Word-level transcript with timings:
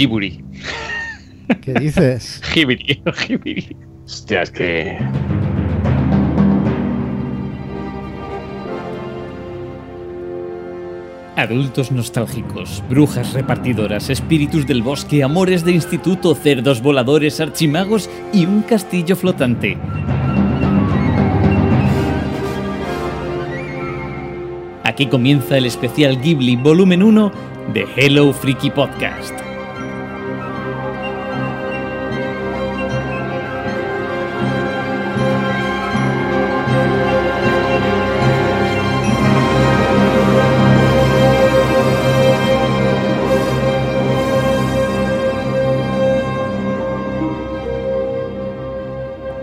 Ghibli. 0.00 0.42
¿Qué 1.60 1.74
dices? 1.74 2.40
Ghibli, 2.54 3.02
Ghibli. 3.28 3.76
Hostia, 4.06 4.42
es 4.42 4.50
que. 4.50 4.98
Adultos 11.36 11.92
nostálgicos, 11.92 12.82
brujas 12.88 13.34
repartidoras, 13.34 14.08
espíritus 14.08 14.66
del 14.66 14.82
bosque, 14.82 15.22
amores 15.22 15.66
de 15.66 15.72
instituto, 15.72 16.34
cerdos 16.34 16.80
voladores, 16.80 17.38
archimagos 17.38 18.08
y 18.32 18.46
un 18.46 18.62
castillo 18.62 19.16
flotante. 19.16 19.76
Aquí 24.84 25.06
comienza 25.06 25.58
el 25.58 25.66
especial 25.66 26.20
Ghibli 26.22 26.56
Volumen 26.56 27.02
1 27.02 27.32
de 27.74 27.86
Hello 27.96 28.32
Freaky 28.32 28.70
Podcast. 28.70 29.39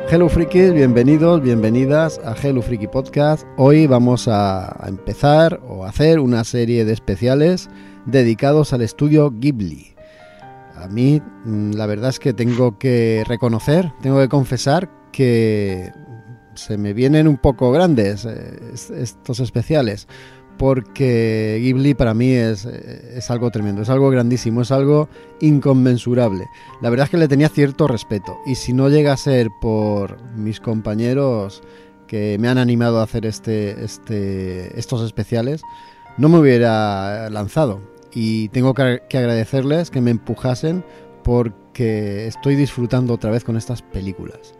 Hello 0.09 0.29
Frikis, 0.29 0.73
bienvenidos, 0.73 1.41
bienvenidas 1.41 2.19
a 2.23 2.33
Hello 2.41 2.61
Freaky 2.61 2.87
Podcast. 2.87 3.45
Hoy 3.57 3.87
vamos 3.87 4.27
a 4.29 4.85
empezar 4.87 5.59
o 5.67 5.83
a 5.85 5.89
hacer 5.89 6.19
una 6.19 6.43
serie 6.43 6.85
de 6.85 6.93
especiales 6.93 7.69
dedicados 8.05 8.71
al 8.73 8.81
estudio 8.81 9.31
Ghibli. 9.31 9.95
A 10.75 10.87
mí, 10.87 11.21
mm, 11.45 11.71
la 11.73 11.85
verdad 11.87 12.09
es 12.11 12.19
que 12.19 12.33
tengo 12.33 12.77
que 12.77 13.23
reconocer, 13.27 13.91
tengo 14.01 14.19
que 14.19 14.29
confesar 14.29 14.89
que 15.11 15.91
se 16.55 16.77
me 16.77 16.93
vienen 16.93 17.27
un 17.27 17.37
poco 17.37 17.71
grandes 17.71 18.25
eh, 18.25 18.59
est- 18.73 18.91
estos 18.91 19.39
especiales, 19.41 20.07
porque 20.57 21.59
Ghibli 21.61 21.93
para 21.93 22.13
mí 22.13 22.31
es, 22.31 22.65
eh, 22.65 23.15
es 23.15 23.29
algo 23.31 23.51
tremendo, 23.51 23.81
es 23.81 23.89
algo 23.89 24.09
grandísimo, 24.09 24.61
es 24.61 24.71
algo 24.71 25.09
inconmensurable. 25.39 26.45
La 26.81 26.89
verdad 26.89 27.05
es 27.05 27.09
que 27.11 27.17
le 27.17 27.27
tenía 27.27 27.49
cierto 27.49 27.87
respeto, 27.87 28.37
y 28.45 28.55
si 28.55 28.73
no 28.73 28.89
llega 28.89 29.13
a 29.13 29.17
ser 29.17 29.49
por 29.61 30.21
mis 30.35 30.59
compañeros 30.59 31.61
que 32.07 32.37
me 32.39 32.47
han 32.47 32.57
animado 32.57 32.99
a 32.99 33.03
hacer 33.03 33.25
este, 33.25 33.83
este, 33.83 34.77
estos 34.79 35.01
especiales, 35.03 35.61
no 36.17 36.29
me 36.29 36.39
hubiera 36.39 37.29
lanzado. 37.29 37.81
Y 38.13 38.49
tengo 38.49 38.73
que 38.73 39.01
que 39.09 39.17
agradecerles 39.17 39.91
que 39.91 40.01
me 40.01 40.11
empujasen 40.11 40.83
porque 41.23 42.25
estoy 42.25 42.55
disfrutando 42.55 43.13
otra 43.13 43.29
vez 43.29 43.43
con 43.43 43.57
estas 43.57 43.81
películas. 43.81 44.55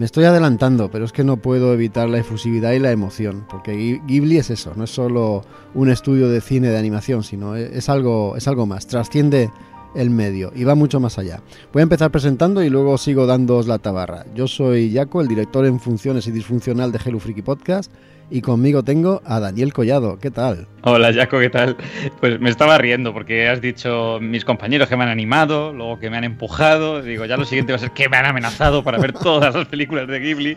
Me 0.00 0.06
estoy 0.06 0.24
adelantando, 0.24 0.90
pero 0.90 1.04
es 1.04 1.12
que 1.12 1.24
no 1.24 1.36
puedo 1.36 1.74
evitar 1.74 2.08
la 2.08 2.16
efusividad 2.16 2.72
y 2.72 2.78
la 2.78 2.90
emoción, 2.90 3.44
porque 3.50 3.74
Ghi- 3.74 4.00
Ghibli 4.06 4.38
es 4.38 4.48
eso, 4.48 4.72
no 4.74 4.84
es 4.84 4.90
solo 4.90 5.42
un 5.74 5.90
estudio 5.90 6.30
de 6.30 6.40
cine 6.40 6.68
de 6.70 6.78
animación, 6.78 7.22
sino 7.22 7.54
e- 7.54 7.76
es 7.76 7.90
algo, 7.90 8.34
es 8.34 8.48
algo 8.48 8.64
más, 8.64 8.86
trasciende 8.86 9.50
el 9.94 10.08
medio 10.08 10.52
y 10.56 10.64
va 10.64 10.74
mucho 10.74 11.00
más 11.00 11.18
allá. 11.18 11.42
Voy 11.74 11.80
a 11.80 11.82
empezar 11.82 12.10
presentando 12.10 12.62
y 12.62 12.70
luego 12.70 12.96
sigo 12.96 13.26
dándoos 13.26 13.66
la 13.66 13.78
tabarra. 13.78 14.24
Yo 14.34 14.48
soy 14.48 14.90
Jaco, 14.90 15.20
el 15.20 15.28
director 15.28 15.66
en 15.66 15.78
funciones 15.78 16.26
y 16.26 16.30
disfuncional 16.30 16.92
de 16.92 17.00
Hello 17.04 17.20
Freaky 17.20 17.42
Podcast, 17.42 17.92
y 18.30 18.40
conmigo 18.40 18.82
tengo 18.82 19.20
a 19.24 19.40
Daniel 19.40 19.72
Collado. 19.72 20.18
¿Qué 20.18 20.30
tal? 20.30 20.66
Hola, 20.82 21.12
Jaco, 21.12 21.38
¿qué 21.38 21.50
tal? 21.50 21.76
Pues 22.20 22.40
me 22.40 22.48
estaba 22.48 22.78
riendo 22.78 23.12
porque 23.12 23.48
has 23.48 23.60
dicho 23.60 24.18
mis 24.20 24.44
compañeros 24.44 24.88
que 24.88 24.96
me 24.96 25.02
han 25.02 25.10
animado, 25.10 25.72
luego 25.72 25.98
que 25.98 26.08
me 26.08 26.16
han 26.16 26.24
empujado. 26.24 27.02
Digo, 27.02 27.24
ya 27.26 27.36
lo 27.36 27.44
siguiente 27.44 27.72
va 27.72 27.76
a 27.76 27.80
ser 27.80 27.90
que 27.90 28.08
me 28.08 28.16
han 28.16 28.26
amenazado 28.26 28.82
para 28.82 28.98
ver 28.98 29.12
todas 29.12 29.54
las 29.54 29.66
películas 29.68 30.08
de 30.08 30.20
Ghibli. 30.20 30.56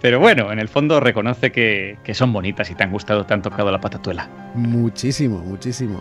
Pero 0.00 0.20
bueno, 0.20 0.52
en 0.52 0.58
el 0.58 0.68
fondo 0.68 1.00
reconoce 1.00 1.52
que, 1.52 1.98
que 2.04 2.14
son 2.14 2.32
bonitas 2.32 2.70
y 2.70 2.74
te 2.74 2.84
han 2.84 2.92
gustado, 2.92 3.26
te 3.26 3.34
han 3.34 3.42
tocado 3.42 3.70
la 3.70 3.80
patatuela. 3.80 4.28
Muchísimo, 4.54 5.38
muchísimo. 5.38 6.00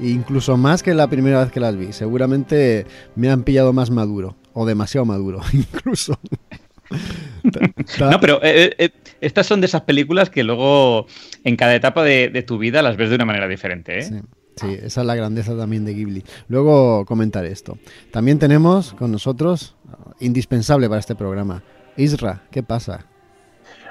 Incluso 0.00 0.56
más 0.56 0.82
que 0.82 0.94
la 0.94 1.08
primera 1.08 1.40
vez 1.42 1.50
que 1.50 1.60
las 1.60 1.76
vi. 1.76 1.92
Seguramente 1.92 2.86
me 3.16 3.30
han 3.30 3.42
pillado 3.42 3.72
más 3.72 3.90
maduro. 3.90 4.36
O 4.52 4.66
demasiado 4.66 5.04
maduro, 5.04 5.40
incluso. 5.52 6.18
No, 7.98 8.20
pero 8.20 8.40
eh, 8.42 8.74
eh, 8.78 8.90
estas 9.20 9.46
son 9.46 9.60
de 9.60 9.66
esas 9.66 9.82
películas 9.82 10.30
que 10.30 10.42
luego 10.42 11.06
en 11.44 11.56
cada 11.56 11.74
etapa 11.74 12.02
de, 12.02 12.28
de 12.28 12.42
tu 12.42 12.58
vida 12.58 12.82
las 12.82 12.96
ves 12.96 13.08
de 13.08 13.14
una 13.14 13.24
manera 13.24 13.48
diferente, 13.48 13.98
¿eh? 13.98 14.02
Sí, 14.02 14.20
sí, 14.56 14.78
esa 14.82 15.00
es 15.00 15.06
la 15.06 15.14
grandeza 15.14 15.56
también 15.56 15.84
de 15.84 15.94
Ghibli. 15.94 16.24
Luego 16.48 17.04
comentaré 17.06 17.50
esto. 17.50 17.78
También 18.10 18.38
tenemos 18.38 18.92
con 18.94 19.12
nosotros, 19.12 19.76
uh, 19.86 20.12
indispensable 20.20 20.88
para 20.88 21.00
este 21.00 21.14
programa, 21.14 21.62
Isra. 21.96 22.42
¿Qué 22.50 22.62
pasa? 22.62 23.06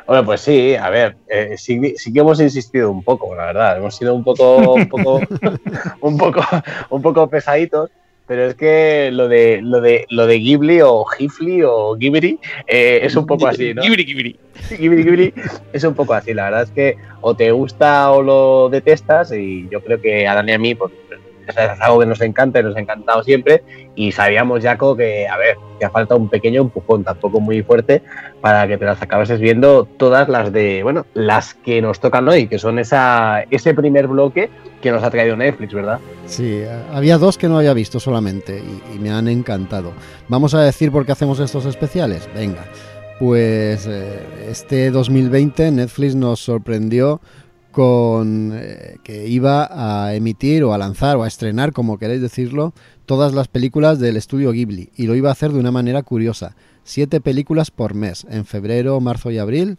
Bueno, 0.08 0.24
pues 0.24 0.40
sí, 0.40 0.74
a 0.74 0.90
ver, 0.90 1.18
eh, 1.28 1.56
sí, 1.58 1.96
sí 1.98 2.14
que 2.14 2.20
hemos 2.22 2.40
insistido 2.40 2.90
un 2.90 3.04
poco, 3.04 3.36
la 3.36 3.48
verdad. 3.48 3.78
Hemos 3.78 3.96
sido 3.96 4.16
un 4.16 4.24
poco, 4.24 4.74
un 4.74 4.88
poco, 4.88 5.20
un 6.02 6.18
poco, 6.18 6.42
un 6.90 7.02
poco 7.02 7.30
pesaditos, 7.30 7.92
pero 8.28 8.46
es 8.46 8.56
que 8.56 9.10
lo 9.12 9.30
de, 9.30 9.62
lo 9.64 9.80
de, 9.80 10.06
lo 10.10 10.28
de 10.28 10.40
Ghibli 10.40 10.82
o 10.82 11.06
Ghibli 11.18 11.64
o 11.64 11.96
Ghibli 11.96 12.38
eh, 12.68 13.00
es 13.02 13.16
un 13.16 13.26
poco 13.26 13.48
así, 13.48 13.74
¿no? 13.74 13.82
Ghibli, 13.82 14.04
Ghibli. 14.04 14.40
Ghibli, 14.78 15.04
Ghibli 15.04 15.34
es 15.72 15.84
un 15.86 15.96
poco 15.96 16.14
así. 16.14 16.34
La 16.34 16.46
verdad 16.46 16.64
es 16.64 16.72
que 16.72 16.98
o 17.22 17.36
te 17.36 17.52
gusta 17.52 18.12
o 18.12 18.22
lo 18.22 18.70
detestas 18.70 19.32
y 19.32 19.68
yo 19.70 19.82
creo 19.82 20.02
que 20.02 20.28
a 20.28 20.36
Dani 20.36 20.52
y 20.52 20.56
a 20.56 20.60
mí 20.60 20.76
pues, 20.76 20.92
es 21.50 21.82
algo 21.82 22.00
que 22.00 22.06
nos 22.06 22.22
encanta 22.22 22.60
y 22.60 22.64
nos 22.64 22.76
ha 22.76 22.80
encantado 22.80 23.24
siempre 23.24 23.64
y 23.96 24.12
sabíamos, 24.12 24.64
Jaco, 24.64 24.96
que, 24.96 25.28
a 25.28 25.38
ver, 25.38 25.58
que 25.80 25.86
ha 25.86 25.90
falta 25.90 26.16
un 26.16 26.30
pequeño 26.30 26.62
empujón, 26.62 27.04
tampoco 27.04 27.40
muy 27.40 27.64
fuerte, 27.64 28.04
para 28.42 28.68
que 28.68 28.78
te 28.78 28.86
las 28.86 29.02
acabases 29.02 29.40
viendo 29.40 29.86
todas 29.86 30.30
las 30.30 30.52
de, 30.52 30.84
bueno, 30.84 31.06
las 31.14 31.54
que 31.54 31.82
nos 31.82 32.00
tocan 32.00 32.28
hoy, 32.28 32.48
que 32.48 32.60
son 32.60 32.80
esa, 32.80 33.44
ese 33.50 33.74
primer 33.74 34.08
bloque 34.08 34.50
que 34.82 34.92
nos 34.92 35.04
ha 35.04 35.10
traído 35.10 35.36
Netflix, 35.36 35.74
¿verdad? 35.74 36.00
Sí, 36.26 36.64
había 36.94 37.18
dos 37.18 37.38
que 37.38 37.48
no 37.48 37.58
había 37.58 37.74
visto 37.74 38.00
solamente 38.00 38.62
y, 38.62 38.96
y 38.96 39.00
me 39.00 39.12
han 39.12 39.28
encantado. 39.28 39.94
Vamos 40.28 40.54
a 40.54 40.62
decir 40.62 40.92
por 40.92 41.06
qué 41.06 41.14
hacemos 41.14 41.40
estos 41.40 41.66
especiales. 41.66 42.30
Venga, 42.36 42.66
pues 43.20 43.88
eh, 43.88 44.20
este 44.48 44.92
2020 44.92 45.72
Netflix 45.72 46.16
nos 46.16 46.40
sorprendió 46.40 47.20
con 47.78 48.54
eh, 48.56 48.98
que 49.04 49.28
iba 49.28 49.70
a 49.70 50.16
emitir 50.16 50.64
o 50.64 50.74
a 50.74 50.80
lanzar 50.80 51.16
o 51.16 51.22
a 51.22 51.28
estrenar, 51.28 51.74
como 51.74 52.00
queréis 52.00 52.24
decirlo, 52.24 52.74
todas 53.06 53.36
las 53.36 53.50
películas 53.50 54.00
del 54.00 54.18
estudio 54.18 54.52
Ghibli 54.52 54.90
y 54.96 55.06
lo 55.06 55.14
iba 55.14 55.30
a 55.30 55.34
hacer 55.34 55.52
de 55.52 55.60
una 55.60 55.70
manera 55.70 56.02
curiosa. 56.02 56.56
Siete 56.84 57.22
películas 57.22 57.70
por 57.70 57.94
mes, 57.94 58.26
en 58.32 58.46
febrero, 58.46 59.00
marzo 59.00 59.30
y 59.30 59.38
abril. 59.38 59.78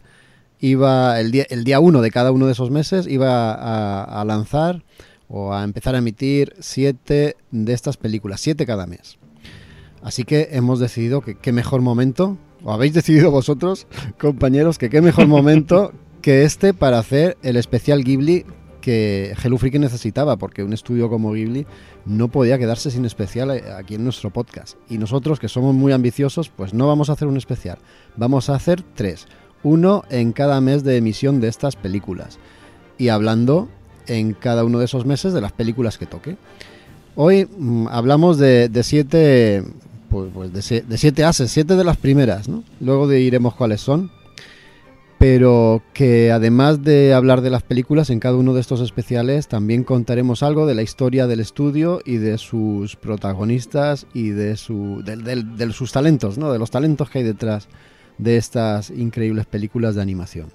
Iba 0.61 1.19
el 1.19 1.31
día, 1.31 1.45
el 1.49 1.65
día 1.65 1.81
uno 1.81 2.01
de 2.01 2.09
cada 2.09 2.31
uno 2.31 2.45
de 2.45 2.53
esos 2.53 2.71
meses 2.71 3.05
iba 3.05 3.51
a, 3.51 4.21
a 4.21 4.23
lanzar 4.23 4.85
o 5.27 5.53
a 5.53 5.65
empezar 5.65 5.93
a 5.93 5.97
emitir 5.97 6.53
siete 6.61 7.35
de 7.51 7.73
estas 7.73 7.97
películas, 7.97 8.39
siete 8.39 8.65
cada 8.65 8.87
mes. 8.87 9.17
Así 10.01 10.23
que 10.23 10.47
hemos 10.53 10.79
decidido 10.79 11.19
que 11.19 11.35
qué 11.35 11.51
mejor 11.51 11.81
momento, 11.81 12.37
o 12.63 12.71
habéis 12.71 12.93
decidido 12.93 13.29
vosotros, 13.29 13.87
compañeros, 14.17 14.77
que 14.77 14.89
qué 14.89 15.01
mejor 15.01 15.27
momento 15.27 15.91
que 16.21 16.43
este 16.43 16.73
para 16.73 16.99
hacer 16.99 17.37
el 17.41 17.55
especial 17.55 18.03
Ghibli 18.03 18.45
que 18.81 19.35
Hello 19.43 19.57
necesitaba, 19.79 20.37
porque 20.37 20.63
un 20.63 20.73
estudio 20.73 21.09
como 21.09 21.33
Ghibli 21.33 21.65
no 22.05 22.29
podía 22.29 22.57
quedarse 22.57 22.91
sin 22.91 23.05
especial 23.05 23.51
eh, 23.51 23.63
aquí 23.77 23.95
en 23.95 24.03
nuestro 24.03 24.31
podcast. 24.31 24.77
Y 24.89 24.97
nosotros, 24.97 25.39
que 25.39 25.47
somos 25.47 25.75
muy 25.75 25.91
ambiciosos, 25.91 26.49
pues 26.49 26.73
no 26.73 26.87
vamos 26.87 27.09
a 27.09 27.13
hacer 27.13 27.27
un 27.27 27.37
especial, 27.37 27.77
vamos 28.15 28.49
a 28.49 28.55
hacer 28.55 28.81
tres, 28.95 29.27
uno 29.63 30.03
en 30.09 30.31
cada 30.31 30.61
mes 30.61 30.83
de 30.83 30.97
emisión 30.97 31.41
de 31.41 31.49
estas 31.49 31.75
películas. 31.75 32.39
Y 32.97 33.09
hablando 33.09 33.69
en 34.07 34.33
cada 34.33 34.63
uno 34.63 34.79
de 34.79 34.85
esos 34.85 35.05
meses 35.05 35.33
de 35.33 35.41
las 35.41 35.51
películas 35.51 35.97
que 35.97 36.05
toque. 36.05 36.37
Hoy 37.15 37.45
mm, 37.45 37.87
hablamos 37.89 38.37
de, 38.37 38.69
siete, 38.83 39.63
pues, 40.09 40.31
pues 40.33 40.53
de, 40.53 40.81
de 40.81 40.97
siete 40.97 41.23
ases, 41.23 41.51
siete 41.51 41.75
de 41.75 41.83
las 41.83 41.97
primeras, 41.97 42.47
¿no? 42.47 42.63
Luego 42.79 43.07
de 43.07 43.21
iremos 43.21 43.55
cuáles 43.55 43.81
son. 43.81 44.11
Pero 45.19 45.83
que 45.93 46.31
además 46.31 46.81
de 46.81 47.13
hablar 47.13 47.41
de 47.41 47.49
las 47.49 47.61
películas 47.61 48.09
en 48.09 48.21
cada 48.21 48.37
uno 48.37 48.53
de 48.53 48.61
estos 48.61 48.79
especiales, 48.79 49.49
también 49.49 49.83
contaremos 49.83 50.43
algo 50.43 50.65
de 50.65 50.75
la 50.75 50.81
historia 50.81 51.27
del 51.27 51.41
estudio 51.41 51.99
y 52.05 52.17
de 52.17 52.37
sus 52.37 52.95
protagonistas 52.95 54.07
y 54.13 54.29
de, 54.29 54.55
su, 54.55 55.03
del- 55.03 55.57
de 55.57 55.71
sus 55.73 55.91
talentos, 55.91 56.37
¿no? 56.37 56.53
De 56.53 56.57
los 56.59 56.71
talentos 56.71 57.09
que 57.09 57.17
hay 57.19 57.25
detrás 57.25 57.67
de 58.17 58.37
estas 58.37 58.91
increíbles 58.91 59.45
películas 59.45 59.95
de 59.95 60.01
animación. 60.01 60.47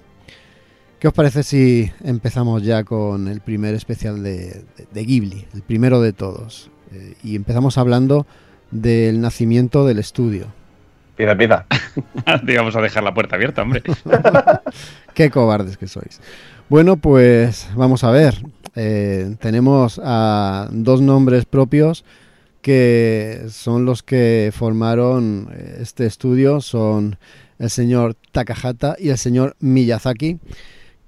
¿Qué 0.99 1.09
os 1.09 1.13
parece 1.13 1.43
si 1.43 1.91
empezamos 2.03 2.63
ya 2.63 2.83
con 2.83 3.27
el 3.27 3.41
primer 3.41 3.75
especial 3.75 4.23
de, 4.23 4.63
de- 4.77 4.87
de 4.91 5.05
Ghibli, 5.05 5.45
el 5.53 5.61
primero 5.61 6.01
de 6.01 6.11
todos? 6.11 6.71
Eh, 6.91 7.13
y 7.23 7.35
empezamos 7.35 7.77
hablando 7.77 8.25
del 8.71 9.21
nacimiento 9.21 9.85
del 9.85 9.99
estudio. 9.99 10.47
Empieza, 11.17 11.31
empieza. 11.31 11.65
Te 12.45 12.57
vamos 12.57 12.75
a 12.75 12.81
dejar 12.81 13.03
la 13.03 13.13
puerta 13.13 13.35
abierta, 13.35 13.61
hombre. 13.61 13.81
Qué 15.13 15.29
cobardes 15.29 15.77
que 15.77 15.87
sois. 15.87 16.19
Bueno, 16.67 16.97
pues 16.97 17.69
vamos 17.75 18.03
a 18.03 18.11
ver. 18.11 18.35
Eh, 18.75 19.35
tenemos 19.39 20.01
a 20.03 20.67
dos 20.71 20.99
nombres 20.99 21.45
propios 21.45 22.03
que 22.61 23.45
son 23.49 23.85
los 23.85 24.03
que 24.03 24.51
formaron 24.53 25.49
eh, 25.53 25.77
este 25.79 26.05
estudio, 26.05 26.59
son 26.59 27.17
el 27.59 27.69
señor 27.69 28.17
Takahata 28.33 28.97
y 28.99 29.09
el 29.09 29.17
señor 29.17 29.55
Miyazaki, 29.59 30.39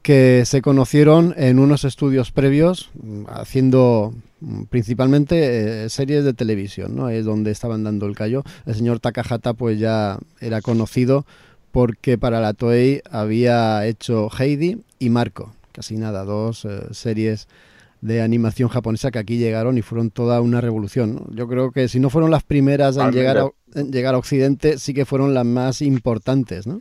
que 0.08 0.44
se 0.46 0.62
conocieron 0.62 1.34
en 1.36 1.60
unos 1.60 1.84
estudios 1.84 2.32
previos 2.32 2.92
mm, 2.94 3.24
haciendo 3.28 4.14
mm, 4.40 4.64
principalmente 4.70 5.84
eh, 5.84 5.90
series 5.90 6.24
de 6.24 6.34
televisión, 6.34 6.96
¿no? 6.96 7.10
Es 7.10 7.26
donde 7.26 7.52
estaban 7.52 7.84
dando 7.84 8.06
el 8.06 8.16
callo. 8.16 8.46
El 8.66 8.76
señor 8.76 9.02
Takahata 9.02 9.54
pues 9.54 9.80
ya 9.80 10.18
era 10.40 10.62
conocido 10.62 11.26
porque 11.74 12.18
para 12.18 12.40
la 12.40 12.54
Toei 12.54 13.02
había 13.12 13.86
hecho 13.86 14.30
Heidi 14.30 14.82
y 14.98 15.10
Marco, 15.10 15.52
casi 15.74 15.98
nada, 15.98 16.24
dos 16.24 16.64
eh, 16.64 16.86
series 16.92 17.50
de 18.00 18.22
animación 18.22 18.70
japonesa 18.70 19.12
que 19.12 19.20
aquí 19.20 19.38
llegaron 19.38 19.78
y 19.78 19.82
fueron 19.82 20.10
toda 20.10 20.40
una 20.40 20.62
revolución. 20.62 21.26
Yo 21.32 21.50
creo 21.50 21.72
que 21.72 21.90
si 21.90 22.00
no 22.00 22.10
fueron 22.10 22.32
las 22.32 22.44
primeras 22.44 22.96
en 22.96 23.12
llegar, 23.12 23.40
a, 23.40 23.50
en 23.76 23.92
llegar 23.92 24.16
a 24.16 24.20
Occidente, 24.20 24.78
sí 24.78 24.94
que 24.94 25.04
fueron 25.04 25.34
las 25.34 25.46
más 25.46 25.82
importantes, 25.82 26.66
¿no? 26.66 26.80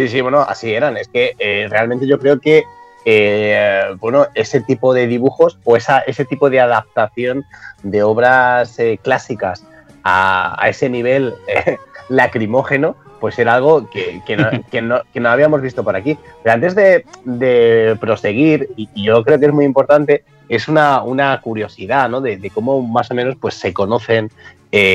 Sí, 0.00 0.08
sí, 0.08 0.22
bueno, 0.22 0.40
así 0.40 0.72
eran. 0.72 0.96
Es 0.96 1.08
que 1.08 1.34
eh, 1.38 1.66
realmente 1.68 2.06
yo 2.06 2.18
creo 2.18 2.40
que 2.40 2.64
eh, 3.04 3.82
bueno, 3.98 4.28
ese 4.34 4.62
tipo 4.62 4.94
de 4.94 5.06
dibujos 5.06 5.58
o 5.64 5.76
esa, 5.76 5.98
ese 5.98 6.24
tipo 6.24 6.48
de 6.48 6.58
adaptación 6.58 7.44
de 7.82 8.02
obras 8.02 8.78
eh, 8.78 8.98
clásicas 9.02 9.66
a, 10.02 10.58
ese 10.70 10.88
nivel 10.88 11.34
eh, 11.46 11.76
lacrimógeno, 12.08 12.96
pues 13.20 13.38
era 13.38 13.56
algo 13.56 13.90
que, 13.90 14.80
no, 14.80 15.28
habíamos 15.28 15.60
visto 15.60 15.84
por 15.84 15.96
aquí. 15.96 16.16
Pero 16.42 16.54
antes 16.54 16.74
de, 16.74 17.98
proseguir, 18.00 18.70
y, 18.76 18.88
yo 19.02 19.22
creo 19.22 19.38
que 19.38 19.46
es 19.46 19.52
muy 19.52 19.66
importante, 19.66 20.24
es 20.48 20.66
una, 20.66 21.38
curiosidad 21.42 22.08
¿no? 22.08 22.22
de, 22.22 22.50
cómo 22.54 22.80
más 22.80 23.10
o 23.10 23.14
menos 23.14 23.36
pues, 23.38 23.52
se 23.52 23.74
conocen 23.74 24.30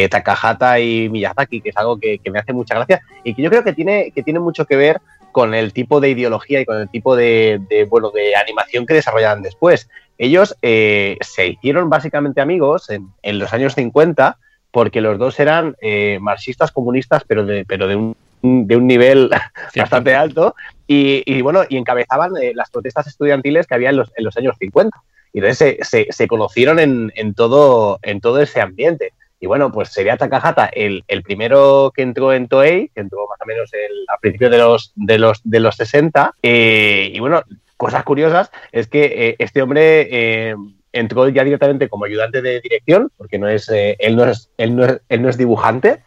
Takahata 0.10 0.80
y 0.80 1.10
Miyazaki, 1.10 1.62
que 1.62 1.70
es 1.70 1.78
algo 1.78 2.00
que, 2.00 2.20
me 2.32 2.40
hace 2.40 2.54
mucha 2.54 2.76
gracia 2.76 3.02
y 3.24 3.34
que 3.34 3.42
yo 3.42 3.50
creo 3.50 3.64
que 3.64 3.74
tiene, 3.74 4.12
que 4.12 4.24
tiene 4.24 4.40
mucho 4.40 4.66
que 4.66 4.76
ver 4.76 5.02
con 5.32 5.54
el 5.54 5.74
tipo 5.74 6.00
de 6.00 6.12
ideología 6.12 6.62
y 6.62 6.66
con 6.66 6.78
el 6.78 6.90
tipo 6.90 7.16
de, 7.16 7.60
bueno, 7.90 8.10
de 8.12 8.38
animación 8.38 8.86
que 8.86 8.94
desarrollaban 8.94 9.42
después. 9.42 9.90
Ellos 10.18 10.56
eh, 10.62 11.18
se 11.20 11.48
hicieron 11.48 11.90
básicamente 11.90 12.40
amigos 12.40 12.90
en, 12.90 13.38
los 13.38 13.52
años 13.52 13.76
50 13.76 14.38
porque 14.72 15.02
los 15.02 15.18
dos 15.18 15.38
eran 15.40 15.76
eh, 15.82 16.20
marxistas 16.22 16.72
comunistas, 16.72 17.24
pero 17.28 17.46
de, 17.46 17.66
pero 17.66 17.88
de 17.88 17.98
un, 17.98 18.16
de 18.42 18.78
un 18.78 18.88
nivel 18.88 19.30
bastante 19.76 20.16
alto, 20.16 20.56
y, 20.88 21.42
bueno, 21.42 21.64
y 21.68 21.78
encabezaban 21.78 22.32
eh, 22.38 22.54
las 22.54 22.70
protestas 22.70 23.08
estudiantiles 23.08 23.68
que 23.68 23.76
había 23.76 23.90
en 23.90 23.98
los, 23.98 24.12
en 24.16 24.24
los 24.24 24.38
años 24.38 24.56
50. 24.60 24.98
Y 25.34 25.40
entonces 25.40 25.86
se, 25.88 26.08
se, 26.12 26.28
conocieron 26.28 26.80
en, 26.80 27.12
en, 27.16 27.34
todo, 27.34 28.00
en 28.04 28.22
todo 28.22 28.42
ese 28.42 28.62
ambiente. 28.62 29.12
Y 29.46 29.48
bueno, 29.48 29.72
pues 29.72 29.90
sería 29.90 30.18
Takahata 30.18 30.66
el, 30.74 31.04
el 31.08 31.22
primero 31.22 31.94
que 31.96 32.02
entró 32.02 32.34
en 32.34 32.48
Toei, 32.48 32.90
que 32.90 33.02
entró 33.02 33.28
más 33.28 33.40
o 33.40 33.46
menos 33.46 33.72
el, 33.74 34.04
a 34.08 34.18
principios 34.18 34.50
de 34.50 34.58
los, 34.58 34.92
de 34.96 35.20
los, 35.20 35.40
de 35.44 35.60
los 35.60 35.76
60. 35.76 36.34
Eh, 36.42 37.12
y 37.14 37.20
bueno, 37.20 37.44
cosas 37.78 38.04
curiosas 38.04 38.50
es 38.72 38.88
que 38.88 39.04
eh, 39.06 39.36
este 39.38 39.62
hombre 39.62 40.08
eh, 40.10 40.56
entró 40.92 41.30
ya 41.30 41.44
directamente 41.44 41.90
como 41.90 42.06
ayudante 42.06 42.42
de 42.42 42.60
dirección, 42.60 43.12
porque 43.18 43.38
no 43.38 43.48
es, 43.48 43.70
él, 43.70 44.16
no 44.16 44.26
es, 44.26 44.50
él, 44.58 44.76
no 44.76 44.84
es, 44.84 45.02
él 45.10 45.22
no 45.22 45.30
es 45.30 45.38
dibujante. 45.38 46.02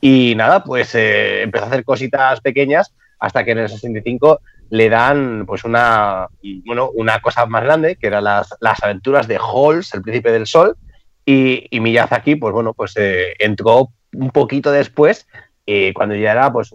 Y 0.00 0.32
nada, 0.34 0.64
pues 0.64 0.94
empezó 0.94 1.66
a 1.66 1.68
hacer 1.68 1.84
cositas 1.84 2.40
pequeñas 2.40 2.94
hasta 3.18 3.44
que 3.44 3.50
en 3.50 3.58
el 3.58 3.68
65 3.68 4.40
le 4.70 4.88
dan 4.88 5.44
pues 5.44 5.64
una, 5.64 6.28
bueno, 6.64 6.88
una 6.94 7.20
cosa 7.20 7.44
más 7.44 7.62
grande, 7.62 7.96
que 7.96 8.06
eran 8.06 8.24
las, 8.24 8.56
las 8.60 8.82
aventuras 8.82 9.28
de 9.28 9.36
Halls, 9.36 9.92
el 9.92 10.00
príncipe 10.00 10.32
del 10.32 10.46
sol, 10.46 10.78
y, 11.24 11.66
y 11.70 11.80
Miyazaki, 11.80 12.36
pues 12.36 12.52
bueno, 12.52 12.74
pues 12.74 12.94
eh, 12.96 13.34
entró 13.38 13.90
un 14.12 14.30
poquito 14.30 14.72
después, 14.72 15.26
eh, 15.66 15.92
cuando 15.94 16.14
ya 16.14 16.32
era 16.32 16.52
pues 16.52 16.70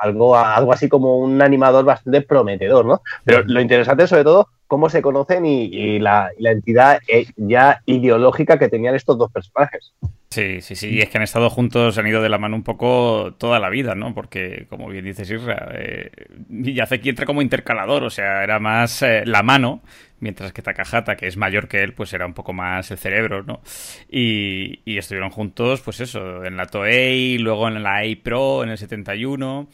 algo, 0.00 0.36
algo 0.36 0.72
así 0.72 0.88
como 0.88 1.18
un 1.18 1.40
animador 1.42 1.84
bastante 1.84 2.22
prometedor, 2.22 2.84
¿no? 2.84 3.02
Pero 3.24 3.42
lo 3.46 3.60
interesante 3.60 4.04
es 4.04 4.10
sobre 4.10 4.24
todo 4.24 4.48
cómo 4.70 4.88
se 4.88 5.02
conocen 5.02 5.44
y, 5.46 5.98
la, 5.98 6.30
entidad 6.38 7.00
eh, 7.08 7.26
ya 7.36 7.82
ideológica 7.86 8.56
que 8.56 8.68
tenían 8.68 8.94
estos 8.94 9.18
dos 9.18 9.28
personajes. 9.32 9.92
Sí, 10.30 10.60
sí, 10.60 10.76
sí, 10.76 10.90
y 10.90 11.00
es 11.00 11.08
que 11.08 11.18
han 11.18 11.24
estado 11.24 11.50
juntos, 11.50 11.98
han 11.98 12.06
ido 12.06 12.22
de 12.22 12.28
la 12.28 12.38
mano 12.38 12.54
un 12.54 12.62
poco 12.62 13.34
toda 13.36 13.58
la 13.58 13.68
vida, 13.68 13.96
¿no? 13.96 14.14
Porque, 14.14 14.68
como 14.70 14.86
bien 14.88 15.04
dices 15.04 15.28
Isra, 15.28 15.72
eh, 15.72 16.12
Miyazaki 16.46 17.08
entra 17.08 17.26
como 17.26 17.42
intercalador, 17.42 18.04
o 18.04 18.10
sea, 18.10 18.44
era 18.44 18.60
más 18.60 19.04
la 19.24 19.42
mano 19.42 19.82
mientras 20.20 20.52
que 20.52 20.62
Takahata, 20.62 21.16
que 21.16 21.26
es 21.26 21.36
mayor 21.36 21.66
que 21.66 21.82
él, 21.82 21.92
pues 21.92 22.12
era 22.12 22.26
un 22.26 22.34
poco 22.34 22.52
más 22.52 22.92
el 22.92 22.98
cerebro, 22.98 23.42
¿no? 23.42 23.60
Y, 24.08 24.82
estuvieron 24.86 25.30
juntos, 25.30 25.80
pues 25.80 26.00
eso, 26.00 26.44
en 26.44 26.56
la 26.56 26.66
Toei, 26.66 27.38
luego 27.38 27.66
en 27.66 27.82
la 27.82 27.98
A 27.98 28.04
Pro 28.22 28.62
en 28.62 28.70
el 28.70 28.78
71, 28.78 29.68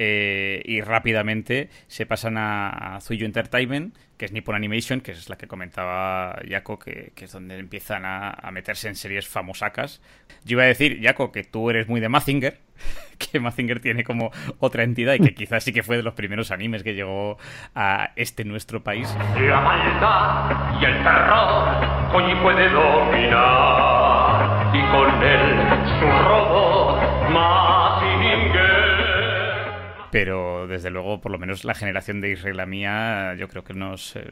eh, 0.00 0.62
y 0.64 0.80
rápidamente 0.80 1.68
se 1.88 2.06
pasan 2.06 2.38
a, 2.38 2.96
a 2.96 3.00
Entertainment, 3.10 3.94
que 4.18 4.26
es 4.26 4.32
Nippon 4.32 4.56
Animation, 4.56 5.00
que 5.00 5.12
es 5.12 5.30
la 5.30 5.36
que 5.36 5.46
comentaba 5.46 6.38
Yako, 6.46 6.78
que, 6.80 7.12
es 7.16 7.32
donde 7.32 7.58
empiezan 7.58 8.02
a, 8.04 8.50
meterse 8.52 8.88
en 8.88 8.96
series 8.96 9.28
famosacas. 9.28 10.02
Yo 10.44 10.56
iba 10.56 10.64
a 10.64 10.66
decir, 10.66 11.00
Yako, 11.00 11.30
que 11.30 11.44
tú 11.44 11.70
eres 11.70 11.88
muy 11.88 12.00
de 12.00 12.08
Mazinger, 12.08 12.58
que 13.18 13.38
Mazinger 13.38 13.80
tiene 13.80 14.02
como 14.02 14.32
otra 14.58 14.82
entidad 14.82 15.14
y 15.14 15.20
que 15.20 15.34
quizás 15.34 15.62
sí 15.62 15.72
que 15.72 15.84
fue 15.84 15.96
de 15.96 16.02
los 16.02 16.14
primeros 16.14 16.50
animes 16.50 16.82
que 16.82 16.94
llegó 16.94 17.38
a 17.74 18.10
este 18.16 18.44
nuestro 18.44 18.82
país. 18.82 19.08
La 19.40 19.60
maldad 19.60 20.80
y 20.80 20.84
el 20.84 21.02
terror 21.02 22.12
Koji 22.12 22.34
puede 22.42 22.68
dominar 22.70 24.18
y 24.74 24.80
con 24.90 25.22
él 25.22 25.56
su 26.00 26.06
robot 26.28 27.30
Mazinger 27.30 27.77
pero 30.10 30.66
desde 30.66 30.90
luego, 30.90 31.20
por 31.20 31.32
lo 31.32 31.38
menos 31.38 31.64
la 31.64 31.74
generación 31.74 32.20
de 32.20 32.32
Israel 32.32 32.56
la 32.56 32.66
mía, 32.66 33.34
yo 33.38 33.48
creo 33.48 33.64
que 33.64 33.74
nos, 33.74 34.16
eh, 34.16 34.24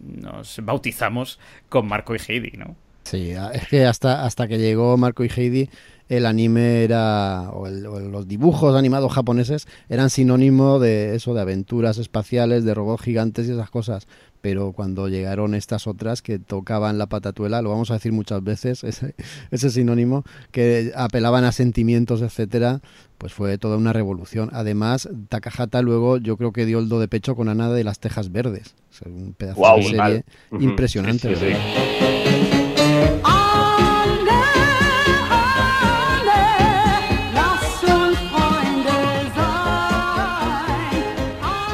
nos 0.00 0.60
bautizamos 0.62 1.38
con 1.68 1.86
Marco 1.86 2.14
y 2.14 2.18
Heidi, 2.18 2.52
¿no? 2.56 2.76
Sí, 3.04 3.32
es 3.52 3.68
que 3.68 3.84
hasta, 3.84 4.24
hasta 4.24 4.48
que 4.48 4.58
llegó 4.58 4.96
Marco 4.96 5.24
y 5.24 5.28
Heidi, 5.34 5.68
el 6.08 6.26
anime 6.26 6.84
era, 6.84 7.50
o, 7.50 7.68
los 7.68 8.26
dibujos 8.26 8.74
animados 8.74 9.12
japoneses 9.12 9.66
eran 9.88 10.10
sinónimo 10.10 10.78
de 10.78 11.14
eso, 11.14 11.34
de 11.34 11.40
aventuras 11.42 11.98
espaciales, 11.98 12.64
de 12.64 12.74
robots 12.74 13.02
gigantes 13.02 13.46
y 13.46 13.52
esas 13.52 13.70
cosas. 13.70 14.06
Pero 14.44 14.72
cuando 14.72 15.08
llegaron 15.08 15.54
estas 15.54 15.86
otras 15.86 16.20
que 16.20 16.38
tocaban 16.38 16.98
la 16.98 17.06
patatuela, 17.06 17.62
lo 17.62 17.70
vamos 17.70 17.90
a 17.90 17.94
decir 17.94 18.12
muchas 18.12 18.44
veces, 18.44 18.84
ese, 18.84 19.14
ese 19.50 19.70
sinónimo, 19.70 20.22
que 20.50 20.92
apelaban 20.94 21.44
a 21.44 21.52
sentimientos, 21.52 22.20
etcétera, 22.20 22.82
pues 23.16 23.32
fue 23.32 23.56
toda 23.56 23.78
una 23.78 23.94
revolución. 23.94 24.50
Además, 24.52 25.08
Takahata 25.30 25.80
luego 25.80 26.18
yo 26.18 26.36
creo 26.36 26.52
que 26.52 26.66
dio 26.66 26.78
el 26.78 26.90
do 26.90 27.00
de 27.00 27.08
pecho 27.08 27.34
con 27.34 27.48
Ana 27.48 27.70
de 27.70 27.84
las 27.84 28.00
Tejas 28.00 28.32
Verdes. 28.32 28.74
un 29.06 29.32
pedazo 29.32 29.62
de 29.76 29.82
serie 29.82 30.24
impresionante. 30.60 31.34
Sí, 31.34 31.46
sí, 31.46 32.13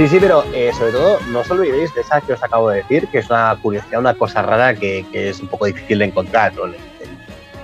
pero 0.09 0.45
eh, 0.55 0.73
sobre 0.73 0.93
todo 0.93 1.19
no 1.31 1.41
os 1.41 1.51
olvidéis 1.51 1.95
de 1.95 2.01
esa 2.01 2.23
que 2.23 2.33
os 2.33 2.43
acabo 2.43 2.71
de 2.71 2.79
decir, 2.79 3.07
que 3.09 3.19
es 3.19 3.29
una 3.29 3.55
curiosidad, 3.61 4.01
una 4.01 4.15
cosa 4.15 4.41
rara 4.41 4.75
que, 4.75 5.05
es 5.13 5.41
un 5.41 5.49
poco 5.49 5.67
difícil 5.67 5.99
de 5.99 6.07
encontrar. 6.07 6.55
En 6.55 6.75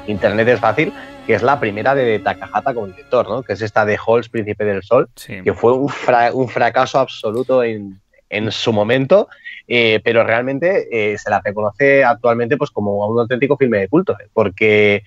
Internet 0.07 0.47
es 0.49 0.61
fácil, 0.61 0.93
que 1.27 1.33
es 1.33 1.43
la 1.43 1.59
primera 1.59 1.95
de 1.95 2.19
Takahata 2.19 2.75
como 2.75 2.89
director, 2.89 3.27
¿no? 3.27 3.43
que 3.43 3.55
es 3.55 3.63
esta 3.63 3.87
de 3.87 3.97
Halls, 3.97 4.29
Príncipe 4.29 4.67
del 4.67 4.83
Sol, 4.83 5.09
que 5.27 5.55
fue 5.55 5.73
un, 5.73 5.89
fracaso 6.49 6.99
absoluto 6.99 7.65
en, 7.65 7.99
su 8.51 8.71
momento, 8.71 9.29
eh, 9.67 10.01
pero 10.05 10.23
realmente 10.23 10.89
eh, 10.93 11.17
se 11.17 11.31
la 11.31 11.41
reconoce 11.43 12.05
actualmente 12.05 12.59
pues, 12.59 12.71
como 12.71 13.07
un 13.07 13.19
auténtico 13.19 13.57
filme 13.57 13.79
de 13.79 13.89
culto, 13.89 14.15
porque 14.35 15.05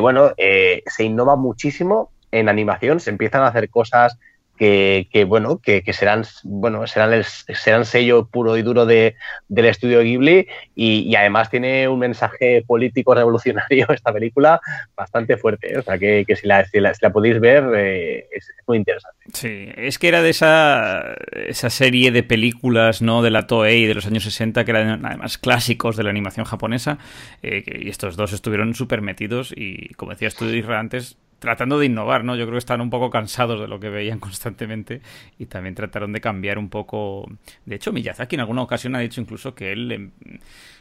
bueno, 0.00 0.32
se 0.38 1.04
innova 1.04 1.36
muchísimo 1.36 2.10
en 2.32 2.48
animación, 2.48 3.00
se 3.00 3.10
empiezan 3.10 3.42
a 3.42 3.48
hacer 3.48 3.68
cosas 3.68 4.18
que, 4.60 5.24
bueno, 5.26 5.58
que, 5.58 5.82
serán, 5.94 6.24
bueno, 6.44 6.86
serán, 6.86 7.14
el, 7.14 7.24
serán 7.24 7.86
sello 7.86 8.26
puro 8.26 8.58
y 8.58 8.62
duro 8.62 8.84
de, 8.84 9.16
del 9.48 9.64
estudio 9.64 10.02
Ghibli 10.02 10.48
y, 10.74 11.14
además 11.14 11.48
tiene 11.48 11.88
un 11.88 11.98
mensaje 11.98 12.62
político 12.66 13.14
revolucionario 13.14 13.86
esta 13.94 14.12
película 14.12 14.60
bastante 14.94 15.38
fuerte. 15.38 15.72
¿eh? 15.72 15.78
O 15.78 15.82
sea, 15.82 15.96
que, 15.98 16.26
si, 16.38 16.46
la, 16.46 16.66
si, 16.66 16.78
la, 16.78 17.10
podéis 17.10 17.40
ver 17.40 17.64
eh, 17.74 18.26
es, 18.30 18.52
muy 18.66 18.76
interesante. 18.76 19.16
Sí, 19.32 19.70
es 19.76 19.98
que 19.98 20.08
era 20.08 20.20
de 20.20 20.28
esa, 20.28 21.14
esa 21.32 21.70
serie 21.70 22.10
de 22.10 22.22
películas 22.22 23.00
¿no? 23.00 23.22
de 23.22 23.30
la 23.30 23.46
Toei 23.46 23.86
de 23.86 23.94
los 23.94 24.06
años 24.06 24.24
60 24.24 24.66
que 24.66 24.70
eran 24.72 25.06
además 25.06 25.38
clásicos 25.38 25.96
de 25.96 26.02
la 26.02 26.10
animación 26.10 26.44
japonesa 26.44 26.98
eh, 27.42 27.64
y 27.66 27.88
estos 27.88 28.16
dos 28.16 28.34
estuvieron 28.34 28.74
súper 28.74 29.00
metidos 29.00 29.54
y 29.56 29.94
como 29.94 30.10
decías 30.10 30.34
tú 30.34 30.44
antes 30.68 31.16
tratando 31.40 31.78
de 31.78 31.86
innovar, 31.86 32.22
¿no? 32.22 32.36
Yo 32.36 32.44
creo 32.44 32.52
que 32.54 32.58
están 32.58 32.80
un 32.80 32.90
poco 32.90 33.10
cansados 33.10 33.60
de 33.60 33.66
lo 33.66 33.80
que 33.80 33.88
veían 33.88 34.20
constantemente 34.20 35.00
y 35.38 35.46
también 35.46 35.74
trataron 35.74 36.12
de 36.12 36.20
cambiar 36.20 36.58
un 36.58 36.68
poco. 36.68 37.26
De 37.66 37.74
hecho, 37.74 37.92
Miyazaki 37.92 38.36
en 38.36 38.40
alguna 38.40 38.62
ocasión 38.62 38.94
ha 38.94 39.00
dicho 39.00 39.20
incluso 39.20 39.54
que 39.54 39.72
él 39.72 39.90
em, 39.90 40.10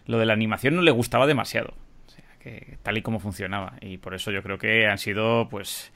lo 0.05 0.19
de 0.19 0.27
la 0.27 0.33
animación 0.33 0.75
no 0.75 0.81
le 0.83 0.91
gustaba 0.91 1.25
demasiado, 1.25 1.73
o 2.07 2.11
sea, 2.11 2.25
que 2.39 2.77
tal 2.83 2.97
y 2.97 3.01
como 3.01 3.19
funcionaba 3.19 3.73
y 3.81 3.97
por 3.97 4.13
eso 4.13 4.31
yo 4.31 4.43
creo 4.43 4.59
que 4.59 4.85
han 4.85 4.99
sido, 4.99 5.49
pues. 5.49 5.91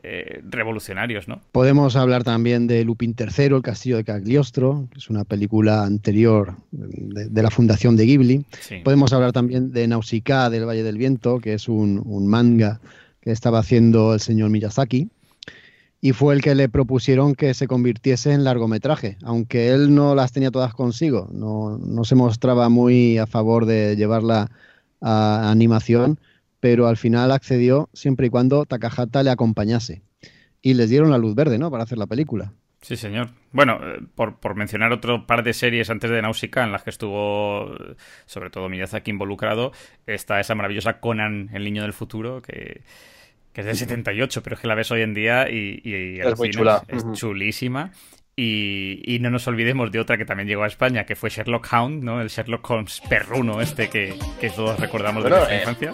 Eh, 0.00 0.42
revolucionarios, 0.48 1.26
¿no? 1.26 1.40
Podemos 1.50 1.96
hablar 1.96 2.22
también 2.22 2.68
de 2.68 2.84
Lupin 2.84 3.16
III, 3.18 3.46
El 3.46 3.62
Castillo 3.62 3.96
de 3.96 4.04
Cagliostro, 4.04 4.86
que 4.92 4.98
es 4.98 5.10
una 5.10 5.24
película 5.24 5.82
anterior 5.82 6.54
de, 6.70 7.42
la 7.42 7.50
fundación 7.50 7.96
de 7.96 8.06
Ghibli. 8.06 8.44
Podemos 8.84 9.12
hablar 9.12 9.32
también 9.32 9.72
de 9.72 9.88
Nausicaa 9.88 10.50
del 10.50 10.68
Valle 10.68 10.84
del 10.84 10.98
Viento, 10.98 11.40
que 11.40 11.54
es 11.54 11.68
un, 11.68 12.00
un 12.06 12.28
manga 12.28 12.78
que 13.20 13.30
estaba 13.30 13.58
haciendo 13.58 14.14
el 14.14 14.20
señor 14.20 14.50
Miyazaki, 14.50 15.10
y 16.00 16.12
fue 16.12 16.34
el 16.34 16.42
que 16.42 16.54
le 16.54 16.68
propusieron 16.68 17.34
que 17.34 17.54
se 17.54 17.66
convirtiese 17.66 18.32
en 18.32 18.44
largometraje, 18.44 19.18
aunque 19.22 19.70
él 19.70 19.94
no 19.94 20.14
las 20.14 20.32
tenía 20.32 20.50
todas 20.50 20.72
consigo, 20.72 21.28
no, 21.32 22.04
se 22.04 22.14
mostraba 22.14 22.68
muy 22.68 23.18
a 23.18 23.26
favor 23.26 23.66
de 23.66 23.96
llevarla 23.96 24.50
a 25.00 25.50
animación, 25.50 26.20
pero 26.60 26.86
al 26.86 26.96
final 26.96 27.32
accedió 27.32 27.88
siempre 27.92 28.28
y 28.28 28.30
cuando 28.30 28.64
Takahata 28.64 29.22
le 29.22 29.30
acompañase. 29.30 30.02
Y 30.60 30.74
les 30.74 30.90
dieron 30.90 31.10
la 31.10 31.18
luz 31.18 31.36
verde, 31.36 31.56
¿no? 31.56 31.70
Para 31.70 31.84
hacer 31.84 31.98
la 31.98 32.06
película. 32.08 32.52
Sí, 32.80 32.96
señor. 32.96 33.30
Bueno, 33.52 33.80
eh, 33.82 34.00
por, 34.14 34.38
por, 34.38 34.54
mencionar 34.54 34.92
otro 34.92 35.26
par 35.26 35.42
de 35.42 35.52
series 35.52 35.90
antes 35.90 36.10
de 36.10 36.22
Nausicaa 36.22 36.64
en 36.64 36.72
las 36.72 36.84
que 36.84 36.90
estuvo 36.90 37.74
sobre 38.26 38.50
todo 38.50 38.68
Miyazaki 38.68 39.10
involucrado, 39.10 39.72
está 40.06 40.38
esa 40.38 40.54
maravillosa 40.54 41.00
Conan, 41.00 41.50
el 41.52 41.64
niño 41.64 41.82
del 41.82 41.92
futuro, 41.92 42.40
que, 42.40 42.82
es 43.54 43.64
del 43.64 43.76
78, 43.76 44.42
pero 44.44 44.54
es 44.54 44.62
que 44.62 44.68
la 44.68 44.76
ves 44.76 44.90
hoy 44.92 45.02
en 45.02 45.14
día 45.14 45.50
y, 45.50 46.20
es 46.20 46.38
muy 46.38 46.50
chula. 46.50 46.84
Es, 46.86 47.04
chulísima. 47.12 47.90
Y, 48.36 49.18
no 49.20 49.30
nos 49.30 49.48
olvidemos 49.48 49.90
de 49.90 49.98
otra 49.98 50.16
que 50.16 50.24
también 50.24 50.48
llegó 50.48 50.62
a 50.62 50.68
España, 50.68 51.04
que 51.04 51.16
fue 51.16 51.28
Sherlock 51.28 51.66
Hound, 51.72 52.04
¿no? 52.04 52.20
El 52.20 52.28
Sherlock 52.28 52.70
Holmes 52.70 53.02
perruno 53.08 53.60
este 53.60 53.90
que, 53.90 54.14
todos 54.54 54.78
recordamos 54.78 55.24
de 55.24 55.30
nuestra 55.30 55.56
eh, 55.56 55.58
infancia. 55.58 55.90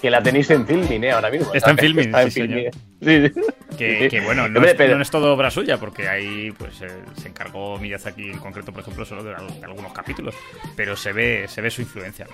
Que 0.00 0.10
la 0.10 0.22
tenéis 0.22 0.50
en 0.50 0.66
filming, 0.66 1.04
¿eh? 1.04 1.12
Ahora 1.12 1.30
mismo. 1.30 1.52
Está 1.52 1.70
en 1.70 1.78
filming, 1.78 2.06
Está 2.06 2.22
en 2.22 2.30
filming. 2.30 2.70
Sí, 3.00 3.32
Que, 3.76 4.20
bueno, 4.24 4.48
no, 4.48 4.62
es, 4.62 5.10
todo 5.10 5.32
obra 5.34 5.50
suya, 5.50 5.78
porque 5.78 6.08
ahí 6.08 6.50
pues 6.52 6.82
eh, 6.82 6.88
se 7.16 7.28
encargó 7.28 7.78
Miyazaki 7.78 8.30
en 8.30 8.38
concreto, 8.38 8.72
por 8.72 8.82
ejemplo, 8.82 9.04
solo 9.04 9.24
de, 9.24 9.34
algunos 9.34 9.92
capítulos, 9.92 10.34
pero 10.76 10.96
se 10.96 11.12
ve, 11.12 11.46
se 11.48 11.60
ve 11.60 11.70
su 11.70 11.82
influencia. 11.82 12.26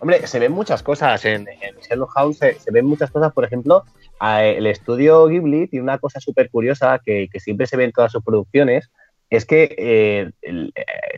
Hombre, 0.00 0.26
se 0.26 0.38
ven 0.38 0.52
muchas 0.52 0.82
cosas 0.82 1.24
en, 1.24 1.46
Sherlock 1.88 2.16
Holmes, 2.16 2.38
se, 2.38 2.70
ven 2.70 2.86
muchas 2.86 3.10
cosas, 3.10 3.32
por 3.32 3.44
ejemplo, 3.44 3.84
el 4.20 4.66
estudio 4.66 5.26
Ghibli 5.26 5.68
tiene 5.68 5.82
una 5.82 5.98
cosa 5.98 6.20
súper 6.20 6.50
curiosa 6.50 7.00
que, 7.04 7.28
siempre 7.38 7.66
se 7.66 7.76
ve 7.76 7.84
en 7.84 7.92
todas 7.92 8.12
sus 8.12 8.22
producciones, 8.22 8.90
es 9.30 9.44
que 9.44 9.74
eh, 9.76 10.30
eh, 10.42 10.70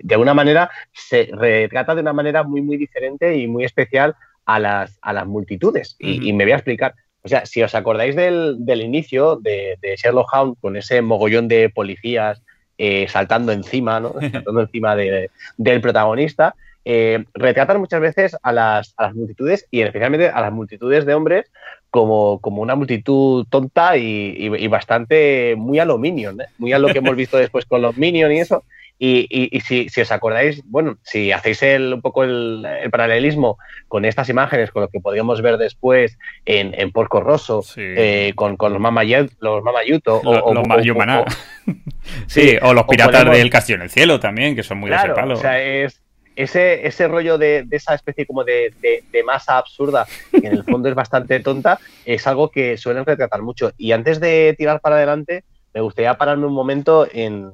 de 0.03 0.15
alguna 0.15 0.35
manera 0.35 0.71
se 0.93 1.29
retrata 1.33 1.95
de 1.95 2.01
una 2.01 2.13
manera 2.13 2.43
muy, 2.43 2.63
muy 2.63 2.77
diferente 2.77 3.37
y 3.37 3.47
muy 3.47 3.65
especial 3.65 4.17
a 4.47 4.59
las, 4.59 4.99
a 5.03 5.13
las 5.13 5.27
multitudes. 5.27 5.97
y, 5.99 6.33
me 6.33 6.45
voy 6.45 6.53
a 6.53 6.57
explicar. 6.57 6.95
O 7.27 7.29
sea, 7.29 7.45
si 7.45 7.61
os 7.61 7.75
acordáis 7.75 8.15
del, 8.15 8.57
inicio 8.81 9.35
de, 9.35 9.77
Sherlock 9.97 10.33
Holmes 10.33 10.59
con 10.61 10.77
ese 10.77 11.03
mogollón 11.03 11.49
de 11.49 11.69
policías 11.71 12.41
eh, 12.79 13.09
saltando 13.09 13.51
encima, 13.51 13.99
¿no? 13.99 14.15
saltando 14.33 14.61
encima 14.61 14.95
del 14.95 15.81
protagonista, 15.81 16.55
eh, 16.85 17.25
retratan 17.35 17.81
muchas 17.81 18.01
veces 18.01 18.37
a 18.41 18.53
las, 18.53 18.95
a 18.97 19.07
las, 19.07 19.17
multitudes 19.17 19.67
y 19.73 19.81
especialmente 19.81 20.29
a 20.29 20.41
las 20.41 20.53
multitudes 20.53 21.05
de 21.05 21.15
hombres 21.15 21.51
como, 21.91 22.39
como 22.41 22.63
una 22.63 22.77
multitud 22.77 23.45
tonta 23.51 23.97
y, 23.97 24.69
bastante 24.69 25.57
muy 25.59 25.81
a 25.81 25.85
lo 25.85 25.99
Minion, 25.99 26.41
¿eh? 26.41 26.47
muy 26.59 26.73
a 26.75 26.79
lo 26.79 26.87
que 26.87 26.99
hemos 26.99 27.17
visto 27.17 27.39
después 27.39 27.65
con 27.65 27.83
los 27.83 27.97
Minions 27.97 28.35
y 28.35 28.39
eso. 28.39 28.63
Y, 28.99 29.61
si, 29.61 30.01
os 30.01 30.11
acordáis, 30.11 30.63
bueno, 30.65 30.97
si 31.03 31.31
hacéis 31.31 31.63
el, 31.63 31.93
un 31.93 32.01
poco 32.01 32.25
el, 32.25 32.67
paralelismo 32.91 33.59
con 33.89 34.07
estas 34.07 34.29
imágenes, 34.31 34.71
con 34.71 34.83
lo 34.83 34.89
que 34.89 35.01
podríamos 35.01 35.43
ver 35.43 35.59
después 35.59 36.19
en, 36.47 36.75
en 36.79 36.93
Porco 36.93 37.21
Rosso, 37.21 37.63
eh, 37.77 38.33
con, 38.35 38.57
los, 38.59 38.81
Mamayut, 38.81 39.33
los 39.41 39.63
Mamayuto 39.63 40.21
o, 40.25 40.55
los 40.55 40.67
Mayumaná. 40.67 41.25
sí, 42.27 42.57
o 42.63 42.73
los 42.73 42.85
piratas 42.85 43.31
del 43.31 43.51
Castillo 43.51 43.77
en 43.77 43.83
el 43.83 43.91
Cielo 43.91 44.19
también, 44.19 44.57
que 44.57 44.63
son 44.63 44.79
muy 44.79 44.89
de 44.89 44.97
ese 44.97 45.11
palo. 45.11 45.35
O 45.35 45.37
sea, 45.37 45.61
es, 45.61 46.01
ese, 46.37 46.87
ese 46.87 47.09
rollo 47.09 47.39
de, 47.39 47.67
esa 47.71 47.95
especie 47.95 48.27
como 48.27 48.45
de, 48.45 48.73
de, 48.81 49.23
masa 49.25 49.59
absurda, 49.59 50.07
que 50.31 50.47
en 50.47 50.53
el 50.53 50.65
fondo 50.65 50.89
es 50.89 50.95
bastante 50.95 51.41
tonta, 51.41 51.81
es 52.05 52.27
algo 52.27 52.51
que 52.51 52.77
suelen 52.77 53.05
retratar 53.05 53.43
mucho. 53.43 53.73
Y 53.77 53.93
antes 53.93 54.21
de 54.21 54.55
tirar 54.57 54.81
para 54.81 54.97
adelante, 54.97 55.45
me 55.75 55.81
gustaría 55.81 56.17
pararme 56.17 56.47
un 56.47 56.55
momento 56.55 57.07
en 57.11 57.51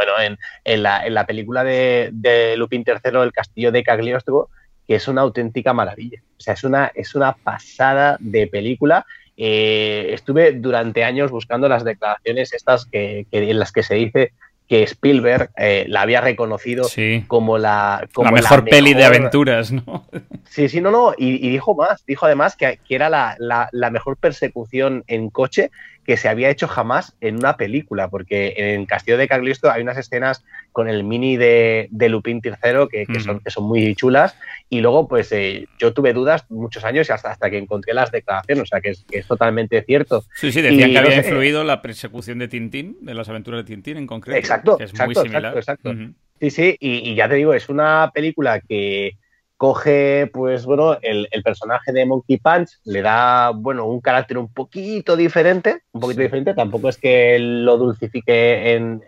bueno, 0.00 0.36
en, 0.64 0.82
la, 0.82 1.26
película 1.26 1.64
de, 1.64 2.54
Lupin 2.56 2.84
III, 2.86 3.20
El 3.22 3.32
Castillo 3.32 3.72
de 3.72 3.82
Cagliostro, 3.82 4.48
que 4.86 4.94
es 4.94 5.08
una 5.08 5.22
auténtica 5.22 5.72
maravilla. 5.72 6.20
O 6.38 6.40
sea, 6.40 6.54
es 6.54 6.64
una, 6.64 6.90
es 6.94 7.14
una 7.14 7.32
pasada 7.32 8.16
de 8.20 8.46
película. 8.46 9.04
Eh, 9.36 10.10
estuve 10.12 10.52
durante 10.52 11.04
años 11.04 11.30
buscando 11.30 11.68
las 11.68 11.84
declaraciones 11.84 12.52
estas 12.52 12.86
que, 12.86 13.26
en 13.30 13.58
las 13.58 13.72
que 13.72 13.82
se 13.82 13.94
dice 13.94 14.32
que 14.68 14.84
Spielberg 14.84 15.50
eh, 15.56 15.84
la 15.88 16.02
había 16.02 16.20
reconocido 16.20 16.86
como 17.26 17.58
la 17.58 18.08
como 18.12 18.30
la 18.30 18.40
mejor, 18.40 18.64
peli 18.64 18.94
de 18.94 19.04
aventuras, 19.04 19.72
¿no? 19.72 20.06
Sí, 20.48 20.68
sí, 20.68 20.80
no, 20.80 20.92
no, 20.92 21.12
y, 21.16 21.48
dijo 21.50 21.74
más, 21.74 22.06
dijo 22.06 22.26
además 22.26 22.54
que, 22.56 22.78
era 22.88 23.08
la, 23.08 23.36
la, 23.38 23.90
mejor 23.90 24.16
persecución 24.16 25.02
en 25.08 25.28
coche 25.28 25.72
que 26.10 26.16
se 26.16 26.28
había 26.28 26.50
hecho 26.50 26.66
jamás 26.66 27.14
en 27.20 27.36
una 27.36 27.56
película, 27.56 28.08
porque 28.08 28.54
en 28.56 28.84
Castillo 28.84 29.16
de 29.16 29.28
Cagliostro 29.28 29.70
hay 29.70 29.82
unas 29.82 29.96
escenas 29.96 30.44
con 30.72 30.88
el 30.88 31.04
mini 31.04 31.36
de, 31.36 31.86
de 31.92 32.08
Lupin 32.08 32.40
III 32.42 32.88
que, 32.90 33.20
son, 33.20 33.38
que 33.38 33.50
son 33.52 33.62
muy 33.62 33.94
chulas, 33.94 34.36
y 34.68 34.80
luego 34.80 35.06
pues 35.06 35.30
eh, 35.30 35.68
yo 35.78 35.92
tuve 35.92 36.12
dudas 36.12 36.50
muchos 36.50 36.82
años 36.82 37.08
y 37.08 37.12
hasta, 37.12 37.30
hasta 37.30 37.48
que 37.48 37.58
encontré 37.58 37.94
las 37.94 38.10
declaraciones, 38.10 38.64
o 38.64 38.66
sea 38.66 38.80
que 38.80 38.90
es, 38.90 39.26
totalmente 39.28 39.80
cierto. 39.82 40.24
Sí, 40.34 40.50
sí, 40.50 40.62
decían 40.62 40.90
que 40.90 40.98
había 40.98 41.18
influido 41.18 41.62
la 41.62 41.80
persecución 41.80 42.40
de 42.40 42.48
Tintín, 42.48 42.96
de 43.02 43.14
las 43.14 43.28
aventuras 43.28 43.60
de 43.60 43.72
Tintín 43.72 43.96
en 43.96 44.08
concreto. 44.08 44.36
Exacto, 44.36 44.78
que 44.78 44.84
es 44.86 44.94
muy 45.06 45.14
similar. 45.14 45.56
exacto, 45.56 45.94
Sí, 46.40 46.50
sí, 46.50 46.76
y 46.80 47.14
ya 47.14 47.28
te 47.28 47.36
digo, 47.36 47.54
es 47.54 47.68
una 47.68 48.10
película 48.12 48.58
que 48.58 49.12
coge, 49.60 50.30
pues 50.32 50.64
bueno, 50.64 50.96
el, 51.02 51.28
personaje 51.44 51.92
de 51.92 52.06
Monkey 52.06 52.38
Punch, 52.38 52.78
le 52.84 53.02
da, 53.02 53.50
bueno, 53.50 53.84
un 53.84 54.00
carácter 54.00 54.38
un 54.38 54.50
poquito 54.50 55.16
diferente, 55.16 55.82
un 55.92 56.00
poquito 56.00 56.22
diferente, 56.22 56.54
tampoco 56.54 56.88
es 56.88 56.96
que 56.96 57.38
lo 57.38 57.76
dulcifique 57.76 58.72
en, 58.72 59.02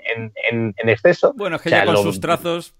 exceso. 0.77 1.33
Bueno, 1.39 1.57
es 1.57 1.63
que 1.63 1.71
ya 1.71 1.87
con 1.87 1.97
sus 1.97 2.21
trazos, 2.21 2.75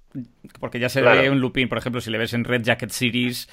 porque 0.61 0.81
ya 0.81 0.91
se 0.91 1.01
ve 1.01 1.31
un 1.31 1.41
Lupin, 1.41 1.71
por 1.71 1.79
ejemplo, 1.79 2.03
si 2.03 2.11
le 2.11 2.19
ves 2.19 2.35
en 2.35 2.45
Red 2.45 2.61
Jacket 2.63 2.91
Series, 2.91 3.49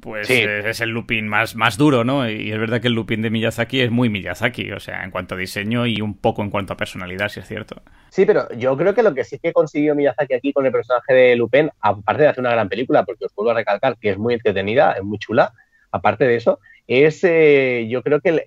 pues 0.00 0.28
es 0.30 0.80
el 0.80 0.90
Lupin 0.90 1.28
más, 1.28 1.54
más 1.54 1.76
duro, 1.76 2.04
¿no? 2.04 2.28
Y 2.28 2.50
es 2.50 2.58
verdad 2.58 2.80
que 2.80 2.88
el 2.88 2.94
Lupin 2.94 3.22
de 3.22 3.30
Miyazaki 3.30 3.80
es 3.80 3.90
muy 3.90 4.08
Miyazaki, 4.08 4.72
o 4.72 4.80
sea, 4.80 5.04
en 5.04 5.10
cuanto 5.10 5.34
a 5.34 5.38
diseño 5.38 5.86
y 5.86 6.00
un 6.00 6.16
poco 6.16 6.42
en 6.42 6.50
cuanto 6.50 6.72
a 6.72 6.76
personalidad, 6.76 7.28
si 7.28 7.40
es 7.40 7.46
cierto. 7.46 7.82
Sí, 8.08 8.26
pero 8.26 8.48
yo 8.54 8.76
creo 8.76 8.94
que 8.94 9.02
lo 9.02 9.14
que 9.14 9.24
sí 9.24 9.38
que 9.38 9.52
consiguió 9.52 9.94
Miyazaki 9.94 10.34
aquí 10.34 10.52
con 10.52 10.66
el 10.66 10.72
personaje 10.72 11.12
de 11.12 11.36
Lupin, 11.36 11.70
aparte 11.80 12.22
de 12.22 12.28
hacer 12.28 12.40
una 12.40 12.52
gran 12.52 12.68
película, 12.68 13.04
porque 13.04 13.26
os 13.26 13.34
vuelvo 13.34 13.52
a 13.52 13.54
recalcar 13.54 13.96
que 13.98 14.10
es 14.10 14.18
muy 14.18 14.34
entretenida, 14.34 14.92
es 14.92 15.02
muy 15.02 15.18
chula, 15.18 15.52
aparte 15.92 16.24
de 16.24 16.36
eso, 16.36 16.60
es 16.86 17.22
eh, 17.22 17.86
yo 17.88 18.02
creo 18.02 18.20
que 18.20 18.44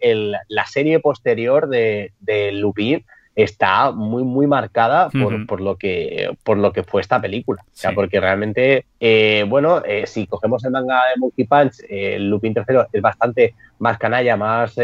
la 0.47 0.65
serie 0.65 0.99
posterior 0.99 1.69
de, 1.69 2.11
de 2.19 2.51
Lupin 2.51 3.05
está 3.35 3.91
muy, 3.91 4.23
muy 4.23 4.45
marcada 4.45 5.09
por, 5.09 5.47
por, 5.47 5.59
lo, 5.59 5.75
que, 5.75 6.29
por 6.43 6.57
lo 6.57 6.71
que 6.71 6.83
fue 6.83 7.01
esta 7.01 7.19
película. 7.19 7.63
O 7.65 7.75
sea, 7.75 7.91
porque 7.93 8.19
realmente, 8.19 8.85
eh, 8.99 9.43
bueno, 9.47 9.81
eh, 9.85 10.05
si 10.05 10.27
cogemos 10.27 10.63
el 10.63 10.71
manga 10.71 11.01
de 11.09 11.19
Monkey 11.19 11.45
Punch, 11.45 11.77
eh, 11.89 12.19
Lupin 12.19 12.53
III 12.55 12.79
es 12.91 13.01
bastante 13.01 13.55
más 13.79 13.97
canalla, 13.97 14.37
más 14.37 14.75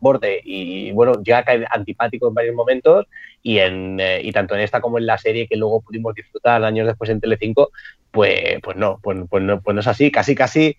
borde 0.00 0.40
y, 0.44 0.92
bueno, 0.92 1.14
ya 1.22 1.42
cae 1.42 1.64
antipático 1.70 2.28
en 2.28 2.34
varios 2.34 2.54
momentos 2.54 3.06
y, 3.42 3.58
en, 3.58 4.00
y 4.00 4.30
tanto 4.32 4.54
en 4.54 4.60
esta 4.60 4.80
como 4.80 4.98
en 4.98 5.06
la 5.06 5.18
serie 5.18 5.48
que 5.48 5.56
luego 5.56 5.80
pudimos 5.80 6.14
disfrutar 6.14 6.62
años 6.64 6.86
después 6.86 7.10
en 7.10 7.20
Telecinco, 7.20 7.70
pues, 8.10 8.60
pues 8.62 8.76
no, 8.76 9.00
pues, 9.02 9.18
pues, 9.28 9.42
no, 9.42 9.60
pues 9.60 9.74
no 9.74 9.80
es 9.80 9.86
así. 9.86 10.10
Casi, 10.10 10.34
casi 10.34 10.76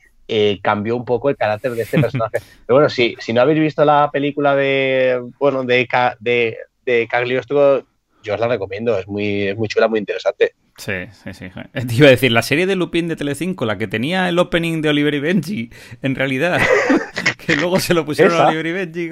cambió 0.63 0.95
un 0.95 1.05
poco 1.05 1.29
el 1.29 1.35
carácter 1.35 1.73
de 1.73 1.83
este 1.83 1.99
personaje. 1.99 2.39
Pero 2.65 2.77
bueno, 2.77 2.89
si, 2.89 3.15
si 3.19 3.33
no 3.33 3.41
habéis 3.41 3.59
visto 3.59 3.83
la 3.83 4.09
película 4.11 4.55
de, 4.55 5.21
bueno, 5.37 5.63
de, 5.63 5.87
de, 6.21 6.57
de 6.85 7.07
Cagliostro, 7.07 7.85
yo 8.23 8.33
os 8.33 8.39
la 8.39 8.47
recomiendo, 8.47 8.97
es 8.97 9.07
muy, 9.07 9.53
muy 9.55 9.67
chula, 9.67 9.87
muy 9.87 9.99
interesante. 9.99 10.55
Sí, 10.77 10.93
sí, 11.11 11.33
sí. 11.33 11.45
Te 11.87 11.95
iba 11.95 12.07
a 12.07 12.11
decir, 12.11 12.31
la 12.31 12.41
serie 12.41 12.65
de 12.65 12.75
Lupin 12.75 13.07
de 13.07 13.15
Telecinco, 13.15 13.65
la 13.65 13.77
que 13.77 13.87
tenía 13.87 14.29
el 14.29 14.39
opening 14.39 14.81
de 14.81 14.89
Oliver 14.89 15.13
y 15.13 15.19
Benji, 15.19 15.69
en 16.01 16.15
realidad, 16.15 16.61
que 17.45 17.55
luego 17.55 17.79
se 17.79 17.93
lo 17.93 18.05
pusieron 18.05 18.39
a 18.39 18.47
Oliver 18.47 18.65
y 18.65 18.71
Benji, 18.71 19.09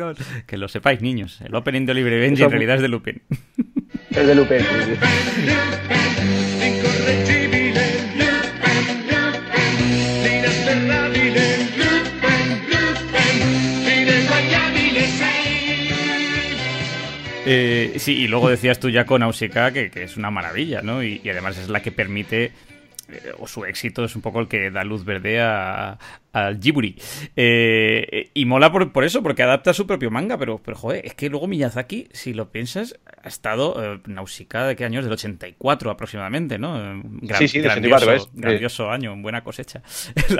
que 0.47 0.57
lo 0.57 0.67
sepáis, 0.67 1.01
niños, 1.01 1.41
el 1.41 1.53
opening 1.53 1.85
de 1.85 1.91
Oliver 1.91 2.13
y 2.13 2.19
Benji 2.19 2.43
en 2.43 2.51
realidad 2.51 2.77
es 2.77 2.81
de 2.81 2.87
Lupin. 2.87 3.21
Es 4.09 4.27
de 4.27 4.35
Lupin. 4.35 4.59
Eh, 17.45 17.95
sí, 17.97 18.13
y 18.13 18.27
luego 18.27 18.49
decías 18.49 18.79
tú 18.79 18.89
ya 18.89 19.05
con 19.05 19.21
Nausicaa 19.21 19.71
que, 19.71 19.89
que 19.89 20.03
es 20.03 20.15
una 20.15 20.29
maravilla, 20.29 20.81
¿no? 20.81 21.03
y, 21.03 21.21
además 21.27 21.57
es 21.57 21.69
la 21.69 21.81
que 21.81 21.91
permite 21.91 22.45
eh, 22.45 22.51
o 23.39 23.47
su 23.47 23.65
éxito 23.65 24.03
es 24.03 24.15
un 24.15 24.21
poco 24.21 24.39
el 24.39 24.47
que 24.47 24.71
da 24.71 24.83
luz 24.83 25.05
verde 25.05 25.41
a, 25.41 25.97
al 26.33 26.59
Ghibli. 26.59 26.95
Eh, 27.35 28.31
y 28.33 28.45
mola 28.45 28.71
por, 28.71 28.91
por, 28.91 29.03
eso, 29.03 29.21
porque 29.21 29.43
adapta 29.43 29.73
su 29.73 29.85
propio 29.85 30.11
manga, 30.11 30.37
pero, 30.37 30.59
pero 30.59 30.77
joder, 30.77 31.05
es 31.05 31.13
que 31.13 31.29
luego 31.29 31.47
Miyazaki, 31.47 32.07
si 32.11 32.33
lo 32.33 32.51
piensas, 32.51 32.99
ha 33.23 33.27
estado 33.27 33.95
eh, 33.95 33.99
Nausicaa 34.05 34.67
de 34.67 34.75
qué 34.75 34.85
años, 34.85 35.03
del 35.03 35.13
84 35.13 35.91
aproximadamente, 35.91 36.57
¿no? 36.57 37.01
sí, 37.37 37.47
sí, 37.47 37.59
grandioso, 37.59 38.11
es. 38.11 38.29
grandioso 38.33 38.91
año, 38.91 39.15
buena 39.17 39.43
cosecha. 39.43 39.81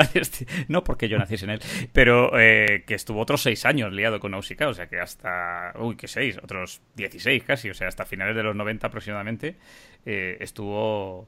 no 0.68 0.84
porque 0.84 1.10
yo 1.10 1.18
naciese 1.18 1.46
en 1.46 1.52
él, 1.52 1.62
pero 1.94 2.32
que 2.32 2.84
estuvo 2.88 3.20
otros 3.20 3.42
seis 3.42 3.66
años 3.66 3.92
liado 3.92 4.20
con 4.20 4.32
Nausicaa, 4.32 4.70
o 4.70 4.74
sea 4.74 4.88
que 4.88 5.00
hasta, 5.00 5.74
uy, 5.80 5.96
qué 5.96 6.08
seis, 6.08 6.38
otros 6.42 6.82
16 6.96 7.44
casi, 7.44 7.70
o 7.70 7.74
sea, 7.74 7.88
hasta 7.88 8.06
finales 8.06 8.36
de 8.36 8.44
los 8.44 8.56
90 8.56 8.88
aproximadamente, 8.88 9.58
estuvo 10.06 11.28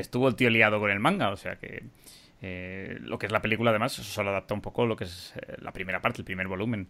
estuvo 0.00 0.28
el 0.28 0.36
tío 0.36 0.50
liado 0.50 0.78
con 0.80 0.90
el 0.90 1.00
manga, 1.00 1.30
o 1.30 1.36
sea 1.36 1.56
que 1.56 1.84
eh, 2.42 2.98
lo 3.00 3.18
que 3.18 3.26
es 3.26 3.32
la 3.32 3.40
película 3.40 3.70
además 3.70 3.92
solo 3.92 4.30
adapta 4.30 4.54
un 4.54 4.60
poco 4.60 4.86
lo 4.86 4.96
que 4.96 5.04
es 5.04 5.32
eh, 5.36 5.56
la 5.60 5.72
primera 5.72 6.00
parte, 6.00 6.20
el 6.20 6.24
primer 6.24 6.48
volumen. 6.48 6.88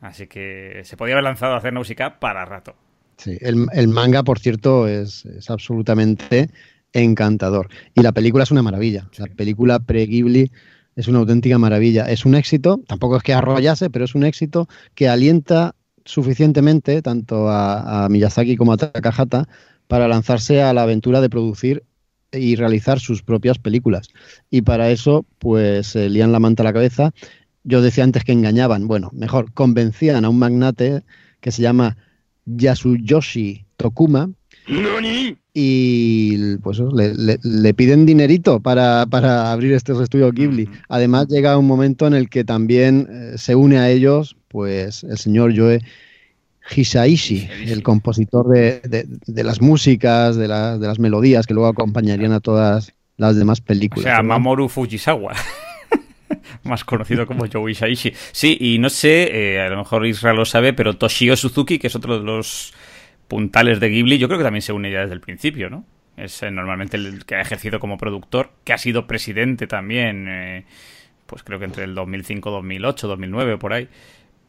Así 0.00 0.26
que 0.26 0.82
se 0.84 0.96
podía 0.96 1.14
haber 1.14 1.24
lanzado 1.24 1.54
a 1.54 1.58
hacer 1.58 1.72
Nausicaa 1.72 2.20
para 2.20 2.44
rato. 2.44 2.74
Sí, 3.16 3.38
el, 3.40 3.88
manga, 3.88 4.22
por 4.24 4.38
cierto, 4.38 4.88
es, 4.88 5.24
absolutamente 5.48 6.50
encantador. 6.92 7.68
Y 7.94 8.02
la 8.02 8.12
película 8.12 8.42
es 8.42 8.50
una 8.50 8.62
maravilla. 8.62 9.08
La 9.18 9.26
película 9.26 9.78
pre-Ghibli 9.78 10.50
es 10.96 11.08
una 11.08 11.20
auténtica 11.20 11.58
maravilla. 11.58 12.04
Es 12.10 12.24
un 12.24 12.34
éxito, 12.34 12.80
tampoco 12.88 13.16
es 13.16 13.22
que 13.22 13.32
arrollase, 13.32 13.88
pero 13.88 14.04
es 14.04 14.14
un 14.14 14.24
éxito 14.24 14.68
que 14.94 15.08
alienta 15.08 15.74
suficientemente 16.04 17.00
tanto 17.02 17.48
a, 17.48 18.04
a 18.04 18.08
Miyazaki 18.08 18.56
como 18.56 18.72
a 18.72 18.76
Takahata 18.76 19.48
para 19.86 20.08
lanzarse 20.08 20.60
a 20.60 20.72
la 20.72 20.82
aventura 20.82 21.20
de 21.20 21.30
producir 21.30 21.84
y 22.38 22.56
realizar 22.56 23.00
sus 23.00 23.22
propias 23.22 23.58
películas. 23.58 24.08
Y 24.50 24.62
para 24.62 24.90
eso, 24.90 25.24
pues 25.38 25.88
se 25.88 26.08
lían 26.08 26.32
la 26.32 26.40
manta 26.40 26.62
a 26.62 26.64
la 26.64 26.72
cabeza. 26.72 27.12
Yo 27.64 27.82
decía 27.82 28.04
antes 28.04 28.24
que 28.24 28.32
engañaban, 28.32 28.86
bueno, 28.86 29.10
mejor, 29.12 29.52
convencían 29.52 30.24
a 30.24 30.28
un 30.28 30.38
magnate 30.38 31.02
que 31.40 31.50
se 31.50 31.62
llama 31.62 31.96
Yasuyoshi 32.46 33.64
Tokuma. 33.76 34.30
Y 35.56 36.56
pues 36.56 36.80
le, 36.80 37.74
piden 37.74 38.06
dinerito 38.06 38.60
para, 38.60 39.02
abrir 39.52 39.72
este 39.72 39.92
estudio 39.92 40.32
Ghibli. 40.32 40.68
Además, 40.88 41.28
llega 41.28 41.58
un 41.58 41.66
momento 41.66 42.06
en 42.06 42.14
el 42.14 42.28
que 42.28 42.44
también 42.44 43.08
eh, 43.10 43.38
se 43.38 43.54
une 43.54 43.78
a 43.78 43.90
ellos 43.90 44.36
pues 44.48 45.02
el 45.02 45.18
señor 45.18 45.52
Joe 45.56 45.80
Hisaishi, 46.70 47.48
el 47.66 47.82
compositor 47.82 48.48
de, 48.48 49.44
las 49.44 49.60
músicas, 49.60 50.36
de, 50.36 50.48
las 50.48 50.98
melodías 50.98 51.46
que 51.46 51.54
luego 51.54 51.68
acompañarían 51.68 52.32
a 52.32 52.40
todas 52.40 52.94
las 53.16 53.36
demás 53.36 53.60
películas. 53.60 54.06
O 54.06 54.08
sea, 54.08 54.22
Mamoru 54.22 54.68
Fujisawa. 54.68 55.34
más 56.64 56.84
conocido 56.84 57.26
como 57.26 57.46
Joe 57.52 57.70
Hisaishi. 57.70 58.12
Sí, 58.32 58.56
y 58.58 58.78
no 58.78 58.88
sé, 58.88 59.54
eh, 59.54 59.60
a 59.60 59.68
lo 59.68 59.78
mejor 59.78 60.06
Israel 60.06 60.36
lo 60.36 60.44
sabe, 60.44 60.72
pero 60.72 60.96
Toshio 60.96 61.36
Suzuki, 61.36 61.78
que 61.78 61.88
es 61.88 61.96
otro 61.96 62.18
de 62.18 62.24
los 62.24 62.72
puntales 63.28 63.80
de 63.80 63.88
Ghibli, 63.90 64.18
yo 64.18 64.28
creo 64.28 64.38
que 64.38 64.44
también 64.44 64.62
se 64.62 64.72
une 64.72 64.90
ya 64.90 65.00
desde 65.00 65.14
el 65.14 65.20
principio, 65.20 65.68
¿no? 65.68 65.84
Es 66.16 66.42
eh, 66.42 66.50
normalmente 66.50 66.96
el 66.96 67.24
que 67.24 67.36
ha 67.36 67.40
ejercido 67.40 67.80
como 67.80 67.98
productor, 67.98 68.52
que 68.64 68.72
ha 68.72 68.78
sido 68.78 69.06
presidente 69.06 69.66
también, 69.66 70.26
eh, 70.28 70.64
pues 71.26 71.42
creo 71.42 71.58
que 71.58 71.64
entre 71.66 71.84
el 71.84 71.94
2005, 71.94 72.50
2008, 72.50 73.08
2009, 73.08 73.58
por 73.58 73.72
ahí 73.72 73.88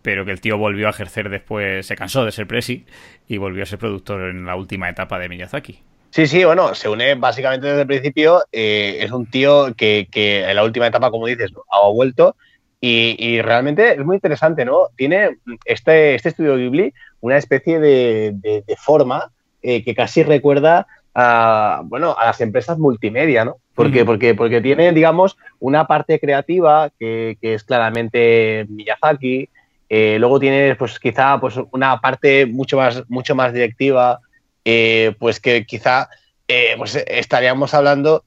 pero 0.05 0.23
que 0.23 0.29
el 0.29 0.39
tío 0.39 0.59
volvió 0.59 0.85
a 0.85 0.91
ejercer 0.91 1.29
después, 1.29 1.87
se 1.87 1.95
cansó 1.95 2.23
de 2.23 2.31
ser 2.31 2.45
presi 2.45 2.85
y 3.27 3.37
volvió 3.37 3.63
a 3.63 3.65
ser 3.65 3.79
productor 3.79 4.29
en 4.29 4.45
la 4.45 4.55
última 4.55 4.87
etapa 4.87 5.17
de 5.17 5.27
Miyazaki. 5.27 5.79
Sí, 6.11 6.27
sí, 6.27 6.45
bueno, 6.45 6.75
se 6.75 6.89
une 6.89 7.15
básicamente 7.15 7.65
desde 7.65 7.81
el 7.81 7.87
principio. 7.87 8.43
Eh, 8.51 8.99
es 9.01 9.09
un 9.09 9.25
tío 9.25 9.73
que, 9.75 10.07
en 10.13 10.55
la 10.55 10.63
última 10.63 10.85
etapa, 10.85 11.09
como 11.09 11.25
dices, 11.25 11.51
ha 11.71 11.87
vuelto 11.89 12.35
y, 12.79 13.41
realmente 13.41 13.93
es 13.93 14.05
muy 14.05 14.17
interesante, 14.17 14.63
¿no? 14.63 14.89
Tiene 14.95 15.37
este, 15.65 16.13
este 16.13 16.29
estudio 16.29 16.55
Ghibli 16.55 16.93
una 17.21 17.37
especie 17.37 17.79
de, 17.79 18.63
forma 18.77 19.31
eh, 19.63 19.83
que 19.83 19.95
casi 19.95 20.21
recuerda 20.21 20.85
a, 21.15 21.81
bueno, 21.85 22.15
a 22.15 22.25
las 22.25 22.39
empresas 22.41 22.77
multimedia, 22.77 23.43
¿no? 23.43 23.55
Porque, 23.73 24.05
porque, 24.05 24.35
porque 24.35 24.61
tiene, 24.61 24.93
digamos, 24.93 25.35
una 25.59 25.87
parte 25.87 26.19
creativa 26.19 26.91
que, 26.99 27.39
que 27.41 27.55
es 27.55 27.63
claramente 27.63 28.67
Miyazaki, 28.69 29.49
eh, 29.89 30.17
luego 30.19 30.39
tienes, 30.39 30.77
pues 30.77 30.99
quizá, 30.99 31.39
pues 31.39 31.55
una 31.71 31.99
parte 31.99 32.45
mucho 32.45 32.77
más, 32.77 33.03
mucho 33.07 33.35
más 33.35 33.53
directiva, 33.53 34.19
eh, 34.63 35.15
pues 35.19 35.39
que 35.39 35.65
quizá 35.65 36.09
eh, 36.47 36.73
pues 36.77 36.95
estaríamos 37.07 37.73
hablando 37.73 38.23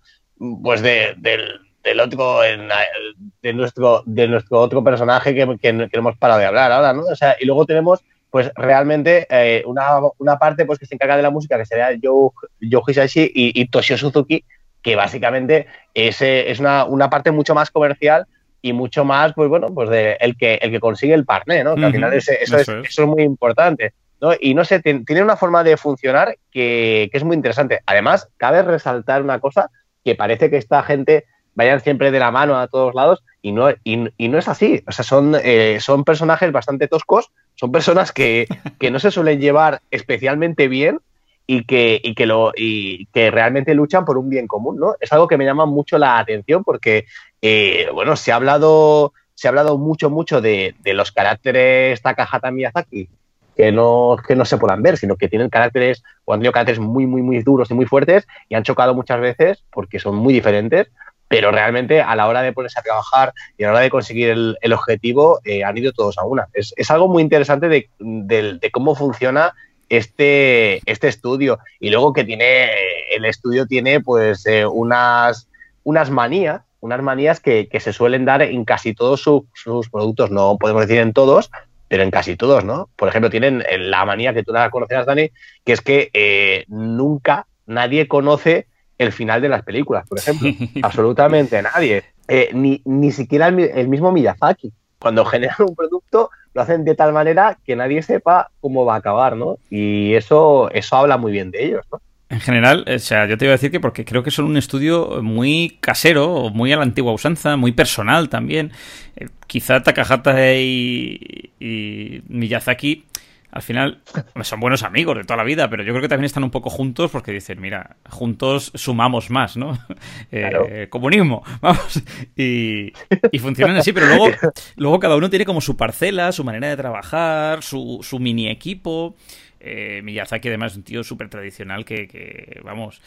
pues 0.62 0.82
de, 0.82 1.14
del, 1.16 2.00
otro, 2.00 2.40
de 2.42 3.52
nuestro, 3.52 4.02
de 4.06 4.28
nuestro 4.28 4.60
otro 4.60 4.84
personaje 4.84 5.34
que, 5.34 5.58
que, 5.60 5.72
no 5.72 5.88
hemos 5.92 6.16
parado 6.16 6.38
de 6.38 6.46
hablar 6.46 6.70
ahora, 6.70 6.92
¿no? 6.92 7.02
O 7.02 7.16
sea, 7.16 7.36
y 7.40 7.46
luego 7.46 7.66
tenemos 7.66 8.04
pues 8.30 8.52
realmente 8.54 9.26
una, 9.64 10.38
parte 10.38 10.64
pues 10.64 10.78
que 10.78 10.86
se 10.86 10.94
encarga 10.94 11.16
de 11.16 11.22
la 11.22 11.30
música, 11.30 11.58
que 11.58 11.66
sería 11.66 11.88
Joe, 12.00 12.30
Joe 12.70 12.82
Hisaishi 12.86 13.32
y, 13.34 13.66
Toshio 13.68 13.98
Suzuki, 13.98 14.44
que 14.80 14.94
básicamente 14.94 15.66
es, 15.92 16.22
es 16.22 16.60
una, 16.60 16.84
una 16.84 17.10
parte 17.10 17.32
mucho 17.32 17.54
más 17.54 17.70
comercial 17.70 18.26
y 18.60 18.72
mucho 18.72 19.04
más, 19.04 19.32
pues 19.34 19.48
bueno, 19.48 19.72
pues 19.72 19.88
de 19.90 20.16
el 20.20 20.36
que, 20.36 20.54
el 20.56 20.70
que 20.70 20.80
consigue 20.80 21.14
el 21.14 21.24
partner, 21.24 21.64
¿no? 21.64 21.76
Que 21.76 21.84
al 21.84 21.92
final 21.92 22.12
eso, 22.12 22.32
es, 22.32 22.52
eso, 22.52 22.80
es. 22.80 22.98
muy 23.06 23.22
importante. 23.22 23.92
¿no? 24.20 24.32
Y 24.40 24.54
no 24.54 24.64
sé, 24.64 24.80
tiene 24.80 25.22
una 25.22 25.36
forma 25.36 25.62
de 25.62 25.76
funcionar 25.76 26.36
que, 26.50 27.08
que, 27.10 27.18
es 27.18 27.24
muy 27.24 27.36
interesante. 27.36 27.80
Además, 27.86 28.28
cabe 28.36 28.62
resaltar 28.62 29.22
una 29.22 29.38
cosa, 29.38 29.70
que 30.04 30.16
parece 30.16 30.50
que 30.50 30.56
esta 30.56 30.82
gente 30.82 31.24
vayan 31.54 31.80
siempre 31.80 32.10
de 32.10 32.20
la 32.20 32.30
mano 32.30 32.56
a 32.56 32.68
todos 32.68 32.94
lados 32.94 33.24
y 33.42 33.50
no, 33.50 33.68
y, 33.82 34.08
y 34.16 34.28
no 34.28 34.38
es 34.38 34.48
así. 34.48 34.82
O 34.86 34.92
sea, 34.92 35.04
son, 35.04 35.36
eh, 35.42 35.78
son 35.80 36.04
personajes 36.04 36.52
bastante 36.52 36.86
toscos, 36.86 37.30
son 37.56 37.72
personas 37.72 38.12
que, 38.12 38.46
que 38.78 38.90
no 38.90 39.00
se 39.00 39.10
suelen 39.10 39.40
llevar 39.40 39.82
especialmente 39.90 40.68
bien 40.68 41.00
y 41.48 41.64
que, 41.64 42.00
y 42.00 42.14
que, 42.14 42.26
lo, 42.26 42.52
y 42.54 43.06
que 43.06 43.30
realmente 43.32 43.74
luchan 43.74 44.04
por 44.04 44.18
un 44.18 44.28
bien 44.28 44.46
común, 44.46 44.78
¿no? 44.78 44.94
Es 45.00 45.12
algo 45.12 45.26
que 45.26 45.36
me 45.36 45.44
llama 45.44 45.66
mucho 45.66 45.98
la 45.98 46.18
atención 46.18 46.62
porque, 46.62 47.06
eh, 47.42 47.88
bueno, 47.92 48.16
se 48.16 48.32
ha 48.32 48.36
hablado, 48.36 49.12
se 49.34 49.48
ha 49.48 49.50
hablado 49.50 49.78
mucho, 49.78 50.10
mucho 50.10 50.40
de, 50.40 50.74
los 50.84 51.12
caracteres 51.12 52.02
Takahata 52.02 52.50
Miyazaki, 52.50 53.08
que 53.56 53.72
no, 53.72 54.16
que 54.26 54.36
no 54.36 54.44
se 54.44 54.58
puedan 54.58 54.82
ver, 54.82 54.96
sino 54.96 55.16
que 55.16 55.28
tienen 55.28 55.48
caracteres, 55.48 56.02
o 56.24 56.32
han 56.32 56.40
tenido 56.40 56.52
caracteres 56.52 56.80
muy, 56.80 57.06
muy, 57.06 57.22
muy 57.22 57.42
duros 57.42 57.70
y 57.70 57.74
muy 57.74 57.86
fuertes 57.86 58.26
y 58.48 58.54
han 58.54 58.62
chocado 58.62 58.94
muchas 58.94 59.20
veces 59.20 59.64
porque 59.70 59.98
son 59.98 60.16
muy 60.16 60.32
diferentes, 60.32 60.88
pero 61.28 61.50
realmente 61.50 62.00
a 62.00 62.16
la 62.16 62.26
hora 62.26 62.42
de 62.42 62.52
ponerse 62.52 62.80
a 62.80 62.82
trabajar 62.82 63.34
y 63.56 63.64
a 63.64 63.66
la 63.66 63.72
hora 63.74 63.82
de 63.82 63.90
conseguir 63.90 64.30
el, 64.30 64.58
el 64.62 64.72
objetivo 64.72 65.40
eh, 65.44 65.62
han 65.62 65.76
ido 65.76 65.92
todos 65.92 66.18
a 66.18 66.24
una. 66.24 66.48
Es, 66.54 66.72
es 66.76 66.90
algo 66.90 67.08
muy 67.08 67.22
interesante 67.22 67.68
de, 67.68 67.90
de, 67.98 68.58
de, 68.58 68.70
cómo 68.70 68.94
funciona 68.94 69.54
este, 69.88 70.80
este 70.90 71.08
estudio. 71.08 71.58
Y 71.80 71.90
luego 71.90 72.12
que 72.12 72.24
tiene, 72.24 72.70
el 73.14 73.24
estudio 73.24 73.66
tiene 73.66 74.00
pues 74.00 74.46
eh, 74.46 74.66
unas, 74.66 75.48
unas 75.84 76.10
manías, 76.10 76.62
unas 76.80 77.02
manías 77.02 77.40
que, 77.40 77.68
se 77.80 77.92
suelen 77.92 78.24
dar 78.24 78.42
en 78.42 78.64
casi 78.64 78.94
todos 78.94 79.20
sus 79.20 79.88
productos, 79.90 80.30
no 80.30 80.56
podemos 80.58 80.86
decir 80.86 81.00
en 81.00 81.12
todos, 81.12 81.50
pero 81.88 82.02
en 82.02 82.10
casi 82.10 82.36
todos, 82.36 82.64
¿no? 82.64 82.88
Por 82.96 83.08
ejemplo, 83.08 83.30
tienen 83.30 83.64
la 83.78 84.04
manía 84.04 84.34
que 84.34 84.42
tú 84.42 84.52
la 84.52 84.70
conocerás, 84.70 85.06
Dani, 85.06 85.30
que 85.64 85.72
es 85.72 85.80
que 85.80 86.10
eh, 86.12 86.64
nunca 86.68 87.46
nadie 87.66 88.06
conoce 88.06 88.66
el 88.98 89.12
final 89.12 89.40
de 89.40 89.48
las 89.48 89.62
películas, 89.62 90.06
por 90.06 90.18
ejemplo. 90.18 90.50
Absolutamente 90.82 91.60
nadie. 91.62 92.04
Eh, 92.26 92.50
ni, 92.52 92.82
ni 92.84 93.10
siquiera 93.10 93.48
el, 93.48 93.88
mismo 93.88 94.12
Miyazaki. 94.12 94.72
Cuando 94.98 95.24
generan 95.24 95.56
un 95.60 95.76
producto, 95.76 96.30
lo 96.52 96.62
hacen 96.62 96.84
de 96.84 96.94
tal 96.94 97.12
manera 97.12 97.56
que 97.64 97.76
nadie 97.76 98.02
sepa 98.02 98.50
cómo 98.60 98.84
va 98.84 98.94
a 98.94 98.98
acabar, 98.98 99.36
¿no? 99.36 99.58
Y 99.70 100.14
eso, 100.14 100.70
eso 100.72 100.96
habla 100.96 101.16
muy 101.16 101.32
bien 101.32 101.50
de 101.50 101.64
ellos, 101.64 101.86
¿no? 101.90 102.00
En 102.30 102.40
general, 102.40 102.84
o 102.86 102.98
sea, 102.98 103.26
yo 103.26 103.38
te 103.38 103.46
iba 103.46 103.52
a 103.52 103.56
decir 103.56 103.70
que 103.70 103.80
porque 103.80 104.04
creo 104.04 104.22
que 104.22 104.30
son 104.30 104.44
un 104.44 104.58
estudio 104.58 105.22
muy 105.22 105.78
casero, 105.80 106.50
muy 106.50 106.72
a 106.72 106.76
la 106.76 106.82
antigua 106.82 107.12
usanza, 107.12 107.56
muy 107.56 107.72
personal 107.72 108.28
también. 108.28 108.72
Eh, 109.16 109.28
quizá 109.46 109.82
Takahata 109.82 110.54
y, 110.54 111.52
y 111.58 112.22
Miyazaki 112.28 113.06
al 113.50 113.62
final 113.62 114.02
son 114.42 114.60
buenos 114.60 114.82
amigos 114.82 115.16
de 115.16 115.24
toda 115.24 115.38
la 115.38 115.44
vida, 115.44 115.70
pero 115.70 115.82
yo 115.82 115.92
creo 115.92 116.02
que 116.02 116.08
también 116.08 116.26
están 116.26 116.44
un 116.44 116.50
poco 116.50 116.68
juntos 116.68 117.10
porque 117.10 117.32
dicen, 117.32 117.60
mira, 117.60 117.96
juntos 118.10 118.70
sumamos 118.74 119.30
más, 119.30 119.56
¿no? 119.56 119.78
Eh, 120.30 120.88
comunismo, 120.90 121.42
vamos. 121.60 122.02
Y, 122.36 122.92
y, 123.32 123.38
funcionan 123.38 123.76
así, 123.76 123.92
pero 123.92 124.06
luego, 124.06 124.28
luego 124.76 125.00
cada 125.00 125.16
uno 125.16 125.30
tiene 125.30 125.44
como 125.44 125.60
su 125.60 125.76
parcela, 125.76 126.32
su 126.32 126.44
manera 126.44 126.68
de 126.68 126.76
trabajar, 126.76 127.62
su, 127.62 128.00
su 128.02 128.18
mini 128.18 128.48
equipo. 128.48 129.16
Eh, 129.60 130.00
Miyazaki 130.02 130.48
además 130.48 130.72
es 130.72 130.78
un 130.78 130.84
tío 130.84 131.02
súper 131.02 131.28
tradicional 131.28 131.84
que, 131.84 132.60
vamos, 132.62 133.00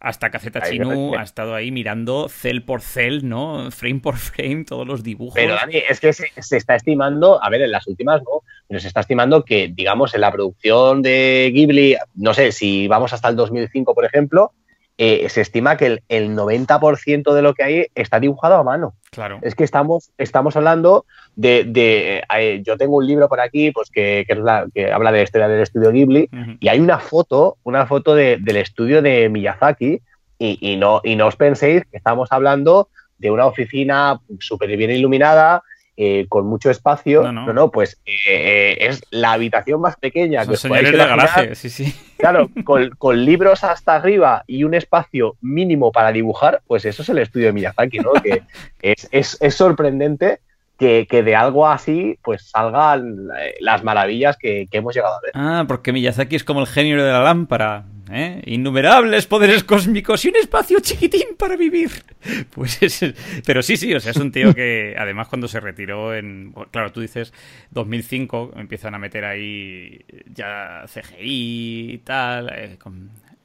hasta 0.00 0.30
Caceta 0.30 0.62
Chinu 0.62 1.14
ha 1.16 1.22
estado 1.22 1.54
ahí 1.54 1.70
mirando 1.70 2.28
cel 2.28 2.62
por 2.62 2.80
cel, 2.80 3.28
¿no? 3.28 3.70
Frame 3.70 4.00
por 4.00 4.16
frame, 4.16 4.64
todos 4.64 4.86
los 4.86 5.02
dibujos. 5.02 5.34
Pero 5.34 5.54
Dani, 5.54 5.76
es 5.88 6.00
que 6.00 6.12
se, 6.12 6.56
está 6.56 6.76
estimando, 6.76 7.42
a 7.42 7.50
ver, 7.50 7.62
en 7.62 7.70
las 7.70 7.86
últimas 7.86 8.22
no, 8.22 8.42
pero 8.68 8.80
se 8.80 8.88
está 8.88 9.00
estimando 9.00 9.44
que, 9.44 9.68
digamos, 9.68 10.14
en 10.14 10.20
la 10.20 10.32
producción 10.32 11.02
de 11.02 11.50
Ghibli, 11.52 11.96
no 12.14 12.34
sé, 12.34 12.52
si 12.52 12.88
vamos 12.88 13.12
hasta 13.12 13.28
el 13.28 13.36
2005, 13.36 13.94
por 13.94 14.04
ejemplo, 14.04 14.52
eh, 14.98 15.28
se 15.28 15.42
estima 15.42 15.76
que 15.76 16.00
el, 16.08 16.36
90% 16.36 17.34
de 17.34 17.42
lo 17.42 17.52
que 17.52 17.62
hay 17.62 17.86
está 17.94 18.18
dibujado 18.18 18.54
a 18.54 18.62
mano. 18.62 18.94
Claro. 19.10 19.38
Es 19.42 19.54
que 19.54 19.64
estamos, 19.64 20.10
estamos 20.16 20.56
hablando 20.56 21.04
de. 21.34 22.22
Eh, 22.34 22.62
yo 22.64 22.76
tengo 22.78 22.96
un 22.96 23.06
libro 23.06 23.28
por 23.28 23.40
aquí 23.40 23.72
pues 23.72 23.90
que, 23.90 24.24
que, 24.26 24.32
es 24.32 24.38
la, 24.38 24.66
que 24.74 24.90
habla 24.90 25.12
de 25.12 25.18
la 25.18 25.24
historia 25.24 25.48
del 25.48 25.62
estudio 25.62 25.92
Ghibli 25.92 26.30
y 26.60 26.68
hay 26.68 26.80
una 26.80 26.98
foto, 26.98 27.58
una 27.62 27.86
foto 27.86 28.14
del 28.14 28.56
estudio 28.56 29.02
de 29.02 29.28
Miyazaki 29.28 30.00
y, 30.38 30.76
no, 30.76 31.00
y 31.04 31.16
no 31.16 31.26
os 31.26 31.36
penséis 31.36 31.82
que 31.90 31.96
estamos 31.96 32.30
hablando 32.32 32.88
de 33.18 33.30
una 33.30 33.46
oficina 33.46 34.20
súper 34.38 34.76
bien 34.76 34.90
iluminada, 34.90 35.62
eh, 35.98 36.26
con 36.28 36.46
mucho 36.46 36.70
espacio. 36.70 37.32
No, 37.32 37.54
no, 37.54 37.70
pues 37.70 37.98
eh, 38.04 38.12
eh, 38.26 38.76
es 38.80 39.02
la 39.10 39.32
habitación 39.32 39.80
más 39.80 39.96
pequeña. 39.96 40.44
que 40.44 40.56
señores 40.56 40.92
de 40.92 40.98
garaje, 40.98 41.54
sí, 41.54 41.70
sí. 41.70 41.94
Claro, 42.18 42.50
con, 42.98 43.24
libros 43.24 43.64
hasta 43.64 43.94
arriba 43.94 44.44
y 44.46 44.64
un 44.64 44.74
espacio 44.74 45.36
mínimo 45.40 45.92
para 45.92 46.12
dibujar, 46.12 46.60
pues 46.66 46.84
eso 46.84 47.00
es 47.00 47.08
el 47.08 47.18
estudio 47.18 47.46
de 47.46 47.54
Miyazaki, 47.54 47.98
¿no? 48.00 48.12
que 48.12 48.42
es, 48.82 49.38
sorprendente 49.54 50.40
que, 50.78 51.06
de 51.08 51.34
algo 51.34 51.66
así 51.66 52.18
pues 52.22 52.50
salgan 52.50 53.28
las 53.60 53.82
maravillas 53.82 54.36
que, 54.36 54.68
que, 54.70 54.76
hemos 54.76 54.94
llegado 54.94 55.14
a 55.14 55.20
ver. 55.22 55.30
Ah, 55.32 55.64
porque 55.66 55.94
Miyazaki 55.94 56.36
es 56.36 56.44
como 56.44 56.60
el 56.60 56.66
genio 56.66 57.02
de 57.02 57.10
la 57.10 57.20
lámpara. 57.20 57.86
¿Eh? 58.10 58.42
Innumerables 58.46 59.26
poderes 59.26 59.64
cósmicos 59.64 60.24
y 60.24 60.28
un 60.28 60.36
espacio 60.36 60.80
chiquitín 60.80 61.36
para 61.38 61.56
vivir. 61.56 61.90
Pues 62.50 62.82
es, 62.82 63.14
pero 63.44 63.62
sí, 63.62 63.76
sí, 63.76 63.94
o 63.94 64.00
sea, 64.00 64.10
es 64.10 64.16
un 64.16 64.32
tío 64.32 64.52
que 64.52 64.96
además 64.98 65.28
cuando 65.28 65.46
se 65.46 65.60
retiró 65.60 66.12
en, 66.12 66.52
claro, 66.72 66.90
tú 66.90 67.00
dices 67.00 67.32
2005, 67.70 68.54
empiezan 68.56 68.96
a 68.96 68.98
meter 68.98 69.24
ahí 69.24 70.04
ya 70.34 70.84
CGI 70.86 71.92
y 71.92 71.98
tal, 71.98 72.50
eh, 72.52 72.78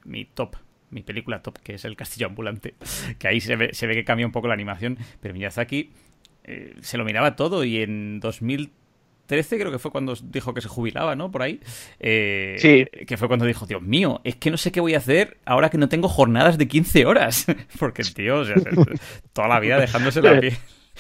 mi 0.06 0.26
top 0.26 0.56
mi 0.92 1.02
película 1.04 1.42
top, 1.42 1.58
que 1.60 1.76
es 1.76 1.86
El 1.86 1.96
Castillo 1.96 2.28
Ambulante, 2.28 2.76
que 3.18 3.28
ahí 3.28 3.42
se 3.42 3.56
ve, 3.56 3.70
se 3.74 3.88
ve 3.88 3.96
que 3.96 4.04
cambia 4.04 4.26
un 4.26 4.32
poco 4.32 4.48
la 4.48 4.54
animación, 4.54 4.98
pero 5.22 5.34
Miyazaki 5.34 5.92
eh, 6.44 6.76
se 6.82 6.98
lo 6.98 7.06
miraba 7.06 7.36
todo 7.36 7.64
y 7.64 7.78
en 7.78 8.20
2000 8.20 8.72
13 9.32 9.60
creo 9.60 9.72
que 9.72 9.80
fue 9.80 9.92
cuando 9.92 10.14
dijo 10.24 10.54
que 10.54 10.60
se 10.60 10.68
jubilaba, 10.68 11.16
¿no? 11.16 11.32
Por 11.32 11.42
ahí. 11.42 11.62
Eh, 12.02 12.58
sí. 12.60 12.86
Que 13.06 13.16
fue 13.16 13.30
cuando 13.30 13.46
dijo, 13.46 13.66
Dios 13.66 13.82
mío, 13.82 14.20
es 14.26 14.36
que 14.36 14.52
no 14.52 14.58
sé 14.58 14.74
qué 14.74 14.82
voy 14.82 14.94
a 14.94 14.98
hacer 14.98 15.38
ahora 15.46 15.70
que 15.70 15.78
no 15.78 15.88
tengo 15.88 16.10
jornadas 16.10 16.58
de 16.58 16.68
15 16.68 17.06
horas. 17.06 17.46
Porque 17.80 18.04
tío, 18.04 18.40
o 18.40 18.46
sea, 18.46 18.56
toda 19.34 19.48
la 19.48 19.62
vida 19.62 19.80
dejándose 19.80 20.22
la 20.22 20.38
piel 20.38 20.58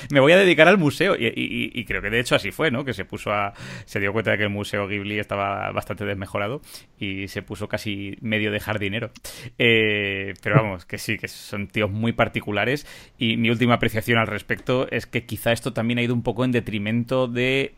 me 0.10 0.20
voy 0.20 0.32
a 0.32 0.38
dedicar 0.38 0.68
al 0.68 0.78
museo. 0.78 1.16
Y, 1.18 1.86
creo 1.86 2.02
que 2.02 2.10
de 2.10 2.20
hecho 2.20 2.36
así 2.36 2.52
fue, 2.52 2.72
¿no? 2.72 2.84
Que 2.84 2.94
se 2.94 3.06
puso 3.06 3.32
a. 3.32 3.54
Se 3.86 4.00
dio 4.00 4.14
cuenta 4.14 4.32
de 4.32 4.38
que 4.38 4.44
el 4.44 4.50
museo 4.50 4.88
Ghibli 4.88 5.20
estaba 5.20 5.72
bastante 5.72 6.06
desmejorado 6.06 6.62
y 6.98 7.28
se 7.28 7.42
puso 7.42 7.68
casi 7.68 8.18
medio 8.22 8.52
de 8.52 8.60
jardinero. 8.60 9.12
Eh, 9.58 10.34
pero 10.42 10.56
vamos, 10.56 10.86
que 10.86 10.98
sí, 10.98 11.18
que 11.18 11.28
son 11.28 11.68
tíos 11.68 11.92
muy 11.92 12.14
particulares. 12.14 12.88
Y 13.18 13.38
mi 13.38 13.50
última 13.50 13.76
apreciación 13.76 14.18
al 14.18 14.28
respecto 14.28 14.88
es 14.90 15.06
que 15.06 15.26
quizá 15.26 15.52
esto 15.52 15.74
también 15.74 16.00
ha 16.00 16.04
ido 16.04 16.14
un 16.14 16.24
poco 16.24 16.46
en 16.46 16.52
detrimento 16.52 17.28
de 17.28 17.76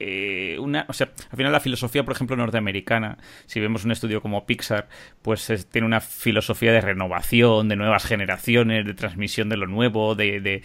eh, 0.00 0.56
una, 0.60 0.86
o 0.88 0.92
sea, 0.92 1.10
al 1.30 1.36
final 1.36 1.52
la 1.52 1.60
filosofía, 1.60 2.04
por 2.04 2.14
ejemplo, 2.14 2.36
norteamericana, 2.36 3.18
si 3.46 3.58
vemos 3.58 3.84
un 3.84 3.92
estudio 3.92 4.22
como 4.22 4.46
Pixar, 4.46 4.88
pues 5.22 5.68
tiene 5.70 5.86
una 5.86 6.00
filosofía 6.00 6.72
de 6.72 6.80
renovación, 6.80 7.68
de 7.68 7.76
nuevas 7.76 8.04
generaciones, 8.04 8.86
de 8.86 8.94
transmisión 8.94 9.48
de 9.48 9.56
lo 9.56 9.66
nuevo, 9.66 10.14
de, 10.14 10.62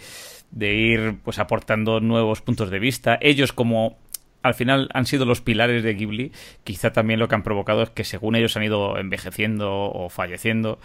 de, 0.50 0.74
ir 0.74 1.16
pues 1.24 1.38
aportando 1.38 2.00
nuevos 2.00 2.42
puntos 2.42 2.70
de 2.70 2.78
vista. 2.78 3.18
Ellos 3.20 3.52
como 3.52 3.98
al 4.42 4.54
final 4.54 4.88
han 4.92 5.06
sido 5.06 5.24
los 5.24 5.40
pilares 5.40 5.82
de 5.82 5.94
Ghibli, 5.94 6.32
quizá 6.62 6.92
también 6.92 7.18
lo 7.18 7.28
que 7.28 7.34
han 7.34 7.42
provocado 7.42 7.82
es 7.82 7.90
que 7.90 8.04
según 8.04 8.36
ellos 8.36 8.56
han 8.56 8.62
ido 8.62 8.98
envejeciendo 8.98 9.72
o 9.72 10.10
falleciendo, 10.10 10.78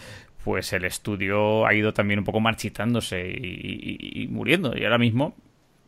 pues 0.43 0.73
el 0.73 0.85
estudio 0.85 1.67
ha 1.67 1.73
ido 1.73 1.93
también 1.93 2.19
un 2.19 2.25
poco 2.25 2.39
marchitándose 2.39 3.29
y 3.29 4.27
muriendo. 4.31 4.75
Y 4.75 4.85
ahora 4.85 4.97
mismo 4.97 5.35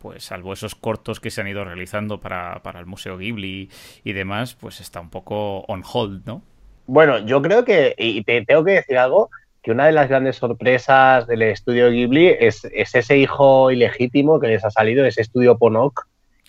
pues 0.02 0.24
salvo 0.24 0.52
esos 0.52 0.74
cortos 0.74 1.20
que 1.20 1.30
se 1.30 1.40
han 1.40 1.46
ido 1.46 1.64
realizando 1.64 2.20
para, 2.20 2.60
el 2.74 2.86
Museo 2.86 3.16
Ghibli 3.16 3.70
y 4.02 4.12
demás, 4.12 4.56
pues 4.60 4.80
está 4.80 5.00
un 5.00 5.10
poco 5.10 5.60
on 5.68 5.84
hold, 5.90 6.26
¿no? 6.26 6.42
Bueno, 6.86 7.20
yo 7.20 7.40
creo 7.40 7.64
que, 7.64 7.94
y 7.96 8.24
te 8.24 8.44
tengo 8.44 8.64
que 8.64 8.72
decir 8.72 8.98
algo, 8.98 9.30
que 9.62 9.70
una 9.70 9.86
de 9.86 9.92
las 9.92 10.08
grandes 10.08 10.36
sorpresas 10.36 11.28
del 11.28 11.42
estudio 11.42 11.88
Ghibli 11.90 12.26
es, 12.40 12.64
ese 12.64 13.16
hijo 13.16 13.70
ilegítimo 13.70 14.40
que 14.40 14.48
les 14.48 14.64
ha 14.64 14.70
salido, 14.72 15.06
ese 15.06 15.22
estudio 15.22 15.56
Ponok, 15.56 16.08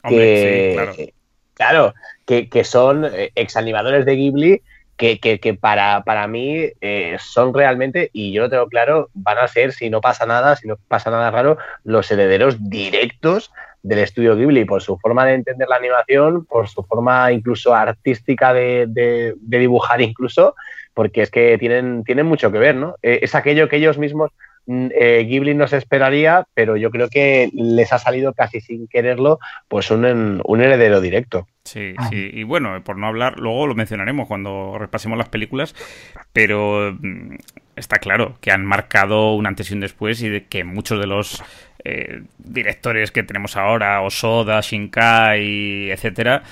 que, 0.10 1.14
claro. 1.54 1.94
que, 2.26 2.50
que, 2.50 2.64
son 2.64 3.06
eh, 3.06 3.32
exanimadores 3.36 4.04
de 4.06 4.16
Ghibli 4.16 4.62
que, 4.98 5.20
que, 5.20 5.54
para, 5.54 6.04
para 6.04 6.28
mí 6.28 6.70
eh, 6.82 7.18
son 7.20 7.54
realmente, 7.54 8.10
y 8.14 8.32
yo 8.32 8.44
lo 8.44 8.50
tengo 8.50 8.68
claro, 8.68 9.10
van 9.14 9.40
a 9.40 9.48
ser, 9.48 9.74
si 9.74 9.90
no 9.90 10.02
pasa 10.02 10.26
nada, 10.26 10.56
si 10.56 10.68
no 10.68 10.78
pasa 10.88 11.10
nada 11.10 11.32
raro, 11.32 11.58
los 11.84 12.10
herederos 12.12 12.58
directos 12.70 13.52
del 13.82 14.00
estudio 14.00 14.36
Ghibli, 14.36 14.66
por 14.66 14.82
su 14.82 14.98
forma 14.98 15.26
de 15.26 15.34
entender 15.34 15.68
la 15.68 15.76
animación, 15.76 16.46
por 16.46 16.70
su 16.70 16.84
forma 16.84 17.32
incluso 17.32 17.76
artística 17.76 18.54
de, 18.54 18.86
de, 18.88 19.36
dibujar 19.42 20.02
incluso, 20.02 20.56
porque 20.94 21.24
es 21.24 21.32
que 21.32 21.58
tienen, 21.58 22.04
tienen 22.04 22.26
mucho 22.26 22.52
que 22.52 22.60
ver, 22.60 22.76
¿no? 22.76 22.96
Eh, 23.02 23.20
es 23.24 23.36
aquello 23.36 23.68
que 23.68 23.78
ellos 23.78 23.98
mismos 23.98 24.32
eh, 24.68 25.26
Ghibli 25.28 25.54
no 25.54 25.68
se 25.68 25.78
esperaría, 25.78 26.48
pero 26.54 26.78
yo 26.78 26.92
creo 26.92 27.10
que 27.10 27.50
les 27.54 27.92
ha 27.94 28.00
salido 28.00 28.34
casi 28.34 28.62
sin 28.62 28.88
quererlo, 28.88 29.40
pues 29.68 29.92
un, 29.92 30.42
un 30.44 30.62
heredero 30.62 31.02
directo. 31.02 31.48
Sí, 31.64 31.94
ah. 31.98 32.10
sí, 32.10 32.30
y 32.34 32.44
bueno, 32.44 32.84
por 32.84 32.98
no 32.98 33.08
hablar, 33.08 33.40
luego 33.40 33.68
lo 33.68 33.76
mencionaremos 33.76 34.28
cuando 34.28 34.78
repasemos 34.78 35.18
las 35.18 35.30
películas, 35.30 35.76
pero 36.34 36.96
mm, 37.00 37.36
está 37.76 37.98
claro 37.98 38.38
que 38.42 38.52
han 38.52 38.66
marcado 38.66 39.34
un 39.34 39.48
antes 39.48 39.72
y 39.72 39.74
un 39.74 39.80
después 39.80 40.22
y 40.22 40.30
de 40.30 40.46
que 40.46 40.64
muchos 40.64 41.00
de 41.00 41.08
los 41.08 41.42
eh, 41.86 42.24
directores 42.38 43.12
que 43.12 43.24
tenemos 43.24 43.58
ahora, 43.58 44.02
Osoda, 44.02 44.62
Shinkai, 44.62 45.92
etcétera, 45.92 46.44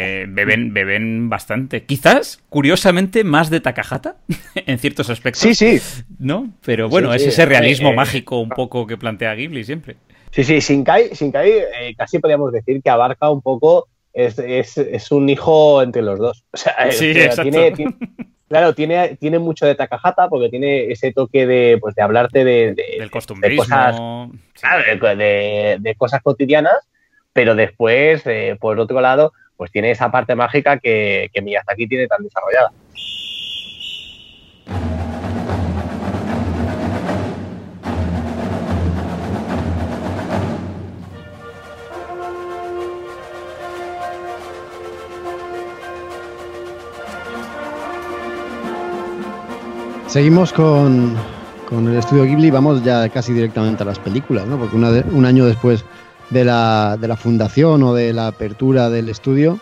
eh, 0.00 0.26
beben, 0.28 0.72
beben 0.72 1.28
bastante. 1.28 1.82
Quizás, 1.84 2.42
curiosamente, 2.48 3.24
más 3.24 3.50
de 3.50 3.60
Takahata 3.60 4.16
en 4.54 4.78
ciertos 4.78 5.10
aspectos. 5.10 5.42
Sí, 5.42 5.54
sí. 5.54 5.80
¿No? 6.20 6.50
Pero 6.64 6.88
bueno, 6.88 7.12
es 7.12 7.26
ese 7.26 7.46
realismo 7.46 7.90
eh, 7.90 7.96
mágico 7.96 8.38
un 8.38 8.50
poco 8.50 8.86
que 8.86 8.96
plantea 8.96 9.34
Ghibli 9.34 9.64
siempre. 9.64 9.96
Sí, 10.30 10.44
sí, 10.44 10.60
Shinkai, 10.60 11.10
Shinkai 11.14 11.94
casi 11.96 12.18
podríamos 12.18 12.52
decir 12.52 12.80
que 12.82 12.90
abarca 12.90 13.28
un 13.30 13.42
poco, 13.42 13.88
es, 14.12 14.38
es, 14.38 14.78
es 14.78 15.10
un 15.10 15.28
hijo 15.28 15.82
entre 15.82 16.02
los 16.02 16.18
dos. 16.18 16.44
O 16.52 16.56
sea, 16.56 16.92
sí, 16.92 17.12
tiene, 17.42 17.72
Claro, 18.48 18.74
tiene, 18.74 19.16
tiene 19.16 19.38
mucho 19.40 19.66
de 19.66 19.74
Takahata 19.74 20.28
porque 20.28 20.48
tiene 20.48 20.92
ese 20.92 21.12
toque 21.12 21.46
de, 21.46 21.78
pues, 21.80 21.94
de 21.96 22.02
hablarte 22.02 22.44
de, 22.44 22.74
del 22.74 23.10
costumbrismo. 23.10 23.64
De 23.64 24.38
cosas, 24.58 25.18
de, 25.18 25.94
cosas 25.98 26.22
cotidianas, 26.22 26.88
pero 27.32 27.56
después, 27.56 28.22
eh, 28.26 28.56
por 28.60 28.78
otro 28.78 29.00
lado, 29.00 29.32
pues 29.56 29.72
tiene 29.72 29.90
esa 29.90 30.10
parte 30.10 30.36
mágica 30.36 30.78
que, 30.78 31.30
que 31.32 31.42
Miyazaki 31.42 31.88
tiene 31.88 32.06
tan 32.06 32.22
desarrollada. 32.22 32.70
Seguimos 50.08 50.52
con, 50.52 51.14
con 51.68 51.88
el 51.88 51.96
estudio 51.96 52.24
Ghibli, 52.24 52.50
vamos 52.50 52.82
ya 52.84 53.08
casi 53.08 53.32
directamente 53.32 53.82
a 53.82 53.86
las 53.86 53.98
películas, 53.98 54.46
¿no? 54.46 54.56
Porque 54.56 54.76
un 54.76 55.24
año 55.24 55.44
después 55.44 55.84
de 56.30 56.44
la, 56.44 56.96
de 57.00 57.08
la 57.08 57.16
fundación 57.16 57.82
o 57.82 57.92
de 57.92 58.12
la 58.12 58.28
apertura 58.28 58.88
del 58.88 59.08
estudio 59.08 59.58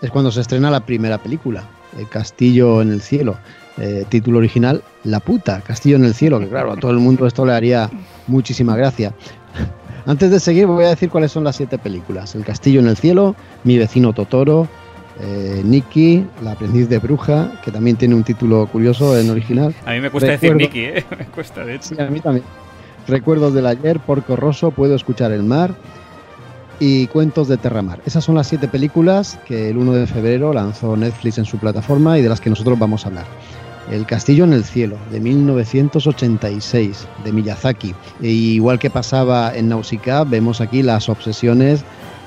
es 0.00 0.10
cuando 0.10 0.30
se 0.30 0.40
estrena 0.40 0.70
la 0.70 0.80
primera 0.80 1.18
película, 1.18 1.64
El 1.98 2.08
Castillo 2.08 2.80
en 2.82 2.92
el 2.92 3.02
Cielo. 3.02 3.36
Eh, 3.78 4.04
título 4.08 4.38
original, 4.38 4.82
La 5.04 5.20
puta, 5.20 5.60
Castillo 5.60 5.96
en 5.96 6.04
el 6.04 6.14
Cielo, 6.14 6.38
que 6.38 6.48
claro, 6.48 6.72
a 6.72 6.76
todo 6.76 6.90
el 6.90 6.98
mundo 6.98 7.26
esto 7.26 7.44
le 7.44 7.52
haría 7.52 7.90
muchísima 8.26 8.76
gracia. 8.76 9.12
Antes 10.06 10.30
de 10.30 10.40
seguir 10.40 10.66
voy 10.66 10.84
a 10.84 10.90
decir 10.90 11.10
cuáles 11.10 11.32
son 11.32 11.44
las 11.44 11.56
siete 11.56 11.78
películas. 11.78 12.34
El 12.34 12.44
Castillo 12.44 12.80
en 12.80 12.88
el 12.88 12.96
Cielo, 12.96 13.34
Mi 13.64 13.76
vecino 13.76 14.12
Totoro, 14.12 14.68
eh, 15.22 15.62
Nikki, 15.64 16.24
La 16.42 16.52
aprendiz 16.52 16.88
de 16.88 16.98
bruja, 16.98 17.52
que 17.64 17.70
también 17.70 17.96
tiene 17.96 18.14
un 18.14 18.24
título 18.24 18.66
curioso 18.66 19.18
en 19.18 19.30
original. 19.30 19.74
A 19.84 19.92
mí 19.92 20.00
me 20.00 20.10
cuesta 20.10 20.30
decir 20.30 20.54
Nikki, 20.54 20.80
¿eh? 20.80 21.04
me 21.18 21.26
cuesta 21.26 21.64
de 21.64 21.76
hecho. 21.76 21.94
Sí, 21.94 22.00
a 22.00 22.06
mí 22.06 22.20
también. 22.20 22.44
Recuerdos 23.06 23.54
del 23.54 23.66
ayer, 23.66 23.98
Porco 24.00 24.36
Rosso, 24.36 24.70
Puedo 24.70 24.94
escuchar 24.94 25.32
el 25.32 25.42
mar 25.42 25.74
y 26.78 27.06
Cuentos 27.08 27.48
de 27.48 27.58
Terramar. 27.58 28.00
Esas 28.06 28.24
son 28.24 28.34
las 28.34 28.46
siete 28.46 28.66
películas 28.66 29.38
que 29.46 29.70
el 29.70 29.76
1 29.76 29.92
de 29.92 30.06
febrero 30.06 30.52
lanzó 30.52 30.96
Netflix 30.96 31.38
en 31.38 31.44
su 31.44 31.58
plataforma 31.58 32.18
y 32.18 32.22
de 32.22 32.28
las 32.28 32.40
que 32.40 32.50
nosotros 32.50 32.78
vamos 32.78 33.04
a 33.04 33.08
hablar. 33.08 33.26
El 33.90 34.06
Castillo 34.06 34.44
en 34.44 34.52
el 34.52 34.64
Cielo, 34.64 34.96
de 35.10 35.20
1986, 35.20 37.06
de 37.24 37.32
Miyazaki. 37.32 37.94
E 38.22 38.28
igual 38.28 38.78
que 38.78 38.88
pasaba 38.88 39.54
en 39.54 39.68
Nausicaa, 39.68 40.24
vemos 40.24 40.60
aquí 40.60 40.82
las 40.82 41.08
obsesiones 41.08 41.84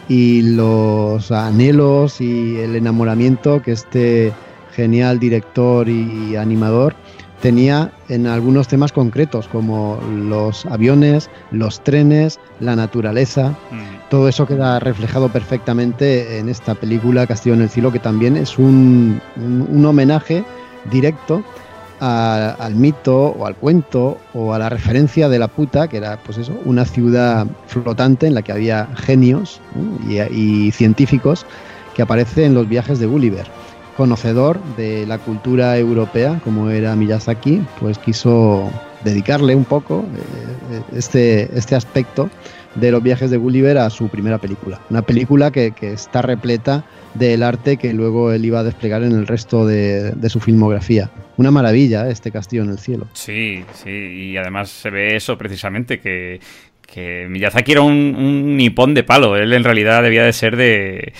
y 0.09 0.41
los 0.41 1.31
anhelos 1.31 2.19
y 2.21 2.57
el 2.57 2.75
enamoramiento 2.75 3.61
que 3.61 3.71
este 3.71 4.33
genial 4.75 5.19
director 5.19 5.87
y 5.87 6.35
animador 6.35 6.95
tenía 7.43 7.91
en 8.07 8.25
algunos 8.25 8.69
temas 8.69 8.93
concretos 8.93 9.49
como 9.49 9.99
los 10.09 10.65
aviones, 10.65 11.29
los 11.51 11.83
trenes, 11.83 12.39
la 12.61 12.77
naturaleza. 12.77 13.49
Mm. 13.69 14.09
Todo 14.09 14.29
eso 14.29 14.47
queda 14.47 14.79
reflejado 14.79 15.27
perfectamente 15.27 16.39
en 16.39 16.47
esta 16.47 16.73
película 16.73 17.27
Castillo 17.27 17.55
en 17.55 17.63
el 17.63 17.69
Cielo, 17.69 17.91
que 17.91 17.99
también 17.99 18.37
es 18.37 18.57
un, 18.57 19.21
un 19.35 19.85
homenaje 19.85 20.45
directo 20.89 21.43
al 22.03 22.75
mito 22.75 23.27
o 23.27 23.45
al 23.45 23.55
cuento 23.55 24.17
o 24.33 24.53
a 24.53 24.59
la 24.59 24.67
referencia 24.67 25.29
de 25.29 25.39
la 25.39 25.47
puta, 25.47 25.87
que 25.87 25.97
era 25.97 26.17
pues 26.17 26.37
eso, 26.37 26.53
una 26.65 26.83
ciudad 26.83 27.47
flotante 27.67 28.27
en 28.27 28.33
la 28.33 28.41
que 28.41 28.51
había 28.51 28.87
genios 28.95 29.61
y, 30.07 30.71
científicos 30.71 31.45
que 31.95 32.01
aparece 32.01 32.45
en 32.45 32.55
los 32.55 32.67
viajes 32.67 32.99
de 32.99 33.05
Gulliver. 33.05 33.47
Conocedor 33.95 34.59
de 34.75 35.05
la 35.05 35.19
cultura 35.19 35.77
europea, 35.77 36.41
como 36.43 36.69
era 36.69 36.95
Miyazaki, 36.95 37.63
pues 37.79 37.97
quiso 37.99 38.69
dedicarle 39.03 39.55
un 39.55 39.65
poco 39.65 40.03
eh, 40.71 40.81
este, 40.97 41.57
este 41.57 41.75
aspecto 41.75 42.29
de 42.75 42.91
los 42.91 43.03
viajes 43.03 43.29
de 43.29 43.37
Gulliver 43.37 43.77
a 43.77 43.89
su 43.89 44.09
primera 44.09 44.39
película. 44.39 44.81
Una 44.89 45.03
película 45.03 45.51
que, 45.51 45.73
está 45.79 46.21
repleta 46.21 46.83
del 47.13 47.43
arte 47.43 47.78
que 47.78 47.93
luego 47.93 48.32
él 48.32 48.45
iba 48.45 48.60
a 48.60 48.63
desplegar 48.63 49.04
en 49.04 49.12
el 49.12 49.28
resto 49.28 49.65
de, 49.65 50.13
su 50.30 50.39
filmografía. 50.39 51.12
Una 51.38 51.52
maravilla 51.52 52.08
¿eh? 52.08 52.12
este 52.12 52.32
castillo 52.32 52.63
en 52.63 52.69
el 52.69 52.80
cielo. 52.80 53.08
Sí, 53.13 53.63
sí, 53.73 53.89
y 53.89 54.38
además 54.38 54.69
se 54.69 54.89
ve 54.89 55.15
eso 55.15 55.38
precisamente, 55.38 55.99
que, 55.99 56.39
que 56.82 57.28
Miyazaki 57.30 57.71
era 57.71 57.82
un, 57.82 58.58
nipón 58.58 58.93
de 58.93 59.04
palo. 59.04 59.36
Él 59.36 59.54
en 59.54 59.63
realidad 59.63 60.04
debía 60.04 60.23
de 60.23 60.34
ser 60.34 60.56
de 60.56 61.13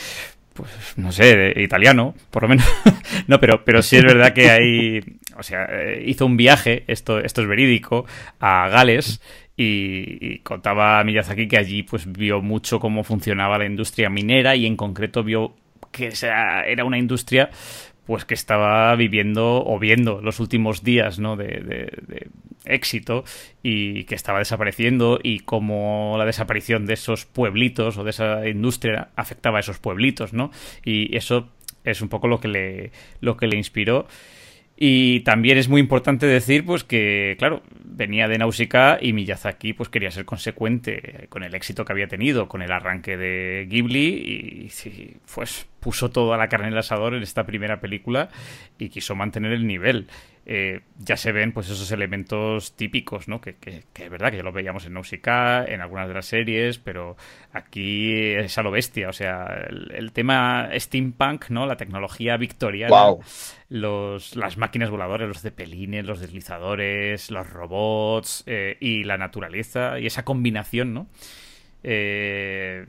pues 0.53 0.69
no 0.97 1.12
sé, 1.12 1.36
de 1.36 1.63
italiano, 1.63 2.13
por 2.29 2.43
lo 2.43 2.49
menos. 2.49 2.65
no, 3.27 3.39
pero, 3.39 3.65
pero 3.65 3.82
sí 3.82 3.97
es 3.97 4.03
verdad 4.03 4.34
que 4.34 4.51
hay, 4.51 4.99
o 5.36 5.41
sea, 5.41 5.65
eh, 5.71 6.03
hizo 6.06 6.27
un 6.27 6.38
viaje, 6.38 6.84
esto, 6.86 7.19
esto 7.19 7.41
es 7.41 7.47
verídico, 7.47 8.06
a 8.39 8.69
Gales 8.69 9.19
y, 9.56 10.39
contaba 10.39 11.03
Miyazaki 11.03 11.47
que 11.47 11.58
allí 11.58 11.84
pues 11.84 12.12
vio 12.12 12.41
mucho 12.41 12.79
cómo 12.79 13.03
funcionaba 13.03 13.58
la 13.58 13.65
industria 13.65 14.10
minera 14.10 14.56
y 14.56 14.65
en 14.65 14.75
concreto 14.75 15.23
vio 15.23 15.56
que 15.93 16.12
era 16.67 16.84
una 16.84 16.97
industria 16.97 17.49
pues 18.06 18.25
que 18.25 18.34
estaba 18.34 18.93
viviendo 18.95 19.63
o 19.65 19.79
viendo 19.79 20.21
los 20.21 20.41
últimos 20.41 20.84
días 20.84 21.19
¿no? 21.19 21.38
de, 21.38 21.89
éxito 22.65 23.23
y 23.62 24.03
que 24.06 24.15
estaba 24.15 24.39
desapareciendo 24.39 25.19
y 25.21 25.39
cómo 25.39 26.15
la 26.17 26.25
desaparición 26.25 26.86
de 26.86 26.95
esos 26.95 27.25
pueblitos 27.25 27.97
o 27.97 28.03
de 28.03 28.10
esa 28.10 28.47
industria 28.47 29.10
afectaba 29.15 29.58
a 29.58 29.62
esos 29.62 29.79
pueblitos, 29.79 30.34
¿no? 30.34 30.51
Y 30.86 31.15
eso 31.15 31.49
es 31.84 32.01
un 32.01 32.08
poco 32.08 32.27
lo 32.29 32.39
que 32.39 32.47
le, 32.47 32.91
lo 33.19 33.36
que 33.36 33.47
le 33.47 33.58
inspiró. 33.58 34.08
Y 34.75 35.19
también 35.21 35.57
es 35.57 35.69
muy 35.69 35.79
importante 35.79 36.25
decir, 36.25 36.65
pues 36.65 36.83
que, 36.83 37.36
claro, 37.38 37.62
venía 37.83 38.27
de 38.27 38.39
Nausicaa 38.39 38.97
y 38.99 39.13
Miyazaki 39.13 39.73
pues 39.73 39.89
quería 39.89 40.09
ser 40.09 40.25
consecuente 40.25 41.27
con 41.29 41.43
el 41.43 41.53
éxito 41.53 41.86
que 41.86 41.93
había 41.93 42.07
tenido 42.07 42.47
con 42.47 42.63
el 42.63 42.71
arranque 42.71 43.15
de 43.15 43.67
Ghibli 43.69 44.69
y, 44.86 45.17
pues 45.33 45.67
puso 45.79 46.09
todo 46.09 46.33
a 46.33 46.38
la 46.38 46.47
carne 46.47 46.67
en 46.67 46.73
el 46.73 46.79
asador 46.79 47.13
en 47.13 47.23
esta 47.23 47.45
primera 47.45 47.79
película 47.81 48.29
y 48.79 48.89
quiso 48.89 49.15
mantener 49.15 49.51
el 49.51 49.67
nivel. 49.67 50.07
Eh, 50.45 50.82
ya 50.99 51.15
se 51.15 51.32
ven 51.32 51.53
pues 51.53 51.69
esos 51.69 51.89
elementos 51.91 52.75
típicos, 52.75 53.29
¿no? 53.29 53.39
Que, 53.39 53.56
es 53.62 54.10
verdad 54.10 54.29
que 54.32 54.38
ya 54.38 54.43
lo 54.43 54.51
veíamos 54.51 54.86
en 54.86 54.93
Nausicaa, 54.93 55.63
en 55.65 55.79
algunas 55.79 56.10
de 56.10 56.13
las 56.13 56.25
series, 56.25 56.79
pero 56.79 57.15
aquí 57.53 58.13
es 58.13 58.58
a 58.58 58.63
lo 58.63 58.71
bestia. 58.71 59.08
O 59.08 59.13
sea, 59.13 59.45
el, 59.69 60.12
tema 60.12 60.69
steampunk, 60.75 61.49
¿no? 61.49 61.65
La 61.65 61.77
tecnología 61.77 62.36
victoriana, 62.36 63.15
los, 63.69 64.36
las 64.36 64.58
máquinas 64.58 64.89
voladoras, 64.89 65.27
los 65.27 65.41
cepelines, 65.41 66.06
los 66.06 66.19
deslizadores, 66.19 67.32
los 67.32 67.49
robots 67.49 68.43
eh, 68.45 68.77
y 68.82 69.06
la 69.06 69.17
naturaleza 69.17 69.99
y 69.99 70.08
esa 70.08 70.25
combinación, 70.25 70.93
¿no? 70.93 71.08
Eh, 71.84 72.86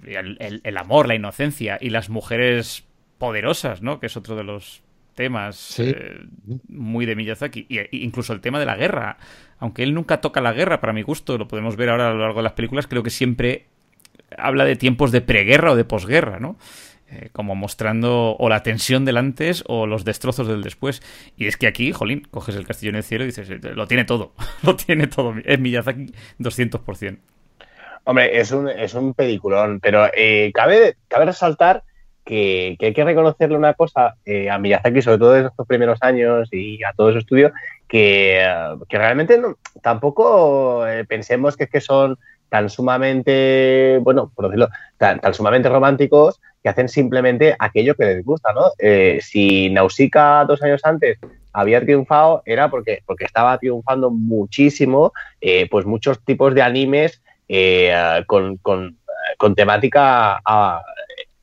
el, 0.62 0.76
amor, 0.76 1.08
la 1.08 1.16
inocencia 1.16 1.78
y 1.80 1.90
las 1.90 2.10
mujeres 2.10 2.84
poderosas, 3.18 3.82
¿no? 3.82 3.98
Que 3.98 4.06
es 4.06 4.16
otro 4.16 4.36
de 4.36 4.44
los 4.44 4.83
temas 5.14 5.78
eh, 5.78 6.20
muy 6.68 7.06
de 7.06 7.16
Miyazaki. 7.16 7.66
Y, 7.68 8.04
incluso 8.04 8.32
el 8.32 8.40
tema 8.40 8.58
de 8.58 8.66
la 8.66 8.76
guerra. 8.76 9.16
Aunque 9.58 9.82
él 9.82 9.94
nunca 9.94 10.20
toca 10.20 10.40
la 10.40 10.52
guerra, 10.52 10.80
para 10.80 10.92
mi 10.92 11.02
gusto, 11.02 11.38
lo 11.38 11.48
podemos 11.48 11.76
ver 11.76 11.88
ahora 11.88 12.08
a 12.08 12.12
lo 12.12 12.18
largo 12.18 12.40
de 12.40 12.44
las 12.44 12.52
películas, 12.52 12.86
creo 12.86 13.02
que 13.02 13.10
siempre 13.10 13.66
habla 14.36 14.64
de 14.64 14.76
tiempos 14.76 15.12
de 15.12 15.20
preguerra 15.20 15.72
o 15.72 15.76
de 15.76 15.84
posguerra, 15.84 16.38
¿no? 16.40 16.56
Eh, 17.10 17.28
como 17.32 17.54
mostrando 17.54 18.34
o 18.36 18.48
la 18.48 18.62
tensión 18.62 19.04
del 19.04 19.18
antes 19.18 19.62
o 19.66 19.86
los 19.86 20.04
destrozos 20.04 20.48
del 20.48 20.62
después. 20.62 21.02
Y 21.36 21.46
es 21.46 21.56
que 21.56 21.66
aquí, 21.66 21.92
jolín, 21.92 22.26
coges 22.30 22.56
el 22.56 22.66
castillo 22.66 22.90
en 22.90 22.96
el 22.96 23.04
cielo 23.04 23.24
y 23.24 23.28
dices, 23.28 23.48
lo 23.48 23.86
tiene 23.86 24.04
todo, 24.04 24.32
lo 24.62 24.74
tiene 24.74 25.06
todo. 25.06 25.34
Es 25.44 25.58
Miyazaki 25.60 26.12
200%. 26.40 27.18
Hombre, 28.04 28.38
es 28.38 28.50
un, 28.52 28.68
es 28.68 28.94
un 28.94 29.14
peliculón, 29.14 29.80
pero 29.80 30.10
eh, 30.14 30.50
cabe, 30.52 30.96
cabe 31.08 31.26
resaltar 31.26 31.84
que, 32.24 32.76
hay 32.80 32.94
que 32.94 33.04
reconocerle 33.04 33.56
una 33.56 33.74
cosa 33.74 34.16
eh, 34.24 34.50
a 34.50 34.58
Miyazaki, 34.58 35.02
sobre 35.02 35.18
todo 35.18 35.36
en 35.36 35.46
estos 35.46 35.66
primeros 35.66 36.02
años 36.02 36.48
y 36.52 36.82
a 36.82 36.92
todo 36.94 37.12
su 37.12 37.18
estudio, 37.18 37.52
que, 37.86 38.46
realmente 38.88 39.38
no, 39.38 39.56
tampoco 39.82 40.86
eh, 40.86 41.04
pensemos 41.04 41.56
que, 41.56 41.68
que 41.68 41.80
son 41.80 42.18
tan 42.48 42.70
sumamente, 42.70 43.98
bueno, 44.02 44.32
por 44.34 44.46
decirlo, 44.46 44.68
tan, 44.96 45.20
sumamente 45.34 45.68
románticos 45.68 46.40
que 46.62 46.70
hacen 46.70 46.88
simplemente 46.88 47.54
aquello 47.58 47.94
que 47.94 48.06
les 48.06 48.24
gusta, 48.24 48.52
¿no? 48.52 48.70
Eh, 48.78 49.18
si 49.20 49.68
Nausicaa 49.70 50.44
dos 50.46 50.62
años 50.62 50.80
antes 50.84 51.18
había 51.52 51.80
triunfado, 51.82 52.42
era 52.46 52.70
porque, 52.70 53.02
porque 53.04 53.24
estaba 53.24 53.58
triunfando 53.58 54.10
muchísimo, 54.10 55.12
pues 55.70 55.84
muchos 55.84 56.18
tipos 56.24 56.54
de 56.54 56.62
animes 56.62 57.22
con, 58.26 58.56
con, 58.56 58.96
con 59.36 59.54
temática 59.54 60.40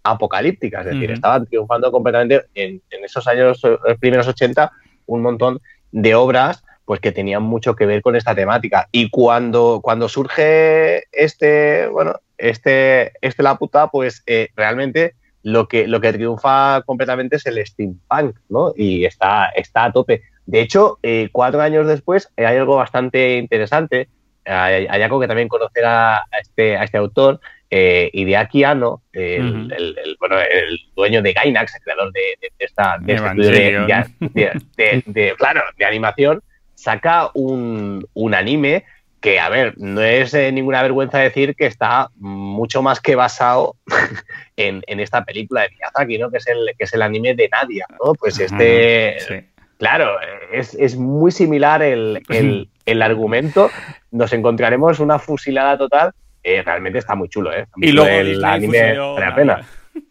apocalíptica, 0.04 0.80
es 0.80 0.88
decir, 0.88 1.12
estaban 1.12 1.46
triunfando 1.46 1.92
completamente 1.92 2.46
en, 2.56 2.82
esos 3.04 3.28
años 3.28 3.62
los 3.64 3.98
primeros 4.00 4.28
80 4.28 4.72
un 5.06 5.22
montón 5.22 5.62
de 5.92 6.16
obras 6.16 6.64
pues 6.86 7.00
que 7.00 7.12
tenían 7.12 7.44
mucho 7.44 7.76
que 7.76 7.86
ver 7.86 8.02
con 8.02 8.16
esta 8.16 8.36
temática. 8.36 8.88
Y 8.92 9.10
cuando 9.10 9.80
cuando 9.82 10.10
surge 10.10 11.04
este 11.12 11.88
bueno 11.88 12.16
este 12.38 13.14
este 13.22 13.44
la 13.44 13.56
puta 13.56 13.88
pues 13.88 14.24
eh, 14.26 14.50
realmente 14.56 15.16
lo 15.44 15.68
que 15.68 15.88
lo 15.88 16.02
que 16.02 16.14
triunfa 16.14 16.82
completamente 16.86 17.38
es 17.38 17.46
el 17.46 17.66
steampunk 17.66 18.36
no 18.50 18.74
y 18.76 19.06
está 19.06 19.50
está 19.56 19.86
a 19.86 19.92
tope. 19.92 20.24
De 20.46 20.62
hecho 20.62 21.00
eh, 21.04 21.30
cuatro 21.32 21.62
años 21.62 21.88
después 21.88 22.30
hay 22.36 22.58
algo 22.58 22.76
bastante 22.76 23.38
interesante. 23.38 24.10
Hay, 24.46 24.88
hay 24.90 25.02
algo 25.04 25.20
que 25.20 25.28
también 25.28 25.48
conocerá 25.48 26.18
a 26.18 26.40
este 26.42 26.76
a 26.76 26.84
este 26.84 26.98
autor 26.98 27.40
eh, 27.74 28.10
Hideaki 28.12 28.66
Anno, 28.66 29.02
el, 29.14 30.18
bueno, 30.20 30.38
el 30.40 30.78
dueño 30.94 31.22
de 31.22 31.32
Gainax, 31.32 31.76
el 31.76 31.82
creador 31.82 32.12
de, 32.12 32.52
esta 32.60 32.98
de, 33.00 33.14
este 33.14 35.04
de, 35.06 35.36
claro, 35.38 35.62
de 35.78 35.86
animación, 35.86 36.42
saca 36.76 37.32
un, 37.34 38.06
anime 38.34 38.84
que, 39.22 39.40
a 39.40 39.48
ver, 39.48 39.76
no 39.78 40.02
es 40.02 40.34
eh, 40.34 40.52
ninguna 40.52 40.82
vergüenza 40.82 41.20
decir 41.20 41.56
que 41.56 41.68
está 41.68 42.10
mucho 42.18 42.82
más 42.82 43.00
que 43.00 43.16
basado 43.16 43.78
en, 44.58 44.84
esta 44.88 45.24
película 45.24 45.62
de 45.62 45.70
Miyazaki, 45.70 46.18
¿no? 46.18 46.30
Que 46.30 46.38
es 46.38 46.48
el, 46.48 46.72
que 46.78 46.84
es 46.84 46.94
el 46.94 47.02
anime 47.02 47.36
de 47.36 47.48
Nadia, 47.50 47.86
¿no? 48.04 48.14
Pues 48.16 48.38
este... 48.40 49.50
Claro, 49.82 50.18
es, 50.52 50.96
muy 50.96 51.32
similar 51.32 51.82
el, 51.84 53.02
argumento. 53.02 53.72
Nos 54.12 54.32
encontraremos 54.32 55.00
una 55.00 55.18
fusilada 55.18 55.76
total. 55.76 56.12
Eh, 56.44 56.62
realmente 56.64 57.00
está 57.00 57.16
muy 57.16 57.30
chulo, 57.30 57.54
¿eh? 57.54 57.68
y 57.78 57.92
luego 57.92 58.10
el 58.10 58.44
anime 58.44 58.96
la 58.96 59.36
pena. 59.36 59.68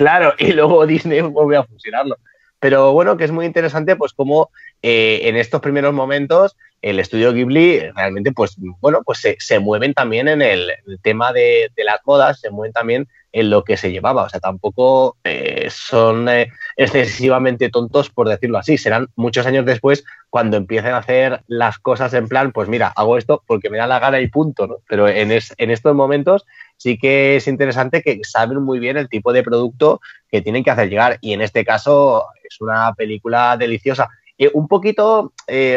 Claro, 0.00 0.32
y 0.38 0.54
luego 0.54 0.86
Disney 0.86 1.20
vuelve 1.20 1.58
a 1.58 1.64
fusilarlo. 1.64 2.16
Pero 2.58 2.94
bueno, 2.94 3.18
que 3.18 3.24
es 3.24 3.30
muy 3.30 3.44
interesante, 3.44 3.96
pues 3.96 4.14
como 4.14 4.50
eh, 4.80 5.20
en 5.24 5.36
estos 5.36 5.60
primeros 5.60 5.92
momentos 5.92 6.56
el 6.80 6.98
estudio 6.98 7.34
Ghibli 7.34 7.80
realmente, 7.94 8.32
pues 8.32 8.56
bueno, 8.80 9.02
pues 9.04 9.20
se, 9.38 9.58
mueven 9.58 9.92
también 9.92 10.28
en 10.28 10.40
el, 10.40 10.70
tema 11.02 11.34
de, 11.34 11.70
de, 11.76 11.84
las 11.84 12.00
modas, 12.06 12.40
se 12.40 12.48
mueven 12.48 12.72
también 12.72 13.08
en 13.32 13.50
lo 13.50 13.64
que 13.64 13.76
se 13.76 13.90
llevaba. 13.90 14.24
O 14.24 14.28
sea, 14.28 14.40
tampoco 14.40 15.16
eh, 15.24 15.68
son 15.70 16.28
eh, 16.28 16.48
excesivamente 16.76 17.68
tontos, 17.68 18.10
por 18.10 18.28
decirlo 18.28 18.58
así. 18.58 18.78
Serán 18.78 19.08
muchos 19.16 19.46
años 19.46 19.64
después 19.64 20.04
cuando 20.28 20.56
empiecen 20.56 20.92
a 20.92 20.98
hacer 20.98 21.42
las 21.46 21.78
cosas 21.78 22.14
en 22.14 22.28
plan, 22.28 22.52
pues 22.52 22.68
mira, 22.68 22.92
hago 22.96 23.18
esto 23.18 23.42
porque 23.46 23.70
me 23.70 23.78
da 23.78 23.86
la 23.86 23.98
gana 23.98 24.20
y 24.20 24.28
punto, 24.28 24.66
¿no? 24.66 24.76
Pero 24.88 25.08
en, 25.08 25.30
estos 25.32 25.94
momentos 25.94 26.46
sí 26.76 26.98
que 26.98 27.36
es 27.36 27.48
interesante 27.48 28.02
que 28.02 28.20
saben 28.22 28.62
muy 28.62 28.78
bien 28.78 28.96
el 28.96 29.08
tipo 29.08 29.32
de 29.32 29.42
producto 29.42 30.00
que 30.30 30.42
tienen 30.42 30.64
que 30.64 30.70
hacer 30.70 30.88
llegar. 30.88 31.18
Y 31.20 31.32
en 31.32 31.40
este 31.40 31.64
caso 31.64 32.26
es 32.48 32.60
una 32.60 32.94
película 32.94 33.56
deliciosa. 33.56 34.08
Eh, 34.38 34.50
un 34.54 34.68
poquito, 34.68 35.32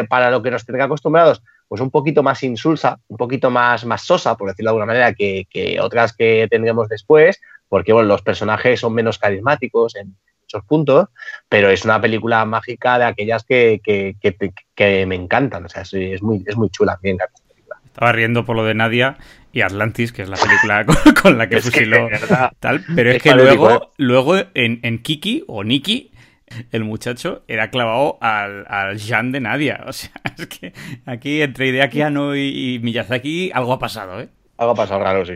para 0.08 0.32
lo 0.32 0.42
que 0.42 0.52
nos 0.52 0.66
tenga 0.66 0.86
acostumbrados, 0.86 1.44
pues 1.74 1.82
un 1.82 1.90
poquito 1.90 2.22
más 2.22 2.44
insulsa, 2.44 3.00
un 3.08 3.18
poquito 3.18 3.50
más, 3.50 3.84
más 3.84 4.04
sosa, 4.04 4.38
por 4.38 4.48
decirlo 4.48 4.70
de 4.70 4.70
alguna 4.74 4.86
manera, 4.86 5.16
que, 5.16 5.80
otras 5.82 6.16
que 6.16 6.48
tendremos 6.48 6.88
después, 6.88 7.42
porque 7.68 7.92
bueno, 7.92 8.10
los 8.10 8.22
personajes 8.22 8.80
son 8.80 8.94
menos 8.94 9.18
carismáticos 9.18 9.96
en 9.96 10.16
muchos 10.44 10.64
puntos, 10.66 11.08
pero 11.50 11.72
es 11.72 11.84
una 11.84 12.00
película 12.00 12.46
mágica 12.46 13.00
de 13.00 13.06
aquellas 13.06 13.44
que, 13.44 13.82
me 15.08 15.16
encantan. 15.16 15.66
O 15.66 15.68
sea, 15.68 15.82
es, 15.82 16.22
muy, 16.22 16.44
es 16.46 16.56
muy 16.56 16.70
chula, 16.70 17.00
me 17.02 17.10
encanta. 17.10 17.42
Estaba 17.88 18.12
riendo 18.12 18.46
por 18.46 18.56
lo 18.56 18.66
de 18.66 18.76
Nadia 18.76 19.18
y 19.52 19.62
Atlantis, 19.62 20.14
que 20.14 20.22
es 20.22 20.30
la 20.30 20.38
película 20.38 20.86
con, 21.24 21.40
la 21.40 21.50
que 21.50 21.60
fusiló 21.60 22.08
tal, 22.60 22.86
pero 22.94 23.10
es, 23.10 23.24
que 23.24 23.34
luego, 23.34 23.72
¿eh? 23.72 23.80
luego 23.98 24.38
en, 24.38 24.80
en 24.84 25.02
Kiki 25.02 25.44
o 25.48 25.64
Nikki 25.64 26.13
el 26.72 26.84
muchacho 26.84 27.44
era 27.48 27.70
clavado 27.70 28.18
al, 28.22 28.66
al 28.68 28.98
Jean 28.98 29.32
de 29.32 29.40
Nadia. 29.40 29.84
O 29.88 29.94
sea, 29.94 30.12
es 30.38 30.48
que 30.48 30.74
aquí 31.06 31.42
entre 31.42 31.70
Hideaki 31.70 32.02
Anno 32.02 32.36
y, 32.36 32.76
y 32.76 32.80
Miyazaki 32.80 33.52
algo 33.54 33.74
ha 33.74 33.80
pasado, 33.80 34.20
¿eh? 34.22 34.30
Algo 34.58 34.74
ha 34.74 34.76
pasado 34.76 35.00
raro, 35.02 35.26
sí. 35.26 35.34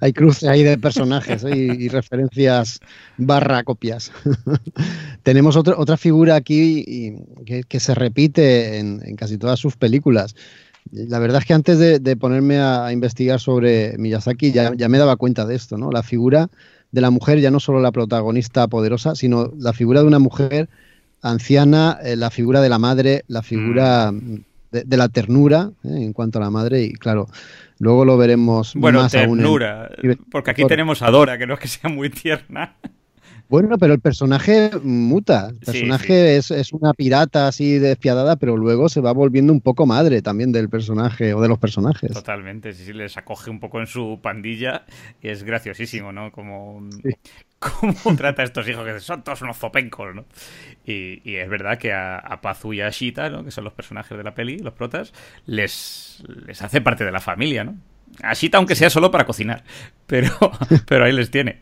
Hay 0.00 0.12
cruces 0.12 0.48
ahí 0.48 0.62
de 0.62 0.78
personajes 0.78 1.44
¿eh? 1.44 1.56
y, 1.56 1.88
referencias 1.88 2.80
barra 3.16 3.62
copias. 3.62 4.12
Tenemos 5.22 5.56
otra 5.56 5.96
figura 5.96 6.36
aquí 6.36 7.16
que, 7.46 7.80
se 7.80 7.94
repite 7.94 8.78
en, 8.78 9.16
casi 9.16 9.38
todas 9.38 9.58
sus 9.58 9.76
películas. 9.76 10.34
La 10.90 11.18
verdad 11.18 11.40
es 11.40 11.46
que 11.46 11.54
antes 11.54 11.78
de, 11.78 12.16
ponerme 12.16 12.58
a, 12.58 12.92
investigar 12.92 13.40
sobre 13.40 13.96
Miyazaki 13.98 14.52
ya, 14.52 14.72
ya, 14.74 14.88
me 14.88 14.98
daba 14.98 15.16
cuenta 15.16 15.46
de 15.46 15.54
esto, 15.54 15.78
¿no? 15.78 15.90
La 15.90 16.02
figura 16.02 16.50
de 16.92 17.00
la 17.00 17.10
mujer, 17.10 17.40
ya 17.40 17.50
no 17.50 17.58
solo 17.58 17.80
la 17.80 17.90
protagonista 17.90 18.68
poderosa, 18.68 19.14
sino 19.14 19.50
la 19.58 19.72
figura 19.72 20.02
de 20.02 20.06
una 20.06 20.18
mujer 20.18 20.68
anciana, 21.22 21.98
eh, 22.04 22.16
la 22.16 22.30
figura 22.30 22.60
de 22.60 22.68
la 22.68 22.78
madre, 22.78 23.24
la 23.28 23.42
figura 23.42 24.12
mm. 24.12 24.44
de, 24.72 24.96
la 24.96 25.08
ternura 25.08 25.70
eh, 25.84 25.88
en 25.88 26.12
cuanto 26.12 26.38
a 26.38 26.42
la 26.42 26.50
madre 26.50 26.82
y 26.82 26.92
claro, 26.92 27.28
luego 27.78 28.04
lo 28.04 28.16
veremos 28.16 28.74
bueno, 28.74 29.00
más 29.00 29.12
ternura, 29.12 29.90
porque 30.30 30.50
aquí 30.50 30.66
tenemos 30.66 31.02
a 31.02 31.10
Dora, 31.10 31.38
que 31.38 31.46
no 31.46 31.54
es 31.54 31.60
que 31.60 31.68
sea 31.68 31.88
muy 31.88 32.10
tierna. 32.10 32.76
Bueno, 33.52 33.76
pero 33.76 33.92
el 33.92 34.00
personaje 34.00 34.70
muta. 34.82 35.50
El 35.50 35.58
personaje 35.58 36.38
Es, 36.38 36.72
una 36.72 36.94
pirata 36.94 37.48
así 37.48 37.78
despiadada, 37.78 38.36
pero 38.36 38.56
luego 38.56 38.88
se 38.88 39.02
va 39.02 39.12
volviendo 39.12 39.52
un 39.52 39.60
poco 39.60 39.84
madre 39.84 40.22
también 40.22 40.52
del 40.52 40.70
personaje 40.70 41.34
o 41.34 41.42
de 41.42 41.48
los 41.48 41.58
personajes. 41.58 42.12
Totalmente, 42.12 42.72
sí, 42.72 42.86
sí, 42.86 42.94
les 42.94 43.18
acoge 43.18 43.50
un 43.50 43.60
poco 43.60 43.78
en 43.78 43.86
su 43.86 44.20
pandilla 44.22 44.86
y 45.20 45.28
es 45.28 45.42
graciosísimo, 45.42 46.12
¿no? 46.12 46.32
Como, 46.32 46.88
cómo 47.58 48.16
trata 48.16 48.40
a 48.40 48.46
estos 48.46 48.66
hijos 48.66 48.86
que 48.86 48.98
son 49.00 49.22
todos 49.22 49.42
unos 49.42 49.58
zopencos, 49.58 50.14
¿no? 50.14 50.24
Y, 50.86 51.20
es 51.36 51.50
verdad 51.50 51.76
que 51.76 51.92
a, 51.92 52.38
Pazu 52.40 52.72
y 52.72 52.80
a 52.80 52.88
Shita, 52.88 53.28
¿no? 53.28 53.44
que 53.44 53.50
son 53.50 53.64
los 53.64 53.74
personajes 53.74 54.16
de 54.16 54.24
la 54.24 54.34
peli, 54.34 54.60
los 54.60 54.72
protas, 54.72 55.12
les, 55.44 56.24
les 56.46 56.62
hace 56.62 56.80
parte 56.80 57.04
de 57.04 57.12
la 57.12 57.20
familia, 57.20 57.64
¿no? 57.64 57.76
A 58.22 58.32
Shita, 58.32 58.56
aunque 58.56 58.76
sea 58.76 58.88
solo 58.88 59.10
para 59.10 59.26
cocinar, 59.26 59.62
pero, 60.06 60.30
pero 60.86 61.04
ahí 61.04 61.12
les 61.12 61.30
tiene. 61.30 61.60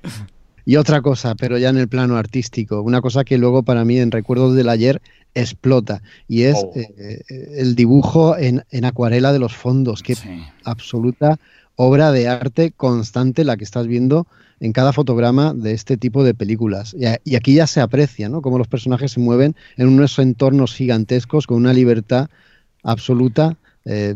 Y 0.70 0.76
otra 0.76 1.02
cosa, 1.02 1.34
pero 1.34 1.58
ya 1.58 1.70
en 1.70 1.78
el 1.78 1.88
plano 1.88 2.16
artístico, 2.16 2.80
una 2.80 3.00
cosa 3.00 3.24
que 3.24 3.38
luego 3.38 3.64
para 3.64 3.84
mí 3.84 3.98
en 3.98 4.12
Recuerdos 4.12 4.54
del 4.54 4.68
Ayer 4.68 5.02
explota, 5.34 6.00
y 6.28 6.42
es 6.42 6.58
oh. 6.58 6.72
eh, 6.76 7.24
el 7.56 7.74
dibujo 7.74 8.36
en, 8.38 8.62
acuarela 8.84 9.32
de 9.32 9.40
los 9.40 9.52
fondos, 9.52 10.00
que 10.00 10.16
absoluta 10.62 11.40
obra 11.74 12.12
de 12.12 12.28
arte 12.28 12.70
constante 12.70 13.42
la 13.42 13.56
que 13.56 13.64
estás 13.64 13.88
viendo 13.88 14.28
en 14.60 14.72
cada 14.72 14.92
fotograma 14.92 15.54
de 15.54 15.72
este 15.72 15.96
tipo 15.96 16.22
de 16.22 16.34
películas. 16.34 16.94
Y, 17.24 17.34
aquí 17.34 17.54
ya 17.54 17.66
se 17.66 17.80
aprecia, 17.80 18.28
¿no? 18.28 18.40
Cómo 18.40 18.56
los 18.56 18.68
personajes 18.68 19.10
se 19.10 19.18
mueven 19.18 19.56
en 19.76 19.88
unos 19.88 20.16
entornos 20.20 20.72
gigantescos 20.72 21.48
con 21.48 21.56
una 21.56 21.72
libertad 21.72 22.28
absoluta, 22.84 23.56
eh, 23.86 24.14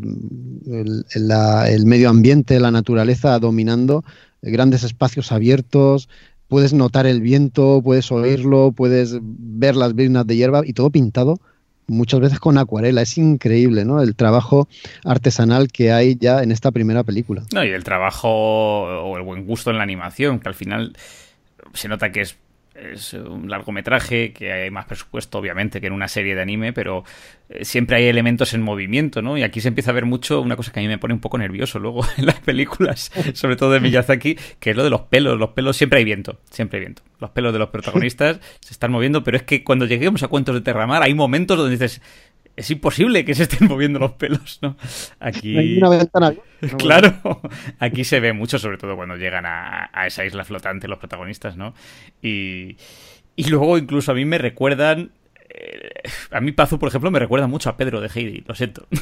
el, 1.10 1.86
medio 1.86 2.10
ambiente, 2.10 2.60
la 2.60 2.70
naturaleza 2.70 3.36
dominando, 3.40 4.04
grandes 4.40 4.84
espacios 4.84 5.32
abiertos, 5.32 6.08
puedes 6.48 6.72
notar 6.72 7.06
el 7.06 7.20
viento, 7.20 7.80
puedes 7.82 8.10
oírlo, 8.12 8.72
puedes 8.72 9.18
ver 9.20 9.76
las 9.76 9.94
brinas 9.94 10.26
de 10.26 10.36
hierba 10.36 10.62
y 10.64 10.72
todo 10.72 10.90
pintado 10.90 11.38
muchas 11.86 12.20
veces 12.20 12.40
con 12.40 12.58
acuarela. 12.58 13.02
Es 13.02 13.18
increíble, 13.18 13.84
¿no? 13.84 14.00
El 14.00 14.14
trabajo 14.14 14.68
artesanal 15.04 15.68
que 15.68 15.92
hay 15.92 16.16
ya 16.16 16.42
en 16.42 16.52
esta 16.52 16.70
primera 16.70 17.04
película. 17.04 17.42
No, 17.52 17.64
y 17.64 17.68
el 17.68 17.84
trabajo 17.84 18.28
o 18.30 19.16
el 19.16 19.22
buen 19.22 19.46
gusto 19.46 19.70
en 19.70 19.78
la 19.78 19.82
animación, 19.82 20.40
que 20.40 20.48
al 20.48 20.54
final 20.54 20.96
se 21.72 21.88
nota 21.88 22.12
que 22.12 22.22
es 22.22 22.36
es 22.74 23.14
un 23.14 23.48
largometraje 23.48 24.32
que 24.32 24.52
hay 24.52 24.70
más 24.70 24.86
presupuesto, 24.86 25.38
obviamente, 25.38 25.80
que 25.80 25.86
en 25.86 25.92
una 25.92 26.08
serie 26.08 26.34
de 26.34 26.42
anime, 26.42 26.72
pero 26.72 27.04
eh, 27.48 27.64
siempre 27.64 27.96
hay 27.96 28.06
elementos 28.06 28.52
en 28.52 28.62
movimiento, 28.62 29.22
¿no? 29.22 29.38
Y 29.38 29.42
aquí 29.42 29.60
se 29.60 29.68
empieza 29.68 29.90
a 29.90 29.94
ver 29.94 30.06
mucho 30.06 30.40
una 30.40 30.56
cosa 30.56 30.72
que 30.72 30.80
a 30.80 30.82
mí 30.82 30.88
me 30.88 30.98
pone 30.98 31.14
un 31.14 31.20
poco 31.20 31.38
nervioso 31.38 31.78
luego 31.78 32.04
en 32.16 32.26
las 32.26 32.40
películas, 32.40 33.12
sobre 33.34 33.56
todo 33.56 33.70
de 33.72 33.80
Miyazaki, 33.80 34.36
que 34.58 34.70
es 34.70 34.76
lo 34.76 34.84
de 34.84 34.90
los 34.90 35.02
pelos. 35.02 35.38
Los 35.38 35.50
pelos 35.50 35.76
siempre 35.76 36.00
hay 36.00 36.04
viento, 36.04 36.40
siempre 36.50 36.78
hay 36.78 36.86
viento. 36.86 37.02
Los 37.20 37.30
pelos 37.30 37.52
de 37.52 37.58
los 37.58 37.68
protagonistas 37.68 38.40
se 38.60 38.72
están 38.72 38.90
moviendo, 38.90 39.22
pero 39.22 39.36
es 39.36 39.44
que 39.44 39.62
cuando 39.62 39.86
lleguemos 39.86 40.22
a 40.22 40.28
Cuentos 40.28 40.54
de 40.54 40.60
Terramar 40.60 41.02
hay 41.02 41.14
momentos 41.14 41.56
donde 41.56 41.72
dices, 41.72 42.02
es 42.56 42.70
imposible 42.70 43.24
que 43.24 43.34
se 43.34 43.44
estén 43.44 43.68
moviendo 43.68 43.98
los 43.98 44.12
pelos, 44.12 44.58
¿no? 44.62 44.76
Aquí. 45.18 45.56
Hay 45.58 45.78
una 45.78 45.90
ventana. 45.90 46.34
claro, 46.78 47.40
aquí 47.78 48.04
se 48.04 48.20
ve 48.20 48.32
mucho, 48.32 48.58
sobre 48.58 48.78
todo 48.78 48.96
cuando 48.96 49.16
llegan 49.16 49.44
a, 49.46 49.90
esa 50.06 50.24
isla 50.24 50.44
flotante 50.44 50.88
los 50.88 50.98
protagonistas, 50.98 51.56
¿no? 51.56 51.74
Y, 52.22 52.76
y 53.36 53.44
luego 53.48 53.76
incluso 53.78 54.12
a 54.12 54.14
mí 54.14 54.24
me 54.24 54.38
recuerdan. 54.38 55.10
Eh, 55.48 55.90
a 56.30 56.40
mí 56.40 56.52
Pazu, 56.52 56.78
por 56.78 56.88
ejemplo, 56.88 57.10
me 57.10 57.18
recuerda 57.18 57.46
mucho 57.46 57.70
a 57.70 57.76
Pedro 57.76 58.00
de 58.00 58.08
Heidi, 58.08 58.44
lo 58.46 58.54
siento. 58.54 58.86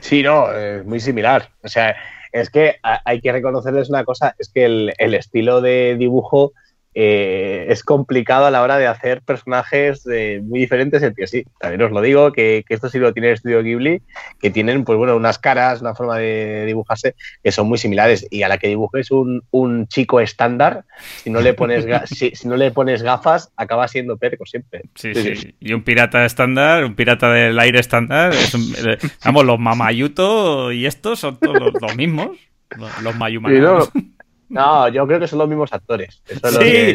Sí, 0.00 0.22
no, 0.22 0.52
es 0.52 0.84
muy 0.84 1.00
similar. 1.00 1.50
O 1.64 1.68
sea, 1.68 1.96
es 2.30 2.48
que 2.48 2.76
hay 2.82 3.20
que 3.20 3.32
reconocerles 3.32 3.90
una 3.90 4.04
cosa, 4.04 4.36
es 4.38 4.48
que 4.48 4.64
el, 4.64 4.92
el 4.98 5.14
estilo 5.14 5.60
de 5.60 5.96
dibujo 5.98 6.52
eh, 6.94 7.66
es 7.70 7.82
complicado 7.82 8.44
a 8.44 8.50
la 8.50 8.62
hora 8.62 8.76
de 8.76 8.86
hacer 8.86 9.22
personajes 9.22 10.06
eh, 10.12 10.40
muy 10.42 10.60
diferentes 10.60 11.02
entre 11.02 11.26
sí. 11.26 11.44
También 11.58 11.82
os 11.82 11.90
lo 11.90 12.02
digo, 12.02 12.32
que, 12.32 12.64
esto 12.68 12.88
sí 12.90 12.98
lo 12.98 13.12
tiene 13.12 13.28
el 13.28 13.34
estudio 13.34 13.62
Ghibli, 13.62 14.02
que 14.40 14.50
tienen 14.50 14.84
pues 14.84 14.98
bueno, 14.98 15.16
unas 15.16 15.38
caras, 15.38 15.80
una 15.80 15.94
forma 15.94 16.18
de 16.18 16.64
dibujarse 16.66 17.14
que 17.42 17.50
son 17.50 17.68
muy 17.68 17.78
similares. 17.78 18.26
Y 18.30 18.42
a 18.42 18.48
la 18.48 18.58
que 18.58 18.68
dibujes 18.68 19.10
un, 19.10 19.42
chico 19.88 20.20
estándar, 20.20 20.84
si 21.22 21.30
no 21.30 21.40
le 21.40 21.54
pones 21.54 21.86
si, 22.06 22.32
no 22.44 22.56
le 22.56 22.70
pones 22.70 23.02
gafas, 23.02 23.52
acaba 23.56 23.88
siendo 23.88 24.16
perco 24.16 24.44
siempre. 24.44 24.82
Sí, 24.94 25.14
sí, 25.14 25.54
Y 25.60 25.72
un 25.72 25.82
pirata 25.82 26.24
estándar, 26.24 26.84
un 26.84 26.94
pirata 26.94 27.32
del 27.32 27.58
aire 27.58 27.80
estándar, 27.80 28.32
eh, 28.34 28.98
vamos, 29.24 29.44
los 29.44 29.58
Mamayuto 29.58 30.72
y 30.72 30.86
estos 30.86 31.20
son 31.20 31.38
todos 31.38 31.72
los, 31.80 31.96
mismos. 31.96 32.36
Los, 33.02 33.16
Mayumanos. 33.16 33.90
No, 33.94 34.02
yo 34.92 35.06
creo 35.06 35.20
que 35.20 35.26
son 35.26 35.38
los 35.38 35.48
mismos 35.48 35.72
actores. 35.72 36.22
Eso 36.28 36.50
sí, 36.60 36.94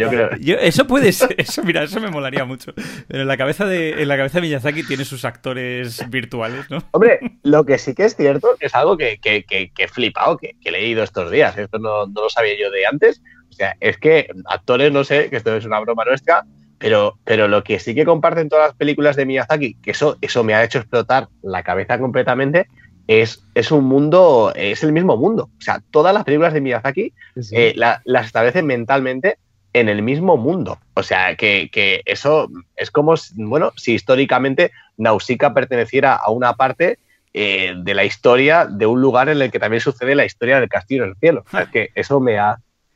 eso 0.59 0.87
puede 0.87 1.11
ser. 1.11 1.35
Eso, 1.37 1.63
mira, 1.63 1.83
eso 1.83 1.99
me 1.99 2.09
molaría 2.09 2.45
mucho. 2.45 2.73
Pero 3.07 3.21
en 3.21 3.27
la 3.27 3.37
cabeza 3.37 3.65
de, 3.65 4.01
en 4.01 4.07
la 4.07 4.17
cabeza 4.17 4.39
de 4.39 4.47
Miyazaki 4.47 4.83
tiene 4.83 5.05
sus 5.05 5.25
actores 5.25 6.07
virtuales, 6.09 6.69
¿no? 6.69 6.79
Hombre, 6.91 7.19
lo 7.43 7.65
que 7.65 7.77
sí 7.77 7.93
que 7.93 8.05
es 8.05 8.15
cierto 8.15 8.55
es 8.59 8.73
algo 8.75 8.97
que, 8.97 9.19
que, 9.19 9.43
que, 9.43 9.71
he 9.77 9.87
flipado, 9.87 10.37
que, 10.37 10.55
he 10.63 10.71
leído 10.71 11.03
estos 11.03 11.31
días. 11.31 11.57
Esto 11.57 11.79
no, 11.79 12.07
no 12.07 12.21
lo 12.21 12.29
sabía 12.29 12.53
yo 12.59 12.71
de 12.71 12.85
antes. 12.85 13.21
O 13.49 13.53
sea, 13.53 13.75
es 13.79 13.97
que 13.97 14.27
actores, 14.45 14.91
no 14.91 15.03
sé, 15.03 15.29
que 15.29 15.37
esto 15.37 15.55
es 15.55 15.65
una 15.65 15.79
broma 15.79 16.05
nuestra, 16.05 16.45
pero, 16.77 17.17
pero 17.23 17.47
lo 17.47 17.63
que 17.63 17.79
sí 17.79 17.95
que 17.95 18.05
comparten 18.05 18.49
todas 18.49 18.67
las 18.67 18.75
películas 18.75 19.15
de 19.15 19.25
Miyazaki, 19.25 19.75
que 19.75 19.91
eso, 19.91 20.17
eso 20.21 20.43
me 20.43 20.53
ha 20.53 20.63
hecho 20.63 20.79
explotar 20.79 21.27
la 21.41 21.63
cabeza 21.63 21.97
completamente, 21.97 22.67
es, 23.07 23.43
es, 23.55 23.71
un 23.71 23.85
mundo, 23.85 24.51
es 24.55 24.83
el 24.83 24.91
mismo 24.91 25.17
mundo. 25.17 25.49
O 25.57 25.61
sea, 25.61 25.81
todas 25.91 26.13
las 26.13 26.23
películas 26.23 26.53
de 26.53 26.61
Miyazaki 26.61 27.13
eh, 27.51 27.73
las 27.75 28.25
establecen 28.25 28.65
mentalmente 28.65 29.37
en 29.73 29.89
el 29.89 30.01
mismo 30.01 30.37
mundo. 30.37 30.79
O 30.93 31.03
sea, 31.03 31.35
que, 31.35 31.69
que 31.71 32.01
eso 32.05 32.49
es 32.75 32.91
como, 32.91 33.15
bueno, 33.35 33.71
si 33.75 33.93
históricamente 33.93 34.71
Nausicaa 34.97 35.53
perteneciera 35.53 36.15
a 36.15 36.31
una 36.31 36.53
parte 36.53 36.99
eh, 37.33 37.75
de 37.77 37.93
la 37.93 38.03
historia 38.03 38.65
de 38.65 38.87
un 38.87 38.99
lugar 38.99 39.29
en 39.29 39.41
el 39.41 39.51
que 39.51 39.59
también 39.59 39.81
sucede 39.81 40.15
la 40.15 40.25
historia 40.25 40.59
del 40.59 40.69
castillo 40.69 41.03
en 41.03 41.09
el 41.11 41.17
cielo. 41.17 41.43
O 41.45 41.49
sea, 41.51 41.67
que 41.67 41.91
eso 41.93 42.19
me 42.19 42.39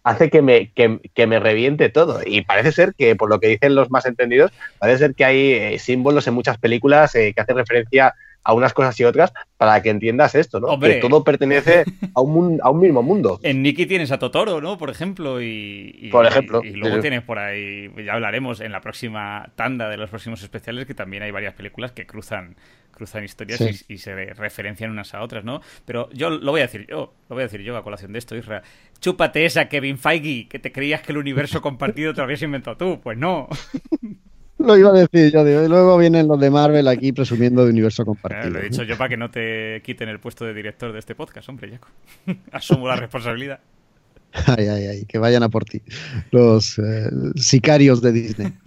hace 0.03 0.29
que 0.31 0.41
me, 0.41 0.71
que, 0.71 1.27
me 1.27 1.39
reviente 1.39 1.89
todo. 1.89 2.21
Y 2.25 2.41
parece 2.41 2.71
ser 2.71 2.95
que, 2.97 3.15
por 3.15 3.29
lo 3.29 3.39
que 3.39 3.49
dicen 3.49 3.75
los 3.75 3.91
más 3.91 4.05
entendidos, 4.05 4.51
parece 4.79 4.99
ser 4.99 5.15
que 5.15 5.25
hay 5.25 5.51
eh, 5.51 5.79
símbolos 5.79 6.27
en 6.27 6.33
muchas 6.33 6.57
películas 6.57 7.13
eh, 7.13 7.33
que 7.35 7.41
hacen 7.41 7.55
referencia 7.55 8.15
a 8.43 8.53
unas 8.53 8.73
cosas 8.73 8.99
y 8.99 9.03
otras 9.03 9.33
para 9.57 9.81
que 9.81 9.89
entiendas 9.89 10.35
esto, 10.35 10.59
¿no? 10.59 10.79
Que 10.79 10.95
todo 10.95 11.23
pertenece 11.23 11.83
a 12.15 12.21
un, 12.21 12.59
a 12.63 12.69
un 12.69 12.79
mismo 12.79 13.03
mundo. 13.03 13.39
En 13.43 13.61
Nikki 13.61 13.85
tienes 13.85 14.11
a 14.11 14.19
Totoro, 14.19 14.61
¿no? 14.61 14.77
Por 14.77 14.89
ejemplo, 14.89 15.41
y, 15.41 16.09
por 16.11 16.25
ejemplo, 16.25 16.61
y, 16.63 16.71
luego 16.71 16.99
tienes 16.99 17.23
por 17.23 17.39
ahí, 17.39 17.91
ya 18.03 18.13
hablaremos 18.13 18.61
en 18.61 18.71
la 18.71 18.81
próxima 18.81 19.51
tanda 19.55 19.89
de 19.89 19.97
los 19.97 20.09
próximos 20.09 20.41
especiales, 20.43 20.85
que 20.85 20.93
también 20.93 21.23
hay 21.23 21.31
varias 21.31 21.53
películas 21.53 21.91
que 21.91 22.05
cruzan 22.05 22.55
cruzan 22.91 23.23
historias 23.23 23.85
y, 23.87 23.97
se 23.97 24.13
referencian 24.33 24.91
unas 24.91 25.13
a 25.15 25.21
otras, 25.21 25.43
¿no? 25.43 25.61
Pero 25.85 26.09
yo 26.11 26.29
lo 26.29 26.51
voy 26.51 26.61
a 26.61 26.65
decir 26.65 26.85
yo, 26.87 27.13
lo 27.29 27.35
voy 27.35 27.41
a 27.41 27.45
decir 27.47 27.61
yo 27.61 27.75
a 27.75 27.83
colación 27.83 28.11
de 28.11 28.19
esto, 28.19 28.35
Isra. 28.35 28.61
Chúpate 28.99 29.45
esa, 29.45 29.67
Kevin 29.69 29.97
Feige, 29.97 30.47
que 30.47 30.59
te 30.59 30.71
creías 30.71 31.01
que 31.01 31.11
el 31.11 31.17
universo 31.17 31.61
compartido 31.63 32.13
te 32.13 32.17
lo 32.17 32.25
habías 32.25 32.43
inventado 32.43 32.77
tú. 32.77 33.01
Pues 33.01 33.17
no. 33.17 33.47
Lo 34.57 34.77
iba 34.77 34.89
a 34.89 34.93
decir 34.93 35.31
yo, 35.31 35.43
digo, 35.43 35.63
y 35.63 35.67
luego 35.67 35.97
vienen 35.97 36.27
los 36.27 36.39
de 36.39 36.51
Marvel 36.51 36.87
aquí 36.87 37.11
presumiendo 37.11 37.63
de 37.63 37.71
universo 37.71 38.05
compartido. 38.05 38.51
lo 38.51 38.59
he 38.59 38.63
dicho 38.63 38.83
yo 38.83 38.97
para 38.97 39.09
que 39.09 39.17
no 39.17 39.31
te 39.31 39.81
quiten 39.83 40.09
el 40.09 40.19
puesto 40.19 40.45
de 40.45 40.53
director 40.53 40.93
de 40.93 40.99
este 40.99 41.15
podcast, 41.15 41.49
hombre, 41.49 41.71
Jaco. 41.71 41.87
Asumo 42.51 42.87
la 42.87 42.95
responsabilidad. 42.95 43.59
Ay, 44.47 44.67
ay, 44.67 44.85
ay, 44.85 45.05
que 45.05 45.17
vayan 45.17 45.43
a 45.43 45.49
por 45.49 45.65
ti. 45.65 45.81
Los 46.31 46.79
eh, 46.79 47.09
sicarios 47.35 48.01
de 48.01 48.11
Disney. 48.11 48.53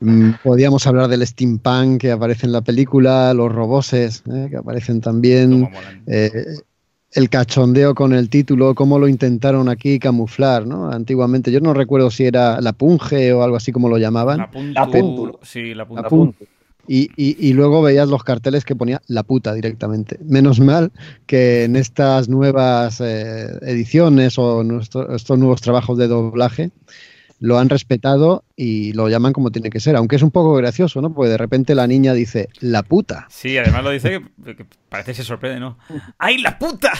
Mm, 0.00 0.34
podríamos 0.44 0.86
hablar 0.86 1.08
del 1.08 1.26
steampunk 1.26 2.02
que 2.02 2.12
aparece 2.12 2.46
en 2.46 2.52
la 2.52 2.60
película, 2.60 3.34
los 3.34 3.50
roboses 3.50 4.22
eh, 4.32 4.46
que 4.48 4.56
aparecen 4.56 5.00
también 5.00 5.68
el 7.12 7.30
cachondeo 7.30 7.94
con 7.94 8.12
el 8.12 8.28
título, 8.28 8.74
cómo 8.74 8.98
lo 8.98 9.08
intentaron 9.08 9.68
aquí 9.68 9.98
camuflar, 9.98 10.66
¿no? 10.66 10.90
Antiguamente, 10.90 11.50
yo 11.50 11.60
no 11.60 11.72
recuerdo 11.74 12.10
si 12.10 12.24
era 12.24 12.60
la 12.60 12.72
punge 12.72 13.32
o 13.32 13.42
algo 13.42 13.56
así 13.56 13.72
como 13.72 13.88
lo 13.88 13.98
llamaban. 13.98 14.38
La, 14.38 14.50
puntu, 14.86 15.38
Sí, 15.42 15.74
la 15.74 15.86
Y, 16.86 17.10
y, 17.16 17.52
luego 17.52 17.82
veías 17.82 18.08
los 18.08 18.24
carteles 18.24 18.64
que 18.64 18.76
ponía 18.76 19.00
la 19.06 19.22
puta 19.22 19.54
directamente. 19.54 20.18
Menos 20.24 20.60
mal 20.60 20.92
que 21.26 21.64
en 21.64 21.76
estas 21.76 22.28
nuevas 22.28 23.00
eh, 23.00 23.58
ediciones 23.62 24.38
o 24.38 24.62
estos 25.14 25.38
nuevos 25.38 25.60
trabajos 25.60 25.98
de 25.98 26.08
doblaje 26.08 26.70
lo 27.40 27.58
han 27.58 27.68
respetado 27.68 28.44
y 28.56 28.92
lo 28.92 29.08
llaman 29.08 29.32
como 29.32 29.50
tiene 29.50 29.70
que 29.70 29.80
ser, 29.80 29.96
aunque 29.96 30.16
es 30.16 30.22
un 30.22 30.30
poco 30.30 30.54
gracioso, 30.54 31.00
¿no? 31.00 31.14
Porque 31.14 31.30
de 31.30 31.38
repente 31.38 31.74
la 31.74 31.86
niña 31.86 32.12
dice, 32.12 32.48
la 32.60 32.82
puta. 32.82 33.26
Sí, 33.28 33.56
además 33.56 33.84
lo 33.84 33.90
dice 33.90 34.20
que, 34.44 34.66
parece 34.88 35.12
que 35.12 35.16
se 35.16 35.24
sorprende, 35.24 35.60
¿no? 35.60 35.78
¡Ay, 36.18 36.38
la 36.38 36.58
puta! 36.58 36.92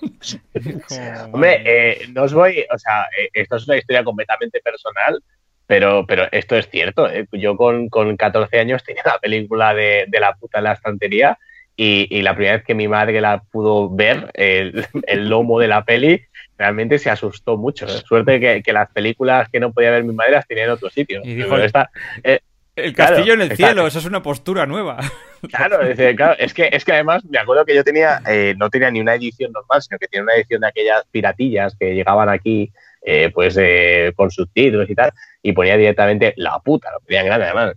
Hombre, 1.32 1.62
eh, 1.64 2.08
no 2.12 2.24
os 2.24 2.32
voy, 2.32 2.64
o 2.72 2.78
sea, 2.78 3.04
eh, 3.18 3.30
esto 3.32 3.56
es 3.56 3.66
una 3.66 3.76
historia 3.76 4.04
completamente 4.04 4.60
personal, 4.60 5.22
pero, 5.66 6.06
pero 6.06 6.26
esto 6.32 6.56
es 6.56 6.68
cierto. 6.68 7.08
¿eh? 7.08 7.26
Yo 7.32 7.56
con, 7.56 7.88
con, 7.88 8.16
14 8.16 8.58
años 8.58 8.82
tenía 8.84 9.02
la 9.04 9.18
película 9.18 9.74
de, 9.74 10.06
de 10.08 10.20
la 10.20 10.34
puta 10.34 10.58
en 10.58 10.64
la 10.64 10.72
estantería 10.72 11.38
y, 11.76 12.08
y, 12.10 12.22
la 12.22 12.34
primera 12.34 12.56
vez 12.56 12.64
que 12.64 12.74
mi 12.74 12.88
madre 12.88 13.20
la 13.20 13.42
pudo 13.52 13.88
ver, 13.88 14.30
el, 14.34 14.86
el 15.06 15.28
lomo 15.28 15.60
de 15.60 15.68
la 15.68 15.84
peli, 15.84 16.22
realmente 16.58 16.98
se 16.98 17.08
asustó 17.08 17.56
mucho. 17.56 17.88
Suerte 17.88 18.40
que, 18.40 18.62
que, 18.62 18.72
las 18.72 18.90
películas 18.90 19.48
que 19.48 19.60
no 19.60 19.72
podía 19.72 19.92
ver 19.92 20.04
mi 20.04 20.12
madre 20.12 20.32
las 20.32 20.46
tenía 20.46 20.64
en 20.64 20.70
otro 20.70 20.90
sitio. 20.90 21.20
Y 21.24 21.36
dijo, 21.36 21.56
eh, 21.56 22.40
el 22.74 22.94
castillo 22.94 23.34
en 23.34 23.42
el 23.42 23.56
cielo, 23.56 23.86
esa 23.86 23.98
es 23.98 24.04
una 24.04 24.22
postura 24.22 24.66
nueva. 24.66 24.98
Claro, 25.52 25.80
es, 25.82 26.16
claro, 26.16 26.34
es 26.36 26.52
que, 26.52 26.68
es 26.72 26.84
que 26.84 26.92
además 26.94 27.24
me 27.24 27.38
acuerdo 27.38 27.64
que 27.64 27.72
yo 27.72 27.84
tenía, 27.84 28.20
eh, 28.26 28.56
no 28.58 28.70
tenía 28.70 28.90
ni 28.90 29.00
una 29.00 29.14
edición 29.14 29.52
normal, 29.52 29.80
sino 29.80 29.96
que 29.96 30.08
tenía 30.08 30.24
una 30.24 30.34
edición 30.34 30.62
de 30.62 30.66
aquellas 30.66 31.04
piratillas 31.12 31.76
que 31.78 31.94
llegaban 31.94 32.28
aquí 32.28 32.72
eh, 33.02 33.30
pues 33.32 33.56
eh, 33.58 34.12
con 34.16 34.30
subtítulos 34.30 34.90
y 34.90 34.94
tal, 34.94 35.12
y 35.42 35.52
ponía 35.52 35.76
directamente 35.76 36.34
la 36.36 36.58
puta, 36.58 36.90
lo 36.92 37.00
ponía 37.00 37.22
grande 37.22 37.46
además, 37.46 37.72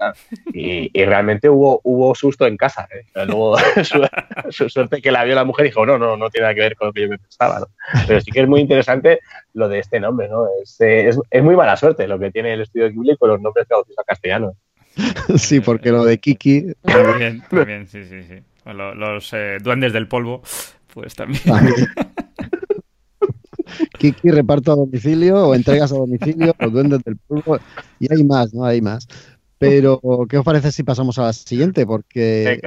y, 0.52 0.90
realmente 1.06 1.48
hubo, 1.48 1.80
hubo 1.84 2.16
susto 2.16 2.48
en 2.48 2.58
casa. 2.58 2.88
¿eh? 2.94 3.06
Luego, 3.26 3.56
su, 4.50 4.70
suerte 4.70 5.02
que 5.02 5.12
la 5.12 5.24
vio 5.24 5.36
la 5.36 5.46
mujer 5.46 5.66
y 5.66 5.70
dijo, 5.70 5.86
no, 5.86 5.98
no, 5.98 6.18
no 6.18 6.30
tiene 6.30 6.46
nada 6.46 6.56
que 6.56 6.62
ver 6.62 6.76
con 6.76 6.88
lo 6.88 6.94
que 6.94 7.02
yo 7.02 7.10
me 7.10 7.18
pensaba. 7.18 7.66
Pero 8.08 8.20
sí 8.22 8.32
que 8.32 8.42
es 8.42 8.48
muy 8.48 8.62
interesante 8.62 9.20
lo 9.54 9.70
de 9.70 9.80
este 9.80 10.00
nombre, 10.00 10.28
¿no? 10.28 10.48
Es, 10.62 10.78
es, 10.80 11.44
muy 11.44 11.56
mala 11.56 11.78
suerte 11.78 12.08
lo 12.08 12.20
que 12.20 12.32
tiene 12.32 12.54
el 12.54 12.62
estudio 12.62 12.86
de 12.86 12.92
Ghibli 12.92 13.18
con 13.18 13.30
los 13.30 13.42
nombres 13.42 13.68
traducidos 13.68 14.00
a 14.00 14.04
castellano. 14.04 14.56
Sí, 15.38 15.62
porque 15.62 15.92
lo 15.92 16.04
de 16.04 16.18
Kiki... 16.18 16.74
También, 16.82 17.42
también, 17.50 17.88
sí, 17.88 18.04
sí, 18.04 18.24
sí. 18.24 18.44
Los, 18.66 18.96
los 18.98 19.34
duendes 19.64 19.94
del 19.94 20.10
polvo, 20.10 20.42
pues 20.94 21.16
también. 21.16 21.42
Kiki 23.98 24.32
reparto 24.32 24.72
a 24.72 24.76
domicilio 24.76 25.48
o 25.48 25.56
entregas 25.56 25.92
a 25.92 25.96
domicilio 25.96 26.56
o 26.60 26.70
duendes 26.70 27.04
del 27.04 27.18
pueblo 27.18 27.60
y 28.00 28.12
hay 28.12 28.24
más, 28.24 28.54
¿no? 28.54 28.66
Hay 28.66 28.82
más. 28.82 29.08
Pero, 29.58 30.02
¿qué 30.28 30.40
os 30.40 30.46
parece 30.46 30.72
si 30.72 30.82
pasamos 30.82 31.20
a 31.20 31.24
la 31.24 31.34
siguiente? 31.34 31.86
Porque 31.86 32.60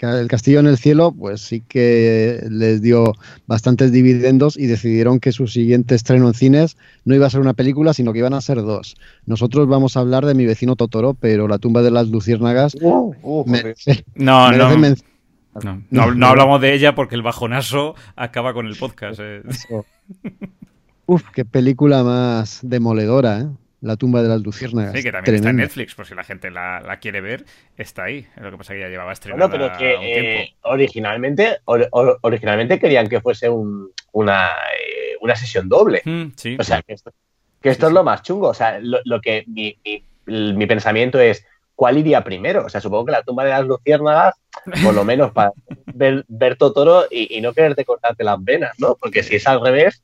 el 0.00 0.28
Castillo 0.28 0.60
en 0.60 0.66
el 0.66 0.78
Cielo, 0.78 1.12
pues 1.12 1.40
sí 1.40 1.62
que 1.66 2.46
les 2.48 2.80
dio 2.80 3.14
bastantes 3.46 3.90
dividendos 3.90 4.56
y 4.56 4.66
decidieron 4.66 5.18
que 5.18 5.32
su 5.32 5.48
siguiente 5.48 5.94
estreno 5.94 6.28
en 6.28 6.34
cines 6.34 6.76
no 7.04 7.14
iba 7.14 7.26
a 7.26 7.30
ser 7.30 7.40
una 7.40 7.54
película, 7.54 7.92
sino 7.92 8.12
que 8.12 8.20
iban 8.20 8.34
a 8.34 8.40
ser 8.40 8.62
dos. 8.62 8.96
Nosotros 9.26 9.66
vamos 9.66 9.96
a 9.96 10.00
hablar 10.00 10.24
de 10.24 10.34
mi 10.34 10.46
vecino 10.46 10.76
Totoro, 10.76 11.14
pero 11.14 11.48
la 11.48 11.58
tumba 11.58 11.82
de 11.82 11.90
las 11.90 12.08
luciérnagas 12.08 12.76
uh, 12.80 13.12
uh, 13.22 13.44
no, 14.14 14.52
no. 14.52 14.94
No, 15.54 16.14
no, 16.14 16.26
hablamos 16.26 16.60
de 16.60 16.74
ella 16.74 16.94
porque 16.94 17.14
el 17.14 17.22
bajonazo 17.22 17.94
acaba 18.16 18.52
con 18.54 18.66
el 18.66 18.76
podcast. 18.76 19.20
Eh. 19.22 19.42
Uf, 21.06 21.24
qué 21.32 21.44
película 21.44 22.04
más 22.04 22.60
demoledora, 22.62 23.40
¿eh? 23.40 23.46
La 23.80 23.96
tumba 23.96 24.22
de 24.22 24.28
las 24.28 24.42
luciérnagas. 24.42 24.92
Sí, 24.92 25.02
que 25.02 25.10
también 25.10 25.36
está 25.36 25.50
en 25.50 25.56
Netflix, 25.56 25.94
por 25.94 26.06
si 26.06 26.14
la 26.14 26.22
gente 26.22 26.50
la, 26.50 26.98
quiere 27.00 27.22
ver, 27.22 27.46
está 27.78 28.04
ahí. 28.04 28.26
Lo 28.36 28.50
que 28.50 28.58
pasa 28.58 28.74
es 28.74 28.76
que 28.76 28.80
ya 28.82 28.88
llevaba 28.88 29.12
estrenada 29.12 29.46
Bueno, 29.46 29.72
pero 29.72 29.78
que 29.78 30.40
eh, 30.42 30.54
originalmente, 30.62 31.60
originalmente 31.64 32.78
querían 32.78 33.08
que 33.08 33.22
fuese 33.22 33.48
una, 33.48 34.48
eh, 34.48 35.16
una 35.22 35.34
sesión 35.34 35.68
doble. 35.68 36.02
Mm, 36.04 36.26
sí. 36.36 36.56
O 36.60 36.62
sea, 36.62 36.82
que 36.82 36.92
esto, 36.92 37.14
que 37.62 37.70
esto 37.70 37.86
es 37.86 37.92
lo 37.94 38.04
más 38.04 38.22
chungo. 38.22 38.48
O 38.48 38.54
sea, 38.54 38.78
lo, 38.80 39.20
que 39.22 39.44
mi, 39.46 39.78
mi 40.26 40.66
pensamiento 40.66 41.18
es, 41.18 41.46
¿cuál 41.80 41.96
iría 41.96 42.22
primero? 42.22 42.66
O 42.66 42.68
sea, 42.68 42.78
supongo 42.82 43.06
que 43.06 43.12
la 43.12 43.22
tumba 43.22 43.42
de 43.42 43.52
las 43.52 43.64
luciérnagas, 43.64 44.34
por 44.84 44.92
lo 44.92 45.02
menos 45.02 45.32
para 45.32 45.52
ver, 45.86 46.26
ver 46.28 46.56
Totoro 46.56 47.06
y, 47.10 47.40
no 47.40 47.54
quererte 47.54 47.86
cortarte 47.86 48.22
las 48.22 48.36
venas, 48.44 48.78
¿no? 48.78 48.96
Porque 48.96 49.22
si 49.22 49.36
es 49.36 49.46
al 49.46 49.62
revés, 49.62 50.02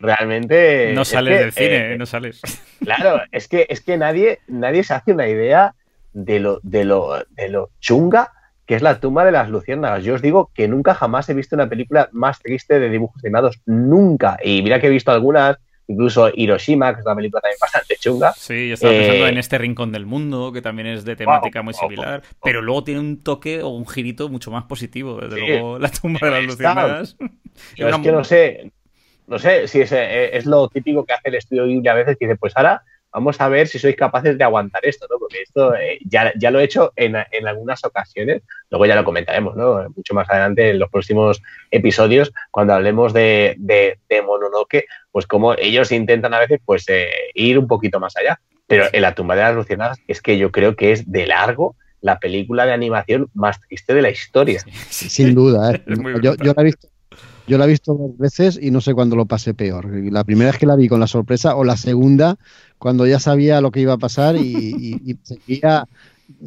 realmente... 0.00 0.92
No 0.92 1.04
sales 1.04 1.38
del 1.38 1.52
cine, 1.52 1.92
eh, 1.92 1.96
no 1.96 2.06
sales. 2.06 2.40
Claro, 2.80 3.22
es 3.30 3.46
que, 3.46 3.66
es 3.68 3.80
que 3.82 3.96
nadie, 3.96 4.40
nadie 4.48 4.82
se 4.82 4.94
hace 4.94 5.12
una 5.12 5.28
idea 5.28 5.76
de 6.12 6.40
lo, 6.40 6.58
de, 6.64 6.84
lo, 6.84 7.24
de 7.30 7.48
lo 7.48 7.70
chunga 7.78 8.32
que 8.66 8.74
es 8.74 8.82
la 8.82 8.98
tumba 8.98 9.24
de 9.24 9.30
las 9.30 9.48
luciérnagas. 9.48 10.02
Yo 10.02 10.14
os 10.14 10.22
digo 10.22 10.50
que 10.52 10.66
nunca 10.66 10.92
jamás 10.92 11.28
he 11.28 11.34
visto 11.34 11.54
una 11.54 11.68
película 11.68 12.08
más 12.10 12.40
triste 12.40 12.80
de 12.80 12.88
dibujos 12.88 13.22
animados, 13.22 13.60
nunca. 13.64 14.38
Y 14.42 14.60
mira 14.62 14.80
que 14.80 14.88
he 14.88 14.90
visto 14.90 15.12
algunas 15.12 15.58
incluso 15.92 16.30
Hiroshima, 16.34 16.94
que 16.94 17.00
es 17.00 17.06
una 17.06 17.16
película 17.16 17.40
también 17.40 17.58
bastante 17.60 17.96
chunga. 17.96 18.32
Sí, 18.36 18.68
yo 18.68 18.74
estaba 18.74 18.92
pensando 18.92 19.26
eh, 19.26 19.28
en 19.28 19.38
este 19.38 19.58
Rincón 19.58 19.92
del 19.92 20.06
Mundo, 20.06 20.52
que 20.52 20.62
también 20.62 20.88
es 20.88 21.04
de 21.04 21.16
temática 21.16 21.62
muy 21.62 21.74
similar, 21.74 22.22
pero 22.42 22.62
luego 22.62 22.84
tiene 22.84 23.00
un 23.00 23.22
toque 23.22 23.62
o 23.62 23.68
un 23.68 23.86
girito 23.86 24.28
mucho 24.28 24.50
más 24.50 24.64
positivo, 24.64 25.20
desde 25.20 25.40
luego 25.40 25.78
la 25.78 25.90
tumba 25.90 26.20
de 26.22 26.30
las 26.30 26.44
luciérnagas. 26.44 27.16
es 27.76 27.96
que 27.96 28.12
no 28.12 28.24
sé, 28.24 28.72
no 29.26 29.38
sé 29.38 29.68
si 29.68 29.80
es, 29.80 29.92
eh, 29.92 30.36
es, 30.36 30.46
lo 30.46 30.68
típico 30.68 31.04
que 31.04 31.12
hace 31.12 31.28
el 31.28 31.36
estudio 31.36 31.66
Ghibli 31.66 31.88
a 31.88 31.94
veces, 31.94 32.16
que 32.18 32.26
dice, 32.26 32.36
pues 32.36 32.56
ahora 32.56 32.82
vamos 33.12 33.40
a 33.40 33.48
ver 33.48 33.68
si 33.68 33.78
sois 33.78 33.94
capaces 33.94 34.38
de 34.38 34.44
aguantar 34.44 34.84
esto, 34.84 35.06
¿no? 35.10 35.18
Porque 35.18 35.42
esto 35.42 35.74
eh, 35.74 35.98
ya, 36.06 36.32
ya, 36.36 36.50
lo 36.50 36.60
he 36.60 36.64
hecho 36.64 36.92
en, 36.96 37.16
en, 37.30 37.46
algunas 37.46 37.84
ocasiones, 37.84 38.42
luego 38.70 38.86
ya 38.86 38.96
lo 38.96 39.04
comentaremos, 39.04 39.54
¿no? 39.54 39.86
Mucho 39.94 40.14
más 40.14 40.28
adelante 40.30 40.70
en 40.70 40.78
los 40.78 40.90
próximos 40.90 41.42
episodios, 41.70 42.32
cuando 42.50 42.72
hablemos 42.72 43.12
de, 43.12 43.54
de, 43.58 43.98
de 44.08 44.22
Mononoke, 44.22 44.86
pues 45.12 45.26
como 45.26 45.54
ellos 45.54 45.92
intentan 45.92 46.34
a 46.34 46.40
veces 46.40 46.60
pues 46.64 46.88
eh, 46.88 47.06
ir 47.34 47.58
un 47.58 47.68
poquito 47.68 48.00
más 48.00 48.16
allá. 48.16 48.40
Pero 48.66 48.86
en 48.92 49.02
la 49.02 49.14
tumba 49.14 49.36
de 49.36 49.42
las 49.42 49.54
luciérnagas 49.54 49.98
es 50.08 50.20
que 50.22 50.38
yo 50.38 50.50
creo 50.50 50.74
que 50.76 50.92
es 50.92 51.10
de 51.10 51.26
largo 51.26 51.76
la 52.00 52.18
película 52.18 52.66
de 52.66 52.72
animación 52.72 53.28
más 53.34 53.60
triste 53.60 53.94
de 53.94 54.02
la 54.02 54.10
historia. 54.10 54.60
Sin 54.90 55.34
duda, 55.34 55.74
¿eh? 55.74 55.82
yo, 56.22 56.34
yo, 56.36 56.52
la 56.56 56.62
he 56.62 56.64
visto 56.64 56.88
yo 57.46 57.58
la 57.58 57.64
he 57.64 57.68
visto 57.68 57.94
dos 57.94 58.16
veces 58.18 58.58
y 58.60 58.70
no 58.70 58.80
sé 58.80 58.94
cuándo 58.94 59.16
lo 59.16 59.26
pasé 59.26 59.54
peor. 59.54 59.86
La 60.10 60.24
primera 60.24 60.50
vez 60.50 60.58
que 60.58 60.66
la 60.66 60.76
vi 60.76 60.88
con 60.88 61.00
la 61.00 61.06
sorpresa 61.06 61.56
o 61.56 61.64
la 61.64 61.76
segunda 61.76 62.36
cuando 62.78 63.06
ya 63.06 63.18
sabía 63.18 63.60
lo 63.60 63.70
que 63.70 63.80
iba 63.80 63.94
a 63.94 63.98
pasar 63.98 64.36
y, 64.36 65.18
seguía 65.22 65.86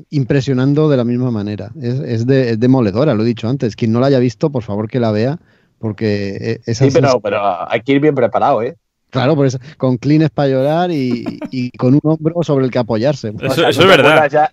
impresionando 0.09 0.89
de 0.89 0.97
la 0.97 1.03
misma 1.03 1.31
manera. 1.31 1.71
Es, 1.81 2.25
de, 2.25 2.57
demoledora, 2.57 3.13
lo 3.13 3.23
he 3.23 3.25
dicho 3.25 3.47
antes. 3.47 3.75
Quien 3.75 3.91
no 3.91 3.99
la 3.99 4.07
haya 4.07 4.19
visto, 4.19 4.49
por 4.49 4.63
favor 4.63 4.89
que 4.89 4.99
la 4.99 5.11
vea, 5.11 5.39
porque 5.79 6.59
e, 6.65 6.71
es 6.71 6.77
Sí, 6.77 6.89
pero, 6.93 7.19
pero 7.19 7.41
hay 7.71 7.81
que 7.81 7.93
ir 7.93 7.99
bien 7.99 8.15
preparado, 8.15 8.61
¿eh? 8.61 8.75
Claro, 9.09 9.35
por 9.35 9.45
eso, 9.45 9.59
con 9.77 9.97
clines 9.97 10.29
para 10.29 10.49
llorar 10.49 10.91
y, 10.91 11.39
y 11.51 11.71
con 11.71 11.93
un 11.93 12.01
hombro 12.03 12.35
sobre 12.43 12.65
el 12.65 12.71
que 12.71 12.79
apoyarse. 12.79 13.29
Eso, 13.29 13.45
O 13.47 13.49
sea, 13.51 13.69
eso 13.69 13.83
¿no 13.85 13.91
es 13.91 13.97
verdad. 13.97 14.29
ya- 14.29 14.51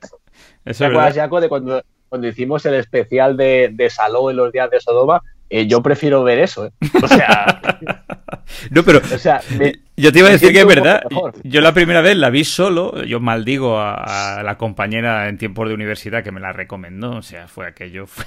Eso 0.65 0.85
¿Te 0.85 0.91
acuerdas. 0.91 1.17
Jaco, 1.17 1.41
de 1.41 1.49
cuando, 1.49 1.83
cuando 2.09 2.29
hicimos 2.29 2.65
el 2.67 2.75
especial 2.75 3.37
de, 3.37 3.71
de 3.73 3.91
Saló 3.91 4.31
en 4.31 4.37
los 4.37 4.53
días 4.53 4.71
de 4.71 4.79
Sodoma? 4.81 5.21
Eh, 5.55 5.67
yo 5.67 5.83
prefiero 5.83 6.23
ver 6.25 6.39
eso, 6.39 6.65
¿eh? 6.67 6.71
O 7.03 7.07
sea, 7.07 7.61
No, 8.71 8.83
pero 8.83 9.01
o 9.01 9.19
sea 9.19 9.41
me- 9.59 9.75
Yo 9.97 10.13
te 10.13 10.21
iba 10.21 10.29
a 10.29 10.33
decir 10.33 10.51
que 10.53 10.61
es 10.61 10.67
verdad. 10.67 11.03
Yo 11.45 11.61
la 11.61 11.75
primera 11.75 12.01
vez 12.01 12.17
la 12.17 12.31
vi 12.31 12.45
solo. 12.45 13.05
Yo 13.05 13.21
maldigo 13.21 13.79
a, 13.79 14.39
a 14.39 14.43
la 14.43 14.57
compañera 14.57 15.29
en 15.29 15.37
tiempos 15.37 15.69
de 15.69 15.75
universidad 15.75 16.25
que 16.25 16.33
me 16.33 16.41
la 16.41 16.53
recomendó. 16.53 17.11
O 17.17 17.23
sea, 17.23 17.49
fue 17.49 17.67
aquello. 17.67 18.07
Fue 18.07 18.25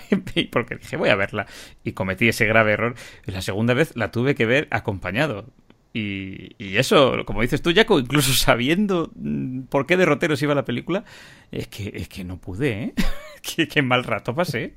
porque 0.52 0.76
dije, 0.76 0.98
voy 0.98 1.10
a 1.10 1.16
verla. 1.16 1.48
Y 1.84 1.94
cometí 1.94 2.28
ese 2.28 2.46
grave 2.46 2.74
error. 2.74 2.96
Y 3.26 3.32
la 3.32 3.42
segunda 3.42 3.74
vez 3.74 3.96
la 3.96 4.12
tuve 4.12 4.36
que 4.36 4.46
ver 4.46 4.68
acompañado. 4.70 5.46
Y, 5.94 6.52
y 6.64 6.78
eso, 6.78 7.24
como 7.26 7.42
dices 7.42 7.62
tú, 7.62 7.72
Jaco, 7.74 8.00
incluso 8.00 8.34
sabiendo 8.34 9.12
mm, 9.16 9.62
por 9.64 9.88
qué 9.88 9.98
derroteros 9.98 10.42
iba 10.44 10.54
la 10.54 10.66
película, 10.66 11.06
es 11.52 11.68
que, 11.68 11.92
es 11.96 12.08
que 12.10 12.24
no 12.24 12.38
pude, 12.38 12.84
¿eh? 12.84 12.94
qué, 13.42 13.68
qué 13.68 13.82
mal 13.82 14.04
rato 14.04 14.36
pasé. 14.36 14.76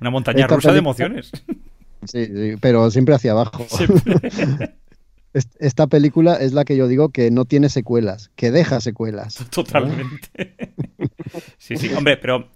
Una 0.00 0.08
montaña 0.10 0.42
Esta 0.42 0.54
rusa 0.54 0.72
de 0.72 0.78
emociones. 0.78 1.30
Sí, 2.06 2.26
sí, 2.26 2.54
pero 2.60 2.90
siempre 2.90 3.14
hacia 3.14 3.32
abajo. 3.32 3.66
Est- 5.34 5.56
Esta 5.58 5.88
película 5.88 6.34
es 6.36 6.52
la 6.52 6.64
que 6.64 6.76
yo 6.76 6.86
digo 6.86 7.08
que 7.08 7.32
no 7.32 7.44
tiene 7.44 7.68
secuelas, 7.68 8.30
que 8.36 8.52
deja 8.52 8.80
secuelas. 8.80 9.34
Totalmente. 9.50 10.54
Sí, 11.58 11.76
sí, 11.76 11.90
hombre, 11.92 12.16
pero 12.18 12.50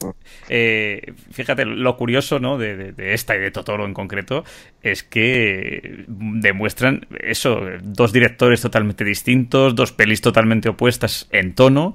eh, 0.49 1.13
fíjate, 1.33 1.65
lo 1.65 1.97
curioso 1.97 2.39
¿no? 2.39 2.57
de, 2.57 2.77
de- 2.77 2.93
de 2.93 3.15
esta 3.15 3.35
y 3.37 3.41
de 3.41 3.51
Totoro 3.51 3.85
en 3.85 3.95
concreto 3.95 4.45
es 4.83 5.03
que 5.03 6.05
demuestran 6.07 7.07
eso, 7.21 7.61
dos 7.83 8.13
directores 8.13 8.61
totalmente 8.61 9.03
distintos, 9.05 9.75
dos 9.75 9.91
pelis 9.91 10.21
totalmente 10.21 10.69
opuestas 10.69 11.27
en 11.33 11.55
tono, 11.57 11.95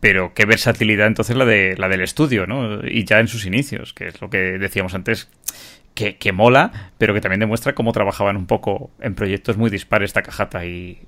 pero 0.00 0.34
qué 0.34 0.46
versatilidad 0.46 1.06
entonces 1.06 1.36
la, 1.36 1.44
de, 1.44 1.76
la 1.78 1.88
del 1.88 2.00
estudio, 2.00 2.46
¿no? 2.48 2.84
Y 2.86 3.04
ya 3.04 3.20
en 3.20 3.28
sus 3.28 3.46
inicios, 3.46 3.94
que 3.94 4.08
es 4.08 4.20
lo 4.20 4.28
que 4.30 4.38
decíamos 4.58 4.94
antes, 4.94 5.28
que, 5.94 6.18
que 6.18 6.32
mola, 6.32 6.92
pero 6.98 7.14
que 7.14 7.20
también 7.20 7.40
demuestra 7.40 7.74
cómo 7.74 7.92
trabajaban 7.92 8.36
un 8.36 8.46
poco 8.46 8.90
en 9.00 9.14
proyectos 9.14 9.56
muy 9.56 9.70
dispares 9.70 10.12
Takahata 10.12 10.64
y, 10.64 11.06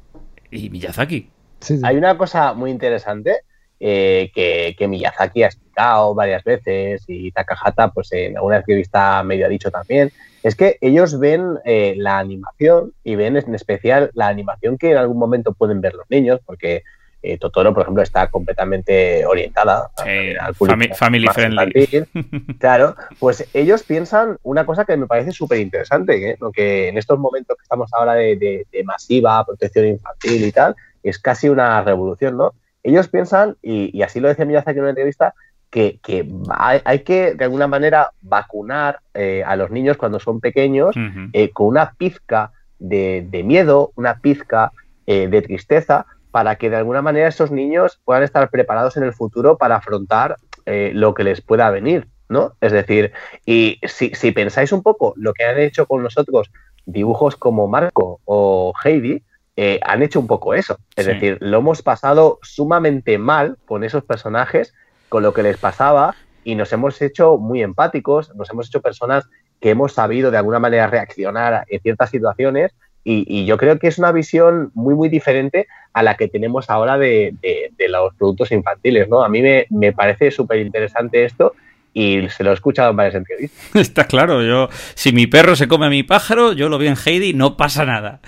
y 0.51 0.71
Miyazaki. 0.71 1.31
Sí, 1.61 1.77
sí. 1.79 1.83
hay 1.85 1.97
una 1.97 2.17
cosa 2.17 2.55
muy 2.55 2.71
interesante 2.71 3.41
eh, 3.81 4.31
que, 4.35 4.75
que 4.79 4.89
Miyazaki 4.89 5.43
ha 5.43 5.47
explicado 5.47 6.15
varias 6.15 6.45
veces 6.45 7.05
y 7.09 7.31
Takahata, 7.33 7.91
pues 7.91 8.13
en 8.13 8.37
alguna 8.37 8.59
entrevista 8.59 9.23
medio 9.23 9.47
ha 9.47 9.51
dicho 9.51 9.71
también, 9.71 10.11
es 10.43 10.55
que 10.55 10.79
ellos 10.81 11.19
ven 11.19 11.59
eh, 11.65 11.95
la 11.99 12.19
animación 12.19 12.93
y 13.05 13.17
ven 13.17 13.37
en 13.37 13.55
especial 13.55 14.11
la 14.15 14.29
animación 14.29 14.79
que 14.79 14.93
en 14.93 14.97
algún 14.97 15.19
momento 15.19 15.53
pueden 15.53 15.81
ver 15.81 15.95
los 15.95 16.09
niños, 16.09 16.41
porque 16.47 16.85
eh, 17.33 17.39
Totoro, 17.39 17.73
por 17.75 17.83
ejemplo, 17.83 18.03
está 18.03 18.29
completamente 18.29 19.25
orientada 19.27 19.91
Sí, 20.03 20.35
al 20.41 20.55
público 20.55 20.95
family 20.95 21.27
friendly. 21.29 21.63
infantil. 21.75 22.07
Claro, 22.59 22.95
pues 23.19 23.49
ellos 23.55 23.83
piensan 23.83 24.39
una 24.43 24.65
cosa 24.67 24.85
que 24.85 24.97
me 24.97 25.07
parece 25.07 25.33
súper 25.33 25.59
interesante, 25.61 26.31
¿eh? 26.31 26.37
Lo 26.41 26.51
que 26.53 26.89
en 26.89 26.99
estos 26.99 27.19
momentos 27.19 27.57
que 27.57 27.63
estamos 27.63 27.91
ahora 27.95 28.15
de, 28.15 28.37
de- 28.37 28.67
de 28.71 28.85
masiva 28.85 29.45
protección 29.45 29.87
infantil 29.87 30.45
y 30.45 30.53
tal, 30.53 30.75
es 31.03 31.19
casi 31.19 31.49
una 31.49 31.83
revolución, 31.83 32.37
¿no? 32.37 32.53
Ellos 32.83 33.09
piensan, 33.09 33.57
y, 33.63 33.97
y 33.97 34.03
así 34.03 34.21
lo 34.21 34.29
decía 34.29 34.45
Miyazaki 34.45 34.79
en 34.79 34.83
una 34.85 34.91
entrevista, 34.91 35.35
que, 35.71 35.99
que 36.03 36.25
hay, 36.51 36.81
hay 36.85 37.01
que 37.01 37.35
de 37.35 37.45
alguna 37.45 37.67
manera 37.67 38.13
vacunar 38.23 39.01
eh, 39.15 39.43
a 39.45 39.57
los 39.57 39.71
niños 39.71 39.97
cuando 39.97 40.21
son 40.21 40.41
pequeños 40.41 40.95
eh, 41.33 41.51
con 41.51 41.67
una 41.67 41.93
pizca 41.99 42.53
de, 42.79 43.27
de 43.29 43.43
miedo, 43.43 43.91
una 43.97 44.21
pizca 44.21 44.71
eh, 45.07 45.27
de 45.29 45.43
tristeza, 45.43 46.07
para 46.31 46.57
que 46.57 46.71
de 46.71 46.77
alguna 46.77 47.03
manera 47.03 47.29
esos 47.29 47.51
niños 47.51 48.01
puedan 48.05 48.23
estar 48.23 48.51
preparados 48.51 48.97
en 48.97 49.05
el 49.05 49.13
futuro 49.13 49.57
para 49.57 49.77
afrontar 49.77 50.37
eh, 50.67 50.91
lo 50.95 51.15
que 51.15 51.25
les 51.25 51.41
pueda 51.41 51.71
venir, 51.71 52.09
¿no? 52.29 52.53
Es 52.61 52.73
decir, 52.73 53.13
y 53.45 53.79
si, 53.85 54.15
si 54.15 54.33
pensáis 54.33 54.73
un 54.73 54.83
poco 54.83 55.15
lo 55.17 55.33
que 55.33 55.45
han 55.45 55.59
hecho 55.59 55.87
con 55.87 56.03
nosotros 56.03 56.51
dibujos 56.85 57.37
como 57.37 57.69
Marco 57.69 58.21
o 58.25 58.73
Heidi, 58.85 59.23
eh, 59.57 59.81
han 59.83 60.03
hecho 60.03 60.21
un 60.21 60.27
poco 60.27 60.53
eso. 60.55 60.79
Es 60.97 61.07
Sí. 61.07 61.13
decir, 61.13 61.39
lo 61.41 61.59
hemos 61.59 61.83
pasado 61.83 62.39
sumamente 62.43 63.17
mal 63.17 63.57
con 63.65 63.85
esos 63.85 64.05
personajes, 64.05 64.75
con 65.09 65.23
lo 65.23 65.33
que 65.33 65.43
les 65.43 65.57
pasaba, 65.57 66.15
y 66.45 66.55
nos 66.55 66.73
hemos 66.73 67.01
hecho 67.01 67.39
muy 67.39 67.63
empáticos, 67.63 68.35
nos 68.37 68.51
hemos 68.51 68.69
hecho 68.69 68.83
personas 68.83 69.25
que 69.61 69.71
hemos 69.71 69.93
sabido 69.95 70.31
de 70.31 70.37
alguna 70.37 70.59
manera 70.59 70.87
reaccionar 70.89 71.65
en 71.69 71.81
ciertas 71.81 72.11
situaciones 72.11 72.75
y, 73.09 73.25
y 73.29 73.47
yo 73.47 73.57
creo 73.57 73.79
que 73.79 73.87
es 73.87 73.99
una 73.99 74.11
visión 74.13 74.71
muy 74.75 74.95
muy 74.95 75.09
diferente 75.09 75.69
a 75.93 76.03
la 76.03 76.17
que 76.17 76.29
tenemos 76.29 76.69
ahora 76.71 76.99
de, 76.99 77.35
de- 77.41 77.71
de 77.79 77.89
los 77.89 78.13
productos 78.17 78.51
infantiles, 78.53 79.09
¿no? 79.09 79.23
A 79.25 79.29
mí 79.29 79.41
me, 79.43 79.67
me 79.71 79.93
parece 79.93 80.31
súper 80.31 80.59
interesante 80.59 81.25
esto 81.25 81.55
y 81.95 82.29
se 82.29 82.45
lo 82.45 82.51
he 82.51 82.55
escuchado 82.55 82.91
en 82.91 82.97
varias 82.97 83.15
entrevistas. 83.15 83.75
Está 83.75 84.05
claro, 84.05 84.43
yo 84.43 84.69
si 84.95 85.13
mi 85.13 85.27
perro 85.27 85.57
se 85.57 85.67
come 85.69 85.87
a 85.87 85.89
mi 85.89 86.03
pájaro, 86.03 86.53
yo 86.53 86.69
lo 86.69 86.77
veo 86.77 86.91
en 86.91 86.97
Heidi, 87.03 87.33
no 87.33 87.57
pasa 87.57 87.87
nada. 87.87 88.21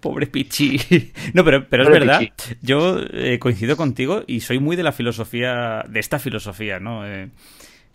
Pobre 0.00 0.26
Pichi. 0.26 0.80
No, 1.34 1.44
pero, 1.44 1.68
pero 1.68 1.84
es 1.84 1.88
Pobre 1.90 2.00
verdad, 2.00 2.18
Pichi. 2.18 2.56
yo 2.62 2.98
eh, 3.12 3.38
coincido 3.38 3.76
contigo 3.76 4.24
y 4.26 4.40
soy 4.40 4.58
muy 4.58 4.74
de 4.74 4.82
la 4.82 4.90
filosofía, 4.92 5.84
de 5.88 6.00
esta 6.00 6.18
filosofía, 6.18 6.80
¿no? 6.80 7.06
Eh, 7.06 7.28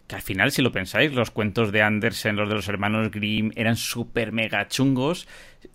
que 0.08 0.16
al 0.16 0.22
final, 0.22 0.52
si 0.52 0.62
lo 0.62 0.72
pensáis, 0.72 1.14
los 1.14 1.30
cuentos 1.32 1.72
de 1.72 1.82
Andersen, 1.84 2.36
los 2.36 2.50
de 2.50 2.56
los 2.56 2.68
hermanos 2.68 3.12
Grimm, 3.12 3.52
eran 3.56 3.76
súper 3.76 4.32
mega 4.32 4.68
chungos 4.68 5.28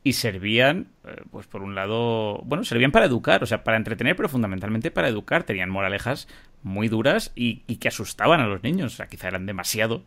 y 0.03 0.15
servían, 0.15 0.89
eh, 1.05 1.23
pues 1.31 1.47
por 1.47 1.63
un 1.63 1.75
lado, 1.75 2.43
bueno, 2.45 2.65
servían 2.65 2.93
para 2.93 3.07
educar, 3.07 3.43
o 3.43 3.47
sea, 3.47 3.65
para 3.65 3.77
entretener, 3.77 4.17
pero 4.17 4.29
fundamentalmente 4.29 4.91
para 4.91 5.09
educar. 5.09 5.45
Tenían 5.45 5.71
moralejas 5.71 6.29
muy 6.63 6.89
duras 6.89 7.33
y, 7.35 7.63
y 7.67 7.77
que 7.77 7.89
asustaban 7.89 8.41
a 8.41 8.47
los 8.47 8.63
niños, 8.63 8.95
o 8.95 8.97
sea, 8.97 9.07
quizá 9.07 9.29
eran 9.29 9.47
demasiado 9.47 10.05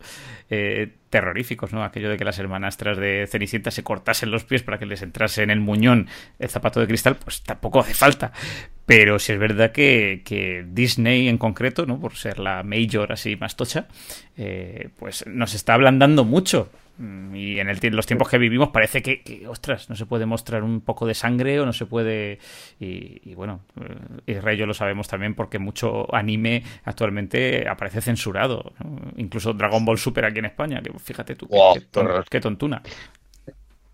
eh, 0.49 0.95
terroríficos, 1.09 1.71
¿no? 1.71 1.83
Aquello 1.83 2.09
de 2.09 2.17
que 2.17 2.25
las 2.25 2.39
hermanastras 2.39 2.97
de 2.97 3.27
Cenicienta 3.27 3.71
se 3.71 3.83
cortasen 3.83 4.31
los 4.31 4.43
pies 4.43 4.63
para 4.63 4.79
que 4.79 4.85
les 4.85 5.01
entrase 5.01 5.43
en 5.43 5.51
el 5.51 5.59
muñón 5.59 6.07
el 6.39 6.49
zapato 6.49 6.79
de 6.79 6.87
cristal, 6.87 7.15
pues 7.15 7.43
tampoco 7.43 7.79
hace 7.79 7.93
falta. 7.93 8.31
Pero 8.85 9.19
sí 9.19 9.33
es 9.33 9.39
verdad 9.39 9.71
que, 9.71 10.21
que 10.25 10.65
Disney 10.67 11.27
en 11.27 11.37
concreto, 11.37 11.85
¿no? 11.85 11.99
Por 11.99 12.15
ser 12.15 12.39
la 12.39 12.63
mayor 12.63 13.11
así 13.11 13.35
más 13.35 13.55
tocha, 13.55 13.87
eh, 14.37 14.89
pues 14.99 15.25
nos 15.27 15.53
está 15.53 15.73
ablandando 15.73 16.23
mucho. 16.25 16.69
Mm, 16.99 17.35
Y 17.35 17.59
en 17.59 17.69
el, 17.69 17.77
los 17.91 18.07
tiempos 18.07 18.27
que 18.27 18.39
vivimos 18.39 18.69
parece 18.69 19.03
que, 19.03 19.21
que, 19.21 19.47
ostras, 19.47 19.87
no 19.89 19.95
se 19.95 20.05
puede 20.07 20.25
mostrar 20.25 20.63
un 20.63 20.81
poco 20.81 21.05
de 21.05 21.13
sangre 21.13 21.59
o 21.59 21.65
no 21.65 21.71
se 21.73 21.85
puede... 21.85 22.39
Y, 22.79 23.21
y 23.29 23.35
bueno, 23.35 23.59
eh, 24.25 24.31
Israel 24.33 24.55
y 24.57 24.59
yo 24.61 24.65
lo 24.65 24.73
sabemos 24.73 25.07
también 25.07 25.35
porque 25.35 25.59
mucho 25.59 26.13
anime 26.15 26.63
actualmente 26.85 27.67
aparece 27.69 28.01
censurado. 28.01 28.73
¿no? 28.83 28.99
Incluso 29.17 29.53
Dragon 29.53 29.85
Ball 29.85 29.97
Super 29.99 30.25
aquí 30.25 30.39
en 30.39 30.45
España, 30.45 30.81
que 30.81 30.91
fíjate 30.97 31.35
tú, 31.35 31.47
qué- 31.47 31.55
Wow, 31.55 31.73
qué, 31.75 31.81
ton- 31.81 32.05
horror. 32.07 32.25
qué 32.29 32.39
tontuna. 32.41 32.81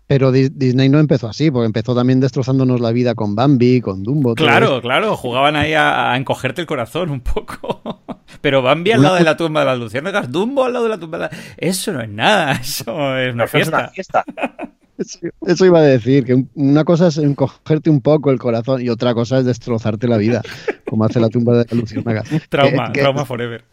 Pero 0.06 0.32
Di- 0.32 0.50
Disney 0.50 0.88
no 0.90 0.98
empezó 0.98 1.28
así, 1.28 1.50
porque 1.50 1.66
empezó 1.66 1.94
también 1.94 2.20
destrozándonos 2.20 2.80
la 2.80 2.92
vida 2.92 3.14
con 3.14 3.34
Bambi, 3.34 3.80
con 3.80 4.02
Dumbo. 4.02 4.34
todo 4.34 4.46
Claro, 4.46 4.66
esto. 4.66 4.82
claro, 4.82 5.16
jugaban 5.16 5.56
ahí 5.56 5.72
a, 5.72 6.12
a 6.12 6.16
encogerte 6.18 6.60
el 6.60 6.66
corazón 6.66 7.10
un 7.10 7.20
poco. 7.20 8.02
Pero 8.42 8.60
Bambi 8.60 8.92
al 8.92 9.00
lado 9.02 9.14
de 9.14 9.22
la 9.24 9.36
tumba 9.36 9.60
de 9.60 9.66
las 9.66 9.78
luciérnagas, 9.78 10.30
Dumbo 10.30 10.64
al 10.64 10.74
lado 10.74 10.84
de 10.84 10.90
la 10.90 10.98
tumba 10.98 11.18
de 11.18 11.24
la... 11.24 11.30
Eso 11.56 11.92
no 11.92 12.02
es 12.02 12.10
nada, 12.10 12.52
eso 12.60 13.16
es 13.18 13.32
una 13.32 13.44
Eso 13.44 13.56
es 13.56 13.62
fiesta. 13.64 13.78
una 13.78 13.88
fiesta. 13.88 14.24
Eso, 15.44 15.66
iba 15.66 15.80
a 15.80 15.82
decir, 15.82 16.24
que 16.24 16.34
un- 16.34 16.48
una 16.54 16.84
cosa 16.84 17.08
es 17.08 17.18
encogerte 17.18 17.90
un 17.90 18.00
poco 18.00 18.30
el 18.30 18.38
corazón 18.38 18.80
y 18.80 18.90
otra 18.90 19.12
cosa 19.12 19.38
es 19.38 19.44
destrozarte 19.44 20.06
la 20.06 20.18
vida, 20.18 20.40
como 20.88 21.04
hace 21.04 21.18
la 21.18 21.28
tumba 21.30 21.56
de 21.58 21.66
la 21.68 21.76
luciérnaga. 21.80 22.22
Trauma, 22.48 22.86
Que- 22.86 22.92
que- 22.92 23.00
trauma 23.00 23.24
forever. 23.24 23.64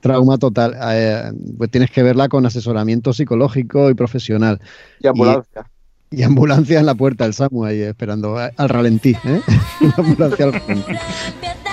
Trauma 0.00 0.38
total. 0.38 0.76
Eh, 0.92 1.32
pues 1.56 1.70
tienes 1.70 1.90
que 1.90 2.02
verla 2.02 2.28
con 2.28 2.44
asesoramiento 2.46 3.12
psicológico 3.12 3.90
y 3.90 3.94
profesional. 3.94 4.60
Y 5.00 5.06
ambulancia. 5.06 5.70
Y 6.10 6.22
ambulancia 6.22 6.80
en 6.80 6.86
la 6.86 6.94
puerta, 6.94 7.24
el 7.24 7.34
Samu 7.34 7.64
ahí 7.64 7.82
esperando 7.82 8.40
eh, 8.40 8.50
al 8.56 8.68
ralentí. 8.68 9.16
¿eh? 9.24 9.40
La 9.80 9.94
ambulancia 10.04 10.46
al 10.46 10.52
ralentí. 10.54 10.92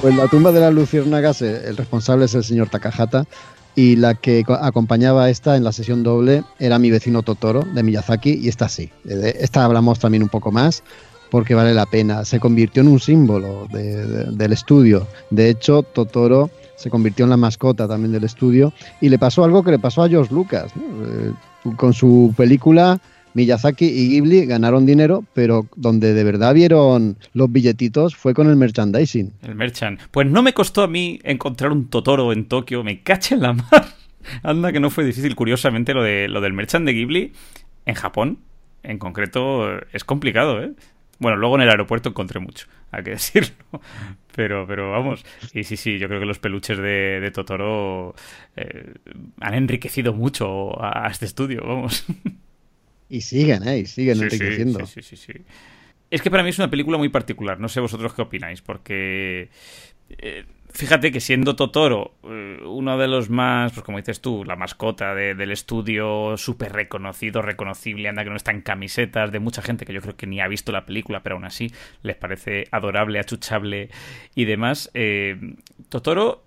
Pues 0.00 0.14
la 0.14 0.28
tumba 0.28 0.52
de 0.52 0.60
las 0.60 0.72
luciérnagas, 0.74 1.42
el 1.42 1.76
responsable 1.76 2.26
es 2.26 2.34
el 2.34 2.44
señor 2.44 2.68
Takahata. 2.68 3.24
Y 3.74 3.96
la 3.96 4.14
que 4.14 4.42
co- 4.44 4.54
acompañaba 4.54 5.24
a 5.24 5.30
esta 5.30 5.56
en 5.56 5.64
la 5.64 5.72
sesión 5.72 6.02
doble 6.02 6.44
era 6.58 6.78
mi 6.78 6.90
vecino 6.90 7.22
Totoro 7.22 7.62
de 7.74 7.82
Miyazaki. 7.82 8.30
Y 8.42 8.48
esta 8.48 8.68
sí. 8.68 8.90
Eh, 9.08 9.36
esta 9.40 9.64
hablamos 9.64 9.98
también 9.98 10.22
un 10.22 10.28
poco 10.30 10.50
más 10.50 10.82
porque 11.30 11.54
vale 11.54 11.74
la 11.74 11.84
pena. 11.86 12.24
Se 12.24 12.40
convirtió 12.40 12.82
en 12.82 12.88
un 12.88 13.00
símbolo 13.00 13.66
de- 13.72 14.06
de- 14.06 14.24
del 14.32 14.52
estudio. 14.52 15.06
De 15.30 15.50
hecho, 15.50 15.82
Totoro 15.82 16.50
se 16.76 16.88
convirtió 16.88 17.24
en 17.24 17.30
la 17.30 17.36
mascota 17.36 17.86
también 17.88 18.12
del 18.12 18.24
estudio. 18.24 18.72
Y 19.00 19.08
le 19.08 19.18
pasó 19.18 19.44
algo 19.44 19.62
que 19.62 19.72
le 19.72 19.78
pasó 19.78 20.02
a 20.02 20.08
George 20.08 20.32
Lucas. 20.32 20.72
Eh, 20.76 21.32
con 21.76 21.92
su 21.92 22.32
película 22.36 22.98
Miyazaki 23.36 23.84
y 23.84 24.08
Ghibli 24.08 24.46
ganaron 24.46 24.86
dinero, 24.86 25.22
pero 25.34 25.68
donde 25.76 26.14
de 26.14 26.24
verdad 26.24 26.54
vieron 26.54 27.18
los 27.34 27.52
billetitos 27.52 28.16
fue 28.16 28.32
con 28.32 28.48
el 28.48 28.56
merchandising. 28.56 29.30
El 29.42 29.54
Merchant. 29.54 30.00
Pues 30.10 30.26
no 30.26 30.42
me 30.42 30.54
costó 30.54 30.82
a 30.82 30.88
mí 30.88 31.20
encontrar 31.22 31.70
un 31.70 31.88
Totoro 31.88 32.32
en 32.32 32.46
Tokio, 32.46 32.82
me 32.82 33.02
caché 33.02 33.34
en 33.34 33.42
la 33.42 33.52
mar. 33.52 33.88
Anda 34.42 34.72
que 34.72 34.80
no 34.80 34.88
fue 34.88 35.04
difícil, 35.04 35.36
curiosamente, 35.36 35.92
lo, 35.92 36.02
de, 36.02 36.28
lo 36.28 36.40
del 36.40 36.54
Merchant 36.54 36.86
de 36.86 36.94
Ghibli 36.94 37.32
en 37.84 37.94
Japón, 37.94 38.38
en 38.82 38.98
concreto, 38.98 39.80
es 39.92 40.02
complicado, 40.02 40.62
¿eh? 40.62 40.72
Bueno, 41.18 41.36
luego 41.36 41.56
en 41.56 41.62
el 41.62 41.68
aeropuerto 41.68 42.08
encontré 42.08 42.40
mucho, 42.40 42.66
hay 42.90 43.04
que 43.04 43.10
decirlo. 43.20 43.54
Pero, 44.34 44.66
pero 44.66 44.92
vamos, 44.92 45.26
y 45.52 45.64
sí, 45.64 45.76
sí, 45.76 45.98
yo 45.98 46.08
creo 46.08 46.20
que 46.20 46.26
los 46.26 46.38
peluches 46.38 46.78
de, 46.78 47.30
Totoro 47.34 48.14
eh, 48.56 48.94
han 49.40 49.52
enriquecido 49.52 50.14
mucho 50.14 50.82
a 50.82 51.06
este 51.10 51.26
estudio, 51.26 51.62
vamos. 51.66 52.06
Y 53.08 53.20
siguen, 53.20 53.66
¿eh? 53.68 53.78
Y 53.78 53.86
siguen 53.86 54.18
Sí, 54.18 54.24
enriqueciendo. 54.24 54.84
Sí, 54.86 55.02
sí, 55.02 55.02
sí, 55.02 55.16
sí. 55.16 55.32
Es 56.10 56.22
que 56.22 56.30
para 56.30 56.42
mí 56.42 56.50
es 56.50 56.58
una 56.58 56.70
película 56.70 56.98
muy 56.98 57.08
particular. 57.08 57.58
No 57.60 57.68
sé 57.68 57.80
vosotros 57.80 58.14
qué 58.14 58.22
opináis, 58.22 58.62
porque 58.62 59.50
eh, 60.18 60.44
fíjate 60.70 61.10
que 61.12 61.20
siendo 61.20 61.56
Totoro 61.56 62.14
eh, 62.24 62.60
uno 62.64 62.96
de 62.98 63.08
los 63.08 63.28
más, 63.30 63.72
pues 63.72 63.84
como 63.84 63.98
dices 63.98 64.20
tú, 64.20 64.44
la 64.44 64.56
mascota 64.56 65.14
de- 65.14 65.34
del 65.34 65.50
estudio, 65.52 66.36
súper 66.36 66.72
reconocido, 66.72 67.42
reconocible, 67.42 68.08
anda 68.08 68.24
que 68.24 68.30
no 68.30 68.36
está 68.36 68.52
en 68.52 68.62
camisetas 68.62 69.32
de 69.32 69.40
mucha 69.40 69.62
gente 69.62 69.84
que 69.86 69.92
yo 69.92 70.00
creo 70.00 70.16
que 70.16 70.26
ni 70.28 70.40
ha 70.40 70.48
visto 70.48 70.72
la 70.72 70.86
película, 70.86 71.22
pero 71.22 71.36
aún 71.36 71.44
así 71.44 71.72
les 72.02 72.16
parece 72.16 72.66
adorable, 72.70 73.18
achuchable 73.18 73.90
y 74.34 74.44
demás. 74.44 74.90
eh, 74.94 75.38
Totoro 75.88 76.44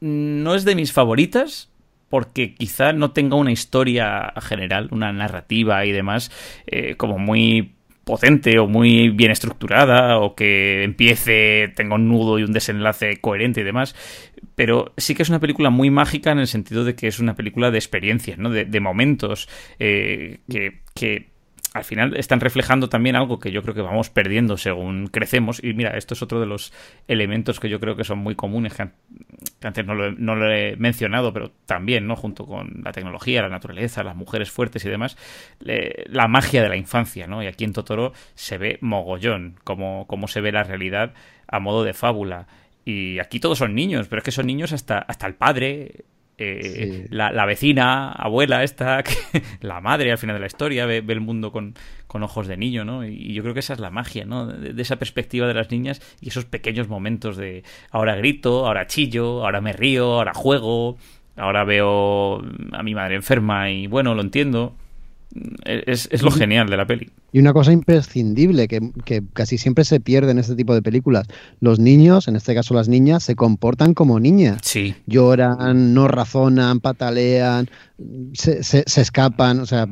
no 0.00 0.54
es 0.54 0.64
de 0.64 0.74
mis 0.74 0.92
favoritas, 0.92 1.70
porque 2.08 2.54
quizá 2.54 2.92
no 2.92 3.10
tenga 3.10 3.36
una 3.36 3.52
historia 3.52 4.32
general, 4.40 4.88
una 4.92 5.12
narrativa 5.12 5.84
y 5.84 5.92
demás, 5.92 6.30
eh, 6.66 6.96
como 6.96 7.18
muy 7.18 7.72
potente 8.04 8.60
o 8.60 8.68
muy 8.68 9.08
bien 9.08 9.32
estructurada 9.32 10.18
o 10.18 10.36
que 10.36 10.84
empiece, 10.84 11.72
tenga 11.74 11.96
un 11.96 12.08
nudo 12.08 12.38
y 12.38 12.44
un 12.44 12.52
desenlace 12.52 13.20
coherente 13.20 13.62
y 13.62 13.64
demás, 13.64 13.96
pero 14.54 14.92
sí 14.96 15.16
que 15.16 15.24
es 15.24 15.28
una 15.28 15.40
película 15.40 15.70
muy 15.70 15.90
mágica 15.90 16.30
en 16.30 16.38
el 16.38 16.46
sentido 16.46 16.84
de 16.84 16.94
que 16.94 17.08
es 17.08 17.18
una 17.18 17.34
película 17.34 17.72
de 17.72 17.78
experiencias, 17.78 18.38
¿no? 18.38 18.50
de, 18.50 18.64
de 18.64 18.80
momentos 18.80 19.48
eh, 19.80 20.38
que, 20.48 20.82
que 20.94 21.35
al 21.76 21.84
final 21.84 22.16
están 22.16 22.40
reflejando 22.40 22.88
también 22.88 23.16
algo 23.16 23.38
que 23.38 23.50
yo 23.52 23.62
creo 23.62 23.74
que 23.74 23.82
vamos 23.82 24.10
perdiendo 24.10 24.56
según 24.56 25.08
crecemos. 25.08 25.62
Y 25.62 25.74
mira, 25.74 25.96
esto 25.96 26.14
es 26.14 26.22
otro 26.22 26.40
de 26.40 26.46
los 26.46 26.72
elementos 27.08 27.60
que 27.60 27.68
yo 27.68 27.78
creo 27.80 27.96
que 27.96 28.04
son 28.04 28.18
muy 28.18 28.34
comunes, 28.34 28.74
que, 28.74 28.82
an- 28.82 28.94
que 29.60 29.66
antes 29.66 29.84
no 29.86 29.94
lo, 29.94 30.06
he, 30.06 30.12
no 30.12 30.34
lo 30.34 30.50
he 30.52 30.76
mencionado, 30.76 31.32
pero 31.32 31.52
también, 31.66 32.06
¿no? 32.06 32.16
Junto 32.16 32.46
con 32.46 32.80
la 32.84 32.92
tecnología, 32.92 33.42
la 33.42 33.48
naturaleza, 33.48 34.02
las 34.02 34.16
mujeres 34.16 34.50
fuertes 34.50 34.84
y 34.84 34.88
demás, 34.88 35.16
le- 35.60 36.04
la 36.08 36.28
magia 36.28 36.62
de 36.62 36.68
la 36.68 36.76
infancia, 36.76 37.26
¿no? 37.26 37.42
Y 37.42 37.46
aquí 37.46 37.64
en 37.64 37.72
Totoro 37.72 38.12
se 38.34 38.58
ve 38.58 38.78
mogollón, 38.80 39.56
como, 39.64 40.06
como 40.06 40.28
se 40.28 40.40
ve 40.40 40.52
la 40.52 40.64
realidad 40.64 41.12
a 41.46 41.60
modo 41.60 41.84
de 41.84 41.92
fábula. 41.94 42.46
Y 42.84 43.18
aquí 43.18 43.40
todos 43.40 43.58
son 43.58 43.74
niños, 43.74 44.06
pero 44.08 44.18
es 44.20 44.24
que 44.24 44.30
son 44.32 44.46
niños 44.46 44.72
hasta, 44.72 44.98
hasta 44.98 45.26
el 45.26 45.34
padre, 45.34 46.04
eh, 46.38 47.02
Sí. 47.08 47.08
la, 47.10 47.32
la 47.32 47.46
vecina, 47.46 48.12
abuela 48.12 48.62
esta, 48.62 49.02
que- 49.32 49.42
la 49.60 49.80
madre 49.80 50.12
al 50.12 50.18
final 50.18 50.36
de 50.36 50.40
la 50.40 50.46
historia, 50.46 50.86
ve, 50.86 51.00
ve 51.00 51.12
el 51.14 51.20
mundo 51.20 51.50
con, 51.52 51.74
con 52.06 52.22
ojos 52.22 52.46
de 52.46 52.56
niño, 52.56 52.84
¿no? 52.84 53.06
Y 53.06 53.32
yo 53.34 53.42
creo 53.42 53.54
que 53.54 53.60
esa 53.60 53.72
es 53.72 53.80
la 53.80 53.90
magia, 53.90 54.24
¿no? 54.26 54.46
De, 54.46 54.72
de 54.72 54.82
esa 54.82 54.96
perspectiva 54.96 55.46
de 55.46 55.54
las 55.54 55.70
niñas 55.70 56.00
y 56.20 56.28
esos 56.28 56.44
pequeños 56.44 56.88
momentos 56.88 57.36
de 57.36 57.64
ahora 57.90 58.16
grito, 58.16 58.66
ahora 58.66 58.86
chillo, 58.86 59.44
ahora 59.44 59.60
me 59.60 59.72
río, 59.72 60.12
ahora 60.14 60.34
juego, 60.34 60.96
ahora 61.36 61.64
veo 61.64 62.42
a 62.72 62.82
mi 62.82 62.94
madre 62.94 63.14
enferma 63.16 63.70
y 63.70 63.86
bueno, 63.86 64.14
lo 64.14 64.22
entiendo. 64.22 64.74
Es, 65.64 66.08
es 66.12 66.22
lo 66.22 66.30
genial 66.30 66.68
de 66.70 66.76
la 66.76 66.86
peli. 66.86 67.10
Y 67.32 67.40
una 67.40 67.52
cosa 67.52 67.72
imprescindible 67.72 68.68
que, 68.68 68.80
que 69.04 69.22
casi 69.34 69.58
siempre 69.58 69.84
se 69.84 70.00
pierde 70.00 70.30
en 70.30 70.38
este 70.38 70.54
tipo 70.54 70.74
de 70.74 70.80
películas. 70.82 71.26
Los 71.60 71.78
niños, 71.78 72.28
en 72.28 72.36
este 72.36 72.54
caso 72.54 72.72
las 72.74 72.88
niñas, 72.88 73.22
se 73.24 73.34
comportan 73.34 73.92
como 73.92 74.18
niñas. 74.20 74.58
Sí. 74.62 74.94
Lloran, 75.06 75.92
no 75.92 76.08
razonan, 76.08 76.80
patalean, 76.80 77.68
se, 78.32 78.62
se- 78.62 78.84
se 78.86 79.00
escapan. 79.02 79.60
O 79.60 79.66
sea, 79.66 79.86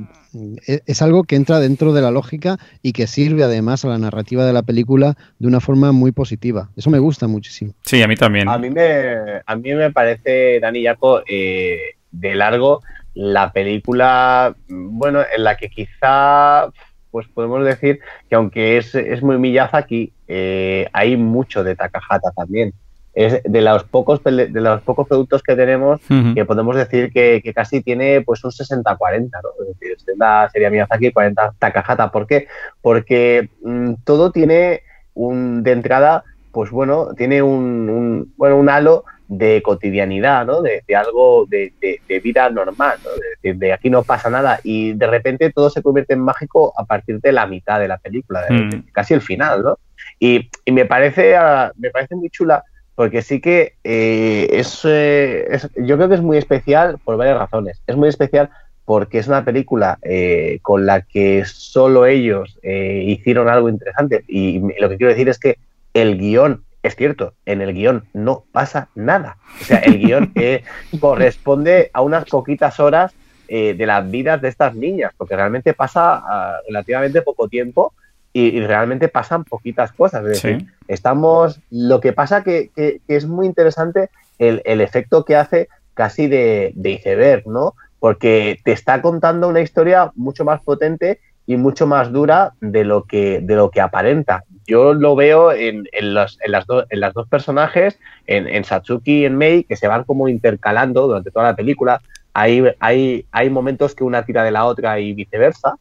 e- 0.67 0.81
es 0.87 1.03
algo 1.03 1.25
que 1.25 1.37
entra 1.37 1.61
dentro 1.61 1.93
de 1.93 2.01
la 2.01 2.11
lógica 2.11 2.59
y 2.81 2.93
que 2.93 3.07
sirve 3.07 3.43
además 3.43 3.85
a 3.85 3.89
la 3.89 3.99
narrativa 3.99 4.47
de 4.47 4.53
la 4.53 4.63
película 4.63 5.17
de 5.39 5.49
una 5.49 5.61
forma 5.61 5.93
muy 5.93 6.13
positiva. 6.13 6.71
Eso 6.77 6.89
me 6.91 6.99
gusta 7.01 7.27
muchísimo. 7.27 7.75
Sí, 7.85 8.01
a 8.03 8.09
mí 8.09 8.15
también. 8.17 8.49
A 8.49 8.57
mí 8.57 8.71
me, 8.71 9.05
a 9.45 9.57
mí 9.57 9.75
me 9.75 9.91
parece, 9.91 10.61
Dani 10.61 10.83
Yaco, 10.83 11.21
eh, 11.29 11.79
de 12.13 12.35
largo 12.37 12.81
la 13.15 13.53
película, 13.53 14.55
bueno, 14.69 15.21
en 15.37 15.45
la 15.45 15.57
que 15.57 15.69
quizá, 15.71 16.69
pues 17.11 17.27
podemos 17.29 17.65
decir 17.65 18.01
que 18.29 18.35
aunque 18.35 18.77
es, 18.79 18.95
es 18.95 19.23
muy 19.23 19.39
Miyazaki, 19.39 20.13
eh, 20.29 20.89
hay 20.93 21.17
mucho 21.17 21.63
de 21.65 21.77
Takahata 21.77 22.31
también. 22.37 22.73
Es 23.17 23.41
de 23.45 23.61
los 23.61 23.85
pocos, 23.85 24.25
de 24.25 24.49
los 24.49 24.83
pocos 24.83 25.07
productos 25.07 25.41
que 25.45 25.55
tenemos 25.55 26.01
que 26.35 26.45
podemos 26.45 26.75
decir 26.75 27.13
que, 27.13 27.41
que 27.45 27.55
casi 27.55 27.81
tiene 27.81 28.23
pues 28.23 28.43
un 28.43 28.51
60-40, 28.51 29.31
¿no? 29.41 29.51
Es 29.63 29.79
decir, 29.79 29.97
60 30.01 30.51
sería 30.51 30.69
Miyazaki 30.71 31.07
y 31.07 31.13
40 31.13 31.55
Takahata. 31.61 32.11
¿Por 32.11 32.27
qué? 32.27 32.49
Porque 32.83 33.51
mm, 33.63 33.95
todo 34.03 34.33
tiene 34.33 34.83
un, 35.15 35.63
de 35.63 35.71
entrada, 35.71 36.25
pues 36.51 36.73
bueno, 36.73 37.11
tiene 37.17 37.41
un, 37.41 37.89
un- 37.89 38.35
bueno, 38.37 38.57
un 38.59 38.69
halo 38.69 39.05
de 39.39 39.63
cotidianidad, 39.63 40.47
¿no? 40.47 40.63
De, 40.63 40.83
de 40.87 40.97
algo 40.97 41.47
de, 41.49 41.73
de- 41.81 42.01
de 42.09 42.21
vida 42.21 42.49
normal, 42.51 42.99
¿no? 43.05 43.11
De, 43.55 43.73
aquí 43.73 43.91
no 43.91 44.03
pasa 44.03 44.31
nada 44.31 44.61
y 44.65 44.93
de 44.95 45.07
repente 45.07 45.53
todo 45.53 45.71
se 45.71 45.83
convierte 45.83 46.15
en 46.15 46.21
mágico 46.21 46.73
a 46.77 46.85
partir 46.85 47.21
de 47.21 47.33
la 47.33 47.47
mitad 47.47 47.79
de 47.81 47.89
la 47.89 47.99
película, 47.99 48.43
Mm. 48.51 48.91
casi 48.93 49.15
el 49.15 49.21
final, 49.21 49.63
¿no? 49.63 49.79
Y, 50.19 50.49
y 50.65 50.73
me 50.73 50.85
parece 50.85 51.37
ah, 51.37 51.73
me 51.77 51.91
parece 51.91 52.15
muy 52.17 52.31
chula 52.31 52.63
porque 52.95 53.23
sí 53.23 53.41
que 53.41 53.75
eh, 53.83 54.49
es, 54.53 54.83
eh, 54.85 55.47
es- 55.51 55.69
yo 55.77 55.97
creo 55.97 56.09
que 56.09 56.15
es 56.15 56.23
muy 56.23 56.39
especial 56.39 56.99
por 57.05 57.17
varias 57.17 57.39
razones. 57.39 57.83
Es 57.87 57.97
muy 57.97 58.09
especial 58.09 58.51
porque 58.85 59.19
es 59.19 59.27
una 59.29 59.45
película 59.45 59.99
eh, 60.03 60.59
con 60.63 60.85
la 60.87 61.01
que 61.01 61.45
solo 61.47 62.07
ellos 62.07 62.59
eh, 62.63 63.03
hicieron 63.07 63.49
algo 63.49 63.69
interesante. 63.69 64.25
Y 64.29 64.61
lo 64.81 64.89
que 64.89 64.97
quiero 64.99 65.13
decir 65.13 65.29
es 65.29 65.39
que 65.39 65.57
el 65.95 66.19
guion, 66.19 66.63
es 66.85 66.95
cierto, 66.97 67.35
en 67.47 67.61
el 67.63 67.73
guion 67.75 68.05
no 68.13 68.45
pasa 68.53 68.89
nada. 68.95 69.39
O 69.61 69.65
sea, 69.65 69.79
el 69.79 69.99
guion 69.99 70.33
eh, 70.37 70.63
corresponde 71.01 71.91
a 71.93 72.01
unas 72.03 72.25
poquitas 72.25 72.81
horas 72.81 73.13
eh, 73.49 73.75
de 73.75 73.87
las 73.87 74.11
vidas 74.11 74.41
de 74.41 74.49
estas 74.49 74.75
niñas, 74.75 75.13
porque 75.17 75.37
realmente 75.37 75.75
pasa 75.75 76.23
ah, 76.27 76.57
relativamente 76.67 77.21
poco 77.23 77.49
tiempo 77.49 77.93
y, 78.33 78.47
y 78.57 78.61
realmente 78.67 79.09
pasan 79.09 79.45
poquitas 79.45 79.93
cosas. 79.93 80.23
Es 80.25 80.43
decir, 80.43 80.59
Sí. 80.61 80.67
estamos. 80.89 81.61
Lo 81.71 82.01
que 82.01 82.13
pasa 82.13 82.43
que, 82.43 82.71
que- 82.75 83.01
que 83.07 83.17
es 83.17 83.27
muy 83.27 83.47
interesante 83.47 84.09
el, 84.39 84.63
el 84.65 84.81
efecto 84.81 85.25
que 85.25 85.37
hace 85.37 85.69
casi 85.95 86.27
de, 86.27 86.73
de 86.75 86.91
iceberg, 86.93 87.47
¿no? 87.47 87.75
Porque 88.01 88.59
te 88.65 88.73
está 88.73 89.01
contando 89.01 89.47
una 89.49 89.61
historia 89.61 90.11
mucho 90.17 90.45
más 90.45 90.61
potente 90.63 91.21
y 91.47 91.57
mucho 91.57 91.87
más 91.87 92.13
dura 92.13 92.53
de 92.61 92.85
lo 92.85 93.05
que, 93.05 93.41
de 93.41 93.55
lo 93.57 93.71
que 93.71 93.81
aparenta. 93.81 94.45
Yo 94.67 94.95
lo 94.95 95.15
veo 95.15 95.53
en, 95.53 95.85
en 95.93 96.15
los, 96.15 96.39
en 96.43 96.53
las, 96.53 96.67
do- 96.67 96.87
en 96.89 97.01
las 97.01 97.13
dos 97.13 97.29
personajes, 97.29 97.99
en, 98.27 98.65
Satsuki 98.65 99.21
y 99.21 99.25
en 99.27 99.37
Mei, 99.37 99.65
que 99.65 99.77
se 99.77 99.87
van 99.89 100.05
como 100.05 100.29
intercalando 100.29 101.07
durante 101.07 101.31
toda 101.31 101.47
la 101.47 101.57
película. 101.57 102.01
Hay, 102.33 102.65
hay, 102.81 103.27
hay 103.31 103.51
momentos 103.51 103.95
que 103.95 104.05
una 104.05 104.25
tira 104.25 104.43
de 104.43 104.51
la 104.51 104.65
otra 104.65 104.99
y 105.01 105.13
viceversa. 105.13 105.77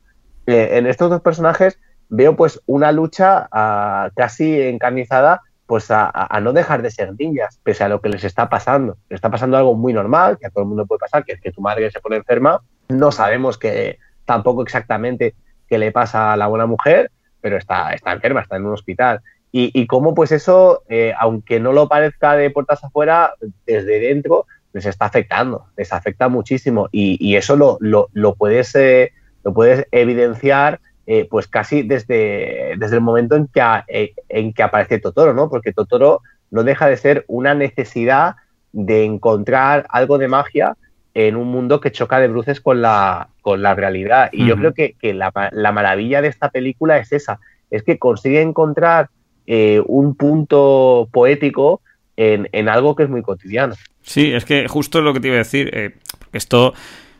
Eh, 0.47 0.71
en 0.73 0.87
estos 0.87 1.09
dos 1.09 1.21
personajes 1.21 1.79
veo 2.09 2.35
pues 2.35 2.61
una 2.65 2.91
lucha 2.91 3.47
ah, 3.51 4.09
casi 4.15 4.59
encarnizada 4.61 5.41
pues 5.65 5.89
a- 5.89 6.11
a 6.13 6.41
no 6.41 6.51
dejar 6.51 6.81
de 6.81 6.91
ser 6.91 7.13
niñas, 7.17 7.57
pese 7.63 7.85
a 7.85 7.89
lo 7.89 8.01
que 8.01 8.09
les 8.09 8.25
está 8.25 8.49
pasando. 8.49 8.97
Les 9.09 9.15
está 9.17 9.31
pasando 9.31 9.55
algo 9.55 9.75
muy 9.75 9.93
normal, 9.93 10.37
que 10.37 10.45
a 10.47 10.49
todo 10.49 10.63
el 10.63 10.67
mundo 10.67 10.85
puede 10.85 10.99
pasar, 10.99 11.23
que 11.23 11.31
es 11.31 11.39
que 11.41 11.53
tu 11.53 11.61
madre 11.61 11.89
se 11.89 12.01
pone 12.01 12.17
enferma. 12.17 12.59
No 12.89 13.13
sabemos 13.13 13.57
que 13.57 13.97
tampoco 14.25 14.61
exactamente 14.61 15.35
qué 15.73 15.79
le 15.79 15.91
pasa 15.91 16.33
a 16.33 16.37
la 16.37 16.45
buena 16.45 16.67
mujer, 16.67 17.09
pero 17.41 17.57
está, 17.57 17.95
está 17.95 18.11
enferma, 18.13 18.41
está 18.41 18.57
en 18.57 18.67
un 18.67 18.73
hospital. 18.73 19.21
Y, 19.51 19.71
y 19.73 19.87
cómo 19.87 20.13
pues 20.13 20.31
eso, 20.31 20.83
eh, 20.87 21.15
aunque 21.17 21.59
no 21.59 21.73
lo 21.73 21.87
parezca 21.87 22.35
de 22.35 22.51
puertas 22.51 22.83
afuera, 22.83 23.33
desde 23.65 23.99
dentro 23.99 24.45
les 24.71 24.85
está 24.85 25.05
afectando, 25.05 25.65
les 25.75 25.91
afecta 25.91 26.29
muchísimo. 26.29 26.89
Y, 26.91 27.17
y 27.19 27.37
eso 27.37 27.55
lo, 27.55 27.77
lo, 27.79 28.09
lo 28.13 28.35
puedes, 28.35 28.75
eh, 28.75 29.13
lo 29.43 29.51
puedes 29.51 29.87
evidenciar 29.91 30.79
eh, 31.07 31.27
pues 31.27 31.47
casi 31.47 31.81
desde, 31.81 32.75
desde 32.77 32.97
el 32.97 33.01
momento 33.01 33.35
en 33.35 33.47
que, 33.47 34.13
en 34.29 34.53
que 34.53 34.61
aparece 34.61 34.99
Totoro, 34.99 35.33
¿no? 35.33 35.49
Porque 35.49 35.73
Totoro 35.73 36.21
no 36.51 36.63
deja 36.63 36.87
de 36.87 36.97
ser 36.97 37.25
una 37.27 37.55
necesidad 37.55 38.35
de 38.73 39.05
encontrar 39.05 39.87
algo 39.89 40.19
de 40.19 40.27
magia 40.27 40.77
en 41.13 41.35
un 41.35 41.47
mundo 41.47 41.79
que 41.79 41.91
choca 41.91 42.19
de 42.19 42.27
bruces 42.27 42.59
con 42.59 42.81
la, 42.81 43.29
con 43.41 43.61
la 43.61 43.75
realidad. 43.75 44.29
Y 44.31 44.45
yo 44.47 44.57
creo 44.57 44.73
que, 44.73 44.93
que 44.93 45.13
la, 45.13 45.31
la 45.51 45.71
maravilla 45.71 46.21
de 46.21 46.27
esta 46.29 46.49
película 46.49 46.97
es 46.97 47.11
esa, 47.11 47.39
es 47.69 47.83
que 47.83 47.99
consigue 47.99 48.41
encontrar 48.41 49.09
eh, 49.45 49.81
un 49.85 50.15
punto 50.15 51.07
poético 51.11 51.81
en, 52.17 52.49
en 52.51 52.69
algo 52.69 52.95
que 52.95 53.03
es 53.03 53.09
muy 53.09 53.21
cotidiano. 53.21 53.75
Sí, 54.01 54.33
es 54.33 54.45
que 54.45 54.67
justo 54.67 55.01
lo 55.01 55.13
que 55.13 55.19
te 55.19 55.27
iba 55.27 55.35
a 55.35 55.39
decir, 55.39 55.69
eh, 55.73 55.91
porque 56.19 56.37
esto 56.37 56.73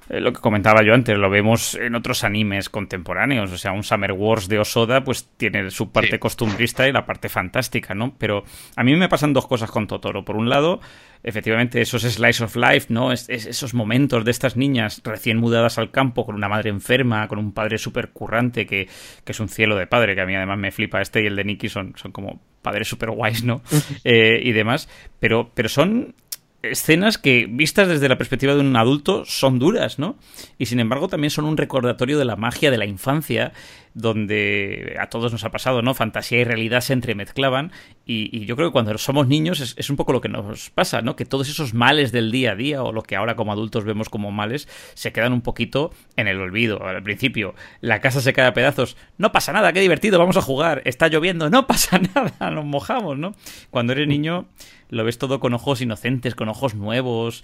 eh, 0.09 0.19
lo 0.19 0.33
que 0.33 0.41
comentaba 0.41 0.83
yo 0.83 0.93
antes, 0.93 1.17
lo 1.17 1.29
vemos 1.29 1.75
en 1.75 1.95
otros 1.95 2.23
animes 2.23 2.69
contemporáneos. 2.69 3.51
O 3.51 3.57
sea, 3.57 3.71
un 3.71 3.83
Summer 3.83 4.11
Wars 4.11 4.47
de 4.49 4.59
Osoda, 4.59 5.03
pues 5.03 5.29
tiene 5.37 5.69
su 5.71 5.91
parte 5.91 6.11
Sí. 6.11 6.19
costumbrista 6.19 6.87
y 6.87 6.91
la 6.91 7.05
parte 7.05 7.29
fantástica, 7.29 7.93
¿no? 7.93 8.13
Pero 8.17 8.43
a 8.75 8.83
mí 8.83 8.95
me 8.95 9.07
pasan 9.07 9.33
dos 9.33 9.47
cosas 9.47 9.71
con 9.71 9.87
Totoro. 9.87 10.25
Por 10.25 10.35
un 10.35 10.49
lado, 10.49 10.81
efectivamente, 11.23 11.81
esos 11.81 12.01
slice 12.03 12.43
of 12.43 12.55
life, 12.55 12.87
¿no? 12.89 13.11
Es- 13.11 13.29
es- 13.29 13.45
esos 13.45 13.73
momentos 13.73 14.25
de 14.25 14.31
estas 14.31 14.55
niñas 14.57 15.01
recién 15.03 15.37
mudadas 15.37 15.77
al 15.77 15.89
campo, 15.91 16.25
con 16.25 16.35
una 16.35 16.49
madre 16.49 16.69
enferma, 16.69 17.27
con 17.27 17.39
un 17.39 17.53
padre 17.53 17.77
súper 17.77 18.09
currante, 18.11 18.65
que, 18.65 18.87
que 19.23 19.31
es 19.31 19.39
un 19.39 19.49
cielo 19.49 19.75
de 19.75 19.87
padre, 19.87 20.15
que 20.15 20.21
a 20.21 20.25
mí 20.25 20.35
además 20.35 20.59
me 20.59 20.71
flipa. 20.71 21.01
Este 21.01 21.23
y 21.23 21.27
el 21.27 21.35
de 21.35 21.43
Nicky 21.45 21.69
son, 21.69 21.93
son 21.95 22.11
como 22.11 22.41
padres 22.61 22.87
súper 22.87 23.11
guays, 23.11 23.43
¿no? 23.43 23.61
Eh, 24.03 24.41
y 24.43 24.51
demás. 24.51 24.89
Pero, 25.19 25.51
pero 25.53 25.69
son 25.69 26.15
escenas 26.61 27.17
que, 27.17 27.45
vistas 27.49 27.89
desde 27.89 28.07
la 28.07 28.17
perspectiva 28.17 28.53
de 28.53 28.61
un 28.61 28.75
adulto, 28.77 29.25
son 29.25 29.59
duras, 29.59 29.99
¿no? 29.99 30.17
Y 30.57 30.67
sin 30.67 30.79
embargo 30.79 31.09
también 31.09 31.29
son 31.29 31.43
un 31.45 31.57
recordatorio 31.57 32.17
de 32.17 32.23
la 32.25 32.37
magia 32.37 32.71
de 32.71 32.77
la 32.77 32.85
infancia, 32.85 33.51
donde 33.93 34.97
a 34.99 35.07
todos 35.07 35.31
nos 35.31 35.43
ha 35.43 35.51
pasado, 35.51 35.81
¿no? 35.81 35.93
Fantasía 35.93 36.39
y 36.39 36.43
realidad 36.43 36.81
se 36.81 36.93
entremezclaban 36.93 37.71
y, 38.05 38.45
yo 38.45 38.55
creo 38.55 38.69
que 38.69 38.73
cuando 38.73 38.97
somos 38.97 39.27
niños 39.27 39.59
es, 39.59 39.75
es 39.77 39.89
un 39.89 39.95
poco 39.95 40.13
lo 40.13 40.21
que 40.21 40.29
nos 40.29 40.69
pasa, 40.71 41.01
¿no? 41.01 41.15
Que 41.15 41.25
todos 41.25 41.47
esos 41.49 41.73
males 41.73 42.11
del 42.11 42.31
día 42.31 42.51
a 42.51 42.55
día 42.55 42.83
o 42.83 42.91
lo 42.91 43.03
que 43.03 43.15
ahora 43.15 43.35
como 43.35 43.51
adultos 43.51 43.85
vemos 43.85 44.09
como 44.09 44.31
males 44.31 44.67
se 44.93 45.11
quedan 45.11 45.33
un 45.33 45.41
poquito 45.41 45.91
en 46.15 46.27
el 46.27 46.39
olvido. 46.39 46.85
Al 46.85 47.03
principio, 47.03 47.55
la 47.81 48.01
casa 48.01 48.21
se 48.21 48.33
cae 48.33 48.47
a 48.47 48.53
pedazos, 48.53 48.97
no 49.17 49.31
pasa 49.31 49.53
nada, 49.53 49.71
qué 49.73 49.79
divertido, 49.79 50.19
vamos 50.19 50.37
a 50.37 50.41
jugar, 50.41 50.81
está 50.85 51.07
lloviendo, 51.07 51.49
no 51.49 51.67
pasa 51.67 51.99
nada, 51.99 52.51
nos 52.51 52.65
mojamos, 52.65 53.17
¿no? 53.17 53.33
Cuando 53.69 53.93
eres 53.93 54.07
niño 54.07 54.47
lo 54.89 55.03
ves 55.03 55.17
todo 55.17 55.39
con 55.39 55.53
ojos 55.53 55.81
inocentes, 55.81 56.35
con 56.35 56.49
ojos 56.49 56.75
nuevos, 56.75 57.43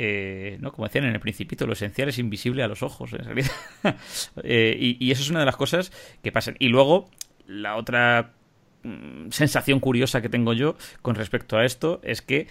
eh, 0.00 0.58
¿no? 0.60 0.70
Como 0.70 0.86
decían 0.86 1.06
en 1.06 1.14
el 1.14 1.18
Principito, 1.18 1.66
lo 1.66 1.72
esencial 1.72 2.08
es 2.08 2.18
invisible 2.18 2.62
a 2.62 2.68
los 2.68 2.84
ojos, 2.84 3.12
en 3.12 3.24
realidad. 3.24 3.50
Eh, 4.44 4.76
y, 4.78 5.04
y 5.04 5.10
eso 5.10 5.22
es 5.22 5.30
una 5.30 5.40
de 5.40 5.46
las 5.46 5.56
cosas 5.56 5.90
que 6.22 6.30
pasan. 6.30 6.54
Y 6.60 6.68
luego, 6.68 7.10
la 7.48 7.74
otra 7.76 8.32
mm, 8.84 9.30
sensación 9.30 9.80
curiosa 9.80 10.22
que 10.22 10.28
tengo 10.28 10.52
yo 10.52 10.76
con 11.02 11.16
respecto 11.16 11.56
a 11.56 11.64
esto 11.64 12.00
es 12.04 12.22
que 12.22 12.46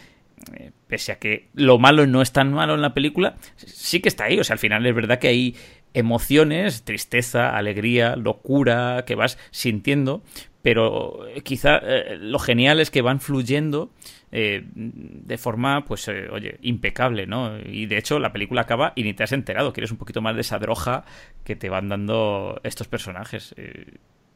eh, 0.54 0.72
pese 0.88 1.14
a 1.14 1.20
que 1.20 1.48
lo 1.54 1.80
malo 1.80 2.06
no 2.06 2.22
es 2.22 2.32
tan 2.32 2.52
malo 2.54 2.76
en 2.76 2.82
la 2.82 2.94
película, 2.94 3.38
sí 3.56 4.02
que 4.02 4.10
está 4.10 4.26
ahí. 4.26 4.40
O 4.40 4.44
sea, 4.44 4.56
al 4.56 4.60
final 4.60 4.86
es 4.86 4.94
verdad 4.94 5.20
que 5.20 5.30
hay 5.30 5.56
emociones, 5.94 6.84
tristeza, 6.84 7.56
alegría, 7.56 8.16
locura 8.18 9.06
que 9.08 9.16
vas 9.16 9.38
sintiendo, 9.52 10.22
pero 10.68 11.26
eh, 11.30 11.40
quizá 11.44 11.78
eh, 11.82 12.18
lo 12.20 12.40
genial 12.40 12.82
es 12.82 12.92
que 12.92 13.02
van 13.02 13.22
fluyendo 13.22 13.90
eh, 14.34 14.66
de 14.76 15.38
forma, 15.38 15.86
pues, 15.86 16.10
eh, 16.10 16.28
oye, 16.30 16.58
impecable, 16.62 17.26
¿no? 17.26 17.58
Y 17.58 17.86
de 17.86 17.98
hecho 17.98 18.20
la 18.20 18.34
película 18.34 18.64
acaba 18.64 18.92
y 18.94 19.04
ni 19.04 19.14
te 19.14 19.24
has 19.24 19.32
enterado, 19.32 19.72
quieres 19.72 19.92
un 19.92 19.98
poquito 19.98 20.22
más 20.22 20.36
de 20.36 20.42
esa 20.42 20.60
droga 20.60 21.06
que 21.46 21.56
te 21.56 21.70
van 21.70 21.88
dando 21.88 22.60
estos 22.66 22.90
personajes. 22.90 23.56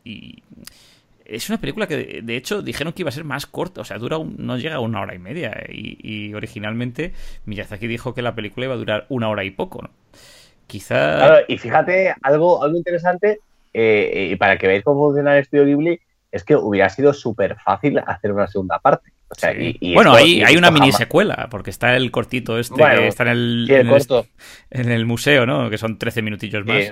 y 0.05 0.41
es 1.25 1.49
una 1.49 1.59
película 1.59 1.85
que, 1.85 2.21
de- 2.23 2.37
hecho, 2.37 2.61
dijeron 2.61 2.93
que 2.93 3.01
iba 3.01 3.09
a 3.09 3.11
ser 3.11 3.25
más 3.25 3.45
corta, 3.45 3.81
o 3.81 3.83
sea, 3.83 3.97
dura 3.97 4.17
un- 4.17 4.37
no 4.37 4.57
llega 4.57 4.75
a 4.75 4.79
una 4.79 5.01
hora 5.01 5.13
y 5.13 5.19
media. 5.19 5.65
Y, 5.69 6.33
originalmente 6.33 7.11
Miyazaki 7.43 7.87
dijo 7.87 8.13
que 8.13 8.21
la 8.21 8.35
película 8.35 8.67
iba 8.67 8.75
a 8.75 8.77
durar 8.77 9.05
una 9.09 9.27
hora 9.27 9.43
y 9.43 9.51
poco, 9.51 9.81
¿no? 9.81 9.89
Quizá... 10.67 11.17
Claro, 11.17 11.45
y 11.49 11.57
fíjate, 11.57 12.15
algo, 12.21 12.63
algo 12.63 12.77
interesante, 12.77 13.39
y 13.73 14.33
para 14.37 14.57
que 14.57 14.67
veáis 14.67 14.83
cómo 14.85 15.07
funciona 15.07 15.35
el 15.35 15.41
estudio 15.41 15.65
Ghibli, 15.65 15.99
es 16.31 16.43
que 16.43 16.55
hubiera 16.55 16.89
sido 16.89 17.13
súper 17.13 17.57
fácil 17.63 17.99
hacer 18.05 18.31
una 18.31 18.47
segunda 18.47 18.79
parte. 18.79 19.11
O 19.29 19.35
sea, 19.35 19.53
Sí. 19.53 19.77
y- 19.79 19.91
y 19.91 19.93
bueno, 19.93 20.11
esto- 20.11 20.23
hay, 20.25 20.39
y 20.39 20.43
hay 20.43 20.57
una 20.57 20.71
mini 20.71 20.91
secuela, 20.91 21.47
porque 21.49 21.69
está 21.69 21.95
el 21.95 22.11
cortito 22.11 22.59
este 22.59 22.75
Bueno, 22.75 22.99
que 23.01 23.07
está 23.07 23.23
en 23.23 23.29
el, 23.29 23.63
Sí, 23.67 23.73
el 23.73 23.79
en, 23.81 23.87
el, 23.87 23.93
corto. 23.93 24.27
en 24.69 24.91
el 24.91 25.05
museo, 25.05 25.45
¿no? 25.45 25.69
Que 25.69 25.77
son 25.77 25.97
13 25.97 26.21
minutillos 26.21 26.65
más. 26.65 26.83
Sí. 26.85 26.91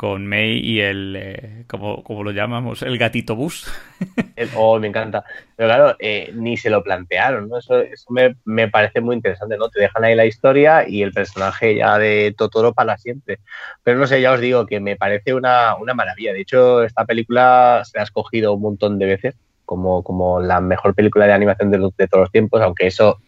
Con 0.00 0.26
May 0.26 0.60
y 0.60 0.80
el, 0.80 1.14
eh, 1.14 1.64
como, 1.66 2.02
como 2.02 2.24
lo 2.24 2.30
llamamos, 2.30 2.80
el 2.80 2.96
gatito 2.96 3.36
bus. 3.36 3.70
Oh, 4.56 4.80
me 4.80 4.86
encanta. 4.86 5.22
Pero 5.54 5.68
claro, 5.68 5.96
eh, 5.98 6.30
ni 6.32 6.56
se 6.56 6.70
lo 6.70 6.82
plantearon, 6.82 7.50
¿no? 7.50 7.58
Eso, 7.58 7.80
eso 7.80 8.06
me, 8.10 8.34
me 8.46 8.68
parece 8.68 9.02
muy 9.02 9.14
interesante, 9.14 9.58
¿no? 9.58 9.68
Te 9.68 9.82
dejan 9.82 10.02
ahí 10.02 10.14
la 10.14 10.24
historia 10.24 10.88
y 10.88 11.02
el 11.02 11.12
personaje 11.12 11.76
ya 11.76 11.98
de 11.98 12.34
Totoro 12.34 12.72
para 12.72 12.96
siempre. 12.96 13.40
Pero 13.82 13.98
no 13.98 14.06
sé, 14.06 14.22
ya 14.22 14.32
os 14.32 14.40
digo 14.40 14.64
que 14.64 14.80
me 14.80 14.96
parece 14.96 15.34
una, 15.34 15.76
una 15.76 15.92
maravilla. 15.92 16.32
De 16.32 16.40
hecho, 16.40 16.82
esta 16.82 17.04
película 17.04 17.82
se 17.84 18.00
ha 18.00 18.04
escogido 18.04 18.54
un 18.54 18.62
montón 18.62 18.98
de 18.98 19.04
veces 19.04 19.34
como, 19.66 20.02
como 20.02 20.40
la 20.40 20.62
mejor 20.62 20.94
película 20.94 21.26
de 21.26 21.34
animación 21.34 21.70
de, 21.70 21.76
de 21.76 22.08
todos 22.08 22.22
los 22.22 22.32
tiempos, 22.32 22.62
aunque 22.62 22.86
eso 22.86 23.18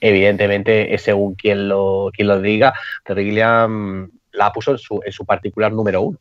evidentemente 0.00 0.94
es 0.94 1.02
según 1.02 1.34
quien 1.34 1.68
lo, 1.68 2.10
quien 2.14 2.28
lo 2.28 2.40
diga, 2.40 2.72
pero 3.04 3.20
la 4.38 4.52
puso 4.52 4.72
en 4.72 4.78
su, 4.78 5.24
particular 5.26 5.72
número 5.72 6.00
uno. 6.02 6.18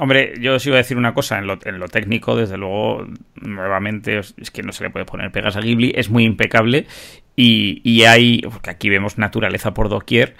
Hombre, 0.00 0.34
yo 0.40 0.54
os 0.54 0.66
iba 0.66 0.76
a 0.76 0.78
decir 0.78 0.96
una 0.96 1.12
cosa, 1.12 1.38
en 1.38 1.46
lo, 1.48 1.58
en 1.64 1.78
lo 1.80 1.88
técnico, 1.88 2.36
desde 2.36 2.56
luego, 2.56 3.04
nuevamente, 3.34 4.18
es 4.18 4.50
que 4.52 4.62
no 4.62 4.72
se 4.72 4.84
le 4.84 4.90
puede 4.90 5.04
poner 5.06 5.32
pegas 5.32 5.56
a 5.56 5.60
Ghibli, 5.60 5.92
es 5.96 6.08
muy 6.08 6.24
impecable 6.24 6.86
y, 7.34 7.80
y 7.82 8.04
hay, 8.04 8.42
porque 8.42 8.70
aquí 8.70 8.88
vemos 8.90 9.18
naturaleza 9.18 9.74
por 9.74 9.88
doquier 9.88 10.36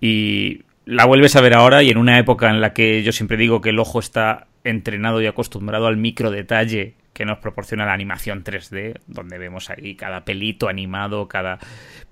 y 0.00 0.62
la 0.84 1.06
vuelves 1.06 1.34
a 1.34 1.40
ver 1.40 1.54
ahora 1.54 1.82
y 1.82 1.90
en 1.90 1.98
una 1.98 2.18
época 2.18 2.50
en 2.50 2.60
la 2.60 2.72
que 2.72 3.02
yo 3.02 3.10
siempre 3.10 3.36
digo 3.36 3.60
que 3.60 3.70
el 3.70 3.78
ojo 3.80 3.98
está 3.98 4.46
entrenado 4.62 5.20
y 5.20 5.26
acostumbrado 5.26 5.86
al 5.88 5.96
micro 5.96 6.30
detalle 6.30 6.94
que 7.12 7.24
nos 7.24 7.38
proporciona 7.38 7.86
la 7.86 7.92
animación 7.94 8.44
3D, 8.44 9.00
donde 9.08 9.38
vemos 9.38 9.70
ahí 9.70 9.96
cada 9.96 10.24
pelito 10.24 10.68
animado, 10.68 11.26
cada, 11.26 11.58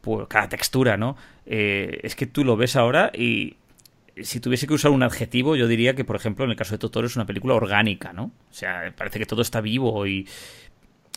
pu- 0.02 0.26
cada 0.26 0.48
textura, 0.48 0.96
¿no? 0.96 1.16
Eh, 1.46 2.00
es 2.02 2.16
que 2.16 2.26
tú 2.26 2.44
lo 2.44 2.56
ves 2.56 2.74
ahora 2.76 3.12
y 3.14 3.56
si 4.22 4.40
tuviese 4.40 4.66
que 4.66 4.74
usar 4.74 4.90
un 4.90 5.02
adjetivo, 5.02 5.56
yo 5.56 5.66
diría 5.66 5.94
que, 5.94 6.04
por 6.04 6.16
ejemplo, 6.16 6.44
en 6.44 6.50
el 6.50 6.56
caso 6.56 6.72
de 6.72 6.78
Totoro 6.78 7.06
es 7.06 7.16
una 7.16 7.26
película 7.26 7.54
orgánica, 7.54 8.12
¿no? 8.12 8.24
O 8.24 8.54
sea, 8.54 8.92
parece 8.96 9.18
que 9.18 9.26
todo 9.26 9.42
está 9.42 9.60
vivo 9.60 10.06
y, 10.06 10.26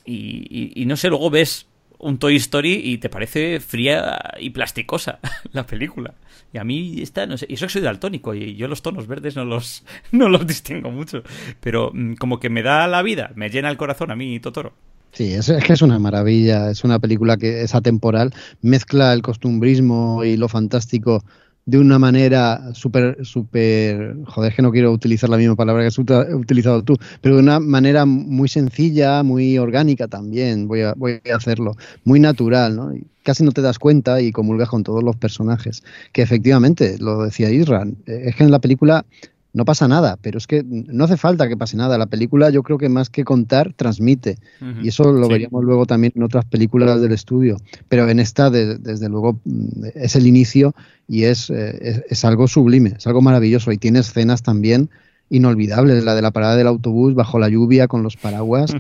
y, 0.06 0.84
no 0.86 0.95
sé, 0.95 1.10
luego 1.10 1.30
ves 1.30 1.68
un 1.99 2.18
Toy 2.18 2.36
Story 2.38 2.82
y 2.84 2.97
te 2.97 3.10
parece 3.10 3.60
fría 3.60 4.20
y 4.39 4.49
plasticosa 4.49 5.20
la 5.52 5.66
película. 5.66 6.14
Y 6.54 6.58
a 6.58 6.64
mí 6.64 7.02
esta, 7.02 7.26
no 7.26 7.38
sé, 7.38 7.45
y 7.47 7.54
eso 7.54 7.68
que 7.68 7.74
soy 7.74 7.82
daltónico 7.82 8.34
y 8.34 8.56
yo 8.56 8.68
los 8.68 8.82
tonos 8.82 9.08
verdes 9.08 9.36
no 9.36 9.45
los, 9.45 9.86
no 10.12 10.28
los 10.28 10.45
distingo 10.45 10.91
mucho. 10.91 11.24
Pero 11.60 11.91
mm, 11.93 12.16
como 12.16 12.39
que 12.39 12.49
me 12.49 12.64
da 12.64 12.88
la 12.88 13.02
vida, 13.04 13.32
me 13.36 13.49
llena 13.49 13.70
el 13.70 13.78
corazón 13.78 14.12
a 14.12 14.16
mí 14.16 14.39
Totoro. 14.39 14.74
Sí, 15.14 15.34
es, 15.34 15.49
es 15.49 15.64
que 15.64 15.74
es 15.74 15.82
una 15.82 15.99
maravilla, 15.99 16.72
es 16.72 16.86
una 16.86 16.97
película 16.97 17.36
que 17.36 17.64
es 17.64 17.76
atemporal, 17.76 18.34
mezcla 18.62 19.12
el 19.14 19.22
costumbrismo 19.22 20.24
y 20.24 20.38
lo 20.38 20.47
fantástico 20.47 21.24
de 21.66 21.78
una 21.78 21.99
manera 21.99 22.74
súper, 22.74 23.24
súper, 23.24 24.16
joder, 24.26 24.53
que 24.55 24.62
no 24.62 24.72
quiero 24.72 24.91
utilizar 24.91 25.30
la 25.30 25.38
misma 25.38 25.55
palabra 25.55 25.84
que 25.84 25.88
has 25.88 25.99
utilizado 25.99 26.84
tú, 26.84 26.97
pero 27.22 27.36
de 27.36 27.41
una 27.41 27.59
manera 27.59 28.05
muy 28.05 28.49
sencilla, 28.49 29.24
muy 29.24 29.57
orgánica 29.57 30.07
también, 30.07 30.68
voy 30.68 30.82
a, 30.82 30.93
voy 30.95 31.22
a 31.32 31.36
hacerlo, 31.36 31.76
muy 32.03 32.20
natural, 32.20 32.76
¿no? 32.76 32.93
Casi 33.24 33.43
no 33.43 33.51
te 33.51 33.62
das 33.62 33.78
cuenta 33.78 34.20
y 34.22 34.32
comulgas 34.32 34.70
con 34.70 34.84
todos 34.84 35.03
los 35.03 35.16
personajes, 35.16 35.84
que 36.12 36.24
efectivamente, 36.24 36.97
lo 36.99 37.24
decía 37.24 37.51
Isra, 37.51 37.84
eh, 38.07 38.24
es 38.26 38.36
que 38.36 38.43
en 38.43 38.51
la 38.51 38.59
película 38.59 39.05
no 39.54 39.66
pasa 39.66 39.88
nada, 39.88 40.18
pero 40.22 40.38
es 40.38 40.47
que 40.47 40.64
no 40.66 41.04
hace 41.04 41.18
falta 41.18 41.47
que 41.49 41.58
pase 41.58 41.76
nada. 41.76 41.97
La 41.97 42.06
película 42.06 42.49
yo 42.49 42.64
creo 42.64 42.78
que 42.78 42.88
más 42.89 43.10
que 43.10 43.24
contar, 43.26 43.74
transmite. 43.74 44.38
Y 44.82 44.88
eso 44.88 45.12
lo 45.12 45.26
Sí. 45.26 45.32
veríamos 45.34 45.64
luego 45.64 45.86
también 45.86 46.14
en 46.16 46.24
otras 46.24 46.45
películas 46.45 47.02
del 47.02 47.12
estudio. 47.12 47.58
Pero 47.89 48.08
en 48.10 48.20
esta, 48.20 48.49
de- 48.49 48.78
desde 48.78 49.10
luego, 49.10 49.39
mm, 49.43 49.86
es 49.95 50.16
el 50.16 50.26
inicio 50.28 50.74
y 51.08 51.24
es, 51.24 51.49
eh, 51.49 51.78
es, 51.82 52.04
es 52.10 52.26
algo 52.26 52.47
sublime, 52.47 52.93
es 52.97 53.06
algo 53.08 53.22
maravilloso. 53.22 53.72
Y 53.74 53.78
tiene 53.78 53.99
escenas 53.99 54.41
también 54.41 54.89
inolvidables. 55.30 56.04
La 56.04 56.16
de 56.16 56.22
la 56.22 56.32
parada 56.32 56.56
del 56.56 56.68
autobús 56.68 57.16
bajo 57.16 57.39
la 57.39 57.49
lluvia 57.49 57.88
con 57.88 58.04
los 58.04 58.18
paraguas. 58.18 58.74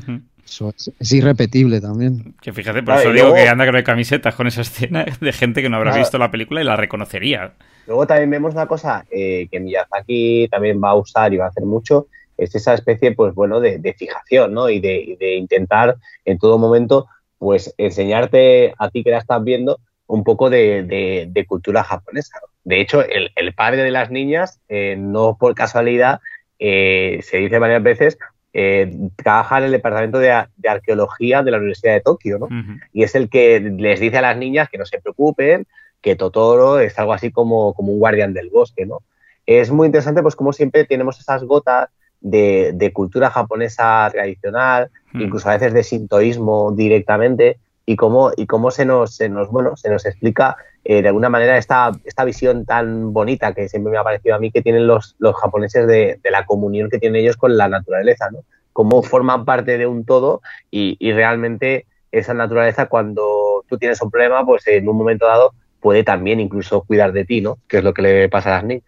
Eso 0.45 0.73
es, 0.75 0.91
es 0.99 1.11
irrepetible 1.13 1.79
también. 1.81 2.33
Que 2.41 2.51
fíjate, 2.53 2.79
por 2.79 2.85
Claro, 2.95 2.99
eso 3.01 3.11
digo 3.11 3.27
luego- 3.29 3.35
que 3.43 3.49
anda 3.49 3.69
con 3.71 3.81
camisetas 3.83 4.35
con 4.35 4.47
esa 4.47 4.61
escena 4.61 5.05
de 5.21 5.31
gente 5.33 5.61
que 5.61 5.69
no 5.69 5.77
habrá 5.77 5.91
Claro. 5.91 6.03
visto 6.03 6.17
la 6.17 6.31
película 6.31 6.61
y 6.61 6.63
la 6.65 6.75
reconocería. 6.75 7.53
Luego 7.87 8.05
también 8.07 8.29
vemos 8.29 8.53
una 8.53 8.67
cosa 8.67 9.05
eh, 9.11 9.47
que 9.51 9.59
Miyazaki 9.59 10.47
también 10.49 10.81
va 10.83 10.89
a 10.91 10.95
usar 10.95 11.33
y 11.33 11.37
va 11.37 11.45
a 11.45 11.49
hacer 11.49 11.63
mucho, 11.65 12.07
es 12.37 12.53
esa 12.55 12.73
especie, 12.73 13.11
pues 13.13 13.33
bueno, 13.35 13.59
de, 13.59 13.77
de 13.79 13.93
fijación, 13.93 14.53
¿no? 14.53 14.69
Y 14.69 14.79
de, 14.79 14.95
y 14.95 15.15
de 15.15 15.35
intentar 15.35 15.97
en 16.25 16.37
todo 16.39 16.57
momento, 16.57 17.07
pues 17.37 17.73
enseñarte 17.77 18.73
a 18.77 18.89
ti 18.89 19.03
que 19.03 19.11
la 19.11 19.17
estás 19.19 19.43
viendo 19.43 19.79
un 20.07 20.23
poco 20.23 20.49
de, 20.49 20.83
de- 20.83 21.27
de 21.29 21.45
cultura 21.45 21.83
japonesa. 21.83 22.37
¿no? 22.41 22.47
De 22.63 22.81
hecho, 22.81 23.01
el, 23.03 23.31
el 23.35 23.53
padre 23.53 23.83
de 23.83 23.91
las 23.91 24.11
niñas, 24.11 24.59
eh, 24.69 24.95
no 24.97 25.37
por 25.39 25.55
casualidad, 25.55 26.19
eh, 26.59 27.19
se 27.23 27.37
dice 27.37 27.57
varias 27.59 27.81
veces, 27.81 28.17
eh, 28.53 28.91
trabaja 29.15 29.59
en 29.59 29.65
el 29.65 29.71
departamento 29.71 30.19
de, 30.19 30.31
arqueología 30.67 31.41
de 31.41 31.51
la 31.51 31.57
Universidad 31.57 31.93
de 31.93 32.01
Tokio, 32.01 32.37
¿no? 32.37 32.47
Y 32.91 33.03
es 33.03 33.15
el 33.15 33.29
que 33.29 33.59
les 33.59 33.99
dice 33.99 34.17
a 34.17 34.21
las 34.21 34.37
niñas 34.37 34.69
que 34.69 34.77
no 34.77 34.85
se 34.85 34.99
preocupen, 34.99 35.65
que 36.01 36.15
Totoro 36.15 36.79
es 36.79 36.97
algo 36.99 37.13
así 37.13 37.31
como, 37.31 37.73
como 37.73 37.93
un 37.93 37.99
guardián 37.99 38.33
del 38.33 38.49
bosque, 38.49 38.85
¿no? 38.85 38.99
Es 39.45 39.71
muy 39.71 39.85
interesante, 39.85 40.21
pues 40.21 40.35
como 40.35 40.53
siempre 40.53 40.85
tenemos 40.85 41.19
esas 41.19 41.43
gotas 41.43 41.89
de, 42.19 42.71
de 42.73 42.93
cultura 42.93 43.29
japonesa 43.29 44.09
tradicional, 44.11 44.89
incluso 45.13 45.49
a 45.49 45.53
veces 45.53 45.73
de 45.73 45.83
sintoísmo 45.83 46.71
directamente, 46.73 47.57
y 47.91 47.97
cómo, 47.97 48.31
y 48.37 48.47
cómo 48.47 48.71
se, 48.71 48.85
nos, 48.85 49.15
se, 49.15 49.27
nos, 49.27 49.49
bueno, 49.49 49.75
se 49.75 49.89
nos 49.89 50.05
explica 50.05 50.55
eh, 50.85 51.01
de 51.01 51.09
alguna 51.09 51.29
manera 51.29 51.57
esta, 51.57 51.91
esta 52.05 52.23
visión 52.23 52.65
tan 52.65 53.11
bonita 53.11 53.53
que 53.53 53.67
siempre 53.67 53.91
me 53.91 53.97
ha 53.97 54.03
parecido 54.03 54.33
a 54.35 54.39
mí 54.39 54.49
que 54.49 54.61
tienen 54.61 54.87
los, 54.87 55.15
los 55.19 55.35
japoneses 55.35 55.85
de, 55.87 56.17
de 56.23 56.31
la 56.31 56.45
comunión 56.45 56.89
que 56.89 56.99
tienen 56.99 57.21
ellos 57.21 57.35
con 57.35 57.57
la 57.57 57.67
naturaleza, 57.67 58.29
¿no? 58.31 58.45
Cómo 58.71 59.03
forman 59.03 59.43
parte 59.43 59.77
de 59.77 59.87
un 59.87 60.05
todo 60.05 60.41
y, 60.71 60.95
y 60.99 61.11
realmente 61.11 61.85
esa 62.13 62.33
naturaleza 62.33 62.85
cuando 62.85 63.65
tú 63.67 63.77
tienes 63.77 64.01
un 64.01 64.09
problema, 64.09 64.45
pues 64.45 64.65
en 64.67 64.87
un 64.87 64.95
momento 64.95 65.27
dado 65.27 65.53
puede 65.81 66.05
también 66.05 66.39
incluso 66.39 66.83
cuidar 66.83 67.11
de 67.11 67.25
ti, 67.25 67.41
¿no? 67.41 67.57
Que 67.67 67.79
es 67.79 67.83
lo 67.83 67.93
que 67.93 68.03
le 68.03 68.29
pasa 68.29 68.51
a 68.51 68.57
las 68.57 68.63
niñas. 68.63 68.85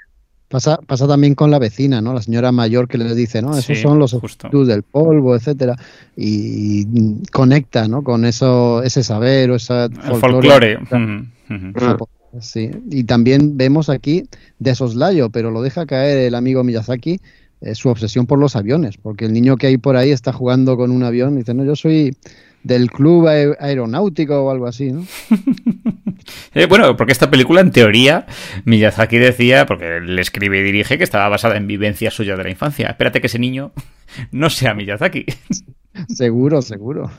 Pasa, 0.54 0.78
pasa 0.86 1.08
también 1.08 1.34
con 1.34 1.50
la 1.50 1.58
vecina, 1.58 2.00
¿no? 2.00 2.14
La 2.14 2.22
señora 2.22 2.52
mayor 2.52 2.88
que 2.88 3.00
le 3.00 3.16
dice, 3.16 3.42
¿no? 3.42 3.58
Esos 3.58 3.66
Sí, 3.66 3.76
son 3.76 3.98
los 3.98 4.14
espíritus 4.14 4.68
del 4.68 4.84
polvo, 4.84 5.36
etcétera. 5.36 5.76
Y, 6.16 6.82
y 6.94 7.26
conecta, 7.32 7.88
¿no? 7.88 8.04
Con 8.04 8.24
eso, 8.24 8.84
ese 8.84 9.02
saber 9.02 9.50
o 9.50 9.56
esa 9.56 9.86
El 9.86 10.16
folclore. 10.20 10.78
Sí. 12.40 12.70
Y 12.92 13.06
también 13.06 13.58
vemos 13.58 13.90
aquí 13.90 14.26
de 14.60 14.76
soslayo, 14.76 15.32
pero 15.32 15.50
lo 15.50 15.64
deja 15.64 15.88
caer 15.88 16.20
el 16.20 16.36
amigo 16.36 16.64
Miyazaki, 16.64 17.20
eh, 17.62 17.74
su 17.74 17.90
obsesión 17.90 18.28
por 18.28 18.38
los 18.38 18.56
aviones, 18.56 18.98
porque 18.98 19.26
el 19.26 19.34
niño 19.34 19.58
que 19.58 19.66
hay 19.66 19.78
por 19.78 19.96
ahí 19.96 20.12
está 20.12 20.34
jugando 20.34 20.78
con 20.78 20.92
un 20.92 21.02
avión 21.02 21.34
y 21.34 21.38
dice, 21.38 21.56
no, 21.56 21.66
yo 21.66 21.76
soy 21.76 22.16
del 22.64 22.90
club 22.92 23.28
ae- 23.28 23.56
aeronáutico 23.60 24.42
o 24.44 24.52
algo 24.52 24.68
así, 24.68 24.92
¿no? 24.92 25.06
Eh, 26.56 26.68
bueno, 26.68 26.96
porque 26.96 27.12
esta 27.12 27.30
película, 27.32 27.62
en 27.62 27.72
teoría, 27.72 28.28
Miyazaki 28.66 29.18
decía, 29.18 29.66
porque 29.66 29.98
él 29.98 30.18
escribe 30.20 30.60
y 30.60 30.64
dirige, 30.64 30.98
que 30.98 31.04
estaba 31.04 31.28
basada 31.28 31.58
en 31.58 31.68
vivencias 31.68 32.14
suyas 32.14 32.38
de 32.38 32.44
la 32.44 32.50
infancia. 32.50 32.90
Espérate 32.90 33.20
que 33.22 33.28
ese 33.28 33.40
niño 33.40 33.72
no 34.32 34.50
sea 34.50 34.74
Miyazaki. 34.74 35.26
seguro, 36.08 36.62
seguro. 36.62 37.12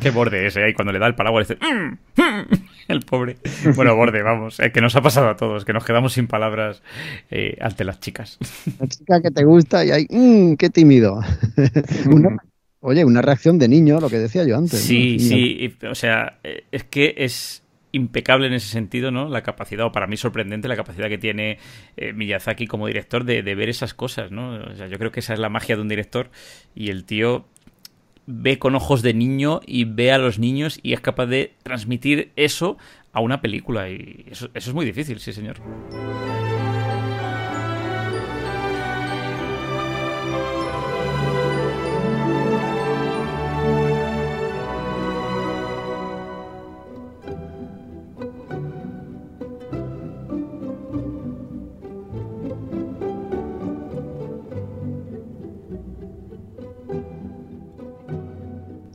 Qué 0.00 0.10
borde 0.10 0.46
ese 0.46 0.62
ahí 0.64 0.72
cuando 0.72 0.92
le 0.92 0.98
da 0.98 1.06
el 1.06 1.14
paraguas 1.14 1.46
dice 1.48 1.60
"Mm, 1.60 2.20
mm", 2.22 2.46
el 2.88 3.00
pobre. 3.02 3.36
Bueno, 3.76 3.94
borde, 3.96 4.22
vamos, 4.22 4.58
eh, 4.60 4.72
que 4.72 4.80
nos 4.80 4.96
ha 4.96 5.02
pasado 5.02 5.28
a 5.28 5.36
todos, 5.36 5.64
que 5.66 5.74
nos 5.74 5.84
quedamos 5.84 6.14
sin 6.14 6.26
palabras 6.26 6.82
eh, 7.30 7.58
ante 7.60 7.84
las 7.84 8.00
chicas. 8.00 8.38
La 8.80 8.86
chica 8.86 9.20
que 9.20 9.30
te 9.30 9.44
gusta 9.44 9.84
y 9.84 9.90
hay, 9.90 10.06
"Mm, 10.08 10.54
qué 10.54 10.70
tímido. 10.70 11.20
Una- 12.06 12.36
oye, 12.82 13.04
una 13.04 13.22
reacción 13.22 13.58
de 13.58 13.68
niño, 13.68 14.00
lo 14.00 14.10
que 14.10 14.18
decía 14.18 14.44
yo 14.44 14.56
antes. 14.56 14.80
Sí, 14.80 15.18
sí, 15.18 15.74
y, 15.80 15.86
o 15.86 15.94
sea, 15.94 16.38
eh, 16.44 16.64
es 16.70 16.84
que 16.84 17.14
es 17.16 17.62
impecable 17.92 18.46
en 18.46 18.54
ese 18.54 18.68
sentido, 18.68 19.10
¿no? 19.10 19.28
La 19.28 19.42
capacidad, 19.42 19.86
o 19.86 19.92
para 19.92 20.06
mí 20.06 20.16
sorprendente, 20.16 20.68
la 20.68 20.76
capacidad 20.76 21.08
que 21.08 21.18
tiene 21.18 21.58
eh, 21.96 22.12
Miyazaki 22.12 22.66
como 22.66 22.86
director 22.86 23.24
de, 23.24 23.42
de 23.42 23.54
ver 23.54 23.68
esas 23.68 23.94
cosas, 23.94 24.30
¿no? 24.30 24.54
O 24.54 24.74
sea, 24.76 24.88
yo 24.88 24.98
creo 24.98 25.12
que 25.12 25.20
esa 25.20 25.34
es 25.34 25.38
la 25.38 25.48
magia 25.48 25.76
de 25.76 25.82
un 25.82 25.88
director 25.88 26.30
y 26.74 26.90
el 26.90 27.04
tío 27.04 27.46
ve 28.26 28.58
con 28.58 28.74
ojos 28.74 29.02
de 29.02 29.14
niño 29.14 29.60
y 29.66 29.84
ve 29.84 30.12
a 30.12 30.18
los 30.18 30.38
niños 30.38 30.80
y 30.82 30.92
es 30.92 31.00
capaz 31.00 31.26
de 31.26 31.54
transmitir 31.62 32.32
eso 32.36 32.78
a 33.12 33.20
una 33.20 33.40
película 33.40 33.90
y 33.90 34.26
eso, 34.30 34.48
eso 34.54 34.70
es 34.70 34.74
muy 34.74 34.86
difícil, 34.86 35.20
sí 35.20 35.32
señor. 35.32 35.60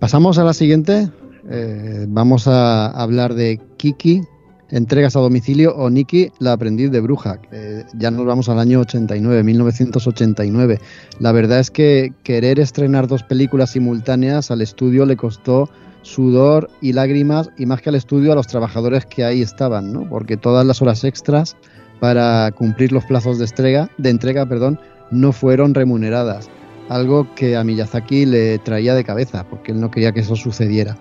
Pasamos 0.07 0.37
a 0.37 0.45
la 0.45 0.53
siguiente. 0.53 1.09
Eh, 1.49 2.05
vamos 2.07 2.47
a 2.47 2.87
hablar 2.87 3.33
de 3.33 3.59
Kiki, 3.75 4.21
entregas 4.69 5.17
a 5.17 5.19
domicilio, 5.19 5.75
o 5.75 5.89
Nikki, 5.89 6.31
la 6.39 6.53
aprendiz 6.53 6.91
de 6.91 7.01
bruja. 7.01 7.41
Eh, 7.51 7.83
ya 7.93 8.09
nos 8.09 8.25
vamos 8.25 8.47
al 8.47 8.57
año 8.57 8.79
89, 8.79 9.43
1989. 9.43 10.79
La 11.19 11.33
verdad 11.33 11.59
es 11.59 11.71
que 11.71 12.13
querer 12.23 12.57
estrenar 12.57 13.09
dos 13.09 13.23
películas 13.23 13.71
simultáneas 13.71 14.49
al 14.49 14.61
estudio 14.61 15.05
le 15.05 15.17
costó 15.17 15.69
sudor 16.03 16.69
y 16.79 16.93
lágrimas, 16.93 17.49
y 17.57 17.65
más 17.65 17.81
que 17.81 17.89
al 17.89 17.95
estudio, 17.95 18.31
a 18.31 18.35
los 18.35 18.47
trabajadores 18.47 19.05
que 19.05 19.25
ahí 19.25 19.41
estaban, 19.41 19.91
¿no? 19.91 20.07
Porque 20.07 20.37
todas 20.37 20.65
las 20.65 20.81
horas 20.81 21.03
extras 21.03 21.57
para 21.99 22.49
cumplir 22.53 22.93
los 22.93 23.03
plazos 23.03 23.39
de 23.39 23.43
entrega, 23.43 23.89
de 23.97 24.09
entrega 24.09 24.45
perdón, 24.45 24.79
no 25.11 25.33
fueron 25.33 25.73
remuneradas 25.73 26.49
algo 26.89 27.27
que 27.35 27.55
a 27.55 27.63
Miyazaki 27.63 28.25
le 28.25 28.59
traía 28.59 28.93
de 28.95 29.03
cabeza, 29.03 29.45
porque 29.49 29.71
él 29.71 29.79
no 29.79 29.91
quería 29.91 30.11
que 30.11 30.21
eso 30.21 30.35
sucediera. 30.35 30.97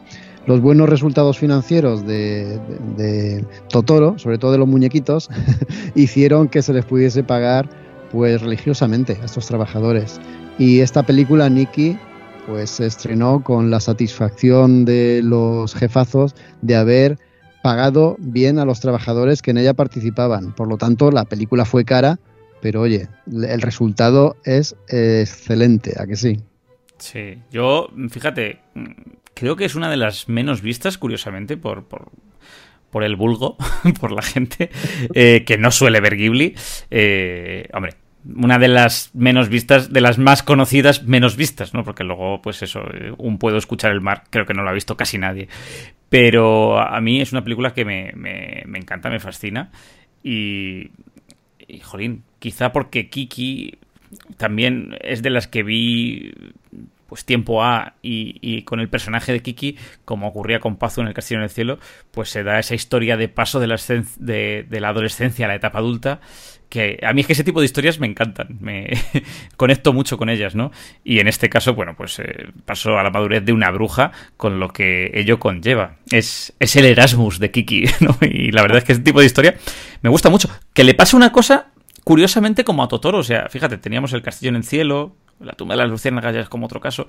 Los 0.46 0.60
buenos 0.60 0.88
resultados 0.88 1.38
financieros 1.38 2.06
de, 2.06 2.58
de- 2.96 3.44
Totoro, 3.68 4.18
sobre 4.18 4.38
todo 4.38 4.52
de 4.52 4.58
los 4.58 4.68
muñequitos, 4.68 5.28
hicieron 5.94 6.48
que 6.48 6.62
se 6.62 6.72
les 6.72 6.84
pudiese 6.84 7.24
pagar 7.24 7.68
pues 8.12 8.40
religiosamente 8.40 9.18
a 9.20 9.24
estos 9.24 9.46
trabajadores. 9.46 10.20
Y 10.58 10.80
esta 10.80 11.02
película, 11.02 11.48
Nikki, 11.48 11.98
pues 12.46 12.70
se 12.70 12.86
estrenó 12.86 13.42
con 13.42 13.70
la 13.70 13.80
satisfacción 13.80 14.84
de 14.84 15.20
los 15.24 15.74
jefazos 15.74 16.34
de 16.62 16.76
haber 16.76 17.18
pagado 17.64 18.16
bien 18.20 18.60
a 18.60 18.64
los 18.64 18.78
trabajadores 18.78 19.42
que 19.42 19.50
en 19.50 19.58
ella 19.58 19.74
participaban. 19.74 20.54
Por 20.54 20.68
lo 20.68 20.76
tanto, 20.76 21.10
la 21.10 21.24
película 21.24 21.64
fue 21.64 21.84
cara, 21.84 22.20
pero 22.66 22.80
oye, 22.80 23.06
el 23.30 23.62
resultado 23.62 24.38
es 24.42 24.74
eh, 24.88 25.20
excelente, 25.20 25.92
¿a 26.00 26.04
que 26.04 26.16
sí? 26.16 26.40
Sí, 26.98 27.38
yo, 27.52 27.90
fíjate, 28.10 28.58
creo 29.34 29.54
que 29.54 29.66
es 29.66 29.76
una 29.76 29.88
de 29.88 29.96
las 29.96 30.28
menos 30.28 30.62
vistas, 30.62 30.98
curiosamente, 30.98 31.56
por, 31.56 31.84
por, 31.84 32.10
por 32.90 33.04
el 33.04 33.14
vulgo, 33.14 33.56
por 34.00 34.10
la 34.10 34.22
gente 34.22 34.70
eh, 35.14 35.44
que 35.46 35.58
no 35.58 35.70
suele 35.70 36.00
ver 36.00 36.16
Ghibli. 36.16 36.56
Eh, 36.90 37.68
hombre, 37.72 37.94
una 38.34 38.58
de 38.58 38.66
las 38.66 39.14
menos 39.14 39.48
vistas, 39.48 39.92
de 39.92 40.00
las 40.00 40.18
más 40.18 40.42
conocidas, 40.42 41.04
menos 41.04 41.36
vistas, 41.36 41.72
¿no? 41.72 41.84
Porque 41.84 42.02
luego, 42.02 42.42
pues 42.42 42.62
eso, 42.62 42.82
un 43.16 43.38
puedo 43.38 43.58
escuchar 43.58 43.92
el 43.92 44.00
mar, 44.00 44.24
creo 44.30 44.44
que 44.44 44.54
no 44.54 44.64
lo 44.64 44.70
ha 44.70 44.72
visto 44.72 44.96
casi 44.96 45.18
nadie. 45.18 45.46
Pero 46.08 46.80
a 46.80 47.00
mí 47.00 47.20
es 47.20 47.30
una 47.30 47.44
película 47.44 47.72
que 47.74 47.84
me, 47.84 48.10
me, 48.16 48.64
me 48.66 48.80
encanta, 48.80 49.08
me 49.08 49.20
fascina. 49.20 49.70
Y, 50.24 50.90
y, 51.68 51.80
jolín, 51.80 52.24
quizá 52.38 52.72
porque 52.72 53.08
Kiki 53.08 53.78
también 54.36 54.96
es 55.00 55.22
de 55.22 55.30
las 55.30 55.48
que 55.48 55.62
vi 55.62 56.32
pues 57.08 57.24
tiempo 57.24 57.62
A 57.62 57.94
y, 58.02 58.62
con 58.62 58.80
el 58.80 58.88
personaje 58.88 59.32
de 59.32 59.40
Kiki, 59.40 59.76
como 60.04 60.28
ocurría 60.28 60.60
con 60.60 60.76
Pazu 60.76 61.00
en 61.00 61.08
El 61.08 61.14
Castillo 61.14 61.38
en 61.38 61.44
el 61.44 61.50
Cielo, 61.50 61.78
pues 62.10 62.30
se 62.30 62.42
da 62.42 62.58
esa 62.58 62.74
historia 62.74 63.16
de 63.16 63.28
paso 63.28 63.60
de 63.60 63.68
la, 63.68 64.88
adolescencia 64.88 65.44
a 65.46 65.48
la 65.48 65.54
etapa 65.54 65.78
adulta, 65.78 66.20
que 66.68 66.98
a 67.02 67.12
mí 67.12 67.20
es 67.20 67.28
que 67.28 67.34
ese 67.34 67.44
tipo 67.44 67.60
de 67.60 67.66
historias 67.66 68.00
me 68.00 68.08
encantan, 68.08 68.58
me 68.60 68.88
conecto 69.56 69.92
mucho 69.92 70.18
con 70.18 70.28
ellas, 70.28 70.56
¿no? 70.56 70.72
Y 71.04 71.20
en 71.20 71.28
este 71.28 71.48
caso, 71.48 71.74
bueno, 71.74 71.94
pues 71.96 72.18
eh, 72.18 72.48
paso 72.64 72.98
a 72.98 73.04
la 73.04 73.10
madurez 73.10 73.44
de 73.44 73.52
una 73.52 73.70
bruja 73.70 74.10
con 74.36 74.58
lo 74.58 74.70
que 74.70 75.12
ello 75.14 75.38
conlleva. 75.38 75.96
Es, 76.10 76.54
es 76.58 76.74
el 76.74 76.86
Erasmus 76.86 77.38
de 77.38 77.52
Kiki, 77.52 77.84
¿no? 78.00 78.18
Y 78.20 78.50
la 78.50 78.62
verdad 78.62 78.78
es 78.78 78.84
que 78.84 78.92
ese 78.92 79.02
tipo 79.02 79.20
de 79.20 79.26
historia 79.26 79.54
me 80.02 80.10
gusta 80.10 80.28
mucho. 80.28 80.48
Que 80.74 80.82
le 80.82 80.94
pase 80.94 81.14
una 81.14 81.30
cosa 81.30 81.68
curiosamente 82.06 82.62
como 82.62 82.84
a 82.84 82.88
Totoro, 82.88 83.18
o 83.18 83.22
sea, 83.24 83.48
fíjate, 83.48 83.78
teníamos 83.78 84.12
el 84.12 84.22
castillo 84.22 84.50
en 84.50 84.54
el 84.54 84.62
cielo, 84.62 85.16
la 85.40 85.54
tumba 85.54 85.74
de 85.74 85.82
las 85.82 85.90
luciérnagas 85.90 86.32
ya 86.32 86.40
es 86.40 86.48
como 86.48 86.66
otro 86.66 86.78
caso, 86.78 87.08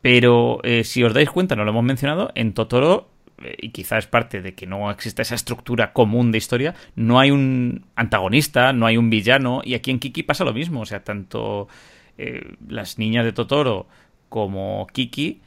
pero 0.00 0.58
eh, 0.62 0.84
si 0.84 1.04
os 1.04 1.12
dais 1.12 1.28
cuenta, 1.28 1.54
no 1.54 1.64
lo 1.64 1.70
hemos 1.72 1.84
mencionado, 1.84 2.32
en 2.34 2.54
Totoro, 2.54 3.10
eh, 3.42 3.54
y 3.58 3.72
quizá 3.72 3.98
es 3.98 4.06
parte 4.06 4.40
de 4.40 4.54
que 4.54 4.66
no 4.66 4.90
exista 4.90 5.20
esa 5.20 5.34
estructura 5.34 5.92
común 5.92 6.32
de 6.32 6.38
historia, 6.38 6.74
no 6.94 7.20
hay 7.20 7.30
un 7.30 7.84
antagonista, 7.94 8.72
no 8.72 8.86
hay 8.86 8.96
un 8.96 9.10
villano, 9.10 9.60
y 9.62 9.74
aquí 9.74 9.90
en 9.90 9.98
Kiki 9.98 10.22
pasa 10.22 10.44
lo 10.44 10.54
mismo, 10.54 10.80
o 10.80 10.86
sea, 10.86 11.04
tanto 11.04 11.68
eh, 12.16 12.54
las 12.66 12.98
niñas 12.98 13.26
de 13.26 13.32
Totoro 13.32 13.86
como 14.30 14.86
Kiki, 14.94 15.42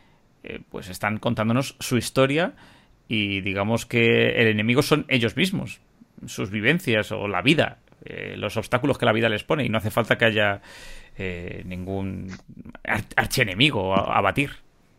pues 0.69 0.89
están 0.89 1.17
contándonos 1.17 1.75
su 1.79 1.97
historia 1.97 2.53
y 3.07 3.41
digamos 3.41 3.85
que 3.85 4.39
el 4.41 4.47
enemigo 4.47 4.81
son 4.83 5.05
ellos 5.09 5.35
mismos, 5.35 5.81
sus 6.27 6.49
vivencias 6.49 7.11
o 7.11 7.27
la 7.27 7.41
vida, 7.41 7.79
eh, 8.05 8.35
los 8.37 8.57
obstáculos 8.57 8.97
que 8.97 9.05
la 9.05 9.13
vida 9.13 9.29
les 9.29 9.43
pone 9.43 9.65
y 9.65 9.69
no 9.69 9.77
hace 9.77 9.91
falta 9.91 10.17
que 10.17 10.25
haya 10.25 10.61
eh, 11.17 11.63
ningún 11.65 12.27
ar- 12.83 13.03
archienemigo 13.15 13.93
a, 13.95 14.17
a 14.17 14.21
batir. 14.21 14.51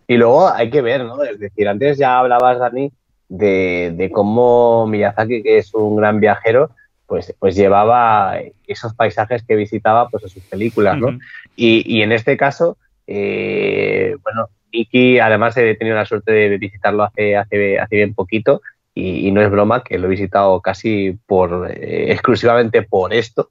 Y 0.06 0.16
luego 0.16 0.48
hay 0.52 0.70
que 0.70 0.82
ver, 0.82 1.04
¿no? 1.04 1.22
Es 1.22 1.38
decir, 1.38 1.68
antes 1.68 1.98
ya 1.98 2.18
hablabas, 2.18 2.58
Dani, 2.58 2.90
de, 3.28 3.92
de 3.94 4.10
cómo 4.10 4.86
Miyazaki, 4.86 5.42
que 5.42 5.58
es 5.58 5.72
un 5.72 5.96
gran 5.96 6.18
viajero, 6.20 6.70
pues, 7.06 7.34
pues 7.38 7.54
llevaba 7.54 8.38
esos 8.66 8.94
paisajes 8.94 9.42
que 9.44 9.56
visitaba 9.56 10.08
pues, 10.08 10.24
a 10.24 10.28
sus 10.28 10.42
películas, 10.44 10.98
¿no? 10.98 11.18
Y, 11.56 11.82
y 11.86 12.02
en 12.02 12.12
este 12.12 12.36
caso, 12.36 12.76
eh, 13.06 14.16
bueno, 14.22 14.48
Iki, 14.72 15.18
además 15.18 15.56
he 15.56 15.74
tenido 15.74 15.96
la 15.96 16.06
suerte 16.06 16.32
de 16.32 16.58
visitarlo 16.58 17.02
hace, 17.04 17.36
hace, 17.36 17.78
hace 17.80 17.96
bien 17.96 18.14
poquito 18.14 18.62
y, 18.94 19.28
y 19.28 19.30
no 19.32 19.40
es 19.42 19.50
broma 19.50 19.82
que 19.84 19.98
lo 19.98 20.06
he 20.06 20.10
visitado 20.10 20.60
casi 20.60 21.16
por 21.26 21.70
eh, 21.70 22.12
exclusivamente 22.12 22.82
por 22.82 23.12
esto. 23.12 23.50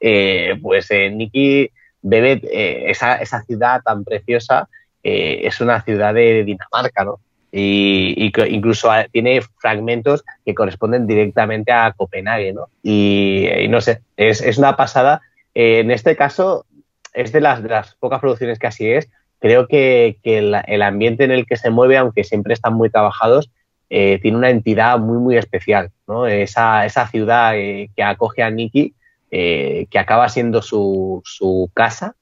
Eh, 0.00 0.58
pues 0.60 0.90
eh, 0.90 1.10
Nikki 1.10 1.70
bebe 2.02 2.40
eh, 2.44 2.90
esa, 2.90 3.16
esa 3.16 3.42
ciudad 3.42 3.82
tan 3.82 4.04
preciosa, 4.04 4.68
eh, 5.02 5.40
es 5.44 5.60
una 5.60 5.82
ciudad 5.82 6.14
de 6.14 6.44
Dinamarca, 6.44 7.04
¿no? 7.04 7.20
Y, 7.52 8.14
y 8.16 8.32
incluso 8.54 8.88
tiene 9.10 9.40
fragmentos 9.58 10.24
que 10.44 10.54
corresponden 10.54 11.06
directamente 11.06 11.72
a 11.72 11.92
Copenhague, 11.96 12.52
¿no? 12.52 12.68
Y, 12.82 13.48
y 13.48 13.68
no 13.68 13.80
sé, 13.80 14.00
es, 14.16 14.40
es 14.40 14.56
una 14.56 14.76
pasada. 14.76 15.20
En 15.52 15.90
este 15.90 16.14
caso, 16.14 16.64
es 17.12 17.32
de 17.32 17.40
las, 17.40 17.62
de 17.62 17.70
las 17.70 17.96
pocas 17.96 18.20
producciones 18.20 18.58
que 18.58 18.68
así 18.68 18.88
es. 18.88 19.10
Creo 19.40 19.66
que, 19.66 20.18
que 20.22 20.38
el 20.38 20.82
ambiente 20.82 21.24
en 21.24 21.32
el 21.32 21.44
que 21.44 21.56
se 21.56 21.70
mueve, 21.70 21.96
aunque 21.96 22.22
siempre 22.22 22.54
están 22.54 22.74
muy 22.74 22.88
trabajados, 22.88 23.50
eh, 23.90 24.18
tiene 24.22 24.38
una 24.38 24.50
entidad 24.50 24.98
muy, 24.98 25.18
muy 25.18 25.36
especial, 25.36 25.90
¿no? 26.06 26.26
Esa, 26.26 26.86
esa 26.86 27.06
ciudad 27.08 27.56
eh, 27.58 27.90
que 27.94 28.02
acoge 28.02 28.42
a 28.42 28.50
Nicky, 28.50 28.94
eh, 29.30 29.86
que 29.90 29.98
acaba 29.98 30.28
siendo 30.28 30.62
su, 30.62 31.20
su 31.24 31.70
casa, 31.74 32.14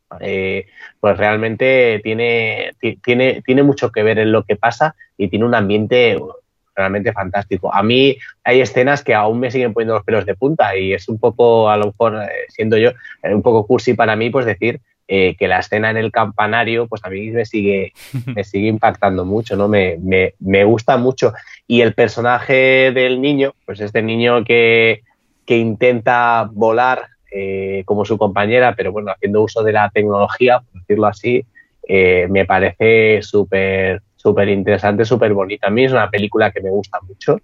pues 1.00 1.16
realmente 1.18 2.00
tiene, 2.02 2.70
ti- 2.80 2.98
tiene, 3.02 3.42
tiene 3.42 3.62
mucho 3.62 3.90
que 3.90 4.02
ver 4.02 4.18
en 4.18 4.32
lo 4.32 4.44
que 4.44 4.56
pasa 4.56 4.94
y 5.16 5.28
tiene 5.28 5.44
un 5.44 5.54
ambiente 5.54 6.18
realmente 6.74 7.12
fantástico. 7.12 7.72
A 7.74 7.82
mí 7.82 8.16
hay 8.44 8.60
escenas 8.60 9.02
que 9.02 9.14
aún 9.14 9.40
me 9.40 9.50
siguen 9.50 9.72
poniendo 9.72 9.94
los 9.94 10.04
pelos 10.04 10.26
de 10.26 10.34
punta 10.34 10.76
y 10.76 10.92
es 10.92 11.08
un 11.08 11.18
poco, 11.18 11.68
a 11.70 11.76
lo 11.76 11.86
mejor, 11.86 12.20
siendo 12.48 12.76
yo, 12.78 12.90
un 13.22 13.42
poco 13.42 13.66
cursi 13.66 13.94
para 13.94 14.16
mí, 14.16 14.30
pues 14.30 14.46
decir 14.46 14.80
eh, 15.10 15.36
que 15.38 15.48
la 15.48 15.60
escena 15.60 15.90
en 15.90 15.96
el 15.96 16.12
campanario, 16.12 16.86
pues 16.86 17.02
a 17.02 17.08
mí 17.08 17.30
me 17.30 17.46
sigue, 17.46 17.94
me 18.26 18.44
sigue 18.44 18.68
impactando 18.68 19.24
mucho, 19.24 19.56
¿no? 19.56 19.66
Me, 19.66 19.96
me, 20.02 20.34
me 20.38 20.64
gusta 20.64 20.98
mucho. 20.98 21.32
Y 21.66 21.80
el 21.80 21.94
personaje 21.94 22.92
del 22.92 23.20
niño, 23.20 23.54
pues 23.64 23.80
este 23.80 24.02
niño 24.02 24.44
que, 24.44 25.02
que 25.46 25.56
intenta 25.56 26.48
volar 26.52 27.06
eh, 27.30 27.82
como 27.86 28.04
su 28.04 28.18
compañera, 28.18 28.74
pero 28.74 28.92
bueno, 28.92 29.10
haciendo 29.10 29.42
uso 29.42 29.62
de 29.62 29.72
la 29.72 29.90
tecnología, 29.90 30.60
por 30.60 30.80
decirlo 30.80 31.06
así, 31.06 31.44
eh, 31.86 32.26
me 32.28 32.44
parece 32.44 33.22
súper, 33.22 34.02
súper 34.16 34.48
interesante, 34.50 35.06
súper 35.06 35.32
bonita. 35.32 35.68
A 35.68 35.70
mí 35.70 35.84
es 35.84 35.92
una 35.92 36.10
película 36.10 36.50
que 36.50 36.60
me 36.60 36.70
gusta 36.70 37.00
mucho, 37.00 37.40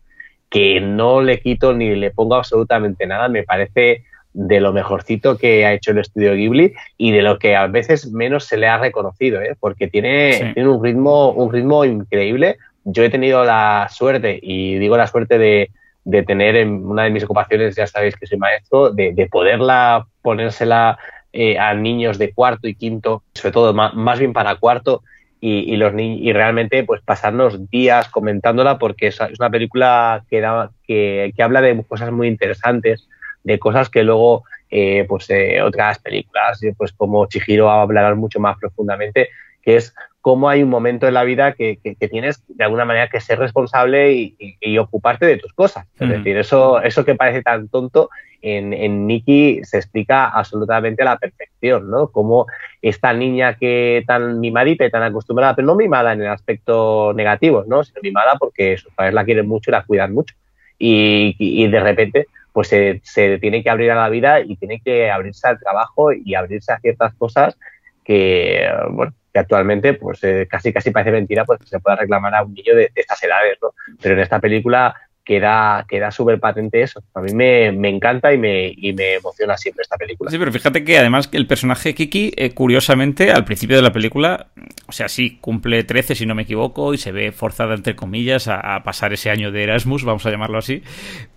que 0.50 0.80
no 0.80 1.22
le 1.22 1.40
quito 1.40 1.72
ni 1.72 1.94
le 1.94 2.10
pongo 2.10 2.34
absolutamente 2.34 3.06
nada, 3.06 3.28
me 3.28 3.42
parece 3.42 4.04
de 4.36 4.60
lo 4.60 4.72
mejorcito 4.72 5.38
que 5.38 5.64
ha 5.64 5.72
hecho 5.72 5.92
el 5.92 5.98
estudio 5.98 6.34
Ghibli 6.34 6.74
y 6.98 7.12
de 7.12 7.22
lo 7.22 7.38
que 7.38 7.54
a 7.54 7.68
veces 7.68 8.10
menos 8.12 8.44
se 8.44 8.56
le 8.56 8.66
ha 8.66 8.78
reconocido, 8.78 9.40
¿eh? 9.40 9.54
porque 9.58 9.86
tiene, 9.88 10.32
Sí. 10.34 10.44
tiene 10.54 10.68
un 10.68 10.82
ritmo, 10.84 11.30
un 11.30 11.52
ritmo 11.52 11.84
increíble. 11.84 12.56
Yo 12.84 13.04
he 13.04 13.10
tenido 13.10 13.44
la 13.44 13.88
suerte, 13.90 14.38
y 14.42 14.76
digo 14.78 14.96
la 14.96 15.06
suerte 15.06 15.38
de, 15.38 15.70
de 16.04 16.22
tener 16.24 16.56
en 16.56 16.84
una 16.84 17.04
de 17.04 17.10
mis 17.10 17.24
ocupaciones, 17.24 17.76
ya 17.76 17.86
sabéis 17.86 18.16
que 18.16 18.26
soy 18.26 18.36
maestro, 18.38 18.90
de, 18.90 19.12
de 19.14 19.26
poderla 19.28 20.04
ponérsela 20.20 20.98
eh, 21.32 21.56
a 21.58 21.72
niños 21.74 22.18
de 22.18 22.32
cuarto 22.32 22.66
y 22.68 22.74
quinto, 22.74 23.22
sobre 23.34 23.52
todo 23.52 23.72
ma- 23.72 23.92
más, 23.92 24.18
bien 24.18 24.32
para 24.32 24.56
cuarto, 24.56 25.02
y, 25.40 25.72
y 25.72 25.76
los 25.76 25.94
ni- 25.94 26.18
y 26.26 26.32
realmente 26.32 26.82
pues 26.84 27.00
pasarnos 27.02 27.70
días 27.70 28.08
comentándola 28.08 28.78
porque 28.78 29.08
es, 29.08 29.20
es 29.20 29.38
una 29.38 29.50
película 29.50 30.24
que, 30.28 30.40
da- 30.40 30.70
que, 30.86 31.32
que 31.36 31.42
habla 31.42 31.60
de 31.60 31.84
cosas 31.84 32.10
muy 32.12 32.26
interesantes, 32.28 33.08
de 33.44 33.58
cosas 33.58 33.88
que 33.90 34.02
luego 34.02 34.44
eh, 34.70 35.04
pues 35.08 35.30
eh, 35.30 35.62
otras 35.62 35.98
películas, 36.00 36.60
eh, 36.64 36.74
pues 36.76 36.92
como 36.92 37.26
Chihiro 37.26 37.70
hablarán 37.70 38.18
mucho 38.18 38.40
más 38.40 38.58
profundamente, 38.58 39.28
que 39.62 39.76
es 39.76 39.94
cómo 40.20 40.48
hay 40.48 40.62
un 40.62 40.70
momento 40.70 41.06
en 41.06 41.14
la 41.14 41.22
vida 41.24 41.52
que, 41.52 41.78
que- 41.82 41.94
que 41.94 42.08
tienes 42.08 42.42
de 42.48 42.64
alguna 42.64 42.84
manera 42.84 43.08
que 43.08 43.20
ser 43.20 43.38
responsable 43.38 44.12
y, 44.12 44.34
y- 44.38 44.56
y 44.60 44.78
ocuparte 44.78 45.26
de 45.26 45.36
tus 45.36 45.52
cosas. 45.52 45.86
Es 46.00 46.08
decir, 46.08 46.36
eso, 46.38 46.80
eso 46.82 47.04
que 47.04 47.14
parece 47.14 47.42
tan 47.42 47.68
tonto, 47.68 48.08
en, 48.42 48.72
en 48.74 49.06
Nikki 49.06 49.60
se 49.64 49.78
explica 49.78 50.28
absolutamente 50.28 51.02
a 51.02 51.06
la 51.06 51.18
perfección, 51.18 51.90
¿no? 51.90 52.08
Cómo 52.08 52.46
esta 52.82 53.12
niña 53.14 53.54
que 53.56 54.02
tan 54.06 54.40
mimadita 54.40 54.84
y 54.84 54.90
tan 54.90 55.02
acostumbrada, 55.02 55.54
pero 55.54 55.66
no 55.66 55.76
mimada 55.76 56.12
en 56.14 56.20
el 56.22 56.28
aspecto 56.28 57.12
negativo, 57.14 57.64
¿no? 57.66 57.84
Sino 57.84 58.00
mimada 58.02 58.36
porque 58.38 58.76
sus 58.76 58.92
padres 58.92 59.14
la 59.14 59.24
quieren 59.24 59.46
mucho 59.48 59.70
y 59.70 59.72
la 59.72 59.84
cuidan 59.84 60.12
mucho. 60.12 60.34
Y- 60.78 61.36
y 61.38 61.68
de 61.68 61.80
repente, 61.80 62.26
pues 62.54 62.68
se, 62.68 63.38
tiene 63.40 63.64
que 63.64 63.68
abrir 63.68 63.90
a 63.90 63.96
la 63.96 64.08
vida 64.08 64.40
y 64.40 64.56
tiene 64.56 64.80
que 64.80 65.10
abrirse 65.10 65.48
al 65.48 65.58
trabajo 65.58 66.12
y 66.12 66.36
abrirse 66.36 66.72
a 66.72 66.78
ciertas 66.78 67.12
cosas 67.14 67.58
que, 68.04 68.64
bueno, 68.90 69.12
que 69.32 69.40
actualmente, 69.40 69.94
pues 69.94 70.22
eh, 70.22 70.46
casi 70.48 70.72
casi 70.72 70.92
parece 70.92 71.10
mentira, 71.10 71.44
pues 71.44 71.58
que 71.58 71.66
se 71.66 71.80
pueda 71.80 71.96
reclamar 71.96 72.32
a 72.32 72.44
un 72.44 72.54
niño 72.54 72.76
de, 72.76 72.92
estas 72.94 73.20
edades, 73.24 73.58
¿no? 73.60 73.70
Pero 74.00 74.14
en 74.14 74.20
esta 74.20 74.38
película 74.38 74.94
queda, 75.24 75.84
queda 75.88 76.12
súper 76.12 76.38
patente 76.38 76.80
eso. 76.80 77.02
A 77.14 77.22
mí 77.22 77.34
me, 77.34 77.72
me 77.72 77.88
encanta 77.88 78.32
y 78.32 78.38
me, 78.38 78.72
y 78.76 78.92
me 78.92 79.14
emociona 79.14 79.56
siempre 79.56 79.82
esta 79.82 79.96
película. 79.96 80.30
Sí, 80.30 80.38
pero 80.38 80.52
fíjate 80.52 80.84
que 80.84 80.96
además 80.96 81.28
el 81.32 81.48
personaje 81.48 81.92
Kiki, 81.92 82.34
eh, 82.36 82.54
curiosamente, 82.54 83.32
al 83.32 83.44
principio 83.44 83.74
de 83.74 83.82
la 83.82 83.92
película, 83.92 84.46
o 84.86 84.92
sea, 84.92 85.08
sí, 85.08 85.38
cumple 85.40 85.82
13 85.82 86.14
si 86.14 86.24
no 86.24 86.36
me 86.36 86.42
equivoco 86.42 86.94
y 86.94 86.98
se 86.98 87.10
ve 87.10 87.32
forzada, 87.32 87.74
entre 87.74 87.96
comillas, 87.96 88.46
a 88.46 88.80
pasar 88.84 89.12
ese 89.12 89.30
año 89.30 89.50
de 89.50 89.64
Erasmus, 89.64 90.04
vamos 90.04 90.24
a 90.24 90.30
llamarlo 90.30 90.58
así, 90.58 90.84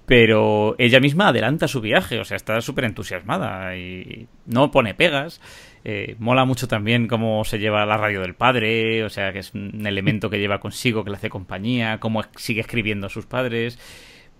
pero 0.07 0.75
ella 0.77 1.01
misma 1.01 1.27
adelanta 1.27 1.67
su 1.67 1.81
viaje, 1.81 2.17
o 2.17 2.23
sea, 2.23 2.37
está 2.37 2.61
súper 2.61 2.85
entusiasmada 2.85 3.75
y 3.75 4.29
no 4.45 4.71
pone 4.71 4.93
pegas. 4.93 5.41
Eh, 5.83 6.15
mola 6.17 6.45
mucho 6.45 6.69
también 6.69 7.09
cómo 7.09 7.43
se 7.43 7.59
lleva 7.59 7.85
la 7.85 7.97
radio 7.97 8.21
del 8.21 8.33
padre, 8.33 9.03
o 9.03 9.09
sea, 9.09 9.33
que 9.33 9.39
es 9.39 9.53
un 9.53 9.85
elemento 9.85 10.29
que 10.29 10.39
lleva 10.39 10.61
consigo, 10.61 11.03
que 11.03 11.09
le 11.09 11.17
hace 11.17 11.29
compañía, 11.29 11.99
cómo 11.99 12.23
sigue 12.37 12.61
escribiendo 12.61 13.07
a 13.07 13.09
sus 13.09 13.25
padres. 13.25 13.77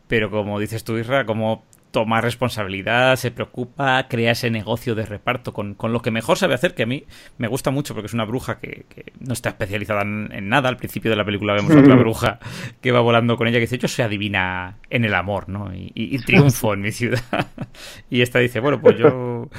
Pero 0.08 0.32
como 0.32 0.58
dices 0.58 0.86
tú, 0.86 0.98
Isra, 0.98 1.26
como 1.26 1.66
toma 1.92 2.22
responsabilidad, 2.22 3.16
se 3.16 3.32
preocupa, 3.32 4.08
crea 4.08 4.32
ese 4.32 4.50
negocio 4.52 4.94
de 4.96 5.06
reparto 5.06 5.54
con, 5.54 5.74
con 5.74 5.94
lo 5.94 6.02
que 6.02 6.12
mejor 6.12 6.38
sabe 6.38 6.54
hacer, 6.54 6.76
que 6.76 6.84
a 6.84 6.86
mí 6.86 7.06
me 7.38 7.48
gusta 7.48 7.72
mucho 7.72 7.94
porque 7.94 8.08
es 8.08 8.14
una 8.14 8.26
bruja 8.26 8.60
que, 8.60 8.86
que 8.90 9.14
no 9.20 9.34
está 9.34 9.50
especializada 9.50 10.02
en, 10.04 10.30
en 10.32 10.50
nada. 10.50 10.70
Al 10.70 10.78
principio 10.78 11.10
de 11.10 11.18
la 11.18 11.26
película 11.26 11.54
vemos 11.54 11.72
a 11.72 11.80
otra 11.80 11.96
bruja 12.00 12.40
que 12.82 12.92
va 12.92 13.00
volando 13.00 13.38
con 13.38 13.48
ella 13.48 13.58
que 13.58 13.62
dice, 13.62 13.78
yo 13.78 13.88
soy 13.88 14.06
adivina 14.06 14.78
en 14.90 15.06
el 15.06 15.14
amor, 15.14 15.50
¿no? 15.50 15.74
Y, 15.74 15.92
y- 15.96 16.16
y 16.16 16.20
triunfo 16.20 16.74
en 16.74 16.82
mi 16.82 16.92
ciudad. 16.92 17.22
y 18.10 18.22
esta 18.22 18.40
dice, 18.40 18.60
bueno, 18.60 18.80
pues 18.82 18.98
yo, 18.98 19.50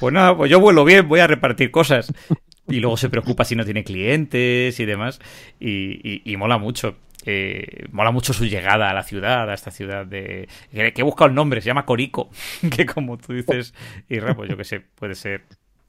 pues 0.00 0.12
nada, 0.12 0.36
pues 0.36 0.50
yo 0.50 0.60
vuelo 0.60 0.84
bien, 0.84 1.08
voy 1.08 1.20
a 1.20 1.26
repartir 1.26 1.70
cosas. 1.70 2.12
Y 2.68 2.80
luego 2.80 2.96
se 2.96 3.08
preocupa 3.08 3.44
si 3.44 3.54
no 3.54 3.64
tiene 3.64 3.84
clientes 3.84 4.80
y 4.80 4.84
demás. 4.84 5.20
Y, 5.60 6.00
y- 6.02 6.22
y 6.24 6.36
mola 6.36 6.58
mucho. 6.58 6.96
Eh, 7.26 7.86
mola 7.90 8.10
mucho 8.12 8.32
su 8.32 8.46
llegada 8.46 8.88
a 8.90 8.94
la 8.94 9.02
ciudad, 9.02 9.50
a 9.50 9.54
esta 9.54 9.70
ciudad 9.70 10.06
de. 10.06 10.48
Que, 10.72 10.92
que 10.92 11.00
he 11.00 11.04
buscado 11.04 11.28
el 11.28 11.34
nombre, 11.34 11.60
se 11.60 11.66
llama 11.66 11.84
Corico. 11.84 12.30
Que 12.74 12.86
como 12.86 13.18
tú 13.18 13.32
dices, 13.32 13.74
Irra, 14.08 14.34
pues 14.34 14.48
yo 14.48 14.56
que 14.56 14.64
sé, 14.64 14.80
puede 14.80 15.14
ser. 15.14 15.42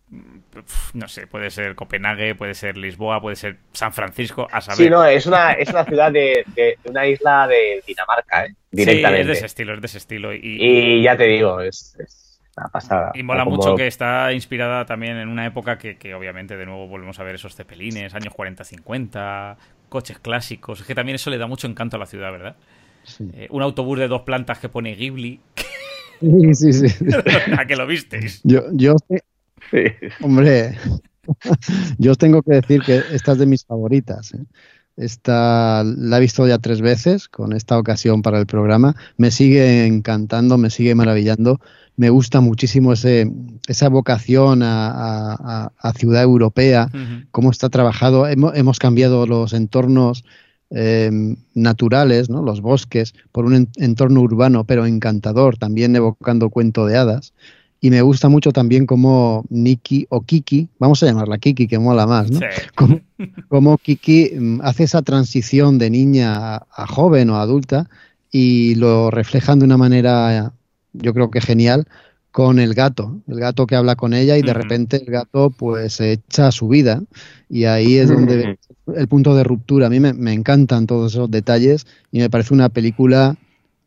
pf, 0.09 0.95
No 0.95 1.07
sé, 1.07 1.27
puede 1.27 1.49
ser 1.51 1.75
Copenhague, 1.75 2.33
puede 2.35 2.53
ser 2.53 2.77
Lisboa, 2.77 3.21
puede 3.21 3.35
ser 3.35 3.57
San 3.73 3.93
Francisco, 3.93 4.47
a 4.51 4.61
saber. 4.61 4.77
Sí, 4.85 4.89
no, 4.89 5.05
es 5.05 5.25
una, 5.25 5.51
es 5.53 5.69
una 5.69 5.85
ciudad 5.85 6.11
de, 6.11 6.43
de- 6.55 6.77
de 6.83 6.89
una 6.89 7.05
isla 7.07 7.47
de 7.47 7.83
Dinamarca, 7.85 8.45
¿eh? 8.45 8.49
Sí, 8.49 8.55
directamente. 8.71 9.21
es 9.21 9.27
de 9.27 9.33
ese 9.33 9.45
estilo, 9.45 9.73
es 9.73 9.81
de 9.81 9.85
ese 9.87 9.97
estilo. 9.97 10.33
Y, 10.33 10.39
Y 10.43 11.01
ya 11.03 11.15
te 11.17 11.25
digo, 11.25 11.61
es, 11.61 11.95
es 11.99 12.41
pasada. 12.71 13.11
Y 13.13 13.21
mola 13.23 13.45
mucho 13.45 13.75
que 13.75 13.85
está 13.87 14.33
inspirada 14.33 14.85
también 14.85 15.17
en 15.17 15.29
una 15.29 15.45
época 15.45 15.77
que, 15.77 15.97
que 15.97 16.15
obviamente 16.15 16.57
de 16.57 16.65
nuevo 16.65 16.87
volvemos 16.87 17.19
a 17.19 17.23
ver 17.23 17.35
esos 17.35 17.55
cepelines, 17.55 18.15
años 18.15 18.33
40-50, 18.33 19.57
coches 19.89 20.19
clásicos. 20.19 20.81
Es 20.81 20.85
que 20.87 20.95
también 20.95 21.15
eso 21.15 21.29
le 21.29 21.37
da 21.37 21.47
mucho 21.47 21.67
encanto 21.67 21.95
a 21.97 21.99
la 21.99 22.05
ciudad, 22.05 22.31
¿verdad? 22.31 22.55
Sí. 23.03 23.29
Eh, 23.33 23.47
un 23.51 23.61
autobús 23.61 23.99
de 23.99 24.07
dos 24.07 24.21
plantas 24.23 24.59
que 24.59 24.69
pone 24.69 24.95
Ghibli. 24.95 25.39
Sí, 26.21 26.55
sí, 26.55 26.73
sí. 26.89 27.05
¿A 27.57 27.65
que 27.65 27.75
lo 27.75 27.85
visteis? 27.87 28.41
Yo, 28.43 28.63
yo, 28.73 28.95
Sí. 29.71 29.83
hombre, 30.21 30.77
yo 31.97 32.11
os 32.11 32.17
tengo 32.17 32.41
que 32.41 32.55
decir 32.55 32.81
que 32.81 33.01
esta 33.11 33.33
es 33.33 33.37
de 33.39 33.45
mis 33.45 33.65
favoritas. 33.65 34.33
¿eh? 34.33 34.39
Esta 34.97 35.83
la 35.85 36.17
he 36.17 36.21
visto 36.21 36.47
ya 36.47 36.57
tres 36.57 36.81
veces 36.81 37.27
con 37.27 37.53
esta 37.53 37.77
ocasión 37.77 38.21
para 38.23 38.39
el 38.39 38.47
programa. 38.47 38.95
Me 39.15 39.29
sigue 39.31 39.85
encantando, 39.85 40.57
me 40.57 40.69
sigue 40.71 40.95
maravillando. 40.95 41.59
Me 41.95 42.09
gusta 42.09 42.41
muchísimo 42.41 42.93
ese, 42.93 43.31
esa 43.67 43.89
vocación 43.89 44.63
a, 44.63 44.87
a- 44.89 45.33
a- 45.39 45.71
a 45.77 45.93
ciudad 45.93 46.23
europea, 46.23 46.89
cómo 47.31 47.51
está 47.51 47.69
trabajado. 47.69 48.27
Hemos, 48.27 48.55
hemos 48.55 48.79
cambiado 48.79 49.25
los 49.27 49.53
entornos 49.53 50.23
eh, 50.69 51.09
naturales, 51.53 52.29
¿no? 52.29 52.41
los 52.41 52.61
bosques, 52.61 53.13
por 53.31 53.45
un 53.45 53.53
en- 53.55 53.69
entorno 53.77 54.21
urbano, 54.21 54.65
pero 54.65 54.85
encantador, 54.85 55.57
también 55.57 55.95
evocando 55.95 56.49
cuento 56.49 56.85
de 56.85 56.97
hadas. 56.97 57.33
Y 57.79 57.91
me 57.91 58.01
gusta 58.01 58.27
mucho 58.27 58.51
también 58.51 58.85
cómo 58.85 59.45
Nikki 59.49 60.07
o 60.09 60.21
Kiki, 60.21 60.67
vamos 60.79 61.03
a 61.03 61.05
llamarla 61.05 61.37
Kiki, 61.37 61.67
que 61.67 61.77
mola 61.77 62.07
más, 62.07 62.31
¿no? 62.31 62.39
Sí. 62.39 62.45
Cómo 63.49 63.77
Kiki 63.77 64.31
mm, 64.35 64.61
hace 64.63 64.83
esa 64.83 65.01
transición 65.01 65.77
de 65.77 65.89
niña 65.89 66.55
a, 66.55 66.67
a 66.75 66.87
joven 66.87 67.29
o 67.29 67.37
adulta 67.37 67.87
y 68.31 68.75
lo 68.75 69.11
reflejan 69.11 69.59
de 69.59 69.65
una 69.65 69.77
manera, 69.77 70.53
yo 70.93 71.13
creo 71.13 71.29
que 71.31 71.41
genial, 71.41 71.87
con 72.31 72.59
el 72.59 72.75
gato, 72.75 73.19
el 73.27 73.39
gato 73.39 73.65
que 73.65 73.75
habla 73.75 73.95
con 73.95 74.13
ella 74.13 74.37
y 74.37 74.43
de 74.43 74.53
repente 74.53 74.97
el 74.97 75.11
gato 75.11 75.49
pues 75.49 75.93
se 75.93 76.11
echa 76.11 76.49
a 76.49 76.51
su 76.51 76.67
vida 76.67 77.01
y 77.49 77.63
ahí 77.63 77.95
es 77.95 78.09
donde 78.09 78.59
el 78.95 79.07
punto 79.07 79.35
de 79.35 79.43
ruptura. 79.43 79.87
A 79.87 79.89
mí 79.89 79.99
me, 79.99 80.13
me 80.13 80.33
encantan 80.33 80.85
todos 80.85 81.13
esos 81.13 81.31
detalles 81.31 81.87
y 82.11 82.19
me 82.19 82.29
parece 82.29 82.53
una 82.53 82.69
película 82.69 83.35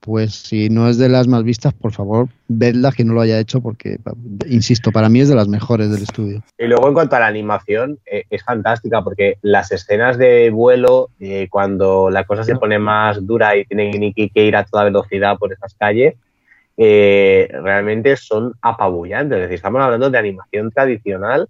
pues 0.00 0.34
si 0.34 0.70
no 0.70 0.88
es 0.88 0.96
de 0.96 1.08
las 1.08 1.28
más 1.28 1.44
vistas, 1.44 1.74
por 1.74 1.92
favor, 1.92 2.28
vedla 2.48 2.90
que 2.90 3.04
no 3.04 3.12
lo 3.12 3.20
haya 3.20 3.38
hecho 3.38 3.60
porque, 3.60 3.98
insisto, 4.46 4.92
para 4.92 5.08
mí 5.08 5.20
es 5.20 5.28
de 5.28 5.34
las 5.34 5.46
mejores 5.46 5.90
del 5.90 6.02
estudio. 6.02 6.42
Y 6.58 6.66
luego 6.66 6.88
en 6.88 6.94
cuanto 6.94 7.16
a 7.16 7.20
la 7.20 7.26
animación, 7.26 7.98
eh, 8.06 8.24
es 8.30 8.42
fantástica 8.42 9.02
porque 9.02 9.36
las 9.42 9.70
escenas 9.72 10.16
de 10.16 10.50
vuelo, 10.50 11.10
eh, 11.20 11.48
cuando 11.50 12.10
la 12.10 12.24
cosa 12.24 12.44
se 12.44 12.56
pone 12.56 12.78
más 12.78 13.26
dura 13.26 13.56
y 13.56 13.66
tienen 13.66 14.12
que 14.14 14.30
ir 14.34 14.56
a 14.56 14.64
toda 14.64 14.84
velocidad 14.84 15.36
por 15.36 15.52
esas 15.52 15.74
calles, 15.74 16.14
eh, 16.78 17.48
realmente 17.62 18.16
son 18.16 18.54
apabullantes. 18.62 19.36
Es 19.36 19.42
decir, 19.42 19.56
estamos 19.56 19.82
hablando 19.82 20.08
de 20.08 20.18
animación 20.18 20.70
tradicional 20.70 21.46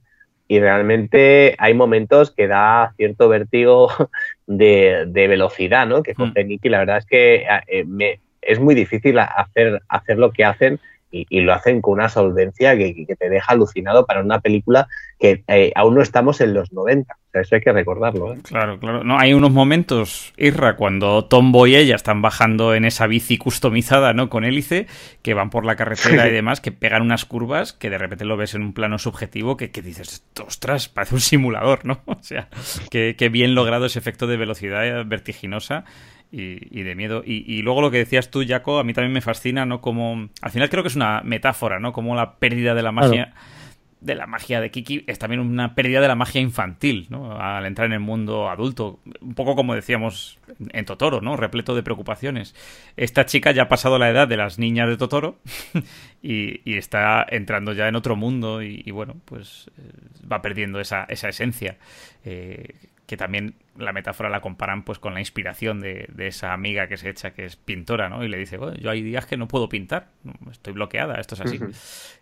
y 0.48 0.59
realmente 0.59 1.55
hay 1.57 1.74
momentos 1.74 2.32
que 2.32 2.48
da 2.48 2.92
cierto 2.96 3.28
vértigo 3.28 3.88
de, 4.48 5.05
de 5.07 5.28
velocidad, 5.28 5.86
¿no? 5.86 6.03
Que 6.03 6.16
coge 6.16 6.42
Nicky. 6.42 6.68
La 6.68 6.80
verdad 6.80 6.98
es 6.98 7.07
que 7.07 7.46
eh, 7.68 7.84
me, 7.84 8.18
es 8.43 8.61
muy 8.61 8.74
difícil 8.74 9.18
hacer, 9.18 9.82
hacer 9.88 10.18
lo 10.18 10.32
que 10.32 10.45
hacen 10.45 10.80
y, 11.11 11.26
y 11.28 11.41
lo 11.41 11.53
hacen 11.53 11.80
con 11.80 11.95
una 11.95 12.09
solvencia 12.09 12.76
que, 12.76 12.95
que, 13.07 13.16
te 13.16 13.28
deja 13.28 13.53
alucinado 13.53 14.07
para 14.07 14.20
una 14.20 14.41
película 14.41 14.88
que 15.18 15.43
eh, 15.49 15.72
aún 15.74 15.97
no 15.97 16.03
estamos 16.03 16.41
en 16.41 16.55
los 16.55 16.72
90. 16.72 17.12
O 17.12 17.30
sea, 17.32 17.41
eso 17.43 17.55
hay 17.57 17.61
que 17.61 17.72
recordarlo. 17.72 18.32
¿eh? 18.32 18.38
Claro, 18.43 18.78
claro. 18.78 19.05
No, 19.05 19.18
hay 19.18 19.34
unos 19.34 19.51
momentos, 19.51 20.32
Irra, 20.36 20.76
cuando 20.76 21.24
Tombo 21.24 21.66
y 21.66 21.76
ella 21.76 21.97
están 21.97 22.22
bajando 22.22 22.74
en 22.74 22.84
esa 22.84 23.07
bici 23.07 23.38
customizada, 23.38 24.12
¿no? 24.12 24.30
Con 24.30 24.45
hélice, 24.45 24.86
que 25.22 25.34
van 25.34 25.51
por 25.51 25.64
la 25.64 25.76
carretera 25.76 26.28
y 26.28 26.32
demás, 26.32 26.61
que 26.61 26.72
pegan 26.72 27.03
unas 27.03 27.24
curvas 27.24 27.72
que 27.72 27.91
de 27.91 27.99
repente 27.99 28.24
lo 28.24 28.36
ves 28.36 28.55
en 28.55 28.62
un 28.62 28.72
plano 28.72 28.99
subjetivo 28.99 29.57
que, 29.57 29.70
que 29.70 29.82
dices, 29.82 30.24
ostras, 30.47 30.88
parece 30.88 31.14
un 31.16 31.20
simulador, 31.20 31.84
¿no? 31.84 32.01
O 32.20 32.22
sea, 32.22 32.49
que, 32.91 33.16
que 33.16 33.28
bien 33.28 33.55
logrado 33.55 33.86
ese 33.86 33.99
efecto 33.99 34.26
de 34.26 34.36
velocidad 34.36 35.05
vertiginosa 35.07 35.84
y, 36.33 36.78
y, 36.78 36.83
de 36.83 36.95
miedo. 36.95 37.22
Y, 37.24 37.45
y, 37.53 37.62
luego 37.62 37.81
lo 37.81 37.91
que 37.91 37.99
decías 37.99 38.31
tú, 38.31 38.45
Jaco, 38.47 38.78
a 38.78 38.85
mí 38.85 38.93
también 38.93 39.12
me 39.12 39.20
fascina, 39.20 39.66
¿no? 39.66 39.81
Como. 39.81 40.28
Al 40.41 40.51
final 40.51 40.70
creo 40.70 40.83
que 40.83 40.89
es 40.89 40.97
una 40.97 41.22
metáfora, 41.24 41.81
¿no? 41.81 41.93
Como 41.93 42.14
la 42.14 42.37
pérdida 42.37 42.74
de 42.74 42.83
la 42.83 42.93
magia. 42.93 43.33
Claro. 43.33 43.61
De 44.01 44.14
la 44.14 44.26
magia 44.26 44.62
de 44.62 44.70
Kiki 44.70 45.05
es 45.07 45.18
también 45.18 45.41
una 45.43 45.74
pérdida 45.74 46.01
de 46.01 46.09
la 46.09 46.14
magia 46.14 46.41
infantil, 46.41 47.07
¿no? 47.11 47.39
Al 47.39 47.66
entrar 47.66 47.85
en 47.85 47.93
el 47.93 48.01
mundo 48.01 48.49
adulto. 48.49 49.01
Un 49.20 49.35
poco 49.35 49.55
como 49.55 49.74
decíamos 49.74 50.39
en 50.70 50.87
Totoro, 50.87 51.20
¿no? 51.20 51.37
Repleto 51.37 51.74
de 51.74 51.83
preocupaciones. 51.83 52.55
Esta 52.97 53.26
chica 53.26 53.51
ya 53.51 53.64
ha 53.64 53.68
pasado 53.68 53.99
la 53.99 54.09
edad 54.09 54.26
de 54.26 54.39
las 54.39 54.59
niñas 54.59 54.89
de 54.89 54.97
Totoro 54.97 55.37
y, 56.22 56.62
y 56.64 56.78
está 56.78 57.26
entrando 57.28 57.74
ya 57.74 57.89
en 57.89 57.95
otro 57.95 58.16
mundo 58.16 58.62
y, 58.62 58.83
y 58.87 58.91
bueno, 58.91 59.16
pues 59.26 59.70
eh, 59.76 59.83
va 60.33 60.41
perdiendo 60.41 60.81
esa, 60.81 61.05
esa 61.11 61.28
esencia. 61.28 61.76
Eh, 62.24 62.76
que 63.11 63.16
también 63.16 63.54
la 63.76 63.92
metáfora 63.92 64.30
la 64.30 64.40
comparan 64.40 64.84
pues 64.84 65.00
con 65.00 65.14
la 65.14 65.18
inspiración 65.18 65.80
de, 65.80 66.06
de, 66.14 66.28
esa 66.28 66.52
amiga 66.52 66.86
que 66.86 66.96
se 66.96 67.11
echa 67.11 67.32
que 67.32 67.44
es 67.44 67.56
pintora, 67.56 68.08
¿no? 68.08 68.22
Y 68.22 68.28
le 68.28 68.38
dice, 68.38 68.56
bueno, 68.56 68.76
yo 68.76 68.88
hay 68.88 69.02
días 69.02 69.26
que 69.26 69.36
no 69.36 69.48
puedo 69.48 69.68
pintar, 69.68 70.11
estoy 70.48 70.74
bloqueada, 70.74 71.16
esto 71.16 71.34
es 71.34 71.40
así. 71.40 71.56
Uh 71.56 71.62
-huh. 71.62 71.74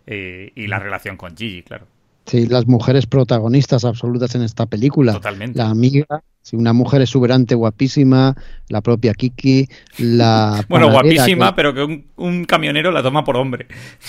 eh, 0.07 0.53
y 0.55 0.66
la 0.66 0.78
relación 0.78 1.18
con 1.18 1.36
Gigi, 1.36 1.62
claro. 1.62 1.84
Sí, 2.24 2.47
las 2.47 2.66
mujeres 2.66 3.05
protagonistas 3.05 3.84
absolutas 3.84 4.34
en 4.34 4.41
esta 4.41 4.64
película. 4.64 5.12
Totalmente. 5.12 5.59
La 5.59 5.68
amiga, 5.68 6.07
sí, 6.41 6.57
una 6.57 6.72
mujer 6.72 7.03
exuberante, 7.03 7.55
guapísima, 7.55 8.34
la 8.70 8.80
propia 8.80 9.12
Kiki, 9.12 9.68
la... 9.99 10.64
bueno, 10.70 10.91
guapísima, 10.91 11.51
que... 11.51 11.57
pero 11.57 11.74
que 11.74 11.82
un, 11.82 12.07
un 12.16 12.47
camionero 12.47 12.91
la 12.93 13.03
toma 13.03 13.24
por 13.24 13.36
hombre. 13.36 13.66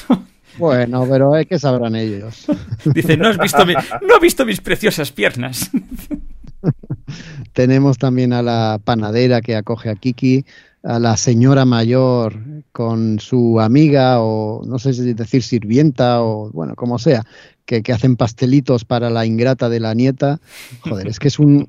Bueno, 0.58 1.08
pero 1.10 1.36
es 1.38 1.48
que 1.48 1.58
sabrán 1.58 1.96
ellos. 1.96 2.46
Dice, 2.84 3.16
no 3.16 3.30
has 3.30 3.38
visto, 3.38 3.66
mi, 3.66 3.74
no 3.74 4.16
has 4.16 4.22
visto 4.22 4.46
mis 4.46 4.60
preciosas 4.60 5.12
piernas. 5.12 5.70
Tenemos 7.54 7.98
también 7.98 8.34
a 8.34 8.42
la 8.42 8.80
panadera 8.84 9.42
que 9.42 9.56
acoge 9.56 9.90
a 9.90 9.96
Kiki, 9.96 10.46
a 10.84 11.00
la 11.00 11.18
señora 11.18 11.66
mayor 11.66 12.40
con 12.72 13.20
su 13.20 13.60
amiga 13.60 14.22
o 14.22 14.64
no 14.66 14.80
sé 14.80 14.94
si 14.94 15.14
decir 15.14 15.44
sirvienta 15.44 16.22
o 16.22 16.52
bueno, 16.52 16.76
como 16.76 17.00
sea, 17.00 17.26
que, 17.66 17.84
hacen 17.94 18.16
pastelitos 18.16 18.86
para 18.86 19.10
la 19.10 19.26
ingrata 19.26 19.70
de 19.70 19.80
la 19.80 19.94
nieta. 19.94 20.40
Joder, 20.82 21.08
es 21.08 21.20
que 21.20 21.28
es 21.28 21.38
un, 21.38 21.68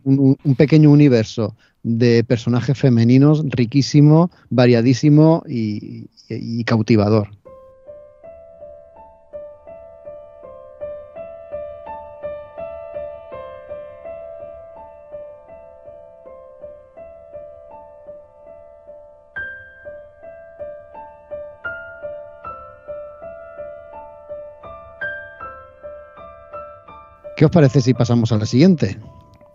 pequeño 0.57 0.91
universo 0.91 1.57
de 1.83 2.25
personajes 2.25 2.79
femeninos 2.79 3.43
riquísimo, 3.49 4.31
variadísimo 4.49 5.43
y 5.47 6.65
cautivador. 6.65 7.40
¿Qué 27.41 27.47
os 27.47 27.51
parece 27.51 27.81
si 27.81 27.95
pasamos 27.95 28.33
a 28.33 28.37
la 28.37 28.45
siguiente? 28.45 28.99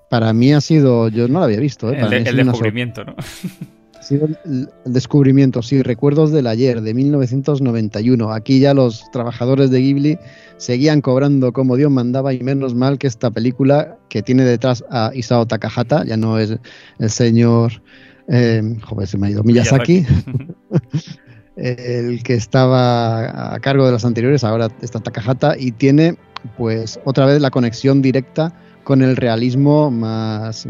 Para 0.10 0.34
mí 0.34 0.52
ha 0.52 0.60
sido, 0.60 1.08
yo 1.10 1.28
no 1.28 1.38
la 1.38 1.46
había 1.46 1.60
visto. 1.60 1.92
¿eh? 1.94 2.00
Para 2.02 2.18
el, 2.18 2.28
el 2.28 2.38
descubrimiento, 2.38 3.06
¿no? 3.06 3.16
Ha 3.16 4.02
sido 4.02 4.26
el, 4.26 4.40
el, 4.44 4.92
descubrimiento, 4.92 5.62
sí, 5.62 5.84
recuerdos 5.84 6.32
del 6.32 6.48
ayer, 6.48 6.82
de 6.82 6.96
1991. 6.96 8.32
Aquí 8.34 8.60
ya 8.60 8.74
los 8.74 9.04
trabajadores 9.12 9.70
de 9.70 9.82
Ghibli 9.82 10.18
seguían 10.58 11.02
cobrando 11.02 11.54
como 11.54 11.76
Dios 11.76 11.92
mandaba 11.92 12.34
y 12.34 12.40
menos 12.40 12.74
mal 12.74 12.98
que 12.98 13.06
esta 13.06 13.30
película 13.30 14.00
que 14.10 14.24
tiene 14.24 14.46
detrás 14.46 14.84
a 14.90 15.12
Isao 15.14 15.46
Takahata, 15.46 16.06
ya 16.06 16.18
no 16.18 16.40
es 16.40 16.58
el 16.98 17.10
señor, 17.12 17.84
eh, 18.30 18.64
joder, 18.82 19.08
se 19.08 19.20
me 19.20 19.28
ha 19.28 19.30
ido, 19.30 19.44
Miyazaki. 19.44 20.08
Miyazaki. 20.08 21.10
el 21.56 22.24
que 22.24 22.34
estaba 22.34 23.54
a 23.54 23.60
cargo 23.60 23.86
de 23.86 23.92
las 23.92 24.06
anteriores, 24.06 24.44
ahora 24.44 24.70
está 24.82 25.00
Takahata 25.02 25.56
y 25.56 25.72
tiene 25.72 26.18
pues 26.58 27.00
otra 27.06 27.26
vez 27.26 27.42
la 27.42 27.52
conexión 27.52 28.02
directa 28.02 28.54
con 28.84 29.02
el 29.02 29.16
realismo 29.16 29.92
más, 29.92 30.68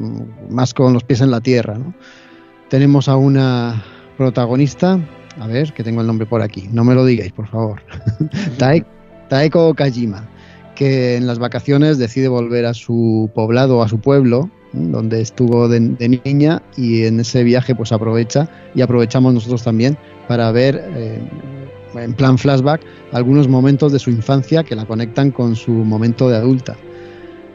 más 0.50 0.74
con 0.74 0.94
los 0.94 1.04
pies 1.04 1.22
en 1.22 1.32
la 1.32 1.42
tierra. 1.42 1.78
Tenemos 2.70 3.08
a 3.10 3.18
una 3.18 3.84
protagonista, 4.18 5.00
a 5.40 5.48
ver, 5.48 5.74
que 5.74 5.84
tengo 5.84 6.02
el 6.02 6.08
nombre 6.08 6.26
por 6.26 6.42
aquí, 6.42 6.70
no 6.72 6.84
me 6.84 6.96
lo 6.96 7.06
digáis, 7.06 7.32
por 7.32 7.48
favor, 7.48 7.82
Tae, 8.58 8.86
Taeko 9.30 9.74
Kajima, 9.74 10.28
que 10.76 11.18
en 11.18 11.28
las 11.28 11.40
vacaciones 11.40 11.98
decide 11.98 12.28
volver 12.28 12.66
a 12.66 12.74
su 12.74 13.30
poblado, 13.36 13.84
a 13.84 13.90
su 13.90 14.00
pueblo, 14.00 14.50
donde 14.74 15.22
estuvo 15.22 15.68
de, 15.68 15.80
de, 15.80 16.22
niña 16.24 16.62
y 16.76 17.06
en 17.06 17.20
ese 17.20 17.44
viaje 17.44 17.76
pues 17.76 17.92
aprovecha 17.92 18.50
y 18.74 18.82
aprovechamos 18.82 19.34
nosotros 19.34 19.64
también 19.64 19.98
para 20.28 20.52
ver 20.52 20.84
eh, 20.96 21.20
en 21.98 22.14
plan 22.14 22.38
flashback 22.38 22.82
algunos 23.12 23.48
momentos 23.48 23.92
de 23.92 24.00
su 24.00 24.10
infancia 24.10 24.64
que 24.64 24.76
la 24.76 24.86
conectan 24.86 25.32
con 25.32 25.56
su 25.56 25.72
momento 25.72 26.30
de 26.30 26.38
adulta. 26.38 26.76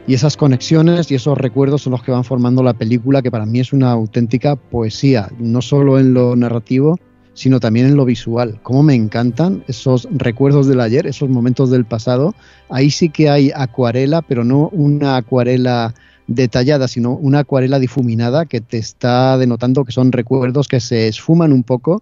Y 0.07 0.15
esas 0.15 0.35
conexiones 0.35 1.11
y 1.11 1.15
esos 1.15 1.37
recuerdos 1.37 1.83
son 1.83 1.91
los 1.91 2.03
que 2.03 2.11
van 2.11 2.23
formando 2.23 2.63
la 2.63 2.73
película, 2.73 3.21
que 3.21 3.29
para 3.29 3.45
mí 3.45 3.59
es 3.59 3.71
una 3.71 3.91
auténtica 3.91 4.55
poesía, 4.55 5.29
no 5.37 5.61
solo 5.61 5.99
en 5.99 6.13
lo 6.13 6.35
narrativo, 6.35 6.97
sino 7.33 7.59
también 7.59 7.85
en 7.85 7.95
lo 7.95 8.05
visual. 8.05 8.59
Cómo 8.63 8.83
me 8.83 8.95
encantan 8.95 9.63
esos 9.67 10.07
recuerdos 10.11 10.67
del 10.67 10.81
ayer, 10.81 11.05
esos 11.05 11.29
momentos 11.29 11.69
del 11.69 11.85
pasado. 11.85 12.33
Ahí 12.69 12.89
sí 12.89 13.09
que 13.09 13.29
hay 13.29 13.51
acuarela, 13.55 14.21
pero 14.21 14.43
no 14.43 14.69
una 14.69 15.17
acuarela 15.17 15.93
detallada, 16.27 16.87
sino 16.87 17.11
una 17.11 17.39
acuarela 17.39 17.79
difuminada 17.79 18.45
que 18.45 18.59
te 18.61 18.77
está 18.77 19.37
denotando 19.37 19.85
que 19.85 19.91
son 19.91 20.11
recuerdos 20.11 20.67
que 20.67 20.79
se 20.79 21.07
esfuman 21.07 21.53
un 21.53 21.63
poco 21.63 22.01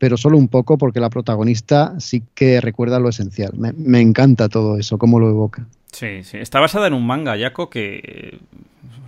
pero 0.00 0.16
solo 0.16 0.38
un 0.38 0.48
poco 0.48 0.78
porque 0.78 0.98
la 0.98 1.10
protagonista 1.10 1.92
sí 2.00 2.22
que 2.34 2.62
recuerda 2.62 2.98
lo 2.98 3.10
esencial. 3.10 3.52
Me, 3.54 4.00
encanta 4.00 4.48
todo 4.48 4.78
eso, 4.78 4.96
cómo 4.96 5.20
lo 5.20 5.28
evoca. 5.28 5.66
Sí, 5.92 6.24
sí. 6.24 6.38
Está 6.38 6.58
basada 6.58 6.86
en 6.86 6.94
un 6.94 7.06
manga, 7.06 7.36
Yaco, 7.36 7.68
que 7.68 8.38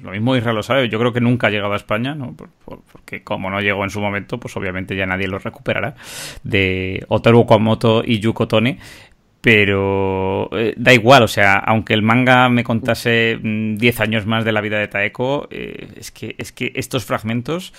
lo 0.02 0.10
mismo 0.10 0.36
Israel 0.36 0.56
lo 0.56 0.62
sabe, 0.62 0.90
yo 0.90 0.98
creo 0.98 1.14
que 1.14 1.22
nunca 1.22 1.46
ha 1.46 1.50
llegado 1.50 1.72
a 1.72 1.76
España, 1.76 2.14
¿no? 2.14 2.34
Por, 2.34 2.50
por, 2.66 2.80
porque 2.92 3.22
como 3.22 3.48
no 3.48 3.62
llegó 3.62 3.84
en 3.84 3.90
su 3.90 4.02
momento, 4.02 4.38
pues 4.38 4.54
obviamente 4.54 4.94
ya 4.94 5.06
nadie 5.06 5.28
lo 5.28 5.38
recuperará, 5.38 5.94
de 6.44 7.02
Otaru 7.08 7.40
Okamoto 7.40 8.02
y 8.04 8.18
Yuko 8.18 8.46
Tone, 8.46 8.78
pero 9.40 10.50
eh, 10.52 10.74
da 10.76 10.92
igual, 10.92 11.22
o 11.22 11.28
sea, 11.28 11.54
aunque 11.54 11.94
el 11.94 12.02
manga 12.02 12.50
me 12.50 12.64
contase 12.64 13.38
10 13.42 13.42
mm, 13.42 14.02
años 14.02 14.26
más 14.26 14.44
de 14.44 14.52
la 14.52 14.60
vida 14.60 14.78
de 14.78 14.88
Taeko, 14.88 15.48
eh, 15.50 15.88
es, 15.96 16.10
que, 16.10 16.34
es 16.36 16.52
que 16.52 16.70
estos 16.74 17.06
fragmentos 17.06 17.72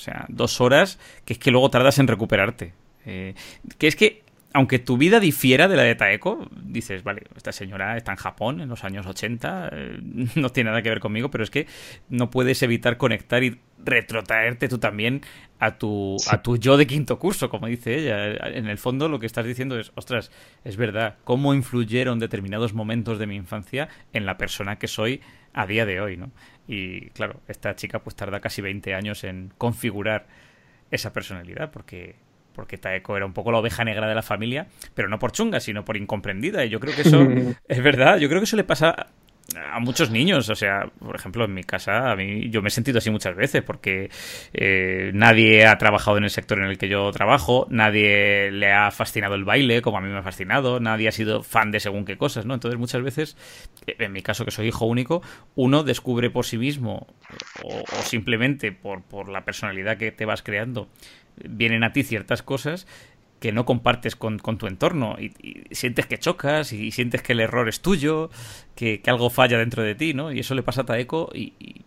o 0.00 0.02
sea, 0.02 0.24
dos 0.30 0.62
horas 0.62 0.98
que 1.26 1.34
es 1.34 1.38
que 1.38 1.50
luego 1.50 1.68
tardas 1.68 1.98
en 1.98 2.06
recuperarte. 2.06 2.72
Eh, 3.04 3.34
que 3.76 3.86
es 3.86 3.96
que, 3.96 4.22
aunque 4.54 4.78
tu 4.78 4.96
vida 4.96 5.20
difiera 5.20 5.68
de 5.68 5.76
la 5.76 5.82
de 5.82 5.94
Taeko, 5.94 6.48
dices, 6.62 7.04
vale, 7.04 7.24
esta 7.36 7.52
señora 7.52 7.98
está 7.98 8.12
en 8.12 8.16
Japón 8.16 8.62
en 8.62 8.70
los 8.70 8.82
años 8.82 9.06
80, 9.06 9.70
eh, 9.72 9.98
no 10.36 10.48
tiene 10.48 10.70
nada 10.70 10.80
que 10.80 10.88
ver 10.88 11.00
conmigo, 11.00 11.30
pero 11.30 11.44
es 11.44 11.50
que 11.50 11.66
no 12.08 12.30
puedes 12.30 12.62
evitar 12.62 12.96
conectar 12.96 13.44
y 13.44 13.60
retrotraerte 13.84 14.68
tú 14.68 14.78
también 14.78 15.20
a 15.58 15.76
tu, 15.76 16.16
sí. 16.18 16.30
a 16.32 16.40
tu 16.40 16.56
yo 16.56 16.78
de 16.78 16.86
quinto 16.86 17.18
curso, 17.18 17.50
como 17.50 17.66
dice 17.66 17.98
ella. 17.98 18.48
En 18.48 18.68
el 18.68 18.78
fondo 18.78 19.10
lo 19.10 19.20
que 19.20 19.26
estás 19.26 19.44
diciendo 19.44 19.78
es, 19.78 19.92
ostras, 19.96 20.32
es 20.64 20.78
verdad, 20.78 21.16
cómo 21.24 21.52
influyeron 21.52 22.18
determinados 22.18 22.72
momentos 22.72 23.18
de 23.18 23.26
mi 23.26 23.36
infancia 23.36 23.90
en 24.14 24.24
la 24.24 24.38
persona 24.38 24.76
que 24.76 24.88
soy 24.88 25.20
a 25.52 25.66
día 25.66 25.84
de 25.84 26.00
hoy, 26.00 26.16
¿no? 26.16 26.30
Y 26.70 27.10
claro, 27.10 27.40
esta 27.48 27.74
chica 27.74 27.98
pues 27.98 28.14
tarda 28.14 28.38
casi 28.38 28.62
20 28.62 28.94
años 28.94 29.24
en 29.24 29.52
configurar 29.58 30.28
esa 30.92 31.12
personalidad 31.12 31.72
porque 31.72 32.14
porque 32.54 32.78
Taeko 32.78 33.16
era 33.16 33.26
un 33.26 33.32
poco 33.32 33.50
la 33.50 33.58
oveja 33.58 33.84
negra 33.84 34.08
de 34.08 34.14
la 34.14 34.22
familia, 34.22 34.68
pero 34.94 35.08
no 35.08 35.18
por 35.18 35.32
chunga, 35.32 35.58
sino 35.58 35.84
por 35.84 35.96
incomprendida. 35.96 36.64
Y 36.64 36.68
yo 36.68 36.78
creo 36.78 36.94
que 36.94 37.02
eso 37.02 37.26
es 37.68 37.82
verdad, 37.82 38.18
yo 38.18 38.28
creo 38.28 38.40
que 38.40 38.44
eso 38.44 38.56
le 38.56 38.62
pasa 38.62 39.08
a 39.56 39.80
muchos 39.80 40.10
niños, 40.10 40.48
o 40.48 40.54
sea, 40.54 40.90
por 40.98 41.16
ejemplo, 41.16 41.44
en 41.44 41.54
mi 41.54 41.64
casa, 41.64 42.10
a 42.10 42.16
mí 42.16 42.50
yo 42.50 42.62
me 42.62 42.68
he 42.68 42.70
sentido 42.70 42.98
así 42.98 43.10
muchas 43.10 43.34
veces 43.34 43.62
porque 43.62 44.10
eh, 44.52 45.10
nadie 45.14 45.66
ha 45.66 45.76
trabajado 45.78 46.18
en 46.18 46.24
el 46.24 46.30
sector 46.30 46.58
en 46.58 46.66
el 46.66 46.78
que 46.78 46.88
yo 46.88 47.10
trabajo, 47.12 47.66
nadie 47.70 48.50
le 48.52 48.72
ha 48.72 48.90
fascinado 48.90 49.34
el 49.34 49.44
baile 49.44 49.82
como 49.82 49.98
a 49.98 50.00
mí 50.00 50.08
me 50.08 50.18
ha 50.18 50.22
fascinado, 50.22 50.80
nadie 50.80 51.08
ha 51.08 51.12
sido 51.12 51.42
fan 51.42 51.70
de 51.70 51.80
según 51.80 52.04
qué 52.04 52.16
cosas, 52.16 52.46
¿no? 52.46 52.54
Entonces 52.54 52.78
muchas 52.78 53.02
veces, 53.02 53.36
eh, 53.86 53.96
en 53.98 54.12
mi 54.12 54.22
caso 54.22 54.44
que 54.44 54.50
soy 54.50 54.68
hijo 54.68 54.86
único, 54.86 55.22
uno 55.54 55.82
descubre 55.82 56.30
por 56.30 56.44
sí 56.44 56.58
mismo 56.58 57.06
o, 57.62 57.78
o 57.80 58.02
simplemente 58.02 58.72
por, 58.72 59.02
por 59.02 59.28
la 59.28 59.44
personalidad 59.44 59.96
que 59.96 60.12
te 60.12 60.24
vas 60.24 60.42
creando, 60.42 60.88
vienen 61.44 61.84
a 61.84 61.92
ti 61.92 62.02
ciertas 62.02 62.42
cosas 62.42 62.86
que 63.40 63.52
no 63.52 63.64
compartes 63.64 64.14
con, 64.14 64.38
con 64.38 64.58
tu 64.58 64.66
entorno 64.66 65.16
y, 65.18 65.32
sientes 65.74 66.06
que 66.06 66.18
chocas 66.18 66.72
y, 66.72 66.90
sientes 66.92 67.22
que 67.22 67.32
el 67.32 67.40
error 67.40 67.68
es 67.68 67.80
tuyo, 67.80 68.30
que, 68.76 69.00
que 69.00 69.10
algo 69.10 69.30
falla 69.30 69.58
dentro 69.58 69.82
de 69.82 69.94
ti, 69.94 70.14
¿no? 70.14 70.30
Y 70.30 70.40
eso 70.40 70.54
le 70.54 70.62
pasa 70.62 70.82
a 70.82 70.86
Taeko 70.86 71.30
y, 71.34 71.54
y, 71.58 71.84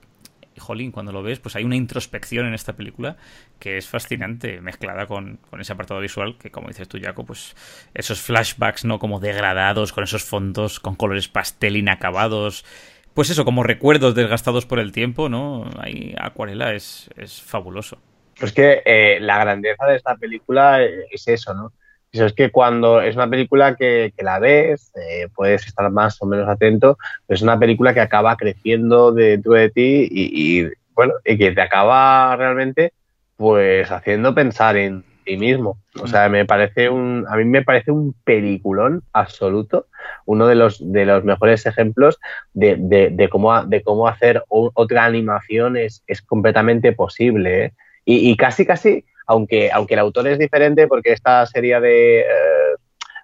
y, 0.55 0.59
jolín, 0.59 0.91
cuando 0.91 1.11
lo 1.11 1.21
ves, 1.23 1.39
pues 1.39 1.55
hay 1.55 1.63
una 1.63 1.75
introspección 1.75 2.47
en 2.47 2.53
esta 2.53 2.73
película 2.73 3.17
que 3.59 3.77
es 3.77 3.87
fascinante, 3.87 4.61
mezclada 4.61 5.05
con, 5.05 5.37
con 5.49 5.61
ese 5.61 5.73
apartado 5.73 5.99
visual 6.01 6.37
que, 6.37 6.51
como 6.51 6.67
dices 6.67 6.87
tú, 6.87 6.99
Jaco, 7.01 7.23
pues 7.23 7.55
esos 7.93 8.19
flashbacks, 8.19 8.83
¿no? 8.83 8.97
Como 8.99 9.19
degradados, 9.19 9.93
con 9.93 10.03
esos 10.03 10.23
fondos, 10.23 10.79
con 10.79 10.95
colores 10.95 11.27
pastel 11.27 11.77
inacabados, 11.77 12.65
pues 13.13 13.29
eso, 13.29 13.45
como 13.45 13.61
recuerdos 13.61 14.15
desgastados 14.15 14.65
por 14.65 14.79
el 14.79 14.91
tiempo, 14.91 15.29
¿no? 15.29 15.69
Ahí 15.77 16.15
Acuarela 16.19 16.73
es, 16.73 17.09
es 17.15 17.41
fabuloso. 17.41 17.99
Es 18.41 18.51
que 18.51 18.81
eh, 18.85 19.19
la 19.21 19.39
grandeza 19.39 19.85
de 19.85 19.95
esta 19.95 20.15
película 20.15 20.81
es 20.83 21.27
eso, 21.27 21.53
¿no? 21.53 21.71
Eso 22.13 22.27
es 22.27 22.33
que 22.33 22.51
cuando 22.51 23.01
es 23.01 23.15
una 23.15 23.27
película 23.27 23.75
que, 23.75 24.13
la 24.19 24.37
ves, 24.37 24.91
eh, 24.95 25.27
puedes 25.35 25.65
estar 25.65 25.89
más 25.89 26.21
o 26.21 26.27
menos 26.27 26.47
atento, 26.47 26.99
pero 27.25 27.35
es 27.35 27.41
una 27.41 27.57
película 27.57 27.95
que 27.95 28.01
acaba 28.01 28.37
creciendo 28.37 29.11
dentro 29.11 29.53
de 29.53 29.71
ti 29.71 30.07
y, 30.11 30.61
y, 30.61 30.69
bueno, 30.93 31.13
y 31.25 31.39
que 31.39 31.51
te 31.51 31.61
acaba 31.61 32.35
realmente 32.35 32.93
pues 33.35 33.89
haciendo 33.89 34.35
pensar 34.35 34.77
en 34.77 35.03
ti 35.25 35.37
mismo. 35.37 35.79
O 35.99 36.05
sea, 36.05 36.29
me 36.29 36.45
parece 36.45 36.87
un, 36.87 37.25
a 37.27 37.35
mí 37.35 37.45
me 37.45 37.63
parece 37.63 37.89
un 37.89 38.13
peliculón 38.23 39.01
absoluto, 39.11 39.87
uno 40.25 40.45
de 40.45 40.53
los 40.53 40.91
de 40.91 41.05
los 41.05 41.23
mejores 41.23 41.65
ejemplos 41.65 42.19
de, 42.53 42.75
de, 42.77 43.09
de 43.09 43.29
cómo 43.29 43.63
de 43.65 43.81
cómo 43.81 44.07
hacer 44.07 44.43
otra 44.49 45.05
animación 45.05 45.77
es, 45.77 46.03
es 46.05 46.21
completamente 46.21 46.91
posible. 46.93 47.65
¿eh? 47.65 47.73
Y, 48.05 48.35
casi, 48.35 48.65
casi, 48.65 49.05
aunque, 49.27 49.71
aunque 49.71 49.93
el 49.93 50.01
autor 50.01 50.27
es 50.27 50.37
diferente, 50.37 50.87
porque 50.87 51.13
esta 51.13 51.45
sería 51.45 51.79
de, 51.79 52.25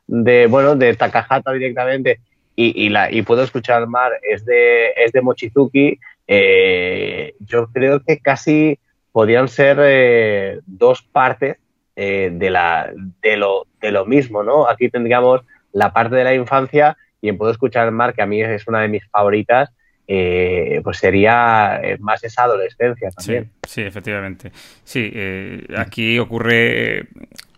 de 0.08 0.48
bueno, 0.48 0.76
de 0.76 0.96
Takahata 0.96 1.52
directamente, 1.52 2.22
y, 2.56 2.86
y, 2.86 2.90
la, 2.90 3.12
y 3.12 3.22
puedo 3.22 3.44
escuchar 3.44 3.88
mar, 3.88 4.14
es 4.22 4.46
de, 4.46 4.92
es 4.98 5.12
de 5.12 5.22
Mochizuki, 5.22 6.00
eh, 6.28 7.34
yo 7.40 7.68
creo 7.74 8.02
que 8.02 8.20
casi 8.20 8.80
podrían 9.12 9.48
ser 9.48 9.78
eh, 9.82 10.60
dos 10.66 11.02
partes 11.02 11.58
eh, 11.96 12.30
de, 12.32 12.50
la, 12.50 12.92
de, 13.22 13.38
lo, 13.38 13.66
de 13.82 13.92
lo 13.92 14.06
mismo, 14.06 14.44
¿no? 14.44 14.68
Aquí 14.68 14.90
tendríamos 14.90 15.42
la 15.72 15.92
parte 15.92 16.16
de 16.16 16.24
la 16.24 16.34
infancia 16.34 16.98
y 17.22 17.30
en 17.30 17.38
Puedo 17.38 17.52
escuchar 17.52 17.92
mar, 17.92 18.14
que 18.14 18.22
a 18.22 18.26
mí 18.26 18.42
es 18.42 18.68
una 18.68 18.82
de 18.82 18.88
mis 18.88 19.06
favoritas, 19.10 19.72
eh, 20.12 20.82
pues 20.84 20.98
sería 20.98 21.80
más 22.00 22.24
esa 22.24 22.46
adolescencia 22.46 23.12
también. 23.12 23.52
Sí, 23.62 23.70
sí 23.74 23.82
efectivamente. 23.84 24.52
Sí, 24.84 25.12
eh, 25.14 25.68
aquí 25.78 26.18
ocurre, 26.18 27.10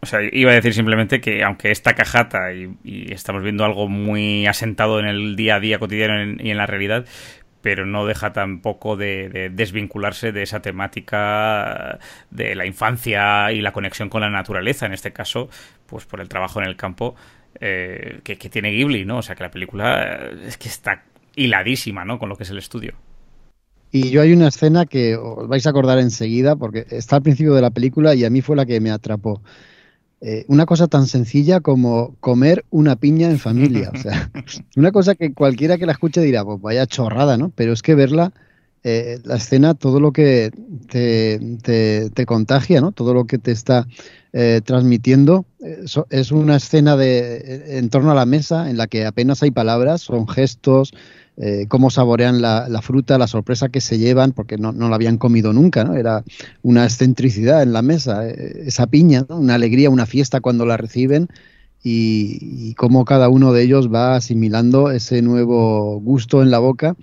o 0.02 0.06
sea, 0.06 0.20
iba 0.30 0.52
a 0.52 0.56
decir 0.56 0.74
simplemente 0.74 1.22
que 1.22 1.46
aunque 1.46 1.72
esta 1.72 1.94
cajata 1.94 2.52
y, 2.52 2.76
y, 2.84 3.14
estamos 3.14 3.42
viendo 3.42 3.64
algo 3.64 3.88
muy 3.88 4.48
asentado 4.48 5.00
en 5.00 5.08
el 5.08 5.38
día 5.38 5.56
a 5.56 5.60
día 5.62 5.80
cotidiano 5.80 6.22
en, 6.22 6.46
y 6.46 6.52
en 6.52 6.58
la 6.58 6.66
realidad, 6.66 7.06
pero 7.62 7.86
no 7.86 8.06
deja 8.06 8.34
tampoco 8.34 8.98
de, 8.98 9.30
de, 9.30 9.50
desvincularse 9.50 10.34
de 10.34 10.44
esa 10.44 10.62
temática 10.62 12.00
de 12.32 12.54
la 12.56 12.66
infancia 12.66 13.54
y 13.54 13.62
la 13.62 13.72
conexión 13.72 14.10
con 14.10 14.20
la 14.20 14.30
naturaleza, 14.30 14.86
en 14.86 14.94
este 14.94 15.14
caso, 15.14 15.50
pues 15.86 16.04
por 16.06 16.20
el 16.20 16.28
trabajo 16.28 16.60
en 16.60 16.68
el 16.68 16.76
campo 16.76 17.16
eh, 17.62 18.20
que, 18.26 18.38
que 18.38 18.50
tiene 18.50 18.72
Ghibli, 18.72 19.06
¿no? 19.06 19.20
O 19.20 19.22
sea, 19.22 19.36
que 19.36 19.44
la 19.44 19.52
película 19.52 20.32
es 20.46 20.58
que 20.58 20.68
está 20.68 21.04
hiladísima, 21.36 22.06
¿no? 22.06 22.20
Con 22.20 22.30
lo 22.30 22.38
que 22.38 22.44
es 22.44 22.50
el 22.50 22.58
estudio. 22.58 22.94
Y 23.92 24.10
yo 24.10 24.22
hay 24.22 24.32
una 24.32 24.48
escena 24.48 24.86
que 24.86 25.18
os 25.18 25.48
vais 25.48 25.66
a 25.68 25.70
acordar 25.70 26.00
enseguida, 26.00 26.56
porque 26.56 26.86
está 26.90 27.18
al 27.18 27.24
principio 27.24 27.54
de 27.54 27.62
la 27.62 27.72
película 27.72 28.16
y 28.16 28.24
a 28.24 28.30
mí 28.30 28.42
fue 28.42 28.56
la 28.56 28.66
que 28.66 28.80
me 28.80 28.90
atrapó. 28.90 29.42
Eh, 30.22 30.46
una 30.48 30.68
cosa 30.68 30.88
tan 30.88 31.08
sencilla 31.08 31.62
como 31.62 32.16
comer 32.20 32.64
una 32.70 32.96
piña 32.96 33.30
en 33.30 33.40
familia. 33.40 33.92
O 33.94 33.98
sea, 33.98 34.32
una 34.78 34.92
cosa 34.92 35.16
que 35.16 35.34
cualquiera 35.34 35.78
que 35.78 35.86
la 35.86 35.92
escuche 35.94 36.22
dirá, 36.22 36.46
pues 36.46 36.62
vaya 36.62 36.86
chorrada, 36.86 37.38
¿no? 37.38 37.52
Pero 37.56 37.74
es 37.74 37.82
que 37.82 37.96
verla, 37.96 38.32
eh, 38.84 39.20
la 39.24 39.36
escena, 39.36 39.74
todo 39.74 40.00
lo 40.00 40.14
que 40.14 40.52
te, 40.88 42.26
contagia, 42.26 42.80
¿no? 42.82 42.94
Todo 42.94 43.14
lo 43.14 43.26
que 43.26 43.40
te 43.40 43.52
está 43.52 43.88
eh, 44.32 44.62
transmitiendo, 44.64 45.46
es 46.10 46.32
una 46.32 46.56
escena 46.56 46.96
de 46.96 47.78
en 47.78 47.90
torno 47.90 48.12
a 48.12 48.16
la 48.16 48.26
mesa 48.26 48.70
en 48.70 48.78
la 48.78 48.88
que 48.88 49.06
apenas 49.06 49.44
hay 49.44 49.52
palabras, 49.52 50.02
son 50.02 50.28
gestos, 50.28 50.94
eh, 51.44 51.66
cómo 51.68 51.90
saborean 51.90 52.40
la, 52.40 52.82
fruta, 52.84 53.18
la 53.18 53.26
sorpresa 53.26 53.70
que 53.70 53.82
se 53.82 53.98
llevan, 53.98 54.32
porque 54.32 54.58
no, 54.58 54.72
la 54.72 54.94
habían 54.94 55.18
comido 55.18 55.54
nunca. 55.54 55.82
Era 55.98 56.24
una 56.62 56.84
excentricidad 56.84 57.64
en 57.64 57.74
la 57.74 57.82
mesa, 57.82 58.30
eh, 58.30 58.62
esa 58.68 58.86
piña, 58.86 59.26
una 59.28 59.56
alegría, 59.56 59.90
una 59.90 60.06
fiesta 60.06 60.40
cuando 60.40 60.68
la 60.68 60.78
reciben 60.78 61.30
y, 61.82 62.38
y, 62.42 62.76
cómo 62.76 63.06
cada 63.06 63.28
uno 63.28 63.54
de 63.54 63.64
ellos 63.64 63.92
va 63.92 64.16
asimilando 64.16 64.92
ese 64.92 65.24
nuevo 65.24 66.00
gusto 66.00 66.44
en 66.44 66.52
la 66.52 66.60
boca. 66.60 66.96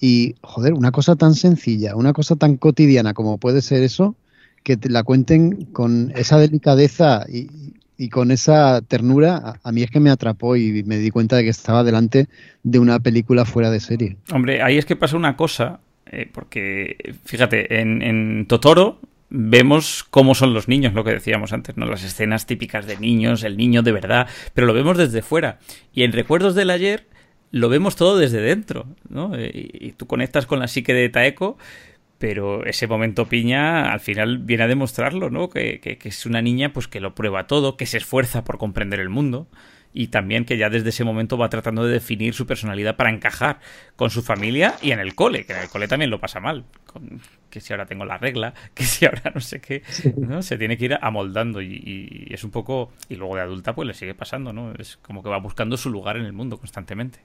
Y, 0.00 0.36
joder, 0.42 0.72
una 0.72 0.90
cosa 0.90 1.16
tan 1.16 1.34
sencilla, 1.34 1.94
una 1.94 2.14
cosa 2.14 2.36
tan 2.36 2.56
cotidiana 2.56 3.12
como 3.12 3.36
puede 3.36 3.60
ser 3.60 3.82
eso, 3.82 4.16
que 4.62 4.78
te 4.78 4.88
la 4.88 5.02
cuenten 5.02 5.66
con 5.72 6.10
esa 6.16 6.38
delicadeza 6.38 7.26
y, 7.28 7.50
y 7.98 8.08
con 8.08 8.30
esa 8.30 8.80
ternura, 8.80 9.36
a, 9.36 9.68
a, 9.68 9.72
mí 9.72 9.82
es 9.82 9.90
que 9.90 9.98
me 9.98 10.10
atrapó 10.10 10.56
y 10.56 10.84
me 10.84 10.98
di 10.98 11.10
cuenta 11.10 11.36
de 11.36 11.42
que 11.42 11.50
estaba 11.50 11.82
delante 11.82 12.28
de 12.62 12.78
una 12.78 13.00
película 13.00 13.44
fuera 13.44 13.70
de 13.70 13.80
serie. 13.80 14.16
Hombre, 14.30 14.62
ahí 14.62 14.78
es 14.78 14.86
que 14.86 14.94
pasa 14.94 15.16
una 15.16 15.36
cosa, 15.36 15.80
eh, 16.06 16.30
porque 16.32 17.16
fíjate, 17.24 17.80
en, 17.80 18.00
en, 18.02 18.46
Totoro 18.46 19.00
vemos 19.30 20.06
cómo 20.08 20.36
son 20.36 20.54
los 20.54 20.68
niños, 20.68 20.94
lo 20.94 21.02
que 21.02 21.10
decíamos 21.10 21.52
antes, 21.52 21.76
¿no? 21.76 21.86
Las 21.86 22.04
escenas 22.04 22.46
típicas 22.46 22.86
de 22.86 22.96
niños, 22.98 23.42
el 23.42 23.56
niño 23.56 23.82
de 23.82 23.92
verdad, 23.92 24.28
pero 24.54 24.68
lo 24.68 24.74
vemos 24.74 24.96
desde 24.96 25.20
fuera. 25.20 25.58
Y 25.92 26.04
en 26.04 26.12
Recuerdos 26.12 26.54
del 26.54 26.70
Ayer 26.70 27.08
lo 27.50 27.68
vemos 27.68 27.96
todo 27.96 28.16
desde 28.16 28.40
dentro, 28.40 28.86
¿no? 29.08 29.32
Y, 29.36 29.70
y 29.72 29.92
tú 29.92 30.06
conectas 30.06 30.46
con 30.46 30.60
la 30.60 30.68
psique 30.68 30.94
de 30.94 31.08
Taeko 31.08 31.58
pero 32.18 32.64
ese 32.66 32.86
momento 32.86 33.26
piña 33.28 33.92
al 33.92 34.00
final 34.00 34.38
viene 34.38 34.64
a 34.64 34.68
demostrarlo, 34.68 35.30
¿no? 35.30 35.48
Que, 35.48 35.80
que, 35.80 35.98
que, 35.98 36.08
es 36.08 36.26
una 36.26 36.42
niña 36.42 36.72
pues 36.72 36.88
que 36.88 37.00
lo 37.00 37.14
prueba 37.14 37.46
todo, 37.46 37.76
que 37.76 37.86
se 37.86 37.98
esfuerza 37.98 38.44
por 38.44 38.58
comprender 38.58 39.00
el 39.00 39.08
mundo 39.08 39.48
y 39.92 40.08
también 40.08 40.44
que 40.44 40.58
ya 40.58 40.70
desde 40.70 40.90
ese 40.90 41.04
momento 41.04 41.38
va 41.38 41.48
tratando 41.48 41.84
de 41.84 41.92
definir 41.92 42.34
su 42.34 42.46
personalidad 42.46 42.96
para 42.96 43.10
encajar 43.10 43.60
con 43.96 44.10
su 44.10 44.22
familia 44.22 44.74
y 44.82 44.92
en 44.92 45.00
el 45.00 45.14
cole, 45.14 45.44
que 45.44 45.54
en 45.54 45.60
el 45.60 45.68
cole 45.68 45.88
también 45.88 46.10
lo 46.10 46.20
pasa 46.20 46.40
mal, 46.40 46.64
con, 46.86 47.20
que 47.50 47.60
si 47.60 47.72
ahora 47.72 47.86
tengo 47.86 48.04
la 48.04 48.18
regla, 48.18 48.54
que 48.74 48.84
si 48.84 49.06
ahora 49.06 49.32
no 49.34 49.40
sé 49.40 49.60
qué, 49.60 49.82
¿no? 50.16 50.42
Se 50.42 50.58
tiene 50.58 50.76
que 50.76 50.86
ir 50.86 50.98
amoldando 51.00 51.62
y, 51.62 52.26
y 52.28 52.34
es 52.34 52.44
un 52.44 52.50
poco, 52.50 52.92
y 53.08 53.16
luego 53.16 53.36
de 53.36 53.42
adulta 53.42 53.74
pues 53.74 53.88
le 53.88 53.94
sigue 53.94 54.14
pasando, 54.14 54.52
¿no? 54.52 54.72
Es 54.74 54.98
como 54.98 55.22
que 55.22 55.30
va 55.30 55.38
buscando 55.38 55.76
su 55.76 55.90
lugar 55.90 56.16
en 56.16 56.24
el 56.24 56.32
mundo 56.32 56.58
constantemente. 56.58 57.20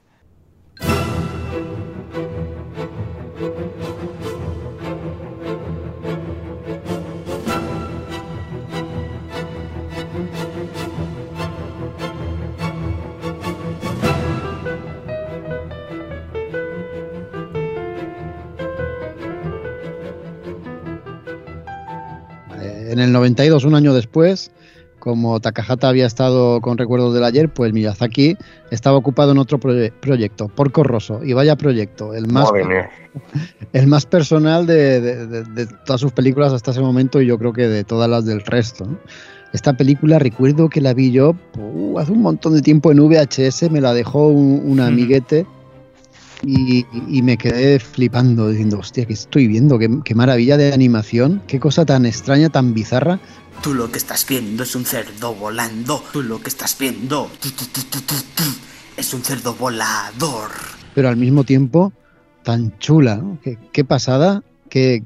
En 22.94 23.00
el 23.00 23.12
92, 23.12 23.64
un 23.64 23.74
año 23.74 23.92
después, 23.92 24.52
como 25.00 25.40
Takahata 25.40 25.88
había 25.88 26.06
estado 26.06 26.60
con 26.60 26.78
recuerdos 26.78 27.12
del 27.12 27.24
ayer, 27.24 27.48
pues 27.52 27.72
Miyazaki 27.72 28.36
estaba 28.70 28.96
ocupado 28.96 29.32
en 29.32 29.38
otro 29.38 29.58
proye 29.58 29.92
proyecto, 30.00 30.48
Porco 30.48 30.82
Rosso, 30.82 31.22
y 31.22 31.32
vaya 31.32 31.56
proyecto, 31.56 32.14
el 32.14 32.28
más, 32.28 32.50
el 33.72 33.86
más 33.86 34.06
personal 34.06 34.66
de, 34.66 35.00
de, 35.00 35.26
de, 35.26 35.42
de, 35.44 35.66
todas 35.84 36.00
sus 36.00 36.12
películas 36.12 36.52
hasta 36.52 36.70
ese 36.70 36.80
momento 36.80 37.20
y 37.20 37.26
yo 37.26 37.36
creo 37.36 37.52
que 37.52 37.68
de 37.68 37.84
todas 37.84 38.08
las 38.08 38.24
del 38.24 38.40
resto. 38.40 38.86
¿no? 38.86 38.98
Esta 39.52 39.76
película 39.76 40.18
recuerdo 40.18 40.68
que 40.68 40.80
la 40.80 40.94
vi 40.94 41.10
yo 41.10 41.34
uh, 41.58 41.98
hace 41.98 42.12
un 42.12 42.22
montón 42.22 42.54
de 42.54 42.62
tiempo 42.62 42.92
en 42.92 42.98
VHS, 42.98 43.70
me 43.70 43.80
la 43.80 43.92
dejó 43.92 44.28
un, 44.28 44.62
un 44.64 44.80
amiguete. 44.80 45.46
Y, 46.46 46.86
y 47.08 47.22
me 47.22 47.36
quedé 47.36 47.78
flipando, 47.80 48.48
diciendo, 48.50 48.78
hostia, 48.78 49.04
¿qué 49.06 49.12
estoy 49.14 49.46
viendo? 49.46 49.78
¿Qué, 49.78 49.88
qué 50.04 50.14
maravilla 50.14 50.56
de 50.56 50.72
animación, 50.72 51.42
qué 51.46 51.58
cosa 51.60 51.84
tan 51.84 52.06
extraña, 52.06 52.48
tan 52.50 52.74
bizarra. 52.74 53.20
Tú 53.62 53.72
lo 53.74 53.90
que 53.90 53.98
estás 53.98 54.26
viendo 54.28 54.62
es 54.62 54.74
un 54.76 54.84
cerdo 54.84 55.34
volando. 55.34 56.02
Tú 56.12 56.22
lo 56.22 56.40
que 56.40 56.48
estás 56.48 56.76
viendo 56.78 57.30
tu, 57.40 57.48
tu, 57.50 57.64
tu, 58.00 58.14
es 58.96 59.14
un 59.14 59.22
cerdo 59.22 59.54
volador. 59.54 60.50
pero 60.94 61.08
al 61.08 61.16
mismo 61.16 61.44
tiempo 61.44 61.92
tan 62.42 62.76
chula. 62.78 63.16
¿no? 63.16 63.38
Qué, 63.42 63.56
qué 63.72 63.84
pasada, 63.84 64.42
qué, 64.68 65.02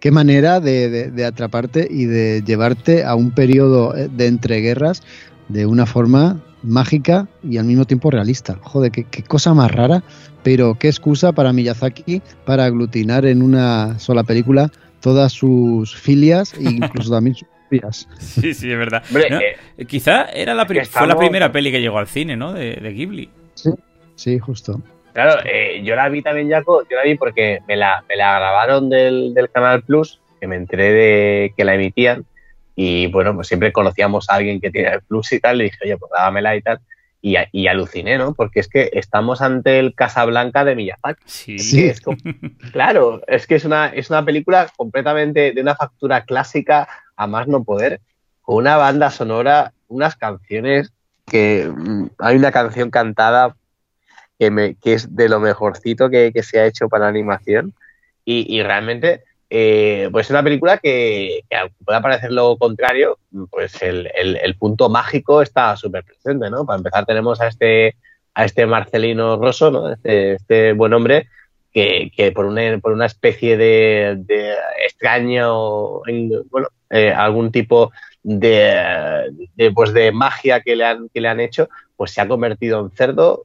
qué 0.00 0.10
manera 0.10 0.60
de, 0.60 0.90
de- 0.90 1.10
de 1.10 1.24
atraparte 1.24 1.88
y 1.90 2.04
de 2.04 2.42
llevarte 2.44 3.04
a 3.04 3.14
un 3.14 3.30
periodo 3.30 3.92
de 3.92 4.26
entreguerras 4.26 5.02
de 5.48 5.64
una 5.66 5.86
forma 5.86 6.42
mágica 6.62 7.28
y 7.42 7.58
al 7.58 7.64
mismo 7.64 7.84
tiempo 7.84 8.10
realista. 8.10 8.58
Joder, 8.62 8.90
qué, 8.90 9.04
qué 9.04 9.22
cosa 9.22 9.54
más 9.54 9.70
rara, 9.70 10.02
pero 10.42 10.76
qué 10.78 10.88
excusa 10.88 11.32
para 11.32 11.52
Miyazaki 11.52 12.22
para 12.44 12.64
aglutinar 12.64 13.26
en 13.26 13.42
una 13.42 13.98
sola 13.98 14.24
película 14.24 14.70
todas 15.00 15.32
sus 15.32 15.94
filias 15.94 16.54
e 16.54 16.64
incluso 16.64 17.10
también 17.10 17.34
sus 17.36 17.48
filias. 17.70 18.08
Sí, 18.18 18.54
sí, 18.54 18.70
es 18.70 18.78
verdad. 18.78 19.02
Hombre, 19.08 19.30
¿No? 19.30 19.38
eh, 19.40 19.84
Quizá 19.86 20.24
era 20.26 20.54
la 20.54 20.66
fue 20.66 21.06
la 21.06 21.16
primera 21.16 21.52
peli 21.52 21.70
que 21.70 21.80
llegó 21.80 21.98
al 21.98 22.08
cine, 22.08 22.36
¿no? 22.36 22.52
De, 22.52 22.76
de 22.76 22.92
Ghibli. 22.92 23.30
Sí, 24.16 24.38
justo. 24.38 24.82
Claro, 25.12 25.40
eh, 25.44 25.80
yo 25.84 25.94
la 25.96 26.08
vi 26.08 26.22
también, 26.22 26.50
Jaco, 26.50 26.82
yo 26.88 26.96
la 26.96 27.04
vi 27.04 27.16
porque 27.16 27.60
me 27.66 27.76
la, 27.76 28.04
me 28.08 28.16
la 28.16 28.38
grabaron 28.38 28.88
del, 28.88 29.32
del 29.34 29.50
Canal 29.50 29.82
Plus, 29.82 30.20
que 30.40 30.46
me 30.46 30.56
enteré 30.56 30.92
de 30.92 31.54
que 31.56 31.64
la 31.64 31.74
emitían, 31.74 32.24
y 32.80 33.08
bueno, 33.08 33.34
pues 33.34 33.48
siempre 33.48 33.72
conocíamos 33.72 34.30
a 34.30 34.34
alguien 34.34 34.60
que 34.60 34.70
tiene 34.70 34.90
el 34.90 35.02
Plus 35.02 35.32
y 35.32 35.40
tal, 35.40 35.58
le 35.58 35.64
dije, 35.64 35.78
oye, 35.82 35.96
pues 35.96 36.12
dámela 36.14 36.54
y 36.54 36.62
tal, 36.62 36.78
y, 37.20 37.34
y 37.50 37.66
aluciné, 37.66 38.16
¿no? 38.18 38.34
Porque 38.34 38.60
es 38.60 38.68
que 38.68 38.88
estamos 38.92 39.42
ante 39.42 39.80
el 39.80 39.96
Casablanca 39.96 40.64
de 40.64 40.76
Miyazaki. 40.76 41.22
Sí. 41.26 41.58
Sí. 41.58 41.84
Es 41.88 42.00
como- 42.00 42.18
claro, 42.72 43.20
es 43.26 43.48
que 43.48 43.56
es 43.56 43.64
una, 43.64 43.88
es 43.88 44.10
una 44.10 44.24
película 44.24 44.70
completamente 44.76 45.50
de 45.50 45.60
una 45.60 45.74
factura 45.74 46.22
clásica 46.24 46.86
a 47.16 47.26
más 47.26 47.48
no 47.48 47.64
poder, 47.64 48.00
con 48.42 48.58
una 48.58 48.76
banda 48.76 49.10
sonora, 49.10 49.72
unas 49.88 50.14
canciones 50.14 50.92
que 51.26 51.68
mm, 51.76 52.10
hay 52.20 52.36
una 52.36 52.52
canción 52.52 52.90
cantada 52.92 53.56
que, 54.38 54.52
me, 54.52 54.76
que 54.76 54.92
es 54.92 55.16
de 55.16 55.28
lo 55.28 55.40
mejorcito 55.40 56.08
que, 56.10 56.30
que 56.32 56.44
se 56.44 56.60
ha 56.60 56.66
hecho 56.66 56.88
para 56.88 57.08
animación 57.08 57.74
y, 58.24 58.46
y 58.56 58.62
realmente 58.62 59.24
eh, 59.50 60.08
pues 60.12 60.26
es 60.26 60.30
una 60.30 60.42
película 60.42 60.78
que, 60.78 61.44
que 61.48 61.56
aunque 61.56 61.76
pueda 61.84 62.02
parecer 62.02 62.32
lo 62.32 62.56
contrario, 62.58 63.18
pues 63.50 63.80
el, 63.82 64.56
punto 64.58 64.88
mágico 64.88 65.40
está 65.40 65.76
súper 65.76 66.04
presente, 66.04 66.50
¿no? 66.50 66.66
Para 66.66 66.78
empezar 66.78 67.06
tenemos 67.06 67.40
a 67.40 67.48
este, 67.48 67.96
a 68.34 68.44
este 68.44 68.66
Marcelino 68.66 69.36
Rosso, 69.36 69.70
¿no? 69.70 69.92
Este, 69.92 70.34
este 70.34 70.72
buen 70.74 70.92
hombre 70.92 71.28
que, 71.72 72.32
por, 72.34 72.46
una, 72.46 73.06
especie 73.06 73.56
de, 73.56 74.56
extraño, 74.84 76.06
en- 76.06 76.42
bueno, 76.50 76.68
eh, 76.90 77.12
algún 77.12 77.52
tipo 77.52 77.92
de, 78.22 79.30
pues 79.74 79.92
de 79.92 80.10
magia 80.12 80.60
que 80.60 80.76
le, 80.76 80.84
han, 80.84 81.08
que 81.08 81.20
le 81.20 81.28
han 81.28 81.40
hecho, 81.40 81.68
pues 81.96 82.10
se 82.10 82.20
ha 82.20 82.28
convertido 82.28 82.80
en 82.80 82.90
cerdo 82.90 83.44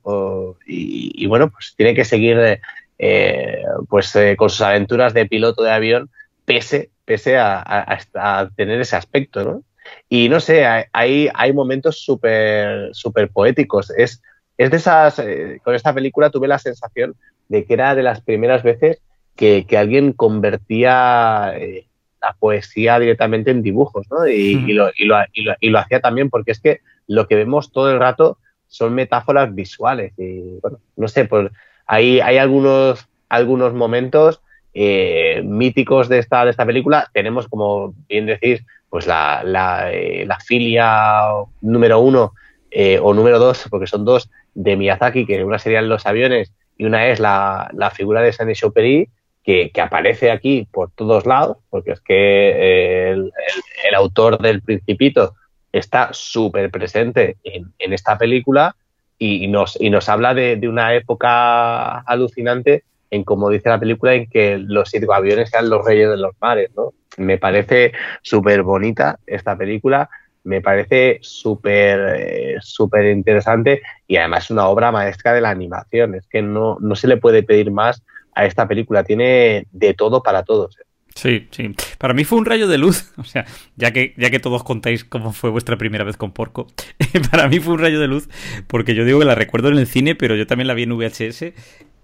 y, 0.66 1.26
bueno, 1.28 1.50
pues 1.50 1.76
tiene 1.78 1.94
que 1.94 2.06
seguir 2.06 2.60
eh, 3.00 3.64
pues 3.90 4.16
eh, 4.16 4.36
con 4.38 4.50
sus 4.50 4.62
aventuras 4.62 5.14
de 5.14 5.26
piloto 5.26 5.64
de 5.64 5.72
avión 5.72 6.10
pese, 6.46 6.90
pese 7.06 7.38
a, 7.38 7.60
a- 7.62 8.00
a 8.16 8.50
tener 8.56 8.80
ese 8.82 8.96
aspecto, 8.96 9.44
¿no? 9.44 9.64
Y 10.10 10.30
no 10.30 10.40
sé, 10.40 10.66
hay- 10.66 11.30
hay, 11.34 11.54
momentos 11.54 12.00
súper 12.04 12.90
súper 12.94 13.30
poéticos. 13.30 13.90
Es, 13.92 14.22
es 14.58 14.72
de 14.72 14.78
esas, 14.78 15.20
eh, 15.20 15.60
con 15.64 15.76
esta 15.76 15.94
película 15.94 16.30
tuve 16.30 16.48
la 16.48 16.60
sensación 16.60 17.16
de 17.50 17.66
que 17.66 17.74
era 17.74 17.94
de 17.96 18.04
las 18.04 18.22
primeras 18.22 18.64
veces 18.64 19.02
que, 19.36 19.66
que 19.68 19.78
alguien 19.78 20.14
convertía 20.14 21.54
eh, 21.58 21.88
la 22.22 22.34
poesía 22.34 23.00
directamente 23.00 23.52
en 23.52 23.62
dibujos, 23.62 24.08
¿no? 24.10 24.28
Y, 24.28 24.56
Ujú. 24.56 24.68
y 24.70 24.74
lo, 24.74 24.90
y, 24.96 25.06
lo, 25.06 25.16
y, 25.34 25.44
lo, 25.44 25.56
y 25.60 25.70
lo 25.70 25.80
hacía 25.80 26.00
también 26.00 26.30
porque 26.30 26.52
es 26.52 26.60
que 26.60 26.80
lo 27.08 27.28
que 27.28 27.36
vemos 27.36 27.72
todo 27.72 27.92
el 27.92 28.00
rato 28.00 28.38
son 28.68 28.94
metáforas 28.94 29.54
visuales. 29.54 30.14
Y 30.18 30.60
bueno, 30.62 30.80
no 30.96 31.08
sé, 31.08 31.26
pues 31.26 31.52
hay, 31.86 32.20
hay 32.20 32.38
algunos, 32.38 33.08
algunos 33.30 33.74
momentos 33.74 34.42
eh, 34.74 35.42
míticos 35.46 36.10
de 36.10 36.20
esta, 36.20 36.44
de 36.46 36.52
esta 36.52 36.66
película. 36.66 37.10
Tenemos, 37.14 37.48
como 37.48 37.94
bien 38.08 38.26
decís, 38.26 38.64
pues 38.90 39.08
la, 39.08 39.42
la, 39.44 39.92
eh, 39.92 40.28
filia 40.46 41.28
número 41.62 42.00
uno 42.00 42.34
eh, 42.72 43.00
o 43.02 43.14
número 43.14 43.40
dos, 43.40 43.66
porque 43.70 43.88
son 43.88 44.06
dos, 44.06 44.30
de 44.56 44.76
Miyazaki, 44.76 45.26
que 45.26 45.44
una 45.44 45.58
serían 45.60 45.90
los 45.90 46.06
aviones 46.06 46.54
y 46.78 46.86
una 46.86 47.08
es 47.08 47.20
la, 47.20 47.70
la 47.74 47.90
figura 47.92 48.22
de 48.22 48.34
Saint 48.34 48.52
Exupéry, 48.52 49.10
que, 49.44 49.72
que 49.72 49.82
aparece 49.82 50.32
aquí 50.32 50.68
por 50.72 50.92
todos 50.92 51.26
lados, 51.26 51.58
porque 51.70 51.92
es 51.92 52.00
que 52.02 52.14
eh, 52.16 53.12
el, 53.12 53.20
el- 53.20 53.64
el 53.90 53.96
autor 53.96 54.40
del 54.40 54.62
Principito 54.62 55.34
está 55.72 56.10
súper 56.14 56.70
presente 56.72 57.38
en, 57.44 57.74
en 57.80 57.94
esta 57.94 58.18
película 58.18 58.76
y, 59.24 59.48
nos, 59.48 59.80
y 59.80 59.90
nos 59.90 60.10
habla 60.10 60.34
de, 60.34 60.60
una 60.68 60.94
época 60.94 62.00
alucinante 62.00 62.84
en, 63.10 63.24
como 63.24 63.50
dice 63.50 63.70
la 63.70 63.80
película, 63.80 64.14
en 64.14 64.28
que 64.28 64.58
los 64.58 64.94
hidroaviones 64.94 65.50
sean 65.50 65.70
los 65.70 65.86
reyes 65.86 66.10
de 66.10 66.18
los 66.18 66.34
mares, 66.42 66.72
¿no? 66.76 66.94
Me 67.18 67.38
parece 67.38 67.94
súper 68.22 68.64
bonita 68.64 69.20
esta 69.28 69.56
película, 69.56 70.10
me 70.44 70.62
parece 70.62 71.22
eh, 71.22 72.58
súper 72.60 73.06
interesante 73.06 73.82
y 74.08 74.18
además 74.18 74.46
es 74.46 74.52
una 74.52 74.68
obra 74.68 74.92
maestra 74.92 75.32
de 75.34 75.42
la 75.42 75.52
animación. 75.52 76.16
Es 76.16 76.28
que 76.28 76.42
no, 76.42 76.78
no 76.82 76.96
se 76.96 77.08
le 77.08 77.18
puede 77.18 77.44
pedir 77.44 77.72
más 77.72 78.04
a 78.36 78.46
esta 78.46 78.68
película, 78.68 79.04
tiene 79.04 79.68
de 79.72 79.94
todo 79.94 80.24
para 80.24 80.44
todos. 80.44 80.78
Sí, 81.16 81.48
sí. 81.52 81.76
Para 81.98 82.14
mí 82.14 82.24
fue 82.24 82.40
un 82.40 82.46
rayo 82.46 82.68
de 82.68 82.78
luz. 82.78 83.12
O 83.18 83.26
sea, 83.26 83.46
ya 83.78 83.92
que, 83.94 84.14
ya 84.18 84.30
que 84.30 84.40
todos 84.40 84.64
contáis 84.64 85.06
cómo 85.06 85.32
fue 85.32 85.50
vuestra 85.50 85.78
primera 85.78 86.04
vez 86.04 86.18
con 86.18 86.32
Porco, 86.34 86.68
para 87.32 87.48
mí 87.48 87.60
fue 87.60 87.74
un 87.74 87.80
rayo 87.80 88.00
de 88.00 88.08
luz 88.08 88.28
porque 88.68 88.96
yo 88.96 89.06
digo 89.06 89.20
que 89.20 89.26
la 89.26 89.36
recuerdo 89.36 89.70
en 89.70 89.78
el 89.78 89.88
cine, 89.88 90.16
pero 90.16 90.36
yo 90.36 90.46
también 90.46 90.68
la 90.68 90.74
vi 90.74 90.84
en 90.84 90.98
VHS. 90.98 91.54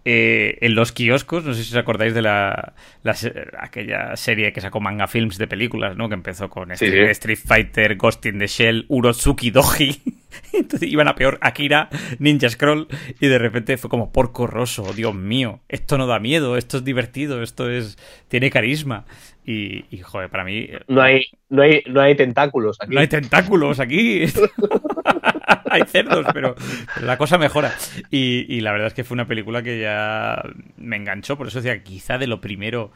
Eh, 0.05 0.57
en 0.61 0.76
los 0.76 0.91
kioscos, 0.91 1.43
no 1.43 1.53
sé 1.53 1.63
si 1.63 1.71
os 1.71 1.77
acordáis 1.77 2.13
de 2.13 2.21
la, 2.21 2.73
aquella 3.59 4.15
serie 4.15 4.53
que 4.53 4.61
sacó 4.61 4.80
Manga 4.80 5.07
Films 5.07 5.38
de 5.38 5.47
películas, 5.47 5.95
¿no? 5.97 6.07
Que 6.09 6.15
empezó 6.15 6.49
con 6.49 6.69
Sí, 6.69 6.85
Street, 6.85 7.05
sí. 7.05 7.11
Street 7.11 7.39
Fighter, 7.45 7.95
Ghost 7.95 8.26
in 8.26 8.39
the 8.39 8.47
Shell, 8.47 8.85
Urotsuki 8.88 9.51
Doji. 9.51 10.01
Entonces 10.53 10.89
iban 10.89 11.07
a 11.07 11.15
peor 11.15 11.38
Akira, 11.41 11.89
Ninja 12.19 12.49
Scroll, 12.49 12.88
y 13.19 13.27
de 13.27 13.38
repente 13.39 13.77
fue 13.77 13.89
como 13.89 14.11
Porco 14.11 14.47
Rosso, 14.47 14.93
Dios 14.93 15.13
mío, 15.15 15.59
esto 15.67 15.97
no 15.97 16.07
da 16.07 16.19
miedo, 16.19 16.55
esto 16.55 16.77
es 16.77 16.84
divertido, 16.84 17.41
esto 17.41 17.69
es 17.69 17.97
tiene 18.27 18.49
carisma. 18.49 19.05
Y, 19.45 19.85
y, 19.89 19.99
joder, 19.99 20.29
para 20.29 20.43
mí 20.43 20.69
No 20.87 21.01
hay, 21.01 21.25
no 21.49 21.63
hay, 21.63 21.81
no 21.87 22.01
hay 22.01 22.15
tentáculos 22.15 22.77
aquí. 22.79 22.93
no 22.93 23.01
hay 23.01 23.07
tentáculos 23.07 23.79
aquí. 23.79 24.25
hay 25.69 25.83
cerdos, 25.87 26.25
pero 26.33 26.55
la 27.01 27.17
cosa 27.17 27.37
mejora. 27.37 27.73
Y, 28.11 28.45
y 28.53 28.61
la 28.61 28.71
verdad 28.71 28.87
es 28.87 28.93
que 28.93 29.03
fue 29.03 29.15
una 29.15 29.27
película 29.27 29.63
que 29.63 29.79
ya 29.79 30.43
me 30.77 30.97
enganchó. 30.97 31.37
Por 31.37 31.47
eso 31.47 31.61
decía, 31.61 31.83
quizá 31.83 32.17
de 32.17 32.27
lo 32.27 32.41
primero, 32.41 32.91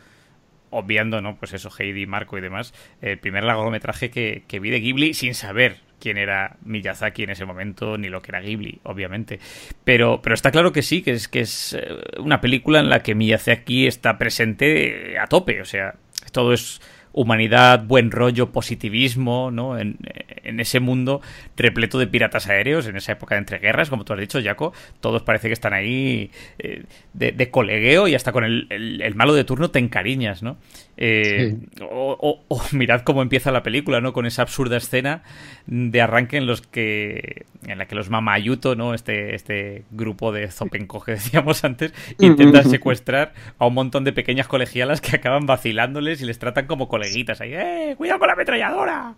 obviando, 0.69 1.21
¿no? 1.21 1.37
Pues 1.37 1.53
eso, 1.53 1.69
Heidi, 1.77 2.05
Marco 2.05 2.37
y 2.37 2.41
demás, 2.41 2.73
el 3.01 3.19
primer 3.19 3.43
largometraje 3.43 4.09
que, 4.11 4.43
que 4.47 4.59
vi 4.59 4.69
de 4.69 4.79
Ghibli 4.79 5.13
sin 5.13 5.35
saber 5.35 5.77
quién 6.03 6.17
era 6.17 6.57
Miyazaki 6.65 7.23
en 7.23 7.29
ese 7.29 7.45
momento, 7.45 7.97
ni 7.97 8.09
lo 8.09 8.21
que 8.21 8.31
era 8.31 8.41
Ghibli, 8.41 8.81
obviamente. 8.83 9.39
Pero, 9.85 10.21
pero 10.21 10.33
está 10.33 10.51
claro 10.51 10.73
que 10.73 10.81
sí, 10.81 11.01
que 11.01 11.11
es, 11.11 11.29
que 11.29 11.39
es 11.39 11.73
eh, 11.79 11.87
una 12.19 12.41
película 12.41 12.79
en 12.79 12.89
la 12.89 13.01
que 13.01 13.15
Miyazaki 13.15 13.87
está 13.87 14.17
presente 14.17 15.17
a 15.17 15.27
tope. 15.27 15.61
O 15.61 15.65
sea, 15.65 15.95
todo 16.31 16.53
es 16.53 16.81
humanidad, 17.15 17.83
buen 17.85 18.09
rollo, 18.09 18.51
positivismo, 18.51 19.51
¿no? 19.51 19.77
En, 19.77 19.97
en 20.43 20.59
ese 20.59 20.79
mundo 20.79 21.21
repleto 21.55 21.99
de 21.99 22.07
piratas 22.07 22.47
aéreos, 22.49 22.87
en 22.87 22.95
esa 22.97 23.11
época 23.11 23.35
de 23.35 23.39
entreguerras, 23.39 23.91
como 23.91 24.03
tú 24.03 24.13
has 24.13 24.19
dicho, 24.19 24.39
Jaco, 24.43 24.73
todos 24.99 25.21
parece 25.21 25.47
que 25.47 25.53
están 25.53 25.73
ahí 25.73 26.31
eh, 26.57 26.85
de, 27.13 27.31
de 27.31 27.51
colegueo 27.51 28.07
y 28.07 28.15
hasta 28.15 28.31
con 28.31 28.43
el, 28.43 28.65
el- 28.71 29.01
el 29.03 29.13
malo 29.13 29.35
de 29.35 29.43
turno 29.43 29.69
te 29.69 29.77
encariñas, 29.77 30.41
¿no? 30.41 30.57
Eh, 30.97 31.55
o, 31.81 32.17
o- 32.19 32.43
o 32.47 32.61
mirad 32.71 33.01
cómo 33.01 33.21
empieza 33.21 33.51
la 33.51 33.61
película, 33.61 34.01
¿no? 34.01 34.11
Con 34.11 34.25
esa 34.25 34.41
absurda 34.41 34.77
escena 34.77 35.21
de 35.67 36.01
arranque 36.01 36.37
en 36.37 36.47
los 36.47 36.61
que 36.61 37.45
en 37.67 37.77
la 37.77 37.87
que 37.87 37.95
los 37.95 38.09
Mamayuto, 38.09 38.75
¿no? 38.75 38.93
Este, 38.93 39.35
este 39.35 39.83
grupo 39.91 40.31
de 40.31 40.49
Zopenco 40.49 41.03
que 41.03 41.11
decíamos 41.13 41.63
antes, 41.63 41.93
intentan 42.19 42.69
secuestrar 42.69 43.33
a 43.57 43.65
un 43.65 43.73
montón 43.73 44.03
de 44.03 44.13
pequeñas 44.13 44.47
colegialas 44.47 45.01
que 45.01 45.15
acaban 45.15 45.45
vacilándoles 45.45 46.21
y 46.21 46.25
les 46.25 46.39
tratan 46.39 46.67
como 46.67 46.87
coleguitas 46.87 47.41
ahí, 47.41 47.53
¡eh! 47.53 47.95
¡Cuidado 47.97 48.19
con 48.19 48.27
la 48.27 48.33
ametralladora! 48.33 49.15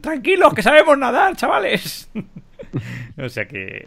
¡Tranquilos, 0.00 0.54
que 0.54 0.62
sabemos 0.62 0.96
nadar, 0.98 1.36
chavales! 1.36 2.10
o 3.18 3.28
sea 3.28 3.46
que 3.46 3.84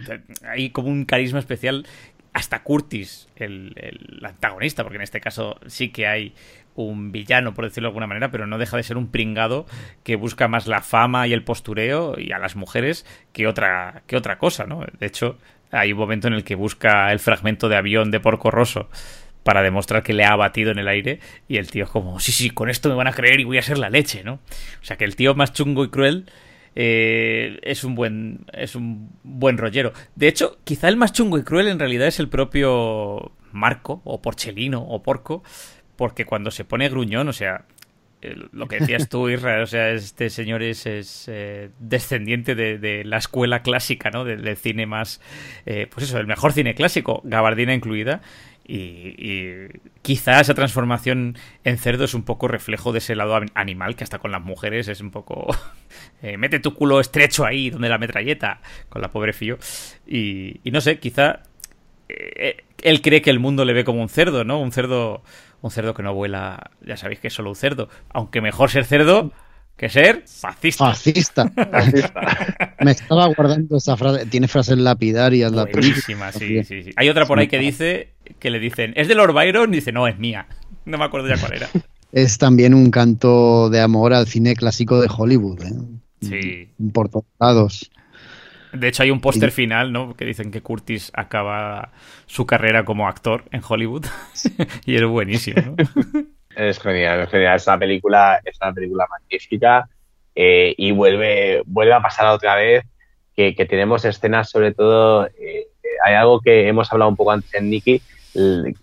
hay 0.48 0.69
como 0.69 0.90
un 0.90 1.06
carisma 1.06 1.40
especial 1.40 1.86
hasta 2.34 2.61
Curtis, 2.61 3.30
el, 3.36 3.74
el 3.78 4.24
antagonista, 4.24 4.84
porque 4.84 4.98
en 4.98 5.02
este 5.02 5.19
caso 5.19 5.60
sí 5.65 5.90
que 5.90 6.06
hay 6.06 6.36
un 6.77 7.11
villano, 7.11 7.53
por 7.53 7.65
decirlo 7.65 7.87
de 7.87 7.89
alguna 7.89 8.07
manera, 8.07 8.31
pero 8.31 8.47
no 8.47 8.57
deja 8.57 8.77
de 8.77 8.83
ser 8.83 8.97
un 8.97 9.09
pringado 9.09 9.65
que 10.03 10.15
busca 10.15 10.47
más 10.47 10.67
la 10.67 10.81
fama 10.81 11.27
y 11.27 11.33
el 11.33 11.43
postureo 11.43 12.15
y 12.17 12.31
a 12.31 12.39
las 12.39 12.55
mujeres 12.55 13.05
que 13.33 13.47
otra, 13.47 14.03
que 14.07 14.15
otra 14.15 14.37
cosa, 14.37 14.65
¿no? 14.65 14.85
De 14.99 15.05
hecho, 15.05 15.37
hay 15.71 15.91
un 15.91 15.97
momento 15.97 16.27
en 16.27 16.33
el 16.33 16.43
que 16.43 16.55
busca 16.55 17.11
el 17.11 17.19
fragmento 17.19 17.67
de 17.67 17.75
avión 17.75 18.11
de 18.11 18.19
Porco 18.19 18.51
Rosso 18.51 18.89
para 19.43 19.63
demostrar 19.63 20.03
que 20.03 20.13
le 20.13 20.23
ha 20.23 20.33
abatido 20.33 20.71
en 20.71 20.77
el 20.77 20.87
aire 20.87 21.19
y 21.47 21.57
el 21.57 21.71
tío 21.71 21.85
es 21.85 21.89
como, 21.89 22.19
sí, 22.19 22.31
sí, 22.31 22.51
con 22.51 22.69
esto 22.69 22.89
me 22.89 22.95
van 22.95 23.07
a 23.07 23.13
creer 23.13 23.39
y 23.39 23.43
voy 23.43 23.57
a 23.57 23.63
ser 23.63 23.79
la 23.79 23.89
leche, 23.89 24.23
¿no? 24.23 24.33
O 24.81 24.85
sea 24.85 24.97
que 24.97 25.05
el 25.05 25.15
tío 25.15 25.33
más 25.33 25.53
chungo 25.53 25.83
y 25.83 25.89
cruel 25.89 26.29
eh, 26.75 27.57
es 27.63 27.83
un 27.83 27.95
buen 27.95 28.45
es 28.53 28.75
un 28.75 29.09
buen 29.23 29.57
rollero. 29.57 29.93
De 30.15 30.27
hecho, 30.27 30.59
quizá 30.63 30.89
el 30.89 30.95
más 30.97 31.11
chungo 31.11 31.39
y 31.39 31.43
cruel 31.43 31.69
en 31.69 31.79
realidad 31.79 32.07
es 32.07 32.19
el 32.19 32.29
propio 32.29 33.31
Marco 33.51 34.01
o 34.03 34.21
Porchelino 34.21 34.81
o 34.81 35.01
Porco, 35.01 35.43
porque 35.98 36.26
cuando 36.26 36.52
se 36.52 36.65
pone 36.65 36.90
gruñón, 36.90 37.28
o 37.28 37.34
sea, 37.34 37.65
lo 38.52 38.68
que 38.68 38.80
decías 38.80 39.10
tú, 39.10 39.30
Israel, 39.30 39.64
o 39.64 39.68
sea, 39.68 39.90
este 39.91 40.30
señor 40.30 40.64
es, 40.64 40.86
es, 40.86 41.26
eh, 41.28 41.69
descendiente 41.80 42.56
de, 42.56 42.78
de 42.78 43.03
la 43.03 43.18
escuela 43.18 43.61
clásica, 43.61 44.10
¿no? 44.11 44.26
Del, 44.26 44.41
del 44.44 44.57
cine 44.57 44.86
más, 44.86 45.22
eh, 45.65 45.88
pues 45.90 46.06
eso, 46.07 46.18
el 46.19 46.28
mejor 46.28 46.53
cine 46.53 46.74
clásico, 46.76 47.22
gabardina 47.26 47.74
incluida. 47.74 48.22
Y, 48.69 49.15
y 49.18 49.68
quizá 50.02 50.41
esa 50.41 50.53
transformación 50.53 51.38
en 51.64 51.78
cerdo 51.78 52.03
es 52.03 52.14
un 52.14 52.24
poco 52.24 52.49
reflejo 52.49 52.91
de 52.91 52.98
ese 52.98 53.15
lado 53.15 53.38
an- 53.38 53.49
animal 53.53 53.95
que 53.95 54.03
hasta 54.03 54.19
con 54.19 54.32
las 54.32 54.41
mujeres 54.41 54.90
es 54.90 54.99
un 54.99 55.10
poco... 55.11 55.48
eh, 56.22 56.36
mete 56.38 56.60
tu 56.60 56.74
culo 56.74 56.99
estrecho 56.99 57.45
ahí, 57.45 57.69
donde 57.69 57.88
la 57.88 57.98
metralleta, 57.98 58.60
con 58.90 59.02
la 59.02 59.10
pobre 59.11 59.32
Fío. 59.32 59.57
Y, 60.06 60.60
y 60.65 60.72
no 60.72 60.82
sé, 60.82 60.99
quizá 60.99 61.44
él 62.84 63.02
cree 63.02 63.22
que 63.22 63.30
el 63.30 63.40
mundo 63.40 63.65
le 63.65 63.74
ve 63.74 63.84
como 63.84 64.02
un 64.02 64.10
cerdo, 64.10 64.44
¿no? 64.44 64.60
Un 64.60 64.72
cerdo, 64.72 65.24
un 65.61 65.71
cerdo 65.71 65.93
que 65.93 66.03
no 66.03 66.13
vuela, 66.13 66.71
ya 66.85 66.97
sabéis 66.97 67.19
que 67.19 67.27
es 67.27 67.34
solo 67.34 67.49
un 67.49 67.55
cerdo. 67.55 67.89
Aunque 68.09 68.41
mejor 68.41 68.69
ser 68.69 68.85
cerdo 68.85 69.31
que 69.77 69.89
ser 69.89 70.23
fascista. 70.25 70.91
Fascista. 70.91 71.51
Me 72.81 72.91
estaba 72.91 73.27
guardando 73.27 73.77
esa 73.77 73.95
frase. 73.95 74.25
Tiene 74.25 74.47
frases 74.47 74.77
lapidarias. 74.77 75.51
Buenísima, 75.51 76.31
sí, 76.31 76.63
sí, 76.63 76.84
sí. 76.84 76.91
Hay 76.95 77.09
otra 77.09 77.25
por 77.25 77.39
ahí 77.39 77.47
que 77.47 77.59
dice 77.59 78.13
que 78.39 78.49
le 78.49 78.59
dicen, 78.59 78.93
¿es 78.95 79.07
de 79.07 79.15
Lord 79.15 79.34
Byron? 79.34 79.73
Y 79.73 79.77
dice, 79.77 79.91
no, 79.91 80.07
es 80.07 80.17
mía. 80.17 80.47
No 80.85 80.97
me 80.97 81.05
acuerdo 81.05 81.27
ya 81.27 81.38
cuál 81.39 81.53
era. 81.53 81.69
Es 82.11 82.38
también 82.38 82.73
un 82.73 82.89
canto 82.89 83.69
de 83.69 83.81
amor 83.81 84.13
al 84.13 84.27
cine 84.27 84.55
clásico 84.55 84.99
de 84.99 85.09
Hollywood. 85.15 85.61
¿eh? 85.61 85.73
Sí. 86.21 86.69
Por 86.91 87.09
todos 87.09 87.25
lados. 87.39 87.91
De 88.79 88.87
hecho, 88.87 89.03
hay 89.03 89.11
un 89.11 89.21
póster 89.21 89.51
final, 89.51 89.91
¿no? 89.91 90.15
Que 90.15 90.25
dicen 90.25 90.51
que 90.51 90.61
Curtis 90.61 91.11
acaba 91.13 91.91
su 92.25 92.45
carrera 92.45 92.85
como 92.85 93.07
actor 93.07 93.45
en 93.51 93.61
Hollywood. 93.67 94.05
y 94.85 94.95
es 94.95 95.03
buenísimo, 95.03 95.61
¿no? 95.61 95.75
Es 96.55 96.79
genial, 96.79 97.21
es 97.21 97.29
genial. 97.29 97.55
Esta 97.55 97.77
película 97.77 98.41
es 98.43 98.57
una 98.59 98.73
película 98.73 99.05
magnífica 99.07 99.87
eh, 100.33 100.73
y 100.75 100.91
vuelve, 100.91 101.61
vuelve 101.67 101.93
a 101.93 102.01
pasar 102.01 102.25
otra 102.27 102.55
vez 102.55 102.83
que, 103.35 103.53
que 103.53 103.65
tenemos 103.67 104.03
escenas, 104.05 104.49
sobre 104.49 104.73
todo, 104.73 105.27
eh, 105.27 105.67
hay 106.03 106.15
algo 106.15 106.41
que 106.41 106.67
hemos 106.67 106.91
hablado 106.91 107.09
un 107.09 107.15
poco 107.15 107.31
antes 107.31 107.53
en 107.53 107.69
Nicky, 107.69 108.01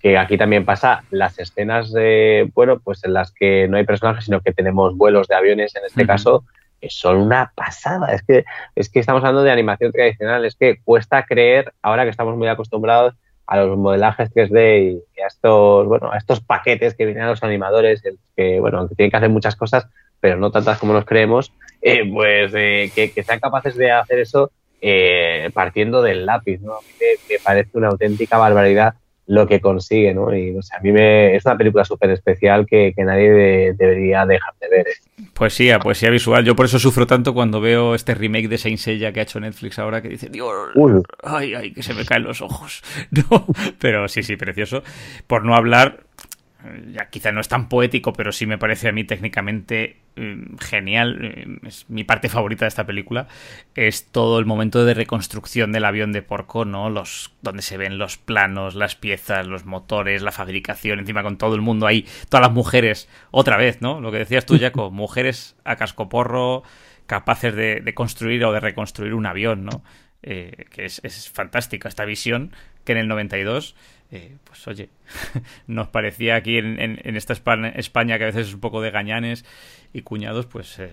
que 0.00 0.18
aquí 0.18 0.36
también 0.36 0.64
pasa, 0.64 1.04
las 1.10 1.38
escenas, 1.38 1.92
de, 1.92 2.50
bueno, 2.54 2.80
pues 2.80 3.04
en 3.04 3.12
las 3.12 3.32
que 3.32 3.68
no 3.68 3.76
hay 3.76 3.84
personajes, 3.84 4.24
sino 4.24 4.40
que 4.40 4.52
tenemos 4.52 4.96
vuelos 4.96 5.28
de 5.28 5.34
aviones, 5.34 5.74
en 5.76 5.84
este 5.84 6.06
caso, 6.06 6.44
son 6.90 7.18
una 7.18 7.52
pasada. 7.54 8.12
Es 8.14 8.22
que, 8.22 8.44
es 8.74 8.88
que 8.88 9.00
estamos 9.00 9.20
hablando 9.20 9.42
de 9.42 9.50
animación 9.50 9.92
tradicional, 9.92 10.44
es 10.44 10.54
que 10.56 10.78
cuesta 10.82 11.24
creer, 11.24 11.72
ahora 11.82 12.04
que 12.04 12.10
estamos 12.10 12.36
muy 12.36 12.48
acostumbrados 12.48 13.14
a 13.46 13.58
los 13.58 13.76
modelajes 13.76 14.30
3D 14.32 15.02
y 15.16 15.20
a 15.20 15.26
estos, 15.26 15.86
bueno, 15.86 16.10
a 16.12 16.16
estos 16.16 16.40
paquetes 16.40 16.94
que 16.94 17.04
vienen 17.04 17.24
a 17.24 17.30
los 17.30 17.42
animadores, 17.42 18.02
que, 18.36 18.60
bueno, 18.60 18.88
tienen 18.88 19.10
que 19.10 19.16
hacer 19.16 19.28
muchas 19.28 19.56
cosas, 19.56 19.86
pero 20.20 20.36
no 20.36 20.50
tantas 20.50 20.78
como 20.78 20.92
nos 20.92 21.04
creemos, 21.04 21.52
eh, 21.82 22.10
pues 22.10 22.52
eh, 22.54 22.90
que, 22.94 23.22
sean 23.22 23.40
capaces 23.40 23.76
de 23.76 23.90
hacer 23.90 24.20
eso 24.20 24.50
eh, 24.80 25.50
partiendo 25.52 26.02
del 26.02 26.24
lápiz, 26.24 26.60
¿no? 26.60 26.74
A 26.74 26.80
mí 26.80 26.86
me 27.28 27.38
parece 27.38 27.76
una 27.76 27.88
auténtica 27.88 28.38
barbaridad 28.38 28.94
lo 29.26 29.46
que 29.46 29.60
consigue, 29.60 30.12
¿no? 30.12 30.34
Y 30.36 30.50
a 30.56 30.80
mí 30.82 30.92
me, 30.92 31.34
es 31.34 31.44
una 31.46 31.56
película 31.56 31.84
súper 31.84 32.10
especial 32.10 32.66
que, 32.66 32.92
que 32.94 33.04
nadie 33.04 33.30
de- 33.32 33.72
debería 33.72 34.26
dejar 34.26 34.52
de 34.60 34.68
ver. 34.68 34.86
¿eh? 34.88 35.24
Poesía, 35.32 35.78
poesía 35.78 36.10
visual. 36.10 36.44
Yo 36.44 36.54
por 36.54 36.66
eso 36.66 36.78
sufro 36.78 37.06
tanto 37.06 37.32
cuando 37.32 37.60
veo 37.60 37.94
este 37.94 38.14
remake 38.14 38.48
de 38.48 38.58
Saint 38.58 38.78
Seiya 38.78 39.12
que 39.12 39.20
ha 39.20 39.22
hecho 39.22 39.40
Netflix 39.40 39.78
ahora 39.78 40.02
que 40.02 40.08
dice, 40.08 40.28
Dios, 40.28 40.52
Uy. 40.74 41.00
ay, 41.22 41.54
ay, 41.54 41.72
que 41.72 41.82
se 41.82 41.94
me 41.94 42.04
caen 42.04 42.24
los 42.24 42.42
ojos. 42.42 42.82
No, 43.30 43.46
pero 43.78 44.08
sí, 44.08 44.22
sí, 44.22 44.36
precioso. 44.36 44.82
Por 45.26 45.44
no 45.44 45.54
hablar, 45.54 46.00
ya 46.92 47.08
quizá 47.10 47.32
no 47.32 47.40
es 47.40 47.48
tan 47.48 47.68
poético, 47.68 48.12
pero 48.12 48.32
sí 48.32 48.46
me 48.46 48.58
parece 48.58 48.88
a 48.88 48.92
mí 48.92 49.04
técnicamente 49.04 49.96
eh, 50.16 50.44
genial. 50.60 51.18
eh, 51.22 51.58
Es 51.66 51.86
mi 51.88 52.04
parte 52.04 52.28
favorita 52.28 52.64
de 52.64 52.68
esta 52.68 52.86
película. 52.86 53.28
Es 53.74 54.06
todo 54.10 54.38
el 54.38 54.46
momento 54.46 54.84
de 54.84 54.94
reconstrucción 54.94 55.72
del 55.72 55.84
avión 55.84 56.12
de 56.12 56.22
Porco, 56.22 56.64
¿no? 56.64 56.90
Los, 56.90 57.32
donde 57.42 57.62
se 57.62 57.76
ven 57.76 57.98
los 57.98 58.16
planos, 58.16 58.74
las 58.74 58.96
piezas, 58.96 59.46
los 59.46 59.64
motores, 59.64 60.22
la 60.22 60.32
fabricación, 60.32 60.98
encima 60.98 61.22
con 61.22 61.38
todo 61.38 61.54
el 61.54 61.60
mundo 61.60 61.86
ahí, 61.86 62.06
todas 62.28 62.46
las 62.46 62.54
mujeres, 62.54 63.08
otra 63.30 63.56
vez, 63.56 63.82
¿no? 63.82 64.00
Lo 64.00 64.10
que 64.10 64.18
decías 64.18 64.46
tú, 64.46 64.58
Jaco, 64.58 64.90
mujeres 64.92 65.56
a 65.64 65.76
cascoporro, 65.76 66.62
capaces 67.06 67.54
de, 67.54 67.80
de 67.80 67.94
construir 67.94 68.44
o 68.44 68.52
de 68.52 68.60
reconstruir 68.60 69.14
un 69.14 69.26
avión, 69.26 69.64
¿no? 69.64 69.82
Eh, 70.26 70.64
que 70.70 70.86
es, 70.86 71.02
es 71.04 71.28
fantástica 71.28 71.86
esta 71.86 72.06
visión 72.06 72.52
que 72.86 72.92
en 72.92 72.98
el 72.98 73.08
92 73.08 73.74
eh, 74.14 74.36
pues 74.44 74.66
oye, 74.68 74.88
nos 75.66 75.88
parecía 75.88 76.36
aquí 76.36 76.56
en, 76.58 76.80
en- 76.80 77.00
en 77.04 77.16
esta 77.16 77.34
Espa- 77.34 77.72
España 77.76 78.16
que 78.18 78.24
a 78.24 78.26
veces 78.28 78.48
es 78.48 78.54
un 78.54 78.60
poco 78.60 78.80
de 78.80 78.90
gañanes 78.90 79.44
y 79.92 80.02
cuñados, 80.02 80.46
pues, 80.46 80.76
eh, 80.78 80.90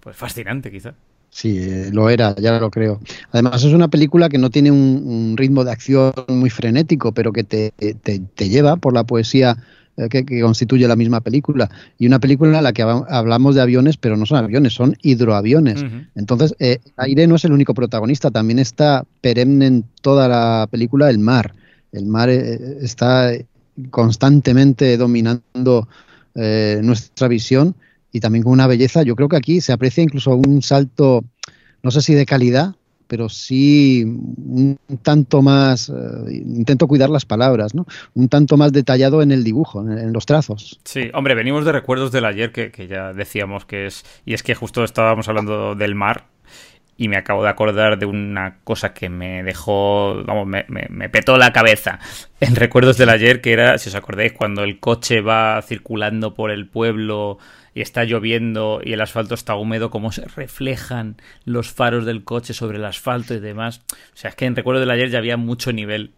pues 0.00 0.16
fascinante 0.16 0.70
quizá. 0.70 0.94
Sí, 1.30 1.58
eh, 1.60 1.88
lo 1.92 2.10
era, 2.10 2.34
ya 2.36 2.58
lo 2.60 2.70
creo. 2.70 3.00
Además, 3.30 3.64
es 3.64 3.72
una 3.72 3.88
película 3.88 4.28
que 4.28 4.36
no 4.36 4.50
tiene 4.50 4.70
un, 4.70 5.02
un 5.06 5.36
ritmo 5.36 5.64
de 5.64 5.72
acción 5.72 6.12
muy 6.28 6.50
frenético, 6.50 7.12
pero 7.12 7.32
que 7.32 7.42
te, 7.44 7.72
te- 7.78 8.18
te 8.20 8.48
lleva 8.50 8.76
por 8.76 8.92
la 8.92 9.04
poesía 9.04 9.56
eh, 9.96 10.10
que, 10.10 10.26
que 10.26 10.42
constituye 10.42 10.86
la 10.86 10.94
misma 10.96 11.22
película. 11.22 11.70
Y 11.98 12.06
una 12.06 12.18
película 12.18 12.58
en 12.58 12.64
la 12.64 12.74
que 12.74 12.84
hab- 12.84 13.06
hablamos 13.08 13.54
de 13.54 13.62
aviones, 13.62 13.96
pero 13.96 14.18
no 14.18 14.26
son 14.26 14.44
aviones, 14.44 14.74
son 14.74 14.94
hidroaviones. 15.00 15.82
Entonces, 16.14 16.54
eh, 16.58 16.80
el 16.84 16.92
aire 16.98 17.26
no 17.26 17.36
es 17.36 17.44
el 17.46 17.52
único 17.52 17.72
protagonista, 17.72 18.30
también 18.30 18.58
está 18.58 19.04
perenne 19.22 19.66
en 19.66 19.84
toda 20.02 20.28
la 20.28 20.68
película 20.70 21.08
el 21.08 21.18
mar. 21.18 21.54
El 21.92 22.06
mar 22.06 22.30
eh, 22.30 22.78
está 22.80 23.32
constantemente 23.90 24.96
dominando 24.96 25.88
eh, 26.34 26.80
nuestra 26.82 27.28
visión 27.28 27.74
y 28.10 28.20
también 28.20 28.42
con 28.42 28.52
una 28.52 28.66
belleza. 28.66 29.02
Yo 29.02 29.14
creo 29.16 29.28
que 29.28 29.36
aquí 29.36 29.60
se 29.60 29.72
aprecia 29.72 30.02
incluso 30.02 30.34
un 30.34 30.62
salto, 30.62 31.24
no 31.82 31.90
sé 31.90 32.02
si 32.02 32.14
de 32.14 32.26
calidad, 32.26 32.74
pero 33.06 33.28
sí 33.28 34.04
un 34.04 34.78
tanto 35.02 35.42
más, 35.42 35.90
eh, 35.90 35.92
intento 36.32 36.86
cuidar 36.86 37.10
las 37.10 37.26
palabras, 37.26 37.74
¿no? 37.74 37.86
Un 38.14 38.30
tanto 38.30 38.56
más 38.56 38.72
detallado 38.72 39.20
en 39.20 39.32
el 39.32 39.44
dibujo, 39.44 39.82
en, 39.82 39.98
en 39.98 40.12
los 40.14 40.24
trazos. 40.24 40.80
Sí, 40.84 41.10
hombre, 41.12 41.34
venimos 41.34 41.66
de 41.66 41.72
recuerdos 41.72 42.10
del 42.10 42.24
ayer 42.24 42.52
que, 42.52 42.70
que 42.70 42.88
ya 42.88 43.12
decíamos 43.12 43.66
que 43.66 43.86
es... 43.86 44.04
Y 44.24 44.32
es 44.32 44.42
que 44.42 44.54
justo 44.54 44.82
estábamos 44.82 45.28
hablando 45.28 45.74
del 45.74 45.94
mar 45.94 46.28
y 46.96 47.08
me 47.08 47.16
acabo 47.16 47.42
de 47.42 47.48
acordar 47.50 47.98
de 47.98 48.06
una 48.06 48.58
cosa 48.64 48.92
que 48.94 49.08
me 49.08 49.42
dejó, 49.42 50.22
vamos, 50.24 50.46
me, 50.46 50.64
me- 50.68 51.08
petó 51.08 51.36
la 51.38 51.52
cabeza 51.52 51.98
en 52.40 52.54
recuerdos 52.54 52.96
del 52.98 53.08
ayer, 53.08 53.40
que 53.40 53.52
era, 53.52 53.78
si 53.78 53.88
os 53.88 53.94
acordáis, 53.94 54.32
cuando 54.32 54.62
el 54.62 54.78
coche 54.78 55.20
va 55.20 55.60
circulando 55.62 56.34
por 56.34 56.50
el 56.50 56.68
pueblo 56.68 57.38
y 57.74 57.80
está 57.80 58.04
lloviendo 58.04 58.80
y 58.84 58.92
el 58.92 59.00
asfalto 59.00 59.34
está 59.34 59.54
húmedo, 59.56 59.90
cómo 59.90 60.12
se 60.12 60.26
reflejan 60.26 61.16
los 61.44 61.72
faros 61.72 62.04
del 62.04 62.24
coche 62.24 62.52
sobre 62.54 62.78
el 62.78 62.84
asfalto 62.84 63.34
y 63.34 63.40
demás. 63.40 63.82
O 64.12 64.16
sea, 64.16 64.30
es 64.30 64.36
que 64.36 64.44
en 64.46 64.54
recuerdos 64.56 64.82
del 64.82 64.90
ayer 64.90 65.08
ya 65.10 65.18
había 65.18 65.36
mucho 65.38 65.72
nivel 65.72 66.12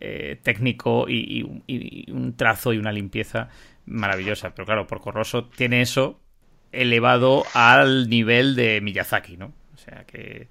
eh, 0.00 0.38
técnico 0.42 1.06
y, 1.08 1.62
y- 1.66 2.06
y 2.06 2.10
un 2.12 2.36
trazo 2.36 2.72
y 2.72 2.78
una 2.78 2.92
limpieza 2.92 3.48
maravillosa. 3.86 4.54
Pero 4.54 4.66
claro, 4.66 4.86
Porco 4.86 5.10
Rosso 5.12 5.44
tiene 5.46 5.80
eso 5.80 6.20
elevado 6.72 7.44
al 7.54 8.08
nivel 8.08 8.54
de 8.54 8.80
Miyazaki, 8.80 9.36
¿no? 9.36 9.52
Sea 9.88 10.04
que... 10.04 10.48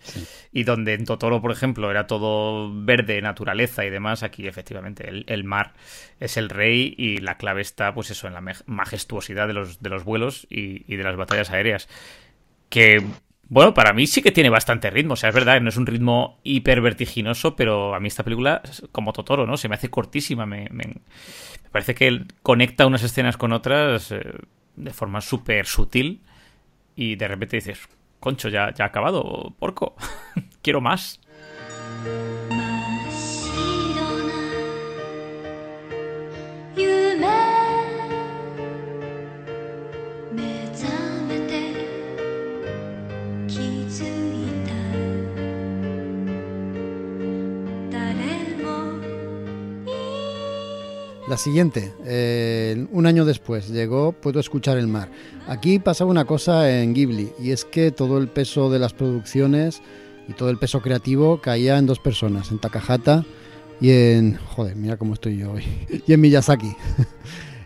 Y 0.51 0.63
donde 0.63 0.93
en 0.93 1.05
Totoro, 1.05 1.41
por 1.41 1.51
ejemplo, 1.51 1.91
era 1.91 2.07
todo 2.07 2.71
verde, 2.73 3.21
naturaleza 3.21 3.85
y 3.85 3.89
demás, 3.89 4.23
aquí 4.23 4.47
efectivamente 4.47 5.07
el, 5.07 5.25
el 5.27 5.43
mar 5.43 5.73
es 6.19 6.37
el 6.37 6.49
rey 6.49 6.95
y 6.97 7.17
la 7.17 7.37
clave 7.37 7.61
está, 7.61 7.93
pues 7.93 8.09
eso, 8.11 8.27
en 8.27 8.33
la 8.33 8.43
majestuosidad 8.65 9.47
de 9.47 9.53
los, 9.53 9.81
de 9.81 9.89
los 9.89 10.03
vuelos 10.03 10.47
y, 10.49 10.91
y 10.91 10.95
de 10.95 11.03
las 11.03 11.15
batallas 11.15 11.51
aéreas. 11.51 11.87
Que, 12.69 13.03
bueno, 13.49 13.73
para 13.73 13.93
mí 13.93 14.07
sí 14.07 14.21
que 14.21 14.31
tiene 14.31 14.49
bastante 14.49 14.89
ritmo. 14.89 15.13
O 15.13 15.17
sea, 15.17 15.29
es 15.29 15.35
verdad, 15.35 15.61
no 15.61 15.69
es 15.69 15.77
un 15.77 15.85
ritmo 15.85 16.39
hiper 16.43 16.81
vertiginoso, 16.81 17.55
pero 17.55 17.93
a 17.95 17.99
mí 17.99 18.07
esta 18.07 18.23
película, 18.23 18.61
como 18.91 19.13
Totoro, 19.13 19.45
¿no? 19.45 19.57
Se 19.57 19.69
me 19.69 19.75
hace 19.75 19.89
cortísima. 19.89 20.45
Me, 20.45 20.67
me- 20.71 20.95
me 21.63 21.69
parece 21.71 21.95
que 21.95 22.23
conecta 22.41 22.87
unas 22.87 23.03
escenas 23.03 23.37
con 23.37 23.51
otras 23.53 24.11
eh, 24.11 24.21
de 24.75 24.91
forma 24.93 25.21
súper 25.21 25.65
sutil 25.65 26.21
y 26.95 27.15
de 27.15 27.27
repente 27.27 27.57
dices, 27.57 27.79
concho, 28.19 28.49
ya, 28.49 28.73
ya 28.73 28.85
ha 28.85 28.87
acabado, 28.87 29.53
porco. 29.59 29.95
Quiero 30.61 30.81
más. 30.81 31.19
La 51.27 51.35
siguiente, 51.35 51.91
eh, 52.05 52.87
un 52.91 53.05
año 53.05 53.25
después, 53.25 53.67
llegó 53.67 54.13
Puedo 54.13 54.39
escuchar 54.39 54.77
el 54.77 54.87
mar. 54.87 55.09
Aquí 55.45 55.77
pasaba 55.77 56.09
una 56.09 56.23
cosa 56.23 56.71
en 56.71 56.93
Ghibli, 56.93 57.33
y 57.37 57.51
es 57.51 57.65
que 57.65 57.91
todo 57.91 58.17
el 58.17 58.29
peso 58.29 58.69
de 58.69 58.79
las 58.79 58.93
producciones 58.93 59.81
y 60.29 60.33
todo 60.33 60.49
el 60.49 60.57
peso 60.57 60.81
creativo 60.81 61.41
caía 61.41 61.77
en 61.77 61.85
dos 61.85 61.99
personas, 61.99 62.49
en 62.51 62.59
Takahata 62.59 63.25
y 63.81 63.91
en... 63.91 64.37
Joder, 64.37 64.77
mira 64.77 64.95
cómo 64.95 65.15
estoy 65.15 65.37
yo 65.37 65.51
hoy. 65.51 65.63
Y 66.07 66.13
en 66.13 66.21
Miyazaki. 66.21 66.73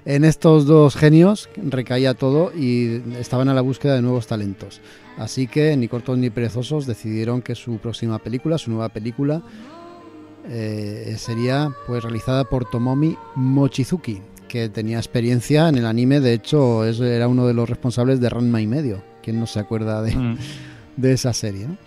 En 0.03 0.25
estos 0.25 0.65
dos 0.65 0.95
genios 0.95 1.47
recaía 1.57 2.15
todo 2.15 2.51
y 2.57 3.03
estaban 3.19 3.49
a 3.49 3.53
la 3.53 3.61
búsqueda 3.61 3.93
de 3.93 4.01
nuevos 4.01 4.25
talentos. 4.25 4.81
Así 5.15 5.45
que 5.45 5.77
ni 5.77 5.87
cortos 5.87 6.17
ni 6.17 6.31
perezosos 6.31 6.87
decidieron 6.87 7.43
que 7.43 7.53
su 7.53 7.77
próxima 7.77 8.17
película, 8.17 8.57
su 8.57 8.71
nueva 8.71 8.89
película, 8.89 9.43
eh, 10.49 11.15
sería 11.17 11.69
pues 11.87 12.03
realizada 12.03 12.43
por 12.43 12.69
Tomomi 12.69 13.15
Mochizuki, 13.35 14.21
que 14.47 14.69
tenía 14.69 14.97
experiencia 14.97 15.69
en 15.69 15.75
el 15.77 15.85
anime, 15.85 16.19
de 16.19 16.33
hecho 16.33 16.85
es, 16.85 16.99
era 16.99 17.27
uno 17.27 17.47
de 17.47 17.53
los 17.53 17.69
responsables 17.69 18.19
de 18.19 18.29
Ranma 18.29 18.61
y 18.61 18.67
medio. 18.67 19.01
¿Quién 19.23 19.39
no 19.39 19.45
se 19.47 19.59
acuerda 19.59 20.01
de, 20.01 20.15
Mm. 20.15 20.37
de 20.97 21.13
esa 21.13 21.33
serie? 21.33 21.67
no? 21.67 21.77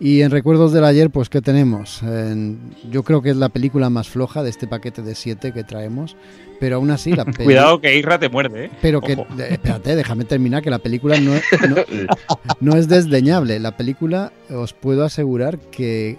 Y 0.00 0.22
en 0.22 0.30
Recuerdos 0.32 0.72
del 0.72 0.84
Ayer, 0.84 1.08
pues 1.10 1.28
¿qué 1.28 1.40
tenemos? 1.40 2.02
En- 2.02 2.58
yo 2.90 3.04
creo 3.04 3.22
que 3.22 3.30
es 3.30 3.36
la 3.36 3.48
película 3.48 3.90
más 3.90 4.08
floja 4.08 4.42
de 4.42 4.50
este 4.50 4.66
paquete 4.66 5.02
de 5.02 5.14
siete 5.14 5.52
que 5.52 5.62
traemos, 5.62 6.16
pero 6.60 6.76
aún 6.76 6.90
así 6.90 7.12
la 7.12 7.24
peli- 7.24 7.44
Cuidado 7.44 7.80
que 7.80 7.96
Isra 7.96 8.18
te 8.18 8.28
muerde, 8.28 8.66
¿eh? 8.66 8.70
pero 8.82 9.00
que, 9.00 9.12
Ojo. 9.14 9.26
espérate, 9.38 9.94
déjame 9.96 10.24
terminar, 10.24 10.62
que 10.62 10.70
la 10.70 10.80
película 10.80 11.18
no, 11.20 11.32
no, 11.68 11.76
no 12.60 12.76
es 12.76 12.88
desdeñable. 12.88 13.58
La 13.60 13.76
película, 13.76 14.32
os 14.50 14.72
puedo 14.72 15.04
asegurar 15.04 15.58
que 15.58 16.18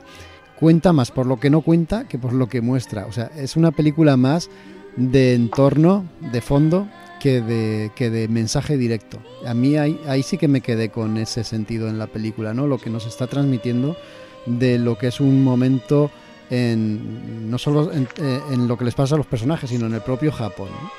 cuenta 0.60 0.94
más 0.94 1.12
por 1.12 1.26
lo 1.26 1.40
que 1.40 1.50
no 1.50 1.62
cuenta 1.62 2.08
que 2.08 2.18
por 2.18 2.34
lo 2.34 2.48
que 2.48 2.62
muestra. 2.62 3.06
O 3.08 3.12
sea, 3.12 3.32
es 3.36 3.56
una 3.56 3.72
película 3.72 4.18
más 4.18 4.50
de 4.96 5.34
entorno, 5.34 6.06
de 6.32 6.42
fondo, 6.42 6.88
que 7.20 7.42
de, 7.42 7.92
que 7.96 8.10
de 8.10 8.28
mensaje 8.28 8.78
directo. 8.78 9.20
A 9.46 9.54
mí 9.54 9.76
ahí, 9.78 10.00
ahí 10.08 10.24
sí 10.24 10.38
que 10.38 10.48
me 10.48 10.62
quedé 10.62 10.90
con 10.90 11.18
ese 11.18 11.44
sentido 11.44 11.88
en 11.90 11.98
la 12.00 12.08
película, 12.08 12.54
¿no? 12.54 12.68
Lo 12.68 12.78
que 12.78 12.90
nos 12.90 13.06
está 13.06 13.28
transmitiendo 13.28 13.98
de 14.46 14.78
lo 14.80 14.98
que 14.98 15.08
es 15.08 15.20
un 15.20 15.44
momento 15.44 16.12
en 16.60 17.50
no 17.50 17.58
solo 17.58 17.92
en, 17.92 18.08
eh, 18.18 18.40
lo 18.58 18.78
que 18.78 18.86
les 18.86 18.94
pasa 18.96 19.16
a 19.16 19.18
los 19.18 19.28
personajes, 19.28 19.70
sino 19.70 19.88
en 19.88 19.94
el 19.96 20.02
propio 20.02 20.32
Japón. 20.32 20.70
¿no? 20.82 20.92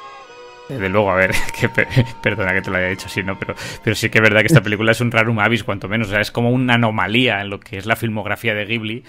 Desde 0.69 0.89
luego, 0.89 1.11
a 1.13 1.15
ver, 1.15 1.31
que 1.61 1.69
pe- 1.69 1.87
perdona 2.23 2.53
que 2.53 2.63
te 2.63 2.71
lo 2.71 2.77
haya 2.79 2.89
dicho 2.89 3.07
así, 3.07 3.23
¿no? 3.23 3.39
Pero, 3.39 3.55
pero 3.85 3.95
sí 3.95 4.11
que 4.11 4.19
es 4.19 4.23
verdad 4.23 4.41
que 4.41 4.49
esta 4.49 4.63
película 4.63 4.91
es 4.93 5.01
un 5.01 5.13
rarum 5.13 5.39
avis, 5.39 5.63
cuanto 5.63 5.89
menos. 5.89 6.09
O 6.09 6.11
sea, 6.11 6.21
es 6.21 6.33
como 6.33 6.51
una 6.51 6.75
anomalía 6.75 7.41
en 7.41 7.51
lo 7.51 7.61
que 7.61 7.79
es 7.79 7.87
la 7.87 7.95
filmografía 7.95 8.53
de 8.55 8.65
Ghibli. 8.67 9.05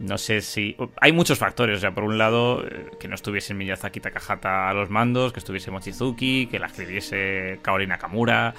No 0.00 0.16
sé 0.16 0.40
si. 0.40 0.76
Hay 0.98 1.12
muchos 1.12 1.38
factores. 1.38 1.76
O 1.76 1.80
sea, 1.80 1.94
por 1.94 2.04
un 2.04 2.16
lado, 2.16 2.64
eh, 2.66 2.86
que 2.98 3.06
no 3.06 3.14
estuviese 3.14 3.52
Miyazaki 3.52 4.00
Takahata 4.00 4.70
a 4.70 4.72
los 4.72 4.88
mandos, 4.88 5.32
que 5.32 5.40
estuviese 5.40 5.70
Mochizuki, 5.70 6.46
que 6.46 6.58
la 6.58 6.66
escribiese 6.66 7.58
Kaori 7.62 7.86
Nakamura. 7.86 8.54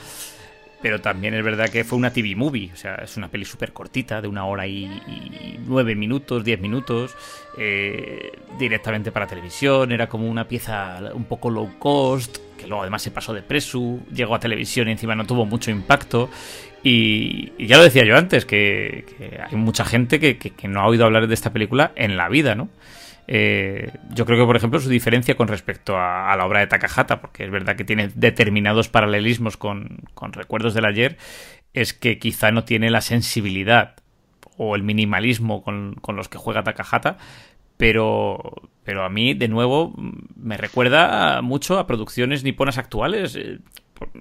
Pero 0.83 1.01
también 1.01 1.33
es 1.33 1.43
verdad 1.43 1.69
que 1.69 1.83
fue 1.83 1.97
una 1.97 2.11
TV 2.11 2.35
movie, 2.35 2.71
o 2.73 2.75
sea, 2.75 2.95
es 2.95 3.15
una 3.15 3.27
peli 3.27 3.45
súper 3.45 3.71
cortita, 3.71 4.19
de 4.19 4.27
una 4.27 4.45
hora 4.45 4.65
y, 4.65 5.59
nueve 5.67 5.93
minutos, 5.93 6.43
diez 6.43 6.59
minutos, 6.59 7.15
eh, 7.55 8.31
directamente 8.57 9.11
para 9.11 9.27
televisión, 9.27 9.91
era 9.91 10.09
como 10.09 10.27
una 10.27 10.47
pieza 10.47 11.11
un 11.13 11.25
poco 11.25 11.51
low 11.51 11.77
cost, 11.77 12.39
que 12.57 12.65
luego 12.65 12.81
además 12.81 13.03
se 13.03 13.11
pasó 13.11 13.31
de 13.31 13.43
presu, 13.43 14.01
llegó 14.11 14.33
a 14.33 14.39
televisión 14.39 14.87
y 14.87 14.91
encima 14.91 15.13
no 15.13 15.27
tuvo 15.27 15.45
mucho 15.45 15.69
impacto. 15.69 16.31
Y, 16.83 17.51
y 17.57 17.67
ya 17.67 17.77
lo 17.77 17.83
decía 17.83 18.03
yo 18.05 18.17
antes, 18.17 18.45
que, 18.45 19.05
hay 19.49 19.55
mucha 19.55 19.85
gente 19.85 20.19
que, 20.19 20.37
que- 20.37 20.67
no 20.67 20.81
ha 20.81 20.87
oído 20.87 21.05
hablar 21.05 21.27
de 21.27 21.33
esta 21.33 21.53
película 21.53 21.91
en 21.95 22.17
la 22.17 22.27
vida, 22.29 22.55
¿no? 22.55 22.69
Eh, 23.27 23.91
yo 24.13 24.25
creo 24.25 24.39
que, 24.39 24.45
por 24.45 24.55
ejemplo, 24.57 24.79
su 24.79 24.89
diferencia 24.89 25.35
con 25.35 25.47
respecto 25.47 25.95
a, 25.95 26.31
a 26.31 26.35
la 26.35 26.45
obra 26.45 26.59
de 26.59 26.67
Takahata, 26.67 27.21
porque 27.21 27.43
es 27.45 27.51
verdad 27.51 27.75
que 27.75 27.83
tiene 27.83 28.09
determinados 28.15 28.89
paralelismos 28.89 29.57
con, 29.57 29.99
con 30.15 30.33
Recuerdos 30.33 30.73
del 30.73 30.85
Ayer, 30.85 31.17
es 31.73 31.93
que 31.93 32.17
quizá 32.17 32.51
no 32.51 32.63
tiene 32.63 32.89
la 32.89 33.01
sensibilidad 33.01 33.95
o 34.57 34.75
el 34.75 34.83
minimalismo 34.83 35.63
con, 35.63 35.95
con 36.01 36.15
los 36.15 36.29
que 36.29 36.37
juega 36.39 36.63
Takahata, 36.63 37.17
pero, 37.77 38.69
pero 38.83 39.03
a 39.05 39.09
mí, 39.09 39.33
de 39.33 39.47
nuevo, 39.47 39.93
me 40.35 40.57
recuerda 40.57 41.41
mucho 41.41 41.79
a 41.79 41.87
producciones 41.87 42.43
niponas 42.43 42.77
actuales, 42.77 43.35
eh, 43.35 43.59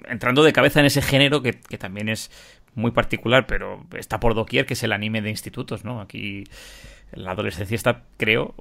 entrando 0.09 0.43
de 0.43 0.53
cabeza 0.53 0.81
en 0.81 0.87
ese 0.87 1.03
género 1.03 1.43
que, 1.43 1.53
también 1.53 2.09
es 2.09 2.31
muy 2.75 2.91
particular, 2.91 3.47
pero 3.47 3.85
está 3.97 4.21
por 4.21 4.35
doquier, 4.35 4.67
que 4.67 4.75
es 4.75 4.83
el 4.83 4.93
anime 4.93 5.23
de 5.23 5.31
institutos, 5.31 5.85
¿no? 5.85 6.01
Aquí 6.01 6.45
la 7.13 7.33
adolescencia 7.33 7.75
está, 7.75 8.03
creo, 8.17 8.55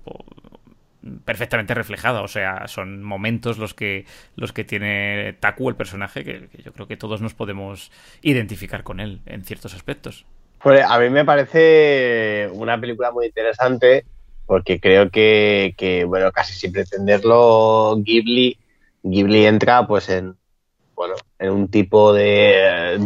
perfectamente 1.25 1.73
reflejada. 1.73 2.21
O 2.21 2.27
sea, 2.27 2.67
son 2.67 3.03
momentos 3.03 3.57
los 3.57 3.73
que, 3.73 4.05
los 4.35 4.53
que 4.53 4.63
tiene 4.63 5.33
Taku, 5.39 5.69
el 5.69 5.75
personaje, 5.75 6.23
que, 6.23 6.49
yo 6.63 6.73
creo 6.73 6.87
que 6.87 6.97
todos 6.97 7.21
nos 7.21 7.33
podemos 7.33 7.91
identificar 8.21 8.83
con 8.83 8.99
él 8.99 9.21
en 9.25 9.43
ciertos 9.43 9.73
aspectos. 9.73 10.25
Pues 10.61 10.83
a 10.83 10.99
mí 10.99 11.09
me 11.09 11.23
parece 11.23 12.49
una 12.51 12.79
película 12.79 13.11
muy 13.11 13.27
interesante 13.27 14.05
porque 14.45 14.79
creo 14.79 15.09
que, 15.09 15.75
que, 15.77 16.03
bueno, 16.05 16.31
casi 16.31 16.53
sin 16.53 16.71
pretenderlo, 16.71 17.97
Ghibli, 18.03 18.57
Ghibli 19.03 19.45
entra 19.45 19.85
pues 19.85 20.09
en, 20.09 20.38
bueno, 20.99 21.15
en 21.39 21.51
un 21.51 21.69
tipo 21.69 22.11
de, 22.11 22.99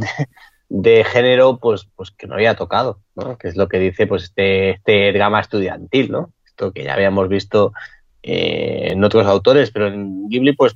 de, 0.68 1.03
género 1.03 1.60
pues, 1.60 1.88
pues 1.95 2.10
que 2.10 2.26
no 2.26 2.34
había 2.34 2.56
tocado, 2.56 3.02
¿no? 3.14 3.38
Que 3.38 3.49
es 3.49 3.56
lo 3.56 3.68
que 3.68 3.78
dice 3.78 4.07
pues 4.07 4.24
este, 4.24 4.72
este 4.72 5.14
drama 5.14 5.40
estudiantil, 5.40 6.11
¿no? 6.11 6.34
Esto 6.44 6.74
que 6.74 6.84
ya 6.84 6.95
habíamos 6.95 7.30
visto 7.30 7.72
eh, 8.24 8.88
en 8.90 9.03
otros 9.03 9.28
autores, 9.28 9.70
pero 9.70 9.90
en 9.90 10.28
Ghibli 10.28 10.53
pues 10.53 10.76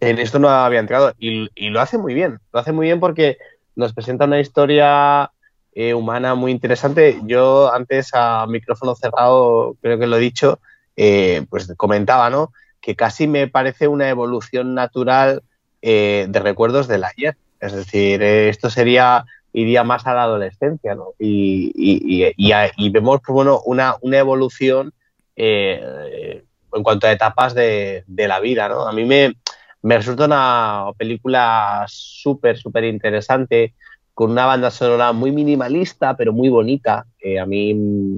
en 0.00 0.18
esto 0.18 0.38
no 0.38 0.50
había 0.50 0.80
entrado 0.80 1.14
y, 1.18 1.48
y 1.54 1.70
lo 1.70 1.80
hace 1.80 1.96
muy 1.96 2.12
bien, 2.12 2.38
lo 2.52 2.60
hace 2.60 2.72
muy 2.72 2.84
bien 2.88 3.00
porque 3.00 3.38
nos 3.74 3.94
presenta 3.94 4.26
una 4.26 4.38
historia 4.38 5.30
eh, 5.72 5.94
humana 5.94 6.34
muy 6.34 6.52
interesante. 6.52 7.22
Yo 7.24 7.72
antes 7.72 8.10
a 8.12 8.46
micrófono 8.46 8.94
cerrado, 8.94 9.78
creo 9.80 9.98
que 9.98 10.06
lo 10.06 10.18
he 10.18 10.20
dicho, 10.20 10.60
eh, 10.94 11.46
pues 11.48 11.72
comentaba, 11.78 12.28
¿no? 12.28 12.52
Que 12.82 12.96
casi 12.96 13.26
me 13.28 13.48
parece 13.48 13.88
una 13.88 14.10
evolución 14.10 14.74
natural 14.74 15.42
eh, 15.86 16.24
de 16.30 16.40
recuerdos 16.40 16.88
del 16.88 17.04
ayer. 17.04 17.36
Es 17.60 17.74
decir, 17.74 18.22
eh, 18.22 18.48
esto 18.48 18.70
sería 18.70 19.26
iría 19.52 19.84
más 19.84 20.06
a 20.06 20.14
la 20.14 20.22
adolescencia, 20.22 20.94
¿no? 20.94 21.10
Y, 21.18 21.70
y, 21.76 22.32
y, 22.36 22.90
vemos, 22.90 23.20
pues, 23.24 23.34
bueno, 23.34 23.60
una, 23.66 23.96
una 24.00 24.16
evolución 24.16 24.94
eh, 25.36 26.42
en 26.72 26.82
cuanto 26.82 27.06
a 27.06 27.12
etapas 27.12 27.54
de, 27.54 28.02
de 28.06 28.28
la 28.28 28.40
vida, 28.40 28.66
¿no? 28.70 28.88
A 28.88 28.92
mí 28.92 29.04
me, 29.04 29.34
me 29.82 29.98
resulta 29.98 30.24
una 30.24 30.86
película 30.96 31.84
súper, 31.86 32.56
súper 32.56 32.84
interesante 32.84 33.74
con 34.14 34.30
una 34.30 34.46
banda 34.46 34.70
sonora 34.70 35.12
muy 35.12 35.30
minimalista, 35.30 36.16
pero 36.16 36.32
muy 36.32 36.48
bonita. 36.48 37.04
A 37.40 37.44
mí 37.44 37.74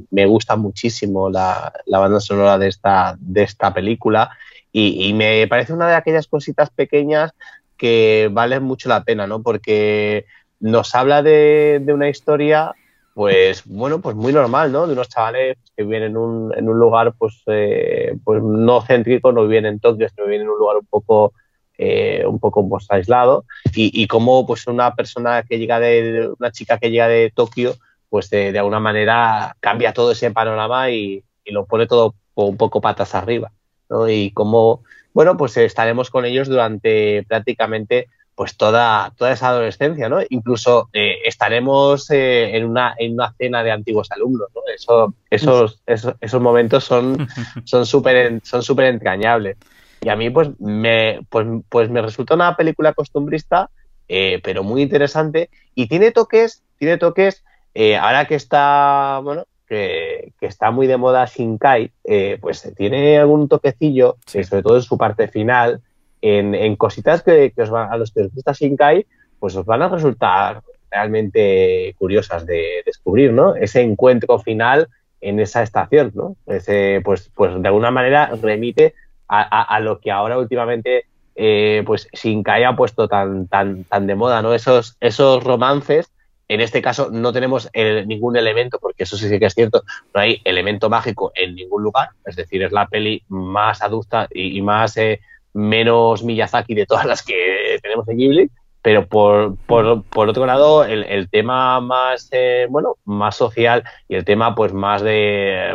me 0.08 0.26
gusta 0.26 0.54
muchísimo 0.54 1.28
la, 1.28 1.72
la 1.86 1.98
banda 1.98 2.20
sonora 2.20 2.58
de 2.58 2.68
esta, 2.68 3.16
de 3.18 3.42
esta 3.42 3.74
película 3.74 4.30
y, 4.78 5.14
me 5.14 5.46
parece 5.48 5.72
una 5.72 5.88
de 5.88 5.94
aquellas 5.94 6.26
cositas 6.26 6.68
pequeñas 6.68 7.32
que 7.78 8.28
valen 8.30 8.62
mucho 8.62 8.90
la 8.90 9.04
pena, 9.04 9.26
¿no? 9.26 9.42
Porque 9.42 10.26
nos 10.60 10.94
habla 10.94 11.22
de, 11.22 11.82
una 11.88 12.10
historia, 12.10 12.74
pues 13.14 13.62
bueno, 13.64 14.02
pues 14.02 14.14
muy 14.16 14.34
normal, 14.34 14.72
¿no? 14.72 14.86
De 14.86 14.92
unos 14.92 15.08
chavales 15.08 15.56
que 15.74 15.82
viven 15.82 16.02
en 16.02 16.16
un, 16.18 16.54
en 16.54 16.68
un 16.68 16.78
lugar, 16.78 17.14
pues, 17.16 17.42
eh, 17.46 18.18
pues 18.22 18.42
no 18.42 18.82
céntrico, 18.82 19.32
no 19.32 19.46
viven 19.46 19.64
en 19.64 19.80
Tokio, 19.80 20.10
sino 20.10 20.26
viven 20.26 20.42
en 20.42 20.50
un 20.50 20.58
lugar 20.58 20.76
un 20.76 20.86
poco, 20.86 21.32
eh, 21.78 22.24
un 22.26 22.38
poco 22.38 22.68
aislado 22.90 23.46
y, 23.74 24.02
y 24.02 24.06
cómo 24.06 24.46
pues 24.46 24.66
una 24.66 24.94
persona 24.94 25.42
que 25.42 25.58
llega 25.58 25.80
de 25.80 26.28
una 26.38 26.50
chica 26.50 26.76
que 26.78 26.90
llega 26.90 27.08
de 27.08 27.32
Tokio 27.34 27.74
pues 28.10 28.28
de, 28.30 28.52
de 28.52 28.58
alguna 28.58 28.80
manera 28.80 29.56
cambia 29.60 29.92
todo 29.92 30.12
ese 30.12 30.30
panorama 30.30 30.90
y, 30.90 31.22
y 31.44 31.52
lo 31.52 31.66
pone 31.66 31.86
todo 31.86 32.14
un 32.34 32.56
poco 32.56 32.80
patas 32.80 33.14
arriba 33.14 33.52
¿no? 33.88 34.08
y 34.08 34.30
cómo 34.30 34.82
bueno 35.12 35.36
pues 35.36 35.56
estaremos 35.56 36.10
con 36.10 36.24
ellos 36.24 36.48
durante 36.48 37.24
prácticamente 37.28 38.08
pues 38.34 38.58
toda, 38.58 39.14
toda 39.16 39.32
esa 39.32 39.48
adolescencia, 39.48 40.10
¿no? 40.10 40.18
Incluso 40.28 40.90
eh, 40.92 41.20
estaremos 41.24 42.10
eh, 42.10 42.54
en, 42.54 42.66
una, 42.66 42.94
en 42.98 43.14
una 43.14 43.32
cena 43.32 43.62
de 43.62 43.70
antiguos 43.70 44.12
alumnos, 44.12 44.48
¿no? 44.54 44.60
Eso, 44.74 45.14
esos, 45.30 45.80
esos, 45.86 46.14
esos 46.20 46.42
momentos 46.42 46.84
son 46.84 47.26
son 47.64 47.86
súper 47.86 48.42
son 48.44 48.62
súper 48.62 48.86
entrañables. 48.86 49.56
Y 50.02 50.08
a 50.08 50.16
mí, 50.16 50.30
pues, 50.30 50.50
me, 50.60 51.20
pues, 51.30 51.46
pues 51.68 51.90
me 51.90 52.02
resulta 52.02 52.34
una 52.34 52.56
película 52.56 52.92
costumbrista, 52.92 53.70
eh, 54.08 54.40
pero 54.42 54.62
muy 54.62 54.82
interesante. 54.82 55.50
Y 55.74 55.88
tiene 55.88 56.12
toques, 56.12 56.62
tiene 56.78 56.98
toques, 56.98 57.42
eh, 57.74 57.96
ahora 57.96 58.26
que 58.26 58.34
está, 58.34 59.20
bueno, 59.22 59.46
que, 59.66 60.32
que 60.40 60.46
está 60.46 60.70
muy 60.70 60.86
de 60.86 60.96
moda 60.96 61.24
Shinkai, 61.26 61.90
eh, 62.04 62.38
pues 62.40 62.72
tiene 62.76 63.18
algún 63.18 63.48
toquecillo, 63.48 64.16
Sí. 64.26 64.38
eh, 64.38 64.44
sobre 64.44 64.62
todo 64.62 64.76
en 64.76 64.82
su 64.82 64.96
parte 64.96 65.28
final, 65.28 65.80
en, 66.22 66.54
en 66.54 66.76
cositas 66.76 67.22
que, 67.22 67.52
que 67.54 67.62
os 67.62 67.70
van, 67.70 67.92
a 67.92 67.96
los 67.96 68.10
que 68.12 68.22
os 68.22 68.32
gusta 68.34 68.52
Shinkai, 68.52 69.06
pues 69.38 69.54
os 69.56 69.66
van 69.66 69.82
a 69.82 69.88
resultar 69.88 70.62
realmente 70.90 71.94
curiosas 71.98 72.46
de 72.46 72.82
descubrir, 72.84 73.32
¿no? 73.32 73.54
Ese 73.54 73.80
encuentro 73.82 74.38
final 74.38 74.88
en 75.20 75.40
esa 75.40 75.62
estación, 75.62 76.12
¿no? 76.14 76.36
Ese, 76.46 77.00
pues, 77.04 77.30
pues 77.34 77.60
de 77.60 77.68
alguna 77.68 77.90
manera 77.90 78.30
remite 78.40 78.94
a, 79.28 79.40
a- 79.42 79.76
a 79.76 79.80
lo 79.80 79.98
que 80.00 80.10
ahora 80.10 80.38
últimamente 80.38 81.04
eh, 81.34 81.82
pues 81.84 82.08
Shinkai 82.12 82.64
ha 82.64 82.74
puesto 82.76 83.08
tan, 83.08 83.46
tan, 83.48 83.84
tan 83.84 84.06
de 84.06 84.14
moda, 84.14 84.40
¿no? 84.42 84.54
Esos, 84.54 84.96
esos 85.00 85.42
romances, 85.44 86.10
en 86.48 86.60
este 86.60 86.80
caso 86.80 87.10
no 87.10 87.32
tenemos 87.32 87.68
el- 87.72 88.06
ningún 88.06 88.36
elemento, 88.36 88.78
porque 88.80 89.02
eso 89.04 89.16
sí 89.16 89.38
que 89.38 89.46
es 89.46 89.54
cierto, 89.54 89.82
no 90.14 90.20
hay 90.20 90.40
elemento 90.44 90.88
mágico 90.88 91.32
en 91.34 91.54
ningún 91.54 91.82
lugar, 91.82 92.10
es 92.24 92.36
decir, 92.36 92.62
es 92.62 92.72
la 92.72 92.86
peli 92.86 93.22
más 93.28 93.82
adulta 93.82 94.28
y, 94.32 94.62
más 94.62 94.96
eh, 94.96 95.20
menos 95.52 96.22
Miyazaki 96.22 96.74
de 96.74 96.86
todas 96.86 97.06
las 97.06 97.22
que 97.22 97.78
tenemos 97.82 98.08
en 98.08 98.16
Ghibli, 98.16 98.50
pero 98.82 99.06
por, 99.08 99.56
por, 99.66 100.28
otro 100.28 100.46
lado, 100.46 100.84
el, 100.84 101.28
tema 101.28 101.80
más, 101.80 102.28
eh, 102.30 102.66
bueno, 102.70 102.96
más 103.04 103.34
social 103.34 103.82
y 104.08 104.14
el 104.14 104.24
tema 104.24 104.54
pues 104.54 104.72
más 104.72 105.02
de 105.02 105.74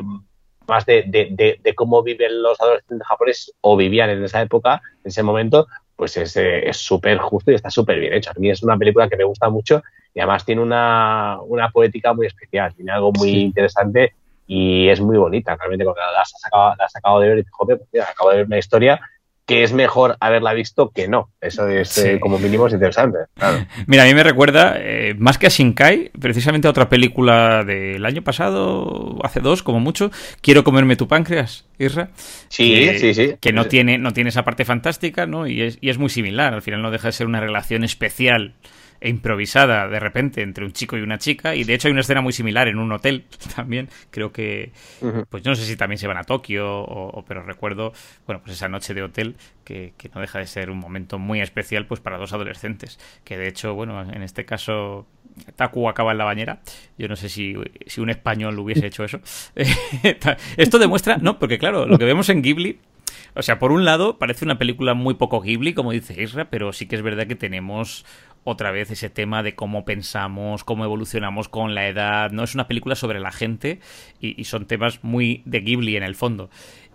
más 0.67 0.85
de, 0.85 1.03
de- 1.05 1.75
cómo 1.75 2.01
viven 2.03 2.41
los 2.41 2.61
adolescentes 2.61 3.05
japoneses 3.05 3.53
o 3.59 3.75
vivían 3.75 4.09
en 4.09 4.23
esa 4.23 4.41
época, 4.41 4.81
en 5.03 5.09
ese 5.09 5.23
momento, 5.23 5.67
pues 5.97 6.15
es 6.15 6.37
eh, 6.37 6.69
es 6.69 6.77
súper 6.77 7.17
justo 7.17 7.51
y 7.51 7.55
está 7.55 7.69
súper 7.69 7.99
bien 7.99 8.13
hecho. 8.13 8.31
A 8.31 8.39
mí 8.39 8.49
es 8.49 8.63
una 8.63 8.77
película 8.77 9.09
que 9.09 9.17
me 9.17 9.25
gusta 9.25 9.49
mucho 9.49 9.83
y 10.13 10.19
además 10.19 10.45
tiene 10.45 10.61
una, 10.61 11.37
una 11.45 11.69
poética 11.69 12.13
muy 12.13 12.27
especial, 12.27 12.73
tiene 12.75 12.91
algo 12.91 13.11
muy 13.13 13.29
Sí. 13.29 13.39
interesante 13.41 14.13
y 14.47 14.89
es 14.89 14.99
muy 14.99 15.17
bonita, 15.17 15.55
realmente, 15.55 15.85
porque 15.85 16.01
la 16.01 16.21
has 16.21 16.29
sacado, 16.37 16.73
la 16.77 16.85
has 16.85 16.91
sacado 16.91 17.19
de 17.21 17.27
ver 17.29 17.37
y 17.37 17.41
dices, 17.41 17.53
joder, 17.53 17.77
pues 17.77 17.89
mira, 17.93 18.05
acabo 18.11 18.29
de 18.31 18.37
ver 18.37 18.45
una 18.47 18.57
historia 18.57 18.99
que 19.45 19.63
es 19.63 19.73
mejor 19.73 20.15
haberla 20.21 20.53
visto 20.53 20.91
que 20.91 21.07
no. 21.09 21.29
Eso 21.41 21.67
es, 21.67 21.89
Sí. 21.89 22.01
eh, 22.07 22.19
como 22.21 22.37
mínimo, 22.39 22.67
es 22.67 22.73
interesante. 22.73 23.17
Claro. 23.35 23.65
Mira, 23.87 24.03
a 24.03 24.05
mí 24.05 24.13
me 24.13 24.23
recuerda, 24.23 24.75
eh, 24.77 25.13
más 25.17 25.37
que 25.37 25.47
a 25.47 25.49
Shinkai, 25.49 26.11
precisamente 26.17 26.67
a 26.67 26.71
otra 26.71 26.87
película 26.87 27.63
del 27.65 28.05
año 28.05 28.21
pasado, 28.21 29.17
hace 29.23 29.39
dos, 29.41 29.61
como 29.63 29.79
mucho, 29.81 30.09
Quiero 30.41 30.63
comerme 30.63 30.95
tu 30.95 31.07
páncreas, 31.07 31.65
Isra. 31.79 32.11
Sí, 32.49 32.85
que, 32.85 32.99
sí, 32.99 33.13
sí. 33.13 33.35
Que 33.41 33.51
no 33.51 33.63
Sí. 33.63 33.69
tiene, 33.69 33.97
no 33.97 34.13
tiene 34.13 34.29
esa 34.29 34.43
parte 34.43 34.63
fantástica, 34.63 35.25
¿no? 35.25 35.47
Y 35.47 35.61
es, 35.63 35.77
y 35.81 35.89
es 35.89 35.97
muy 35.97 36.09
similar. 36.09 36.53
Al 36.53 36.61
final 36.61 36.81
no 36.81 36.91
deja 36.91 37.07
de 37.07 37.13
ser 37.13 37.27
una 37.27 37.39
relación 37.41 37.83
especial 37.83 38.53
e 39.01 39.09
improvisada 39.09 39.87
de 39.89 39.99
repente 39.99 40.41
entre 40.43 40.63
un 40.63 40.71
chico 40.71 40.95
y 40.97 41.01
una 41.01 41.17
chica. 41.17 41.55
Y 41.55 41.63
de 41.63 41.73
hecho 41.73 41.87
hay 41.87 41.91
una 41.91 42.01
escena 42.01 42.21
muy 42.21 42.31
similar 42.33 42.67
en 42.67 42.77
un 42.77 42.91
hotel 42.91 43.25
también. 43.55 43.89
Creo 44.11 44.31
que, 44.31 44.71
pues 45.29 45.43
yo 45.43 45.49
no 45.51 45.55
sé 45.55 45.65
si 45.65 45.75
también 45.75 45.97
se 45.97 46.07
van 46.07 46.17
a 46.17 46.23
Tokio, 46.23 46.69
o, 46.81 47.09
o- 47.19 47.25
pero 47.25 47.43
recuerdo, 47.43 47.93
bueno, 48.27 48.41
pues 48.43 48.55
esa 48.55 48.69
noche 48.69 48.93
de 48.93 49.03
hotel 49.03 49.35
que, 49.65 49.93
que 49.97 50.09
no 50.13 50.21
deja 50.21 50.39
de 50.39 50.47
ser 50.47 50.69
un 50.69 50.77
momento 50.77 51.19
muy 51.19 51.41
especial 51.41 51.85
pues 51.87 51.99
para 51.99 52.17
dos 52.17 52.31
adolescentes. 52.33 52.99
Que 53.23 53.37
de 53.37 53.47
hecho, 53.47 53.73
bueno, 53.73 54.01
en 54.01 54.21
este 54.23 54.45
caso 54.45 55.07
Taku 55.55 55.89
acaba 55.89 56.11
en 56.11 56.17
la 56.19 56.25
bañera. 56.25 56.61
Yo 56.97 57.07
no 57.07 57.15
sé 57.15 57.27
si, 57.29 57.55
si 57.87 58.01
un 58.01 58.09
español 58.09 58.57
hubiese 58.59 58.85
hecho 58.85 59.03
eso. 59.03 59.19
Esto 60.57 60.79
demuestra, 60.79 61.17
no, 61.17 61.39
porque 61.39 61.57
claro, 61.57 61.85
lo 61.85 61.97
que 61.97 62.05
vemos 62.05 62.29
en 62.29 62.41
Ghibli 62.41 62.79
o 63.33 63.41
sea, 63.43 63.59
por 63.59 63.71
un 63.71 63.85
lado, 63.85 64.17
parece 64.17 64.43
una 64.43 64.57
película 64.57 64.93
muy 64.93 65.13
poco 65.13 65.39
Ghibli, 65.39 65.73
como 65.73 65.91
dice 65.93 66.21
Isra, 66.21 66.49
pero 66.49 66.73
sí 66.73 66.85
que 66.85 66.97
es 66.97 67.01
verdad 67.01 67.27
que 67.27 67.35
tenemos 67.37 68.05
otra 68.43 68.71
vez 68.71 68.91
ese 68.91 69.09
tema 69.09 69.43
de 69.43 69.55
cómo 69.55 69.85
pensamos, 69.85 70.63
cómo 70.63 70.83
evolucionamos 70.83 71.49
con 71.49 71.75
la 71.75 71.87
edad. 71.87 72.31
No 72.31 72.43
es 72.43 72.55
una 72.55 72.67
película 72.67 72.95
sobre 72.95 73.19
la 73.19 73.31
gente 73.31 73.79
y, 74.19 74.43
son 74.45 74.65
temas 74.65 75.03
muy 75.03 75.43
de 75.45 75.61
Ghibli 75.61 75.95
en 75.95 76.03
el 76.03 76.15
fondo. 76.15 76.49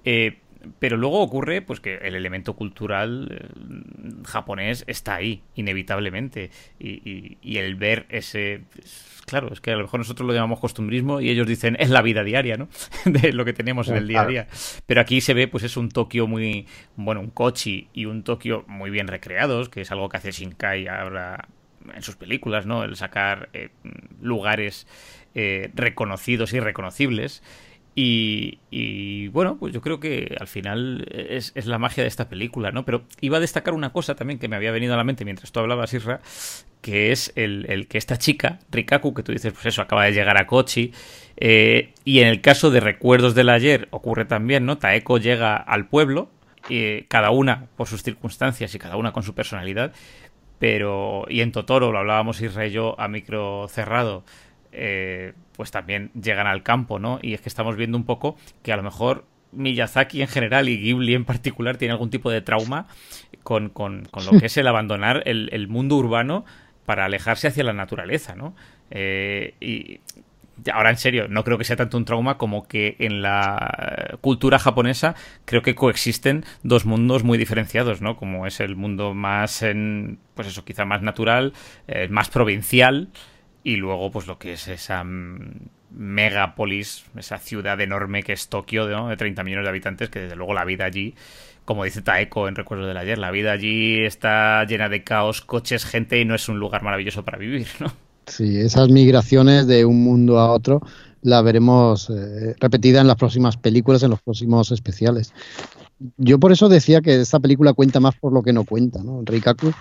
Eh, 0.04 0.38
pero 0.80 0.96
luego 0.96 1.20
ocurre 1.20 1.62
pues 1.62 1.78
que 1.78 1.96
el 1.98 2.16
elemento 2.16 2.54
cultural 2.54 3.28
eh, 3.30 4.24
japonés 4.24 4.84
está 4.88 5.14
ahí, 5.14 5.42
inevitablemente. 5.54 6.50
Y 6.78 7.56
el 7.58 7.76
ver 7.76 8.06
ese. 8.08 8.62
Claro, 9.26 9.52
es 9.52 9.60
que 9.60 9.72
a 9.72 9.76
lo 9.76 9.82
mejor 9.82 10.00
nosotros 10.00 10.26
lo 10.26 10.32
llamamos 10.32 10.60
costumbrismo 10.60 11.20
y 11.20 11.30
ellos 11.30 11.46
dicen 11.46 11.76
es 11.80 11.90
la 11.90 12.00
vida 12.00 12.22
diaria, 12.22 12.56
¿no? 12.56 12.68
De 13.04 13.32
lo 13.32 13.44
que 13.44 13.52
tenemos 13.52 13.88
en 13.88 13.96
el 13.96 14.06
día 14.06 14.22
a 14.22 14.26
día. 14.26 14.48
Pero 14.86 15.00
aquí 15.00 15.20
se 15.20 15.34
ve, 15.34 15.48
pues 15.48 15.64
es 15.64 15.76
un 15.76 15.88
Tokio 15.88 16.26
muy. 16.26 16.66
Bueno, 16.94 17.20
un 17.20 17.30
Kochi 17.30 17.88
y 17.92 18.06
un 18.06 18.22
Tokio 18.22 18.64
muy 18.68 18.90
bien 18.90 19.08
recreados, 19.08 19.68
que 19.68 19.80
es 19.80 19.90
algo 19.90 20.08
que 20.08 20.16
hace 20.16 20.30
Shinkai 20.30 20.86
ahora 20.86 21.48
en 21.94 22.02
sus 22.02 22.16
películas, 22.16 22.66
¿no? 22.66 22.84
El 22.84 22.96
sacar 22.96 23.48
eh, 23.52 23.70
lugares 24.20 24.86
eh, 25.34 25.70
reconocidos 25.74 26.52
y 26.52 26.60
reconocibles. 26.60 27.42
Y, 27.98 29.28
bueno, 29.28 29.56
pues 29.56 29.72
yo 29.72 29.80
creo 29.80 30.00
que 30.00 30.36
al 30.38 30.46
final 30.48 31.08
es, 31.10 31.52
es 31.54 31.64
la 31.64 31.78
magia 31.78 32.02
de 32.02 32.08
esta 32.08 32.28
película, 32.28 32.70
¿no? 32.70 32.84
Pero 32.84 33.04
iba 33.22 33.38
a 33.38 33.40
destacar 33.40 33.72
una 33.72 33.90
cosa 33.90 34.14
también 34.14 34.38
que 34.38 34.48
me 34.48 34.56
había 34.56 34.70
venido 34.70 34.92
a 34.92 34.98
la 34.98 35.04
mente 35.04 35.24
mientras 35.24 35.50
tú 35.50 35.60
hablabas, 35.60 35.94
Isra, 35.94 36.20
que 36.82 37.10
es 37.10 37.32
el, 37.36 37.64
el 37.70 37.88
que 37.88 37.96
esta 37.96 38.18
chica, 38.18 38.58
Rikaku, 38.70 39.14
que 39.14 39.22
tú 39.22 39.32
dices, 39.32 39.50
pues 39.54 39.64
eso, 39.64 39.80
acaba 39.80 40.04
de 40.04 40.12
llegar 40.12 40.36
a 40.36 40.46
Kochi, 40.46 40.92
eh, 41.38 41.94
y 42.04 42.20
en 42.20 42.28
el 42.28 42.42
caso 42.42 42.70
de 42.70 42.80
Recuerdos 42.80 43.34
del 43.34 43.48
Ayer 43.48 43.88
ocurre 43.92 44.26
también, 44.26 44.66
¿no? 44.66 44.76
Taeko 44.76 45.16
llega 45.16 45.56
al 45.56 45.88
pueblo, 45.88 46.28
eh, 46.68 47.06
cada 47.08 47.30
una 47.30 47.64
por 47.78 47.88
sus 47.88 48.02
circunstancias 48.02 48.74
y 48.74 48.78
cada 48.78 48.96
una 48.96 49.12
con 49.12 49.22
su 49.22 49.34
personalidad, 49.34 49.94
pero, 50.58 51.24
y 51.30 51.40
en 51.40 51.50
Totoro, 51.50 51.92
lo 51.92 51.98
hablábamos 51.98 52.42
Isra 52.42 52.66
y 52.66 52.72
yo 52.72 52.94
a 53.00 53.08
micro 53.08 53.68
cerrado, 53.68 54.24
eh, 54.76 55.32
pues 55.56 55.70
también 55.70 56.10
llegan 56.20 56.46
al 56.46 56.62
campo, 56.62 56.98
¿no? 56.98 57.18
Y 57.22 57.34
es 57.34 57.40
que 57.40 57.48
estamos 57.48 57.76
viendo 57.76 57.96
un 57.96 58.04
poco 58.04 58.36
que 58.62 58.72
a 58.72 58.76
lo 58.76 58.82
mejor 58.82 59.24
Miyazaki 59.52 60.20
en 60.20 60.28
general 60.28 60.68
y 60.68 60.76
Ghibli 60.78 61.14
en 61.14 61.24
particular 61.24 61.76
tiene 61.78 61.92
algún 61.92 62.10
tipo 62.10 62.30
de 62.30 62.42
trauma 62.42 62.86
con, 63.42 63.70
con- 63.70 64.04
con 64.10 64.26
lo 64.26 64.38
que 64.38 64.46
es 64.46 64.56
el 64.58 64.66
abandonar 64.66 65.22
el, 65.24 65.48
el 65.52 65.66
mundo 65.68 65.96
urbano 65.96 66.44
para 66.84 67.04
alejarse 67.06 67.48
hacia 67.48 67.64
la 67.64 67.72
naturaleza, 67.72 68.34
¿no? 68.36 68.54
Eh, 68.90 69.54
y 69.60 70.00
ahora 70.72 70.90
en 70.90 70.96
serio, 70.96 71.26
no 71.28 71.44
creo 71.44 71.58
que 71.58 71.64
sea 71.64 71.76
tanto 71.76 71.96
un 71.98 72.04
trauma 72.04 72.38
como 72.38 72.66
que 72.66 72.96
en 72.98 73.22
la 73.22 74.18
cultura 74.20 74.58
japonesa 74.58 75.14
creo 75.44 75.62
que 75.62 75.74
coexisten 75.74 76.44
dos 76.62 76.86
mundos 76.86 77.24
muy 77.24 77.38
diferenciados, 77.38 78.00
¿no? 78.02 78.16
Como 78.16 78.46
es 78.46 78.60
el 78.60 78.74
mundo 78.76 79.14
más, 79.14 79.62
en, 79.62 80.18
pues 80.34 80.48
eso, 80.48 80.64
quizá 80.64 80.84
más 80.84 81.02
natural, 81.02 81.52
eh, 81.88 82.08
más 82.08 82.28
provincial, 82.30 83.08
y 83.66 83.74
luego 83.74 84.12
pues 84.12 84.28
lo 84.28 84.38
que 84.38 84.52
es 84.52 84.68
esa 84.68 85.02
mm, 85.02 85.70
megapolis, 85.90 87.04
esa 87.16 87.38
ciudad 87.38 87.80
enorme 87.80 88.22
que 88.22 88.32
es 88.32 88.46
Tokio, 88.46 88.86
¿no? 88.88 89.08
de 89.08 89.16
30 89.16 89.42
millones 89.42 89.64
de 89.64 89.70
habitantes, 89.70 90.08
que 90.08 90.20
desde 90.20 90.36
luego 90.36 90.54
la 90.54 90.64
vida 90.64 90.84
allí, 90.84 91.16
como 91.64 91.82
dice 91.82 92.00
Taeko 92.00 92.46
en 92.46 92.54
Recuerdos 92.54 92.86
del 92.86 92.96
Ayer, 92.96 93.18
la 93.18 93.32
vida 93.32 93.50
allí 93.50 94.04
está 94.04 94.64
llena 94.66 94.88
de 94.88 95.02
caos, 95.02 95.40
coches, 95.40 95.84
gente 95.84 96.20
y 96.20 96.24
no 96.24 96.36
es 96.36 96.48
un 96.48 96.60
lugar 96.60 96.84
maravilloso 96.84 97.24
para 97.24 97.38
vivir, 97.38 97.66
¿no? 97.80 97.92
Sí, 98.28 98.56
esas 98.56 98.88
migraciones 98.88 99.66
de 99.66 99.84
un 99.84 100.04
mundo 100.04 100.38
a 100.38 100.52
otro 100.52 100.80
la 101.22 101.42
veremos 101.42 102.08
eh, 102.08 102.54
repetida 102.60 103.00
en 103.00 103.08
las 103.08 103.16
próximas 103.16 103.56
películas, 103.56 104.00
en 104.04 104.10
los 104.10 104.22
próximos 104.22 104.70
especiales. 104.70 105.32
Yo 106.18 106.38
por 106.38 106.52
eso 106.52 106.68
decía 106.68 107.00
que 107.00 107.20
esta 107.20 107.40
película 107.40 107.72
cuenta 107.72 107.98
más 107.98 108.14
por 108.14 108.32
lo 108.32 108.44
que 108.44 108.52
no 108.52 108.64
cuenta, 108.64 109.02
¿no? 109.02 109.22
Rikaku 109.24 109.72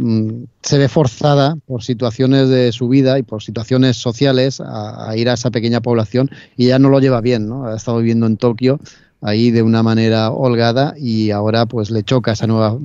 mm, 0.00 0.44
se 0.62 0.78
ve 0.78 0.88
forzada 0.88 1.56
por 1.66 1.82
situaciones 1.82 2.48
de 2.48 2.72
su 2.72 2.88
vida 2.88 3.18
y 3.18 3.22
por 3.22 3.42
situaciones 3.42 3.96
sociales 3.96 4.60
a, 4.64 5.14
ir 5.16 5.28
a 5.28 5.34
esa 5.34 5.50
pequeña 5.50 5.80
población 5.80 6.30
y 6.56 6.66
ya 6.66 6.78
no 6.78 6.88
lo 6.88 7.00
lleva 7.00 7.20
bien, 7.20 7.48
¿no? 7.48 7.66
Ha 7.66 7.76
estado 7.76 7.98
viviendo 7.98 8.26
en 8.26 8.36
Tokio 8.36 8.80
ahí 9.20 9.50
de 9.50 9.62
una 9.62 9.82
manera 9.82 10.30
holgada 10.30 10.94
y 10.96 11.30
ahora 11.30 11.66
pues 11.66 11.90
le 11.90 12.02
choca 12.02 12.32
esa 12.32 12.46
nueva 12.46 12.78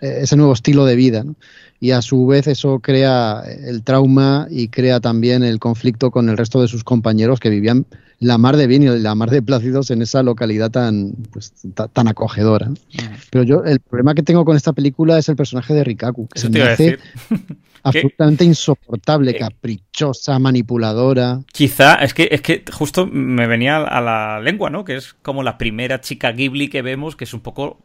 eh, 0.00 0.20
ese 0.22 0.36
nuevo 0.36 0.52
estilo 0.52 0.84
de 0.84 0.94
vida, 0.94 1.24
y 1.80 1.90
a 1.90 2.02
su 2.02 2.26
vez 2.26 2.46
eso 2.46 2.78
crea 2.80 3.42
el 3.46 3.82
trauma 3.82 4.46
y 4.48 4.68
crea 4.68 5.00
también 5.00 5.42
el 5.42 5.58
conflicto 5.58 6.10
con 6.10 6.28
el 6.28 6.36
resto 6.36 6.60
de 6.60 6.68
sus 6.68 6.84
compañeros 6.84 7.40
que 7.40 7.50
vivían 7.50 7.86
la 8.20 8.36
mar 8.38 8.56
de 8.56 8.66
bien 8.66 8.82
y 8.82 8.86
la 8.98 9.14
mar 9.14 9.30
de 9.30 9.42
plácidos 9.42 9.90
en 9.92 10.02
esa 10.02 10.22
localidad 10.24 10.70
tan 10.70 11.12
pues, 11.32 11.52
ta- 11.74 11.86
tan 11.88 12.08
acogedora. 12.08 12.68
Pero 13.30 13.44
yo 13.44 13.62
el 13.64 13.78
problema 13.80 14.14
que 14.14 14.22
tengo 14.24 14.44
con 14.44 14.56
esta 14.56 14.72
película 14.72 15.18
es 15.18 15.28
el 15.28 15.36
personaje 15.36 15.72
de 15.74 15.84
Rikaku, 15.84 16.26
que 16.28 16.38
Eso 16.38 16.48
se 16.48 16.52
te 16.52 16.58
me 16.58 16.64
iba 16.64 16.70
a 16.70 16.74
hace 16.74 16.82
decir. 16.84 17.00
absolutamente 17.84 18.44
insoportable, 18.44 19.30
Eh, 19.30 19.38
caprichosa, 19.38 20.38
manipuladora. 20.38 21.40
Quizá, 21.52 21.94
es 21.96 22.12
que, 22.12 22.28
es 22.32 22.42
que 22.42 22.64
justo 22.72 23.06
me 23.06 23.46
venía 23.46 23.76
a 23.78 24.00
la 24.00 24.40
lengua, 24.40 24.68
¿no? 24.70 24.84
Que 24.84 24.96
es 24.96 25.14
como 25.22 25.42
la 25.44 25.56
primera 25.58 26.00
chica 26.00 26.32
Ghibli 26.32 26.68
que 26.68 26.82
vemos, 26.82 27.14
que 27.16 27.24
es 27.24 27.34
un 27.34 27.40
poco 27.40 27.78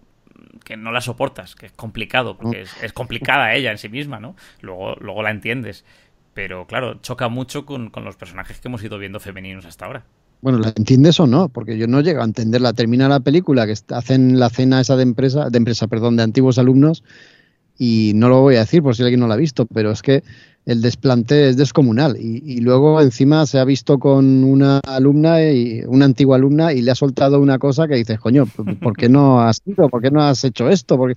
que 0.65 0.77
no 0.77 0.91
la 0.91 1.01
soportas, 1.01 1.55
que 1.55 1.67
es 1.67 1.71
complicado, 1.73 2.37
porque 2.37 2.61
es, 2.61 2.71
es 2.81 2.93
complicada 2.93 3.53
ella 3.53 3.69
en 3.71 3.77
sí 3.77 3.89
misma, 3.89 4.19
¿no? 4.19 4.35
Luego, 4.61 4.95
luego 4.95 5.21
la 5.21 5.29
entiendes. 5.31 5.83
Pero 6.33 6.65
claro, 6.65 6.99
choca 7.01 7.27
mucho 7.29 7.65
con, 7.65 7.89
con 7.91 8.03
los 8.05 8.15
personajes 8.15 8.59
que 8.59 8.67
hemos 8.67 8.83
ido 8.83 8.97
viendo 8.97 9.19
femeninos 9.19 9.65
hasta 9.65 9.85
ahora. 9.85 10.05
Bueno, 10.43 10.59
¿la 10.59 10.73
entiendes 10.75 11.21
o 11.21 11.25
no? 11.25 11.47
Porque 11.47 11.77
yo 11.77 11.87
no 11.87 12.01
llego 12.01 12.21
a 12.21 12.25
entenderla. 12.25 12.73
Termina 12.73 13.07
la 13.07 13.21
película, 13.21 13.65
que 13.65 13.75
hacen 13.91 14.37
la 14.41 14.49
cena 14.49 14.81
esa 14.81 14.97
de 14.97 15.03
empresa, 15.03 15.49
de 15.49 15.57
empresa, 15.57 15.87
perdón, 15.87 16.17
de 16.17 16.23
antiguos 16.23 16.57
alumnos, 16.57 17.05
y 17.77 18.11
no 18.15 18.27
lo 18.27 18.41
voy 18.41 18.57
a 18.57 18.59
decir 18.59 18.83
por 18.83 18.93
si 18.93 19.03
alguien 19.03 19.21
no 19.21 19.27
la 19.29 19.35
ha 19.35 19.37
visto, 19.37 19.65
pero 19.67 19.91
es 19.91 20.01
que 20.01 20.21
el 20.65 20.81
desplante 20.81 21.49
es 21.49 21.57
descomunal. 21.57 22.17
Y, 22.17 22.43
y 22.45 22.61
luego 22.61 23.01
encima 23.01 23.45
se 23.45 23.59
ha 23.59 23.65
visto 23.65 23.99
con 23.99 24.43
una 24.43 24.79
alumna, 24.79 25.41
y 25.43 25.83
una 25.85 26.05
antigua 26.05 26.37
alumna, 26.37 26.73
y 26.73 26.81
le 26.81 26.91
ha 26.91 26.95
soltado 26.95 27.39
una 27.39 27.59
cosa 27.59 27.87
que 27.87 27.95
dices, 27.95 28.19
coño, 28.19 28.45
¿por 28.81 28.95
qué 28.95 29.09
no 29.09 29.41
has 29.41 29.61
ido? 29.65 29.89
¿Por 29.89 30.01
qué 30.01 30.11
no 30.11 30.21
has 30.21 30.43
hecho 30.43 30.69
esto? 30.69 30.97
Porque 30.97 31.15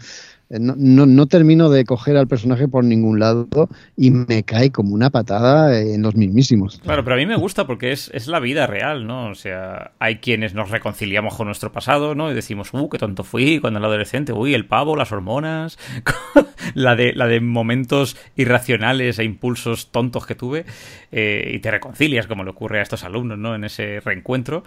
eh, 0.48 0.58
no, 0.60 0.74
no, 0.76 1.06
no 1.06 1.26
termino 1.26 1.70
de 1.70 1.84
coger 1.84 2.16
al 2.16 2.28
personaje 2.28 2.68
por 2.68 2.84
ningún 2.84 3.18
lado 3.18 3.48
y 3.96 4.12
me 4.12 4.44
cae 4.44 4.70
como 4.70 4.94
una 4.94 5.10
patada 5.10 5.80
en 5.80 6.02
los 6.02 6.14
mismísimos. 6.14 6.78
Claro, 6.78 7.02
pero 7.02 7.14
a 7.14 7.18
mí 7.18 7.26
me 7.26 7.36
gusta 7.36 7.66
porque 7.66 7.90
es, 7.90 8.10
es 8.14 8.28
la 8.28 8.38
vida 8.38 8.66
real, 8.66 9.06
¿no? 9.06 9.30
O 9.30 9.34
sea, 9.34 9.92
hay 9.98 10.16
quienes 10.16 10.54
nos 10.54 10.70
reconciliamos 10.70 11.34
con 11.34 11.46
nuestro 11.46 11.72
pasado, 11.72 12.14
¿no? 12.14 12.30
Y 12.30 12.34
decimos, 12.34 12.72
uh, 12.72 12.88
qué 12.88 12.98
tonto 12.98 13.24
fui 13.24 13.58
cuando 13.58 13.80
era 13.80 13.88
adolescente, 13.88 14.32
uy, 14.32 14.54
el 14.54 14.66
pavo, 14.66 14.94
las 14.94 15.10
hormonas, 15.10 15.78
la, 16.74 16.94
de, 16.94 17.12
la 17.14 17.26
de 17.26 17.40
momentos 17.40 18.16
irracionales 18.36 19.18
e 19.18 19.24
impulsos 19.36 19.92
tontos 19.92 20.26
que 20.26 20.34
tuve, 20.34 20.64
eh, 21.12 21.50
y 21.54 21.58
te 21.58 21.70
reconcilias, 21.70 22.26
como 22.26 22.42
le 22.42 22.50
ocurre 22.50 22.78
a 22.78 22.82
estos 22.82 23.04
alumnos, 23.04 23.38
¿no? 23.38 23.54
En 23.54 23.64
ese 23.64 24.00
reencuentro. 24.00 24.64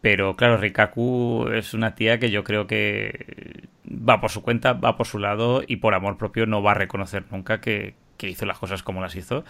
Pero 0.00 0.36
claro, 0.36 0.56
Rikaku 0.56 1.48
es 1.54 1.74
una 1.74 1.94
tía 1.94 2.18
que 2.18 2.30
yo 2.30 2.44
creo 2.44 2.66
que 2.66 3.68
va 3.86 4.20
por 4.20 4.30
su 4.30 4.42
cuenta, 4.42 4.72
va 4.72 4.96
por 4.96 5.06
su 5.06 5.18
lado 5.18 5.62
y 5.66 5.76
por 5.76 5.94
amor 5.94 6.16
propio 6.16 6.46
no 6.46 6.62
va 6.62 6.72
a 6.72 6.74
reconocer 6.74 7.24
nunca 7.30 7.60
que, 7.60 7.94
que 8.16 8.28
hizo 8.28 8.46
las 8.46 8.58
cosas 8.58 8.82
como 8.82 9.00
las 9.00 9.16
hizo. 9.16 9.44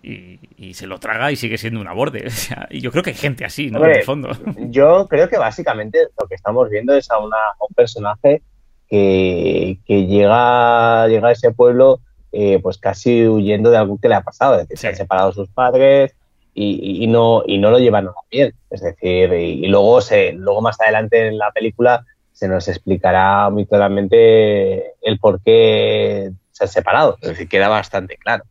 Y, 0.00 0.38
y, 0.56 0.74
se 0.74 0.86
lo 0.86 0.98
traga 0.98 1.32
y 1.32 1.36
sigue 1.36 1.58
siendo 1.58 1.80
un 1.80 1.88
aborde. 1.88 2.24
O 2.26 2.30
sea, 2.30 2.68
y 2.70 2.80
yo 2.80 2.92
creo 2.92 3.02
que 3.02 3.10
hay 3.10 3.16
gente 3.16 3.44
así, 3.44 3.70
¿no? 3.70 3.78
Hombre, 3.78 3.94
en 3.94 3.98
el 3.98 4.04
fondo. 4.04 4.30
Yo 4.70 5.08
creo 5.08 5.28
que 5.28 5.38
básicamente 5.38 5.98
lo 6.20 6.28
que 6.28 6.36
estamos 6.36 6.70
viendo 6.70 6.94
es 6.94 7.10
a, 7.10 7.18
una, 7.18 7.36
a 7.36 7.64
un 7.68 7.74
personaje 7.74 8.42
que, 8.88 9.78
que 9.86 10.06
llega, 10.06 11.08
llega 11.08 11.28
a 11.28 11.32
ese 11.32 11.50
pueblo 11.50 12.00
eh, 12.32 12.58
pues 12.62 12.78
casi 12.78 13.26
huyendo 13.26 13.70
de 13.70 13.76
algo 13.78 13.98
que 14.00 14.08
le 14.08 14.14
ha 14.14 14.22
pasado. 14.22 14.54
Es 14.54 14.60
decir, 14.68 14.76
Sí. 14.78 14.80
se 14.82 14.88
han 14.88 14.96
separado 14.96 15.32
sus 15.32 15.48
padres 15.48 16.14
y, 16.54 17.02
y 17.04 17.06
no, 17.06 17.42
y 17.46 17.58
no 17.58 17.70
lo 17.70 17.78
llevan 17.78 18.04
nada 18.06 18.16
bien. 18.30 18.54
Es 18.70 18.80
decir, 18.82 19.32
y, 19.32 19.64
y 19.64 19.66
luego, 19.68 20.00
se, 20.00 20.32
luego 20.32 20.60
más 20.60 20.80
adelante 20.80 21.28
en 21.28 21.38
la 21.38 21.50
película 21.52 22.04
se 22.32 22.48
nos 22.48 22.68
explicará 22.68 23.50
muy 23.50 23.66
claramente 23.66 24.92
el 25.02 25.18
por 25.18 25.40
qué 25.42 26.30
se 26.52 26.64
han 26.64 26.68
separado. 26.68 27.16
Es 27.20 27.30
decir, 27.30 27.48
queda 27.48 27.68
bastante 27.68 28.16
claro. 28.16 28.44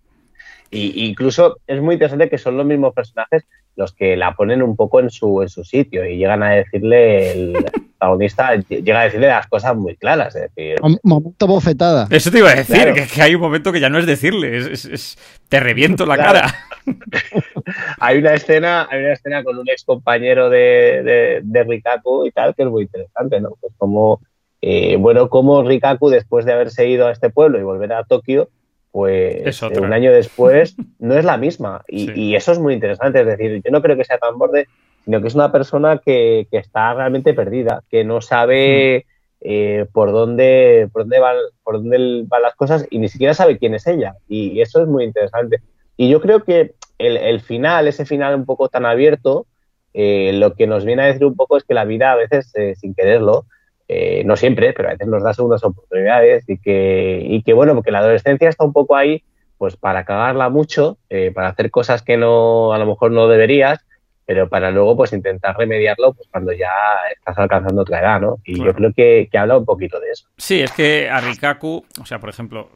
Y, 0.70 1.04
y 1.04 1.10
incluso 1.10 1.58
es 1.68 1.82
muy 1.82 1.94
interesante 1.96 2.30
que 2.30 2.38
son 2.38 2.58
los 2.58 2.66
mismos 2.66 2.94
personajes 2.94 3.44
los 3.78 3.94
que 3.94 4.18
la 4.18 4.34
ponen 4.34 4.62
un 4.62 4.76
poco 4.76 5.00
en 5.00 5.10
su, 5.10 5.42
en 5.42 5.48
su 5.50 5.64
sitio 5.64 6.06
y 6.06 6.18
llegan 6.18 6.44
a 6.44 6.50
decirle, 6.50 7.32
el 7.32 7.54
protagonista 8.00 8.56
llega 8.56 9.02
a 9.02 9.04
decirle 9.06 9.28
las 9.28 9.48
cosas 9.48 9.76
muy 9.76 9.96
claras. 9.96 10.36
Es 10.36 10.50
decir, 10.54 10.82
Mom- 10.82 11.00
Momento 11.04 11.48
bofetada. 11.48 12.08
Eso 12.10 12.30
te 12.32 12.40
iba 12.40 12.50
a 12.50 12.56
decir, 12.56 12.76
Claro. 12.76 12.94
que, 12.96 13.06
que 13.08 13.22
hay 13.22 13.36
un 13.36 13.42
momento 13.42 13.72
que 13.72 13.80
ya 13.80 13.90
no 13.90 14.00
es 14.00 14.06
decirle, 14.06 14.58
es, 14.58 14.66
es- 14.68 14.86
es- 14.86 15.18
te 15.48 15.60
reviento 15.60 16.06
la 16.06 16.16
Claro. 16.16 16.40
cara. 16.40 16.56
hay 18.00 18.18
una 18.18 18.34
escena, 18.34 18.88
hay 18.90 19.00
una 19.00 19.14
escena 19.14 19.44
con 19.44 19.58
un 19.58 19.70
ex 19.70 19.84
compañero 19.84 20.50
de, 20.50 21.04
de, 21.04 21.42
de 21.44 21.64
Rikaku 21.64 22.26
y 22.26 22.32
tal, 22.32 22.56
que 22.56 22.64
es 22.64 22.70
muy 22.70 22.84
interesante, 22.84 23.40
¿no? 23.42 23.52
Pues 23.62 23.74
como, 23.78 24.22
eh, 24.62 24.96
bueno, 24.98 25.30
como 25.30 25.64
Rikaku, 25.64 26.10
después 26.10 26.46
de 26.46 26.54
haberse 26.54 26.88
ido 26.88 27.08
a 27.08 27.12
este 27.12 27.30
pueblo 27.30 27.60
y 27.60 27.64
volver 27.64 27.94
a 27.94 28.04
Tokio, 28.04 28.50
pues 28.98 29.62
eh, 29.62 29.80
un 29.80 29.94
año 29.94 30.12
después 30.12 30.76
no 31.00 31.16
es 31.16 31.24
la 31.24 31.38
misma. 31.38 31.84
Y, 31.88 32.08
Sí. 32.08 32.12
y 32.16 32.36
eso 32.36 32.52
es 32.52 32.58
muy 32.58 32.74
interesante. 32.74 33.22
Es 33.22 33.28
decir, 33.28 33.62
yo 33.64 33.72
no 33.72 33.82
creo 33.84 33.96
que 33.96 34.04
sea 34.06 34.18
tan 34.18 34.40
borde, 34.40 34.68
sino 35.06 35.22
que 35.22 35.28
es 35.28 35.36
una 35.36 35.52
persona 35.52 36.02
que, 36.04 36.48
que 36.50 36.58
está 36.58 36.96
realmente 36.96 37.36
perdida, 37.36 37.84
que 37.92 38.04
no 38.04 38.22
sabe 38.22 39.06
eh, 39.42 39.86
por 39.94 40.12
dónde, 40.12 40.90
por 40.92 41.04
dónde 41.04 41.20
van, 41.20 41.36
por 41.64 41.76
dónde 41.76 42.26
van 42.28 42.42
las 42.42 42.56
cosas 42.56 42.88
y 42.90 42.98
ni 42.98 43.08
siquiera 43.08 43.36
sabe 43.36 43.60
quién 43.60 43.76
es 43.76 43.86
ella. 43.86 44.16
Y, 44.28 44.50
y 44.54 44.62
eso 44.62 44.82
es 44.82 44.88
muy 44.88 45.04
interesante. 45.04 45.58
Y 45.96 46.10
yo 46.10 46.20
creo 46.20 46.44
que 46.44 46.74
el, 46.98 47.18
el 47.18 47.40
final, 47.42 47.88
ese 47.88 48.04
final 48.04 48.34
un 48.34 48.46
poco 48.46 48.68
tan 48.68 48.88
abierto, 48.88 49.46
eh, 49.94 50.32
lo 50.34 50.56
que 50.56 50.66
nos 50.66 50.86
viene 50.86 51.04
a 51.04 51.06
decir 51.06 51.26
un 51.26 51.36
poco 51.36 51.56
es 51.58 51.64
que 51.64 51.76
la 51.76 51.86
vida 51.86 52.12
a 52.12 52.16
veces, 52.16 52.52
eh, 52.56 52.74
sin 52.76 52.96
quererlo, 52.96 53.46
eh, 53.88 54.24
no 54.26 54.36
siempre, 54.36 54.74
pero 54.74 54.90
a 54.90 54.92
veces 54.92 55.08
nos 55.08 55.24
da 55.24 55.34
segundas 55.34 55.64
oportunidades 55.64 56.44
y 56.48 56.58
que, 56.58 57.22
y 57.24 57.42
que, 57.44 57.54
bueno, 57.54 57.74
porque 57.74 57.92
la 57.92 58.00
adolescencia 58.00 58.50
está 58.50 58.66
un 58.66 58.74
poco 58.74 58.96
ahí 58.96 59.24
pues 59.58 59.76
para 59.76 60.06
cagarla 60.06 60.50
mucho, 60.50 60.98
eh, 61.10 61.32
para 61.34 61.48
hacer 61.50 61.72
cosas 61.72 62.04
que 62.04 62.16
no 62.18 62.74
a 62.74 62.78
lo 62.78 62.86
mejor 62.86 63.12
no 63.12 63.28
deberías, 63.28 63.80
pero 64.26 64.50
para 64.50 64.70
luego 64.72 64.96
pues 64.98 65.14
intentar 65.14 65.58
remediarlo 65.58 66.14
pues 66.14 66.28
cuando 66.30 66.52
ya 66.52 66.70
estás 67.18 67.38
alcanzando 67.40 67.82
otra 67.82 68.00
edad, 68.02 68.22
¿no? 68.22 68.38
Y 68.44 68.56
Claro. 68.56 68.72
yo 68.72 68.76
creo 68.76 68.94
que, 68.94 69.30
que 69.32 69.38
habla 69.38 69.58
un 69.58 69.66
poquito 69.66 70.00
de 70.00 70.12
eso. 70.12 70.28
Sí, 70.38 70.62
es 70.62 70.72
que 70.74 71.10
a 71.10 71.22
Rikaku, 71.22 71.84
o 72.02 72.06
sea, 72.06 72.20
por 72.20 72.30
ejemplo, 72.30 72.70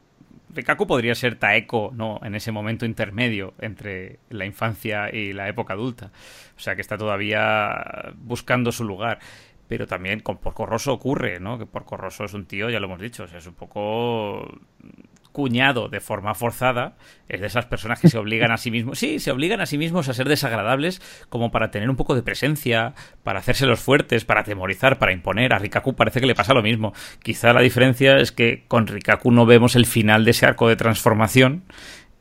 Rikaku 0.54 0.86
podría 0.86 1.14
ser 1.14 1.36
Taeko, 1.36 1.92
¿no? 1.94 2.18
En 2.24 2.34
ese 2.34 2.52
momento 2.52 2.84
intermedio 2.84 3.54
entre 3.60 4.18
la 4.28 4.44
infancia 4.44 5.08
y 5.14 5.32
la 5.32 5.48
época 5.48 5.74
adulta. 5.74 6.10
O 6.56 6.60
sea, 6.60 6.74
que 6.74 6.80
está 6.82 6.98
todavía 6.98 8.12
buscando 8.16 8.72
su 8.72 8.84
lugar. 8.84 9.18
Pero 9.72 9.86
también 9.86 10.20
con 10.20 10.36
Porco 10.36 10.66
Rosso 10.66 10.92
ocurre, 10.92 11.40
¿no? 11.40 11.58
Que 11.58 11.64
Porco 11.64 11.96
Rosso 11.96 12.24
es 12.24 12.34
un 12.34 12.44
tío, 12.44 12.68
ya 12.68 12.78
lo 12.78 12.88
hemos 12.88 13.00
dicho, 13.00 13.24
o 13.24 13.26
sea, 13.26 13.38
es 13.38 13.46
un 13.46 13.54
poco 13.54 14.46
cuñado 15.32 15.88
de 15.88 16.00
forma 16.00 16.34
forzada, 16.34 16.98
es 17.26 17.40
de 17.40 17.46
esas 17.46 17.64
personas 17.64 17.98
que 17.98 18.10
se 18.10 18.18
obligan 18.18 18.50
a 18.52 18.58
sí 18.58 18.70
mismos, 18.70 18.98
sí, 18.98 19.18
se 19.18 19.30
obligan 19.30 19.62
a 19.62 19.64
sí 19.64 19.78
mismos 19.78 20.10
a 20.10 20.12
ser 20.12 20.28
desagradables 20.28 21.00
como 21.30 21.50
para 21.50 21.70
tener 21.70 21.88
un 21.88 21.96
poco 21.96 22.14
de 22.14 22.22
presencia, 22.22 22.92
para 23.22 23.38
hacerse 23.38 23.64
los 23.64 23.80
fuertes, 23.80 24.26
para 24.26 24.42
atemorizar, 24.42 24.98
para 24.98 25.12
imponer. 25.12 25.54
A 25.54 25.58
Rikaku 25.58 25.96
parece 25.96 26.20
que 26.20 26.26
le 26.26 26.34
pasa 26.34 26.52
lo 26.52 26.62
mismo. 26.62 26.92
Quizá 27.22 27.54
la 27.54 27.62
diferencia 27.62 28.18
es 28.18 28.30
que 28.30 28.66
con 28.68 28.86
Rikaku 28.86 29.30
no 29.32 29.46
vemos 29.46 29.74
el 29.74 29.86
final 29.86 30.26
de 30.26 30.32
ese 30.32 30.44
arco 30.44 30.68
de 30.68 30.76
transformación 30.76 31.64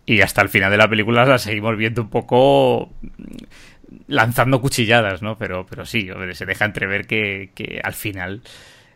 y 0.06 0.22
hasta 0.22 0.42
el 0.42 0.48
final 0.48 0.72
de 0.72 0.78
la 0.78 0.90
película 0.90 1.26
la 1.26 1.38
seguimos 1.38 1.76
viendo 1.76 2.02
un 2.02 2.10
poco 2.10 2.94
lanzando 4.08 4.62
cuchilladas, 4.62 5.22
¿no? 5.22 5.38
Pero, 5.38 5.66
pero 5.70 5.86
sí, 5.86 6.10
hombre, 6.12 6.36
se 6.36 6.46
deja 6.46 6.66
entrever 6.66 7.08
que, 7.08 7.52
que 7.56 7.82
al 7.84 7.94
final 7.94 8.42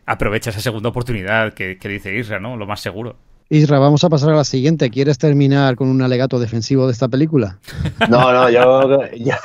aprovecha 0.06 0.50
esa 0.50 0.62
segunda 0.62 0.90
oportunidad 0.90 1.54
que, 1.54 1.78
que 1.78 1.90
dice 1.90 2.16
Isra, 2.16 2.40
¿no? 2.40 2.58
Lo 2.58 2.66
más 2.66 2.82
seguro. 2.82 3.16
Isra, 3.50 3.78
vamos 3.78 4.04
a 4.04 4.10
pasar 4.10 4.32
a 4.32 4.36
la 4.36 4.44
siguiente. 4.44 4.90
¿Quieres 4.90 5.20
terminar 5.20 5.76
con 5.76 5.88
un 5.88 6.02
alegato 6.02 6.40
defensivo 6.40 6.88
de 6.88 6.94
esta 6.94 7.08
película? 7.08 7.60
No, 8.10 8.32
no, 8.32 8.50
yo, 8.50 9.08
yo, 9.14 9.36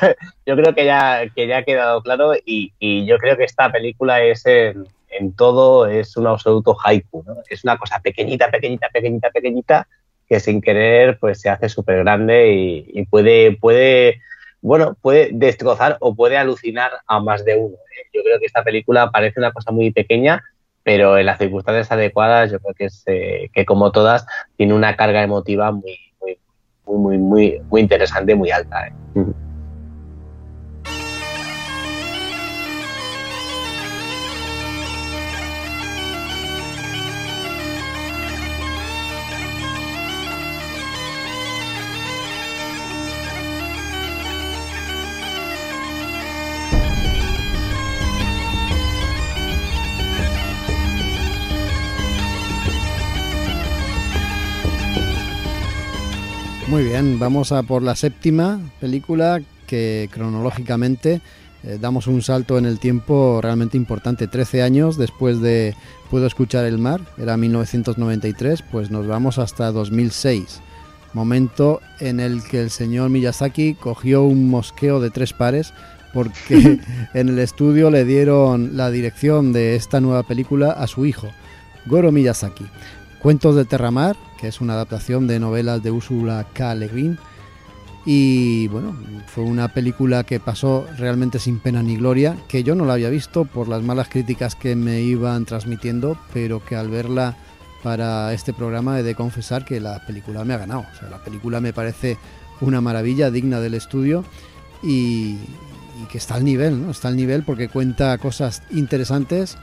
yo 0.47 0.57
creo 0.57 0.75
que 0.75 0.85
ya, 0.85 1.29
que 1.35 1.47
ya 1.47 1.59
ha 1.59 1.63
quedado 1.65 2.03
claro 2.03 2.35
y, 2.35 2.73
y 2.79 3.07
yo 3.07 3.19
creo 3.19 3.37
que 3.37 3.45
esta 3.45 3.71
película 3.71 4.23
es 4.23 4.45
en, 4.47 4.87
en 5.11 5.33
todo, 5.35 5.87
es 5.87 6.17
un 6.17 6.27
absoluto 6.27 6.77
haiku, 6.83 7.23
¿no? 7.27 7.37
Es 7.49 7.63
una 7.65 7.77
cosa 7.77 8.01
pequeñita, 8.01 8.51
pequeñita, 8.51 8.89
pequeñita, 8.89 9.31
pequeñita 9.31 9.89
que 10.29 10.41
sin 10.41 10.61
querer 10.61 11.19
pues 11.19 11.41
se 11.41 11.51
hace 11.51 11.69
súper 11.69 11.99
grande 11.99 12.53
y, 12.53 12.85
y 12.89 13.05
puede, 13.05 13.57
puede, 13.57 14.21
bueno, 14.63 14.97
puede 15.01 15.31
destrozar 15.33 15.97
o 16.01 16.15
puede 16.15 16.37
alucinar 16.37 16.93
a 17.07 17.21
más 17.21 17.45
de 17.45 17.57
uno. 17.57 17.75
¿eh? 17.75 18.09
Yo 18.13 18.23
creo 18.23 18.39
que 18.39 18.47
esta 18.47 18.63
película 18.63 19.11
parece 19.11 19.41
una 19.41 19.53
cosa 19.53 19.73
muy 19.73 19.91
pequeña, 19.91 20.43
pero 20.83 21.19
en 21.19 21.27
las 21.27 21.39
circunstancias 21.39 21.91
adecuadas 21.93 22.51
yo 22.51 22.59
creo 22.61 22.75
que 22.75 22.85
es 22.87 23.03
eh, 23.07 23.51
que 23.53 23.65
como 23.65 23.93
todas 23.93 24.27
tiene 24.57 24.75
una 24.75 24.97
carga 24.97 25.23
emotiva 25.23 25.73
muy, 25.73 25.99
muy, 26.21 26.39
muy, 26.85 26.99
muy, 26.99 27.19
muy, 27.19 27.61
muy 27.71 27.81
interesante, 27.81 28.35
muy 28.35 28.51
alta. 28.51 28.89
¿eh? 28.89 28.93
Muy 56.81 56.89
bien, 56.89 57.19
vamos 57.19 57.53
a 57.53 57.63
por 57.63 57.83
la 57.83 57.95
séptima 57.95 58.59
película 58.81 59.43
que 59.67 60.09
cronológicamente 60.11 61.21
eh, 61.63 61.77
damos 61.79 62.07
un 62.07 62.23
salto 62.23 62.57
en 62.57 62.65
el 62.65 62.79
tiempo 62.79 63.39
realmente 63.43 63.77
importante. 63.77 64.29
13 64.29 64.63
años 64.63 64.97
después 64.97 65.43
de 65.43 65.75
Puedo 66.11 66.27
escuchar 66.27 66.65
el 66.65 66.79
mar, 66.79 67.03
era 67.19 67.37
1993, 67.37 68.63
pues 68.63 68.91
nos 68.91 69.07
vamos 69.07 69.37
hasta 69.37 69.71
2006. 69.73 70.63
Momento 71.13 71.83
en 71.99 72.19
el 72.19 72.43
que 72.43 72.63
el 72.63 72.71
señor 72.71 73.11
Miyazaki 73.11 73.75
cogió 73.75 74.23
un 74.23 74.49
mosqueo 74.49 75.01
de 75.01 75.11
tres 75.11 75.35
pares 75.35 75.75
porque 76.15 76.81
en 77.13 77.29
el 77.29 77.39
estudio 77.41 77.91
le 77.91 78.07
dieron 78.07 78.79
la 78.79 78.91
dirección 78.91 79.53
de 79.53 79.77
esta 79.77 80.01
nueva 80.01 80.23
película 80.23 80.71
a 80.71 80.87
su 80.87 81.05
hijo, 81.05 81.29
Goro 81.85 82.11
Miyazaki. 82.11 82.65
Cuentos 83.21 83.55
de 83.55 83.67
Terramar, 83.67 84.17
que 84.39 84.49
es 84.49 84.63
una 84.63 84.73
adaptación 84.73 85.27
de 85.27 85.39
novelas 85.39 85.83
de 85.83 85.91
Ursula 85.91 86.47
K. 86.55 86.75
Le 86.75 86.89
Guin. 86.89 87.19
Y 88.07 88.67
bueno, 88.69 88.97
fue 89.27 89.45
una 89.45 89.69
película 89.69 90.25
que 90.25 90.41
pasó 90.41 90.87
realmente 90.97 91.39
sin 91.39 91.59
pena 91.59 91.83
ni 91.83 91.97
gloria, 91.97 92.39
que 92.49 92.63
yo 92.63 92.75
no 92.75 92.87
la 92.87 92.95
había 92.95 93.11
visto 93.11 93.45
por 93.45 93.69
las 93.69 93.83
malas 93.83 94.09
críticas 94.09 94.55
que 94.55 94.75
me 94.75 95.03
iban 95.03 95.45
transmitiendo, 95.45 96.17
pero 96.33 96.65
que 96.65 96.77
al 96.77 96.89
verla 96.89 97.37
para 97.83 98.33
este 98.33 98.55
programa 98.55 98.99
he 98.99 99.03
de 99.03 99.15
confesar 99.15 99.67
que 99.67 99.81
la 99.81 100.07
película 100.07 100.43
me 100.45 100.55
ha 100.55 100.59
ganado. 100.59 100.87
O 100.91 100.99
sea, 100.99 101.11
la 101.11 101.23
película 101.23 101.61
me 101.61 101.75
parece 101.75 102.17
una 102.63 102.81
maravilla 102.81 103.31
digna 103.31 103.61
del 103.61 103.75
estudio 103.75 104.25
y, 104.83 105.37
y 106.03 106.07
que 106.11 106.17
está 106.17 106.37
al 106.37 106.45
nivel, 106.45 106.87
¿no? 106.87 106.91
Está 106.91 107.09
al 107.09 107.17
nivel 107.17 107.43
porque 107.43 107.69
cuenta 107.69 108.17
cosas 108.17 108.63
interesantes, 108.71 109.59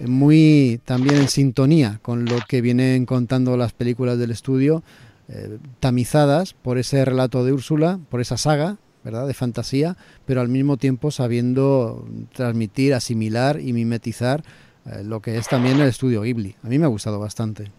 muy 0.00 0.80
también 0.84 1.16
en 1.16 1.28
sintonía 1.28 1.98
con 2.02 2.24
lo 2.24 2.38
que 2.48 2.60
vienen 2.60 3.06
contando 3.06 3.56
las 3.56 3.72
películas 3.72 4.18
del 4.18 4.30
estudio, 4.30 4.82
eh, 5.28 5.58
tamizadas 5.80 6.52
por 6.54 6.78
ese 6.78 7.04
relato 7.04 7.44
de 7.44 7.52
Úrsula, 7.52 7.98
por 8.10 8.20
esa 8.20 8.36
saga, 8.36 8.76
¿verdad? 9.04 9.26
De 9.26 9.34
fantasía, 9.34 9.96
pero 10.26 10.40
al 10.40 10.48
mismo 10.48 10.76
tiempo 10.76 11.10
sabiendo 11.10 12.06
transmitir, 12.32 12.94
asimilar 12.94 13.60
y 13.60 13.72
mimetizar 13.72 14.42
eh, 14.86 15.02
lo 15.04 15.20
que 15.20 15.36
es 15.36 15.48
también 15.48 15.80
el 15.80 15.88
estudio 15.88 16.22
Ghibli. 16.22 16.56
A 16.62 16.68
mí 16.68 16.78
me 16.78 16.86
ha 16.86 16.88
gustado 16.88 17.18
bastante. 17.18 17.70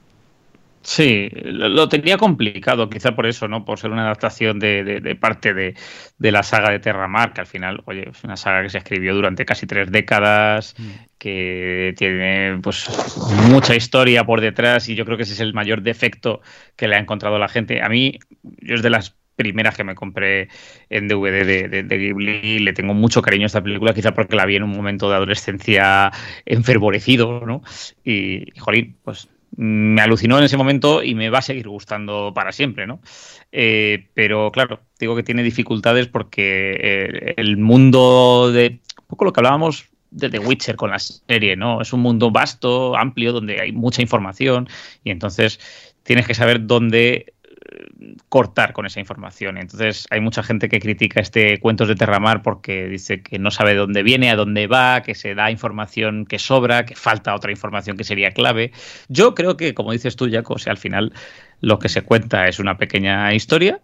Sí, 0.88 1.30
lo, 1.34 1.90
tenía 1.90 2.16
complicado, 2.18 2.90
quizá 2.92 3.16
por 3.16 3.26
eso, 3.26 3.48
¿no? 3.48 3.66
Por 3.66 3.80
ser 3.80 3.90
una 3.90 4.04
adaptación 4.04 4.60
de, 4.60 4.84
de- 4.84 5.00
de 5.02 5.16
parte 5.16 5.54
de, 5.56 5.74
de 6.20 6.32
la 6.32 6.44
saga 6.44 6.70
de 6.70 6.78
Terramar, 6.80 7.34
que 7.34 7.42
al 7.42 7.48
final, 7.48 7.82
oye, 7.86 8.08
es 8.10 8.24
una 8.24 8.38
saga 8.38 8.62
que 8.62 8.70
se 8.70 8.78
escribió 8.78 9.16
durante 9.16 9.46
casi 9.46 9.66
tres 9.66 9.92
décadas, 9.92 10.76
que 11.18 11.96
tiene 11.98 12.60
pues 12.62 12.88
mucha 13.50 13.76
historia 13.76 14.24
por 14.26 14.42
detrás 14.42 14.88
y 14.88 14.94
yo 14.96 15.06
creo 15.06 15.18
que 15.18 15.24
ese 15.24 15.34
es 15.34 15.40
el 15.40 15.54
mayor 15.56 15.82
defecto 15.82 16.42
que 16.76 16.88
le 16.88 16.96
ha 16.96 17.00
encontrado 17.00 17.40
la 17.40 17.48
gente. 17.48 17.82
A 17.82 17.90
mí, 17.90 18.20
yo 18.44 18.76
es 18.76 18.84
de 18.84 18.92
las 18.92 19.16
primeras 19.36 19.76
que 19.76 19.84
me 19.84 19.96
compré 19.96 20.50
en 20.90 21.08
DVD 21.08 21.44
de, 21.46 21.68
de, 21.68 21.84
de 21.84 21.98
Ghibli, 21.98 22.60
le 22.60 22.74
tengo 22.74 22.94
mucho 22.94 23.22
cariño 23.24 23.46
a 23.46 23.48
esta 23.48 23.62
película, 23.64 23.94
quizá 23.94 24.14
porque 24.14 24.36
la 24.36 24.46
vi 24.46 24.56
en 24.58 24.64
un 24.64 24.70
momento 24.72 25.10
de 25.10 25.16
adolescencia 25.16 26.12
enfervorecido, 26.46 27.42
¿no? 27.46 27.62
Y, 28.04 28.50
y, 28.56 28.60
jolín, 28.60 28.98
pues 29.04 29.30
me 29.58 30.02
alucinó 30.02 30.38
en 30.38 30.44
ese 30.44 30.58
momento 30.58 31.04
y 31.04 31.16
me 31.16 31.30
va 31.30 31.40
a 31.40 31.44
seguir 31.44 31.68
gustando 31.68 32.34
para 32.34 32.52
siempre, 32.52 32.88
¿no? 32.88 33.00
Eh, 33.52 34.08
pero 34.14 34.52
claro, 34.52 34.82
digo 35.00 35.16
que 35.16 35.24
tiene 35.24 35.44
dificultades 35.44 36.08
porque 36.08 36.78
eh, 36.80 37.34
el 37.38 37.58
mundo 37.58 38.52
de 38.52 38.80
un 39.02 39.08
poco 39.08 39.26
lo 39.26 39.34
que 39.34 39.40
hablábamos 39.40 39.86
de 40.12 40.30
The 40.30 40.40
Witcher 40.40 40.76
con 40.76 40.92
la 40.92 41.00
serie, 41.00 41.56
¿no? 41.56 41.82
Es 41.82 41.94
un 41.94 42.02
mundo 42.02 42.32
vasto, 42.32 42.96
amplio, 42.96 43.34
donde 43.34 43.62
hay 43.62 43.72
mucha 43.72 44.02
información 44.02 44.68
y 45.04 45.12
entonces 45.12 45.60
tienes 46.04 46.28
que 46.28 46.34
saber 46.34 46.66
dónde 46.66 47.34
cortar 48.30 48.74
con 48.74 48.86
esa 48.86 49.00
información. 49.00 49.58
Entonces 49.58 50.08
hay 50.10 50.22
mucha 50.22 50.44
gente 50.44 50.70
que 50.70 50.80
critica 50.80 51.20
este 51.20 51.60
Cuentos 51.60 51.88
de 51.88 51.96
Terramar 51.96 52.42
porque 52.42 52.88
dice 52.88 53.22
que 53.22 53.40
no 53.40 53.52
sabe 53.52 53.72
de 53.72 53.78
dónde 53.78 54.04
viene, 54.04 54.30
a 54.30 54.36
dónde 54.36 54.68
va, 54.68 55.02
que 55.02 55.16
se 55.16 55.36
da 55.36 55.52
información 55.52 56.26
que 56.26 56.40
sobra, 56.40 56.86
que 56.86 56.96
falta 56.96 57.36
otra 57.36 57.52
información 57.52 57.98
que 57.98 58.04
sería 58.04 58.32
clave. 58.32 58.72
Yo 59.08 59.36
creo 59.36 59.58
que, 59.58 59.74
como 59.74 59.92
dices 59.92 60.16
tú, 60.16 60.30
Jaco, 60.30 60.56
o 60.56 60.60
sea, 60.60 60.72
al 60.72 60.78
final 60.78 61.14
lo 61.62 61.80
que 61.80 61.90
se 61.90 62.02
cuenta 62.02 62.48
es 62.48 62.60
una 62.60 62.78
pequeña 62.78 63.34
historia, 63.34 63.82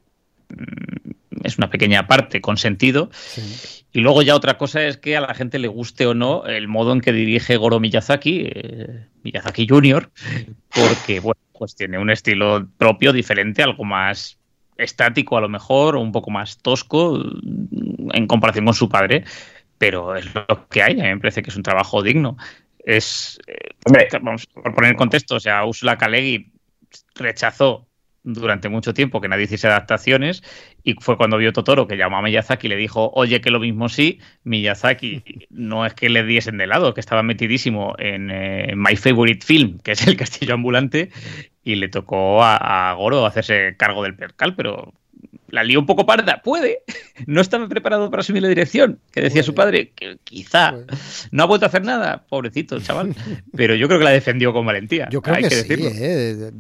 mm, 0.49 1.11
es 1.43 1.57
una 1.57 1.69
pequeña 1.69 2.07
parte 2.07 2.41
con 2.41 2.57
sentido. 2.57 3.09
Sí. 3.13 3.85
Y 3.93 3.99
luego 3.99 4.21
ya 4.21 4.35
otra 4.35 4.57
cosa 4.57 4.83
es 4.83 4.97
que 4.97 5.17
a 5.17 5.21
la 5.21 5.33
gente 5.33 5.59
le 5.59 5.67
guste 5.67 6.05
o 6.05 6.13
no 6.13 6.45
el 6.45 6.67
modo 6.67 6.93
en 6.93 7.01
que 7.01 7.11
dirige 7.11 7.57
Goro 7.57 7.79
Miyazaki, 7.79 8.43
eh, 8.45 9.05
Miyazaki 9.23 9.67
Jr., 9.67 10.09
porque 10.73 11.19
bueno, 11.19 11.39
pues 11.61 11.75
tiene 11.75 11.99
un 11.99 12.09
estilo 12.09 12.67
propio, 12.75 13.13
diferente, 13.13 13.61
algo 13.61 13.83
más 13.83 14.39
estático 14.77 15.37
a 15.37 15.41
lo 15.41 15.47
mejor, 15.47 15.95
o 15.95 16.01
un 16.01 16.11
poco 16.11 16.31
más 16.31 16.57
tosco 16.57 17.19
mm, 17.19 18.09
en 18.13 18.25
comparación 18.25 18.65
con 18.65 18.73
su 18.73 18.89
padre, 18.89 19.25
pero 19.77 20.15
es 20.15 20.25
lo 20.33 20.67
que 20.69 20.81
hay, 20.81 20.99
a 20.99 21.03
mí 21.03 21.09
me 21.09 21.19
parece 21.19 21.43
que 21.43 21.51
es 21.51 21.55
un 21.55 21.61
trabajo 21.61 22.01
digno. 22.01 22.35
Es, 22.83 23.39
eh, 23.45 23.69
vamos, 24.23 24.47
por 24.47 24.73
poner 24.73 24.89
en 24.89 24.97
contexto, 24.97 25.35
o 25.35 25.39
sea, 25.39 25.63
Ursula 25.63 25.99
K. 25.99 26.09
Le 26.09 26.21
Guin 26.21 26.51
rechazó 27.13 27.85
durante 28.23 28.69
mucho 28.69 28.93
tiempo 28.93 29.19
que 29.21 29.27
nadie 29.27 29.45
hiciese 29.45 29.67
adaptaciones 29.67 30.43
y 30.83 30.93
fue 30.93 31.17
cuando 31.17 31.37
vio 31.37 31.53
Totoro 31.53 31.87
que 31.87 31.97
llamó 31.97 32.17
a 32.17 32.21
Miyazaki 32.21 32.67
y 32.67 32.69
le 32.69 32.75
dijo, 32.75 33.11
oye, 33.13 33.41
que 33.41 33.49
lo 33.49 33.59
mismo 33.59 33.89
sí, 33.89 34.19
Miyazaki 34.43 35.23
no 35.49 35.85
es 35.85 35.93
que 35.93 36.09
le 36.09 36.23
diesen 36.23 36.57
de 36.57 36.67
lado, 36.67 36.93
que 36.93 36.99
estaba 36.99 37.23
metidísimo 37.23 37.95
en 37.97 38.29
eh, 38.31 38.73
My 38.75 38.95
Favorite 38.95 39.45
Film, 39.45 39.79
que 39.79 39.91
es 39.91 40.07
el 40.07 40.15
castillo 40.17 40.53
ambulante, 40.53 41.11
y 41.63 41.75
le 41.75 41.89
tocó 41.89 42.43
a, 42.43 42.89
a 42.89 42.93
Goro 42.93 43.25
hacerse 43.25 43.75
cargo 43.77 44.03
del 44.03 44.15
percal, 44.15 44.55
pero 44.55 44.93
la 45.49 45.63
lió 45.63 45.79
un 45.79 45.85
poco 45.85 46.05
parda, 46.05 46.41
puede, 46.43 46.79
no 47.27 47.41
estaba 47.41 47.67
preparado 47.67 48.09
para 48.09 48.21
asumir 48.21 48.41
la 48.41 48.49
dirección, 48.49 48.99
que 49.11 49.21
decía 49.21 49.43
su 49.43 49.53
padre, 49.53 49.91
que 49.95 50.17
quizá 50.23 50.71
Puede. 50.71 50.85
no 51.31 51.43
ha 51.43 51.45
vuelto 51.45 51.65
a 51.65 51.69
hacer 51.69 51.83
nada, 51.83 52.25
pobrecito 52.29 52.75
el 52.75 52.83
chaval, 52.83 53.15
pero 53.55 53.75
yo 53.75 53.87
creo 53.87 53.99
que 53.99 54.05
la 54.05 54.11
defendió 54.11 54.53
con 54.53 54.65
valentía. 54.65 55.07
Yo 55.11 55.21
creo 55.21 55.35
hay 55.35 55.43
que, 55.43 55.49
que, 55.49 55.55
sí, 55.55 55.61
decirlo. 55.67 55.89
¿eh? 55.93 56.51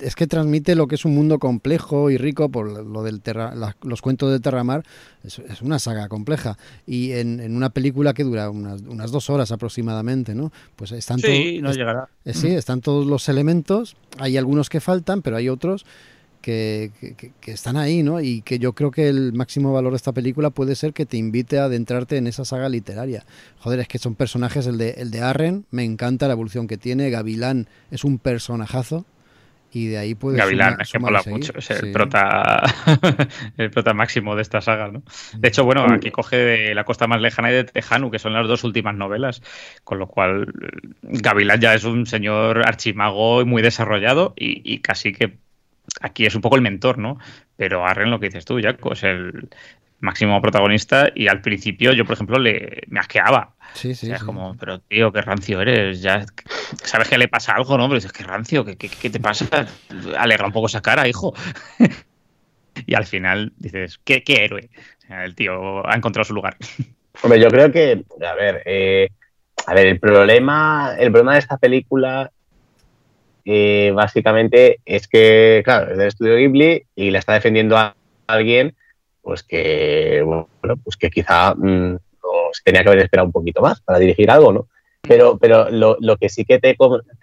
Es 0.00 0.14
que 0.16 0.26
transmite 0.26 0.74
lo 0.74 0.86
que 0.86 0.94
es 0.96 1.04
un 1.04 1.14
mundo 1.14 1.38
complejo 1.38 2.10
y 2.10 2.16
rico 2.18 2.48
por 2.50 2.84
lo 2.86 3.02
del 3.02 3.20
terra- 3.20 3.54
la- 3.54 3.76
los 3.82 4.00
cuentos 4.02 4.30
de 4.32 4.40
Terramar. 4.40 4.84
Es, 5.22 5.38
es 5.38 5.62
una 5.62 5.78
saga 5.78 6.08
compleja 6.08 6.58
y 6.86 7.12
en, 7.12 7.40
en 7.40 7.56
una 7.56 7.70
película 7.70 8.12
que 8.12 8.24
dura 8.24 8.50
unas, 8.50 8.82
unas 8.82 9.10
dos 9.10 9.30
horas 9.30 9.52
aproximadamente, 9.52 10.34
¿no? 10.34 10.52
Pues 10.76 10.92
están 10.92 11.18
Sí, 11.18 11.60
no 11.62 11.70
es- 11.70 11.76
llegará. 11.76 12.08
eh, 12.26 12.34
sí, 12.34 12.48
están 12.48 12.80
todos 12.82 13.06
los 13.06 13.28
elementos. 13.30 13.96
Hay 14.18 14.36
algunos 14.36 14.68
que 14.68 14.80
faltan, 14.80 15.22
pero 15.22 15.36
hay 15.36 15.48
otros 15.48 15.86
que, 16.44 16.90
que- 17.00 17.14
que- 17.14 17.32
que 17.40 17.50
están 17.52 17.76
ahí, 17.76 18.02
¿no? 18.02 18.20
Y 18.20 18.42
que 18.42 18.58
yo 18.58 18.74
creo 18.74 18.90
que 18.90 19.08
el 19.08 19.32
máximo 19.32 19.72
valor 19.72 19.92
de 19.92 19.96
esta 19.96 20.12
película 20.12 20.50
puede 20.50 20.74
ser 20.74 20.92
que 20.92 21.06
te 21.06 21.16
invite 21.16 21.58
a 21.58 21.64
adentrarte 21.64 22.16
en 22.18 22.26
esa 22.26 22.44
saga 22.44 22.68
literaria. 22.68 23.24
Joder, 23.60 23.80
es 23.80 23.88
que 23.88 23.98
son 23.98 24.14
personajes, 24.14 24.66
el 24.66 24.76
de, 24.78 24.90
el 24.98 25.10
de 25.10 25.22
Arren, 25.22 25.64
me 25.70 25.84
encanta 25.84 26.26
la 26.26 26.34
evolución 26.34 26.66
que 26.68 26.76
tiene, 26.76 27.08
Gavilán 27.10 27.66
es 27.90 28.04
un 28.04 28.18
personajazo 28.18 29.06
y 29.72 29.86
de 29.88 29.98
ahí 29.98 30.14
puede 30.14 30.36
Gavilán, 30.38 30.74
suma- 30.74 30.82
es 30.82 30.92
que 30.92 30.98
mola 31.00 31.22
mucho, 31.26 31.52
es 31.58 31.70
el 31.70 31.80
Sí. 31.80 31.92
prota 31.92 32.62
el 33.56 33.70
prota 33.70 33.92
máximo 33.94 34.36
de 34.36 34.42
esta 34.42 34.60
saga, 34.60 34.88
¿no? 34.88 35.02
De 35.36 35.48
hecho, 35.48 35.64
bueno, 35.64 35.84
aquí 35.90 36.10
coge 36.10 36.36
de 36.36 36.74
la 36.74 36.84
costa 36.84 37.06
más 37.06 37.20
lejana 37.20 37.50
y 37.50 37.54
de 37.54 37.64
Tejanu, 37.64 38.10
que 38.10 38.18
son 38.20 38.32
las 38.34 38.46
dos 38.46 38.62
últimas 38.64 38.94
novelas, 38.94 39.42
con 39.82 39.98
lo 39.98 40.06
cual 40.06 40.52
eh, 40.62 40.88
Gavilán 41.02 41.60
ya 41.60 41.74
es 41.74 41.84
un 41.84 42.06
señor 42.06 42.66
archimago 42.66 43.40
y 43.40 43.44
muy 43.46 43.62
desarrollado 43.62 44.34
y, 44.36 44.62
y 44.70 44.78
casi 44.78 45.12
que 45.12 45.38
aquí 46.04 46.26
es 46.26 46.34
un 46.34 46.42
poco 46.42 46.56
el 46.56 46.62
mentor, 46.62 46.98
¿no? 46.98 47.18
Pero 47.56 47.86
Arren, 47.86 48.10
lo 48.10 48.20
que 48.20 48.26
dices 48.26 48.44
tú, 48.44 48.60
Jaco, 48.62 48.92
es 48.92 49.02
el 49.04 49.48
máximo 50.00 50.40
protagonista 50.42 51.10
y 51.14 51.28
al 51.28 51.40
principio 51.40 51.92
yo, 51.92 52.04
por 52.04 52.12
ejemplo, 52.12 52.38
le 52.38 52.82
me 52.88 53.00
asqueaba. 53.00 53.54
Sí, 53.72 53.94
sí, 53.94 54.06
o 54.06 54.08
sea, 54.08 54.16
es 54.16 54.20
sí. 54.20 54.26
como, 54.26 54.54
pero 54.56 54.80
tío, 54.80 55.10
qué 55.10 55.22
rancio 55.22 55.62
eres, 55.62 56.02
ya 56.02 56.26
sabes 56.82 57.08
que 57.08 57.16
le 57.16 57.28
pasa 57.28 57.54
algo, 57.54 57.78
¿no? 57.78 57.84
Pero 57.84 57.94
dices, 57.94 58.12
qué 58.12 58.22
rancio, 58.22 58.64
¿qué, 58.64 58.76
qué, 58.76 58.88
qué 58.88 59.08
te 59.10 59.18
pasa? 59.18 59.66
Alegra 60.18 60.46
un 60.46 60.52
poco 60.52 60.66
esa 60.66 60.82
cara, 60.82 61.08
hijo. 61.08 61.32
y 62.86 62.94
al 62.94 63.06
final 63.06 63.52
dices, 63.56 63.98
qué, 64.04 64.22
qué 64.22 64.44
héroe. 64.44 64.68
O 64.98 65.06
sea, 65.06 65.24
el 65.24 65.34
tío 65.34 65.86
ha 65.88 65.96
encontrado 65.96 66.24
su 66.24 66.34
lugar. 66.34 66.56
Hombre, 67.22 67.40
yo 67.40 67.48
creo 67.48 67.72
que, 67.72 68.04
a 68.26 68.34
ver, 68.34 68.62
eh, 68.66 69.08
a 69.66 69.72
ver, 69.72 69.86
el 69.86 69.98
problema, 69.98 70.94
el 70.98 71.10
problema 71.10 71.34
de 71.34 71.38
esta 71.38 71.56
película 71.56 72.30
eh, 73.44 73.92
básicamente 73.94 74.80
es 74.84 75.06
que, 75.08 75.62
claro, 75.64 75.92
es 75.92 75.98
del 75.98 76.08
estudio 76.08 76.36
Ghibli 76.36 76.86
y 76.94 77.10
la 77.10 77.18
está 77.18 77.34
defendiendo 77.34 77.76
a 77.76 77.94
alguien, 78.26 78.74
pues 79.20 79.42
que, 79.42 80.22
bueno, 80.24 80.48
pues 80.82 80.96
que 80.96 81.10
quizá 81.10 81.54
mm, 81.54 81.96
tenía 82.64 82.82
que 82.82 82.88
haber 82.88 83.02
esperado 83.02 83.26
un 83.26 83.32
poquito 83.32 83.60
más 83.60 83.80
para 83.80 83.98
dirigir 83.98 84.30
algo, 84.30 84.52
¿no? 84.52 84.68
Pero, 85.02 85.36
pero 85.38 85.68
lo, 85.70 85.98
lo 86.00 86.16
que 86.16 86.30
sí 86.30 86.44
que 86.44 86.58
te, 86.58 86.76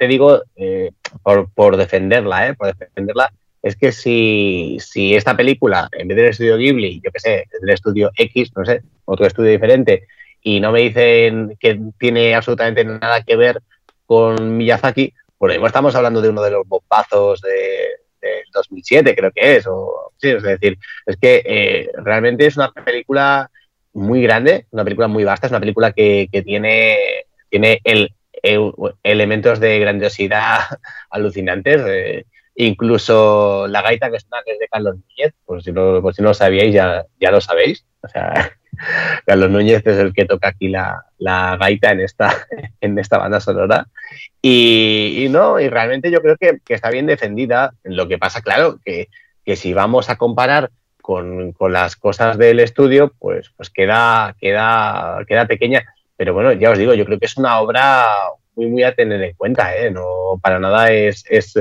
digo, 0.07 0.43
eh, 0.56 0.91
por, 1.23 1.77
defenderla, 1.77 2.49
¿eh? 2.49 2.53
Por 2.53 2.76
defenderla, 2.76 3.34
es 3.64 3.76
que 3.76 3.91
si, 3.91 4.77
si 4.80 5.15
esta 5.15 5.35
película, 5.35 5.89
en 5.91 6.07
vez 6.07 6.18
del 6.18 6.27
estudio 6.27 6.57
Ghibli, 6.57 7.02
yo 7.03 7.11
qué 7.11 7.19
sé, 7.19 7.48
del 7.60 7.72
estudio 7.72 8.11
X, 8.15 8.52
no 8.56 8.65
sé, 8.65 8.81
otro 9.06 9.26
estudio 9.26 9.52
diferente, 9.52 10.07
y 10.43 10.60
no 10.60 10.72
me 10.72 10.81
dicen 10.81 11.57
que 11.60 11.80
tiene 11.98 12.35
absolutamente 12.35 12.84
nada 12.84 13.23
que 13.23 13.35
ver 13.35 13.61
con 14.06 14.57
Miyazaki, 14.57 15.14
lo 15.49 15.53
mismo 15.53 15.68
estamos 15.68 15.95
hablando 15.95 16.22
de 16.22 16.30
uno 16.30 16.41
de 16.41 16.51
los 16.51 16.68
bombazos 16.68 17.41
de, 17.41 17.88
del 18.22 18.43
2007, 18.53 19.15
creo 19.15 19.31
que 19.31 19.55
es, 19.57 19.68
o 19.68 20.11
sí, 20.18 20.30
es 20.30 20.43
decir, 20.43 20.77
es 21.05 21.18
que 21.18 21.41
eh, 21.45 21.89
realmente 22.03 22.45
es 22.45 22.57
una 22.57 22.72
película 22.72 23.49
muy 23.93 24.22
grande, 24.22 24.68
una 24.72 24.84
película 24.84 25.07
muy 25.07 25.23
vasta, 25.23 25.47
es 25.47 25.51
una 25.51 25.59
película 25.59 25.91
que, 25.91 26.27
que 26.31 26.41
tiene, 26.43 26.97
tiene 27.49 27.81
el, 27.84 28.13
el- 28.43 28.72
elementos 29.03 29.59
de 29.59 29.80
grandiosidad 29.80 30.59
alucinantes. 31.09 31.81
eh, 31.88 32.26
incluso 32.55 33.65
la 33.68 33.81
gaita 33.81 34.11
que 34.11 34.19
suena 34.19 34.43
que 34.45 34.53
es 34.53 34.59
de 34.59 34.68
Carlos 34.68 34.95
Núñez, 34.95 35.34
por 35.45 35.63
si 35.63 35.72
no, 35.72 36.01
por 36.01 36.13
si 36.13 36.22
no 36.22 36.30
lo 36.30 36.34
sabíais, 36.34 36.73
ya, 36.73 37.05
ya 37.19 37.31
lo 37.31 37.41
sabéis. 37.41 37.85
O 38.03 38.07
sea, 38.07 38.51
Carlos 39.26 39.49
Núñez 39.49 39.86
es 39.86 39.98
el 39.98 40.14
que 40.14 40.26
toca 40.26 40.49
aquí 40.49 40.70
la, 40.70 41.06
la 41.18 41.58
gaita 41.58 41.91
en 41.91 42.02
esta, 42.02 42.48
en 42.82 42.98
esta 42.98 43.18
banda 43.18 43.40
sonora. 43.40 43.88
Y, 44.41 45.26
y 45.26 45.30
no, 45.30 45.60
y 45.60 45.70
realmente 45.70 46.12
yo 46.12 46.22
creo 46.22 46.38
que, 46.38 46.60
que 46.66 46.74
está 46.74 46.90
bien 46.90 47.06
defendida. 47.06 47.74
Lo 47.84 48.08
que 48.08 48.18
pasa, 48.18 48.41
claro, 48.41 48.80
que, 48.84 49.10
que 49.45 49.56
si 49.56 49.74
vamos 49.74 50.10
a 50.10 50.18
comparar 50.18 50.72
con, 51.02 51.52
con 51.53 51.74
las 51.74 51.95
cosas 51.95 52.38
del 52.38 52.60
estudio, 52.60 53.14
pues, 53.20 53.52
pues 53.58 53.70
queda, 53.70 54.36
queda, 54.40 55.24
queda 55.28 55.45
pequeña. 55.45 55.84
Pero 56.18 56.34
bueno, 56.34 56.53
ya 56.53 56.72
os 56.72 56.78
digo, 56.78 56.94
yo 56.94 57.06
creo 57.06 57.20
que 57.20 57.26
es 57.26 57.38
una 57.38 57.60
obra, 57.60 58.06
muy, 58.56 58.68
muy 58.68 58.84
a 58.84 58.94
tener 58.94 59.22
en 59.22 59.36
cuenta, 59.36 59.76
¿eh? 59.76 59.91
No, 59.91 60.40
para 60.41 60.60
nada 60.60 60.91
es, 60.91 61.24
es 61.30 61.53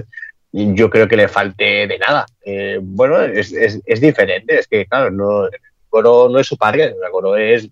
yo 0.52 0.90
creo 0.90 1.08
que 1.08 1.16
le 1.16 1.28
falte 1.28 1.86
de 1.86 1.98
nada. 1.98 2.26
Eh, 2.44 2.78
bueno, 2.82 3.20
es, 3.22 3.52
es, 3.52 3.80
es 3.84 4.00
diferente, 4.00 4.58
es 4.58 4.66
que, 4.66 4.86
claro, 4.86 5.10
no, 5.10 5.48
Goro 5.90 6.28
no 6.30 6.38
es 6.38 6.46
su 6.46 6.56
padre, 6.56 6.94
Goro 7.12 7.36
es 7.36 7.68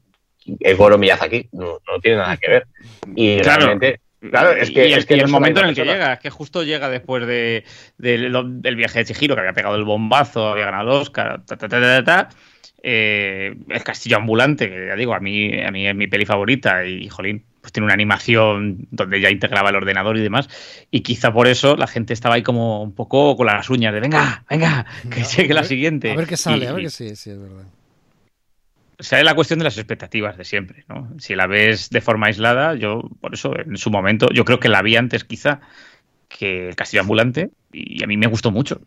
el 0.60 0.76
Goro 0.76 0.98
Miyazaki, 0.98 1.48
no, 1.52 1.78
no 1.86 2.00
tiene 2.00 2.18
nada 2.18 2.36
que 2.36 2.50
ver. 2.50 2.66
Y 3.14 3.38
Claro. 3.40 3.60
realmente, 3.66 4.00
claro, 4.30 4.52
es 4.52 4.70
que, 4.70 4.88
y 4.88 4.92
el, 4.92 4.98
es 5.00 5.06
que 5.06 5.14
y 5.14 5.18
no 5.18 5.22
el 5.24 5.28
es 5.28 5.32
momento 5.32 5.60
en 5.60 5.66
el 5.66 5.74
que 5.74 5.84
llega, 5.84 6.12
es 6.14 6.18
que 6.20 6.30
justo 6.30 6.62
llega 6.62 6.88
después 6.88 7.26
de, 7.26 7.64
de 7.98 8.18
lo- 8.18 8.44
del 8.44 8.76
viaje 8.76 9.00
de 9.00 9.04
Chihiro, 9.12 9.34
que 9.34 9.40
había 9.40 9.52
pegado 9.52 9.76
el 9.76 9.84
bombazo, 9.84 10.48
había 10.48 10.64
ganado 10.66 10.90
el 10.96 11.02
Oscar, 11.02 11.42
ta, 11.44 11.56
ta, 11.56 11.68
ta, 11.68 11.80
ta, 11.80 12.04
ta. 12.04 12.28
Eh, 12.82 13.56
el 13.68 13.82
castillo 13.84 14.16
ambulante, 14.16 14.68
que 14.70 14.86
ya 14.86 14.94
digo, 14.96 15.12
a 15.12 15.20
mí, 15.20 15.60
a 15.60 15.70
mí 15.70 15.86
es 15.86 15.94
mi 15.96 16.06
peli 16.06 16.24
favorita 16.24 16.86
y, 16.86 17.08
jolín, 17.08 17.44
pues 17.60 17.72
tiene 17.72 17.84
una 17.86 17.94
animación 17.94 18.86
donde 18.92 19.20
ya 19.20 19.30
integraba 19.30 19.70
el 19.70 19.76
ordenador 19.76 20.16
y 20.16 20.22
demás. 20.22 20.48
Y 20.90 21.00
quizá 21.00 21.32
por 21.32 21.48
eso 21.48 21.76
la 21.76 21.88
gente 21.88 22.14
estaba 22.14 22.36
ahí 22.36 22.42
como 22.42 22.80
un 22.82 22.94
poco 22.94 23.36
con 23.36 23.46
las 23.46 23.68
uñas 23.68 23.92
de 23.92 24.00
venga, 24.00 24.44
venga, 24.48 24.86
que 25.10 25.22
llegue 25.24 25.54
la 25.54 25.64
siguiente. 25.64 26.12
A 26.12 26.14
ver 26.16 26.26
qué 26.28 26.36
sale, 26.36 26.64
Y- 26.64 26.68
a 26.68 26.72
ver 26.72 26.84
qué 26.84 26.90
sí, 26.90 27.16
sí, 27.16 27.30
es 27.30 27.40
verdad. 27.40 27.64
Es 28.98 29.24
la 29.24 29.34
cuestión 29.34 29.58
de 29.58 29.64
las 29.64 29.78
expectativas 29.78 30.36
de 30.36 30.44
siempre, 30.44 30.84
¿no? 30.88 31.08
Si 31.18 31.34
la 31.34 31.46
ves 31.46 31.90
de 31.90 32.00
forma 32.00 32.26
aislada, 32.26 32.74
yo, 32.74 33.02
por 33.20 33.34
eso, 33.34 33.56
en 33.56 33.76
su 33.76 33.90
momento, 33.90 34.28
yo 34.30 34.44
creo 34.44 34.58
que 34.58 34.68
la 34.68 34.82
vi 34.82 34.96
antes 34.96 35.24
quizá 35.24 35.60
que 36.28 36.68
el 36.68 36.76
Castillo 36.76 37.02
Ambulante 37.02 37.50
y 37.72 38.02
a 38.02 38.06
mí 38.06 38.16
me 38.16 38.26
gustó 38.26 38.50
mucho. 38.50 38.80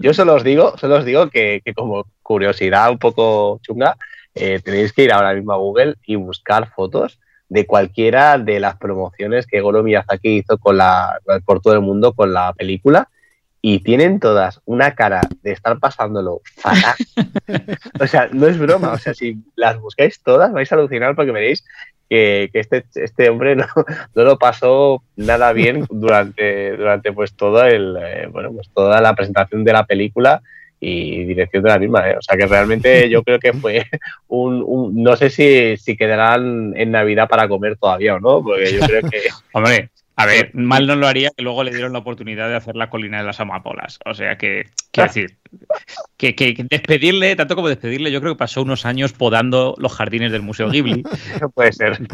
Yo 0.00 0.14
solo 0.14 0.34
os 0.34 0.44
digo, 0.44 0.76
solo 0.78 0.96
os 0.96 1.04
digo 1.04 1.30
que, 1.30 1.60
que 1.64 1.74
como 1.74 2.06
curiosidad 2.22 2.90
un 2.90 2.98
poco 2.98 3.58
chunga, 3.62 3.96
eh, 4.34 4.60
tenéis 4.62 4.92
que 4.92 5.04
ir 5.04 5.12
ahora 5.12 5.34
mismo 5.34 5.52
a 5.52 5.56
Google 5.56 5.96
y 6.06 6.16
buscar 6.16 6.70
fotos 6.74 7.18
de 7.48 7.66
cualquiera 7.66 8.38
de 8.38 8.60
las 8.60 8.76
promociones 8.76 9.46
que 9.46 9.60
Goro 9.60 9.82
Miyazaki 9.82 10.38
hizo 10.38 10.58
con 10.58 10.76
la, 10.76 11.18
por 11.44 11.60
todo 11.60 11.74
el 11.74 11.80
mundo 11.80 12.12
con 12.12 12.32
la 12.32 12.52
película 12.52 13.08
y 13.66 13.78
tienen 13.78 14.20
todas 14.20 14.60
una 14.66 14.94
cara 14.94 15.22
de 15.42 15.52
estar 15.52 15.78
pasándolo 15.78 16.42
fatal. 16.56 16.96
o 17.98 18.06
sea, 18.06 18.28
no 18.30 18.46
es 18.46 18.58
broma, 18.58 18.92
o 18.92 18.98
sea, 18.98 19.14
si 19.14 19.38
las 19.56 19.80
buscáis 19.80 20.20
todas 20.22 20.52
vais 20.52 20.70
a 20.70 20.74
alucinar 20.74 21.16
porque 21.16 21.32
veréis 21.32 21.64
que, 22.10 22.50
que 22.52 22.60
este, 22.60 22.84
este 22.96 23.30
hombre 23.30 23.56
no, 23.56 23.64
no 24.14 24.22
lo 24.22 24.38
pasó 24.38 25.02
nada 25.16 25.54
bien 25.54 25.86
durante, 25.88 26.76
durante 26.76 27.14
pues 27.14 27.32
todo 27.34 27.64
el 27.64 27.96
eh, 27.98 28.28
bueno 28.30 28.52
pues 28.52 28.68
toda 28.68 29.00
la 29.00 29.14
presentación 29.14 29.64
de 29.64 29.72
la 29.72 29.86
película 29.86 30.42
y 30.78 31.24
dirección 31.24 31.62
de 31.62 31.70
la 31.70 31.78
misma 31.78 32.10
¿eh? 32.10 32.18
o 32.18 32.20
sea 32.22 32.36
que 32.36 32.46
realmente 32.46 33.08
yo 33.08 33.22
creo 33.22 33.38
que 33.38 33.54
fue 33.54 33.86
un, 34.28 34.62
un- 34.66 35.02
no 35.02 35.16
sé 35.16 35.30
si, 35.30 35.78
si 35.78 35.96
quedarán 35.96 36.74
en 36.76 36.90
navidad 36.90 37.30
para 37.30 37.48
comer 37.48 37.78
todavía 37.78 38.16
o 38.16 38.20
no 38.20 38.42
porque 38.42 38.74
yo 38.74 38.80
creo 38.86 39.00
que 39.08 39.20
Hombre, 39.54 39.88
a 40.16 40.26
ver, 40.26 40.50
mal 40.54 40.86
no 40.86 40.94
lo 40.96 41.06
haría 41.06 41.30
que 41.36 41.42
luego 41.42 41.64
le 41.64 41.72
dieron 41.72 41.92
la 41.92 41.98
oportunidad 42.00 42.48
de 42.48 42.56
hacer 42.56 42.76
la 42.76 42.88
colina 42.90 43.18
de 43.18 43.24
las 43.24 43.40
amapolas. 43.40 43.98
O 44.04 44.14
sea 44.14 44.36
que, 44.38 44.68
quiero 44.92 45.08
decir, 45.08 45.36
que, 46.16 46.66
despedirle, 46.70 47.36
tanto 47.36 47.54
como 47.56 47.68
despedirle, 47.68 48.10
yo 48.12 48.20
creo 48.20 48.34
que 48.34 48.38
pasó 48.38 48.62
unos 48.62 48.86
años 48.86 49.12
podando 49.12 49.74
los 49.78 49.92
jardines 49.92 50.32
del 50.32 50.42
Museo 50.42 50.70
Ghibli 50.70 51.02
no 51.40 51.50
puede 51.50 51.72
ser 51.72 52.06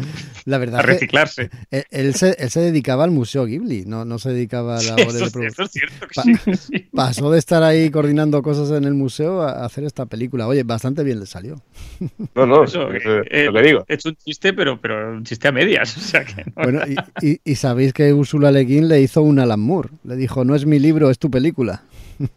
La 0.45 0.55
a 0.57 0.59
verdad 0.59 0.79
es 0.81 0.85
que 0.85 0.91
reciclarse. 0.93 1.49
él, 1.71 1.85
él 1.91 2.15
se, 2.15 2.35
él 2.39 2.49
se 2.49 2.59
dedicaba 2.61 3.03
al 3.03 3.11
Museo 3.11 3.45
Ghibli, 3.45 3.85
no, 3.85 4.03
no 4.05 4.19
se 4.19 4.29
dedicaba 4.31 4.77
a 4.77 4.81
labores 4.83 5.15
Eso, 5.15 5.19
de 5.19 5.25
es- 5.25 5.31
producción. 5.31 5.47
eso 5.47 5.63
es 5.63 5.71
cierto 5.71 6.07
que 6.07 6.13
Pa- 6.15 6.23
sí, 6.23 6.55
sí. 6.55 6.89
Pasó 6.93 7.31
de 7.31 7.39
estar 7.39 7.63
ahí 7.63 7.89
coordinando 7.89 8.41
cosas 8.41 8.71
en 8.77 8.83
el 8.85 8.93
museo 8.93 9.41
a 9.41 9.65
hacer 9.65 9.83
esta 9.85 10.05
película. 10.05 10.47
Oye, 10.47 10.63
bastante 10.63 11.03
bien 11.03 11.19
le 11.19 11.25
salió. 11.25 11.61
no 12.35 12.45
no 12.45 12.63
Eso, 12.63 12.91
es 12.91 13.05
lo 13.45 13.53
que 13.53 13.61
digo 13.61 13.85
hecho 13.87 14.09
un 14.09 14.15
chiste, 14.15 14.53
pero, 14.53 14.79
pero 14.81 15.13
un 15.13 15.23
chiste 15.23 15.47
a 15.47 15.51
medias. 15.51 15.97
O 15.97 15.99
sea 16.01 16.23
que 16.25 16.43
no- 16.45 16.51
Bueno, 16.55 16.81
y, 17.21 17.25
y- 17.27 17.39
y 17.43 17.55
sabéis 17.55 17.90
que 17.93 18.13
Ursula 18.13 18.51
Le 18.51 18.65
Guin 18.65 18.87
le 18.87 19.01
hizo 19.01 19.21
un 19.21 19.39
Alan 19.39 19.59
Moore. 19.59 19.89
Le 20.03 20.15
dijo, 20.15 20.43
no 20.45 20.55
es 20.55 20.65
mi 20.65 20.79
libro, 20.79 21.09
es 21.09 21.19
tu 21.19 21.29
película. 21.29 21.83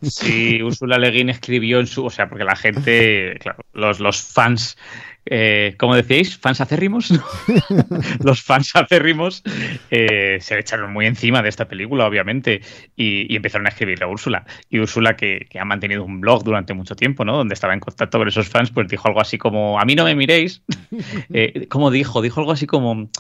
Sí, 0.02 0.62
Ursula 0.62 0.98
Le 0.98 1.10
Guin 1.10 1.28
escribió 1.28 1.81
en 1.81 1.86
su. 1.86 2.05
O 2.05 2.10
sea, 2.10 2.28
porque 2.28 2.44
la 2.44 2.56
gente, 2.56 3.36
claro, 3.40 3.59
los, 3.72 4.01
los 4.01 4.22
fans. 4.22 4.76
Eh, 5.26 5.74
¿Cómo 5.78 5.96
decíais? 5.96 6.36
¿Fans 6.36 6.60
acérrimos? 6.60 7.10
Los 8.24 8.42
fans 8.42 8.74
acérrimos 8.74 9.42
eh, 9.90 10.38
se 10.40 10.59
echaron 10.59 10.92
muy 10.92 11.06
encima 11.06 11.42
de 11.42 11.48
esta 11.48 11.66
película, 11.66 12.06
obviamente, 12.06 12.60
y, 12.94 13.34
empezaron 13.34 13.66
a 13.66 13.70
escribirle 13.70 14.05
a 14.05 14.09
Úrsula. 14.09 14.44
Y 14.68 14.78
Úrsula, 14.78 15.16
que, 15.16 15.46
ha 15.59 15.64
mantenido 15.64 16.05
un 16.05 16.20
blog 16.20 16.44
durante 16.44 16.74
mucho 16.74 16.94
tiempo, 16.94 17.24
¿no? 17.24 17.36
Donde 17.36 17.55
estaba 17.55 17.72
en 17.72 17.80
contacto 17.80 18.18
con 18.18 18.28
esos 18.28 18.48
fans, 18.48 18.70
pues 18.70 18.88
dijo 18.88 19.09
algo 19.09 19.20
así 19.20 19.38
como: 19.38 19.80
A 19.80 19.84
mí 19.84 19.94
no 19.94 20.05
me 20.05 20.14
miréis. 20.14 20.62
Eh, 21.32 21.66
¿Cómo 21.68 21.90
dijo? 21.90 22.22
Dijo 22.22 22.40
algo 22.40 22.52
así 22.52 22.66
como. 22.66 23.10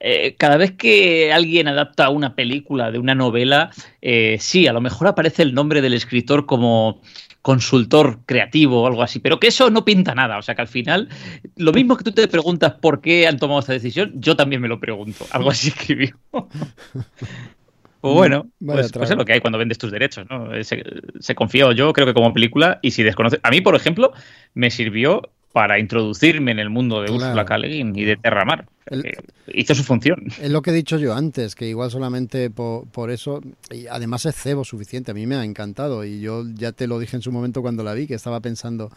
eh, 0.00 0.34
cada 0.36 0.56
vez 0.56 0.72
que 0.72 1.32
alguien 1.32 1.68
adapta 1.68 2.08
una 2.08 2.34
película 2.34 2.90
de 2.90 2.98
una 2.98 3.14
novela, 3.14 3.70
sí, 4.38 4.66
a 4.66 4.72
lo 4.72 4.80
mejor 4.80 5.06
aparece 5.08 5.42
el 5.42 5.54
nombre 5.54 5.80
del 5.80 5.94
escritor 5.94 6.46
como 6.46 7.00
consultor 7.42 8.20
creativo 8.24 8.82
o 8.82 8.86
algo 8.86 9.02
así, 9.02 9.18
pero 9.18 9.38
que 9.40 9.48
eso 9.48 9.68
no 9.68 9.84
pinta 9.84 10.14
nada. 10.14 10.38
O 10.38 10.42
sea 10.42 10.54
que 10.54 10.62
al 10.62 10.68
final, 10.68 11.08
lo 11.56 11.72
mismo 11.72 11.96
que 11.96 12.04
tú 12.04 12.12
te 12.12 12.28
preguntas 12.28 12.74
por 12.80 13.00
qué 13.00 13.26
han 13.26 13.38
tomado 13.38 13.60
esta 13.60 13.72
decisión, 13.72 14.12
yo 14.14 14.36
también 14.36 14.62
me 14.62 14.68
lo 14.68 14.78
pregunto. 14.80 15.26
Algo 15.32 15.50
así 15.50 15.68
escribió. 15.68 16.16
Pues 18.00 18.14
bueno, 18.14 18.48
Vaya 18.58 18.80
pues, 18.80 18.90
pues 18.90 18.92
trago. 18.92 19.12
es 19.12 19.16
lo 19.16 19.24
que 19.24 19.32
hay 19.34 19.40
cuando 19.40 19.58
vendes 19.58 19.78
tus 19.78 19.92
derechos, 19.92 20.26
¿no? 20.28 20.52
Eh, 20.52 20.64
Se, 20.64 20.82
se 21.20 21.36
confió 21.36 21.70
yo, 21.70 21.92
creo 21.92 22.04
que 22.04 22.14
como 22.14 22.32
película, 22.32 22.80
y 22.82 22.90
si 22.90 23.04
desconoces. 23.04 23.38
A 23.44 23.50
mí, 23.50 23.60
por 23.60 23.76
ejemplo, 23.76 24.12
me 24.54 24.72
sirvió 24.72 25.30
para 25.52 25.78
introducirme 25.78 26.50
en 26.52 26.58
el 26.58 26.70
mundo 26.70 27.00
de 27.02 27.08
Claro. 27.08 27.24
Ursula 27.24 27.44
K. 27.44 27.58
Le 27.58 27.68
Guin 27.68 27.92
y 27.96 28.04
de 28.04 28.16
Terramar. 28.16 28.66
El- 28.86 29.06
Eh, 29.06 29.12
hizo 29.54 29.74
su 29.74 29.84
función. 29.84 30.24
Es 30.40 30.50
lo 30.50 30.62
que 30.62 30.70
he 30.70 30.74
dicho 30.74 30.98
yo 30.98 31.14
antes, 31.14 31.54
que 31.54 31.68
igual 31.68 31.90
solamente 31.90 32.50
por, 32.50 32.86
por 32.88 33.10
eso, 33.10 33.40
y 33.70 33.86
además 33.86 34.24
es 34.26 34.34
cebo 34.34 34.64
suficiente, 34.64 35.10
a 35.10 35.14
mí 35.14 35.26
me 35.26 35.36
ha 35.36 35.44
encantado 35.44 36.04
y 36.04 36.20
yo 36.20 36.44
ya 36.54 36.72
te 36.72 36.86
lo 36.86 36.98
dije 36.98 37.16
en 37.16 37.22
su 37.22 37.30
momento 37.32 37.62
cuando 37.62 37.84
la 37.84 37.94
vi, 37.94 38.06
que 38.06 38.14
estaba 38.14 38.40
pensando 38.40 38.90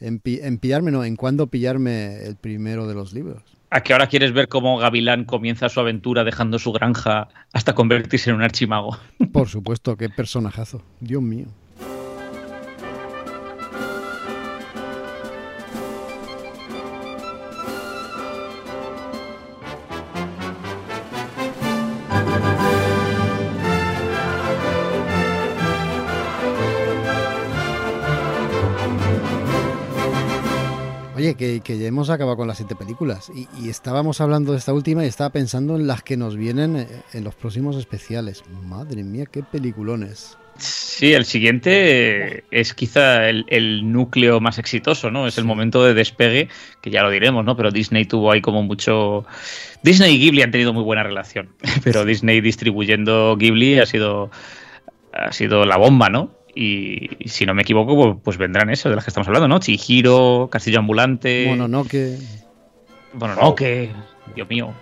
en, 0.00 0.20
en 0.24 0.58
pillarme, 0.58 0.90
no, 0.90 1.04
en 1.04 1.16
cuándo 1.16 1.48
pillarme 1.48 2.24
el 2.24 2.36
primero 2.36 2.86
de 2.86 2.94
los 2.94 3.12
libros. 3.12 3.42
¿A 3.70 3.82
que 3.82 3.92
ahora 3.92 4.06
quieres 4.06 4.32
ver 4.32 4.46
cómo 4.48 4.78
Gavilán 4.78 5.24
comienza 5.24 5.68
su 5.68 5.80
aventura 5.80 6.22
dejando 6.22 6.58
su 6.60 6.72
granja 6.72 7.28
hasta 7.52 7.74
convertirse 7.74 8.30
en 8.30 8.36
un 8.36 8.42
archimago? 8.42 8.96
Por 9.32 9.48
supuesto, 9.48 9.96
qué 9.96 10.08
personajazo, 10.08 10.82
Dios 11.00 11.20
mío. 11.20 11.46
Oye, 31.16 31.34
que, 31.34 31.60
que 31.60 31.78
ya 31.78 31.86
hemos 31.86 32.10
acabado 32.10 32.36
con 32.36 32.46
las 32.46 32.58
siete 32.58 32.76
películas 32.76 33.32
y, 33.34 33.48
y 33.64 33.70
estábamos 33.70 34.20
hablando 34.20 34.52
de 34.52 34.58
esta 34.58 34.74
última 34.74 35.02
y 35.02 35.08
estaba 35.08 35.30
pensando 35.30 35.76
en 35.76 35.86
las 35.86 36.02
que 36.02 36.18
nos 36.18 36.36
vienen 36.36 36.76
eh, 36.76 36.88
en 37.14 37.24
los 37.24 37.34
próximos 37.34 37.76
especiales. 37.76 38.44
Madre 38.66 39.02
mía, 39.02 39.24
qué 39.24 39.42
peliculones. 39.42 40.36
Sí, 40.58 41.14
el 41.14 41.24
siguiente 41.24 42.44
es 42.50 42.74
quizá 42.74 43.30
el, 43.30 43.46
el 43.48 43.90
núcleo 43.90 44.40
más 44.40 44.58
exitoso, 44.58 45.10
¿no? 45.10 45.26
Es 45.26 45.38
el 45.38 45.46
momento 45.46 45.82
de 45.82 45.94
despegue, 45.94 46.50
que 46.82 46.90
ya 46.90 47.02
lo 47.02 47.10
diremos, 47.10 47.46
¿no? 47.46 47.56
Pero 47.56 47.70
Disney 47.70 48.04
tuvo 48.04 48.30
ahí 48.30 48.42
como 48.42 48.62
mucho... 48.62 49.24
Disney 49.82 50.16
y 50.16 50.18
Ghibli 50.18 50.42
han 50.42 50.50
tenido 50.50 50.74
muy 50.74 50.82
buena 50.82 51.02
relación, 51.02 51.48
pero 51.82 52.04
Disney 52.04 52.42
distribuyendo 52.42 53.36
Ghibli 53.38 53.78
ha 53.78 53.86
sido, 53.86 54.30
ha 55.14 55.32
sido 55.32 55.64
la 55.64 55.78
bomba, 55.78 56.10
¿no? 56.10 56.30
Y, 56.58 57.10
y 57.18 57.28
si 57.28 57.44
no 57.44 57.52
me 57.52 57.62
equivoco, 57.62 57.94
pues, 57.94 58.16
pues 58.24 58.38
vendrán 58.38 58.70
esas 58.70 58.90
de 58.90 58.96
las 58.96 59.04
que 59.04 59.10
estamos 59.10 59.28
hablando, 59.28 59.46
¿no? 59.46 59.58
Chihiro, 59.58 60.48
Castillo 60.50 60.78
Ambulante... 60.78 61.44
Bueno, 61.48 61.68
no 61.68 61.84
que... 61.84 62.18
Bueno, 63.12 63.34
no, 63.34 63.54
que... 63.54 63.90
Dios 64.34 64.48
mío. 64.48 64.72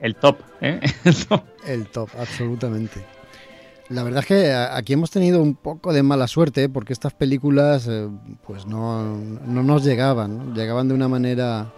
El 0.00 0.16
top, 0.16 0.38
¿eh? 0.62 0.80
El 1.04 1.26
top. 1.26 1.42
El 1.66 1.86
top, 1.88 2.08
absolutamente. 2.18 3.04
La 3.90 4.02
verdad 4.02 4.20
es 4.20 4.26
que 4.26 4.52
aquí 4.52 4.94
hemos 4.94 5.10
tenido 5.10 5.42
un 5.42 5.56
poco 5.56 5.92
de 5.92 6.02
mala 6.02 6.26
suerte 6.26 6.70
porque 6.70 6.94
estas 6.94 7.12
películas 7.12 7.86
eh, 7.90 8.08
pues 8.46 8.64
no, 8.64 9.16
no 9.16 9.62
nos 9.62 9.84
llegaban, 9.84 10.38
¿no? 10.38 10.54
llegaban 10.54 10.88
de 10.88 10.94
una 10.94 11.08
manera 11.08 11.70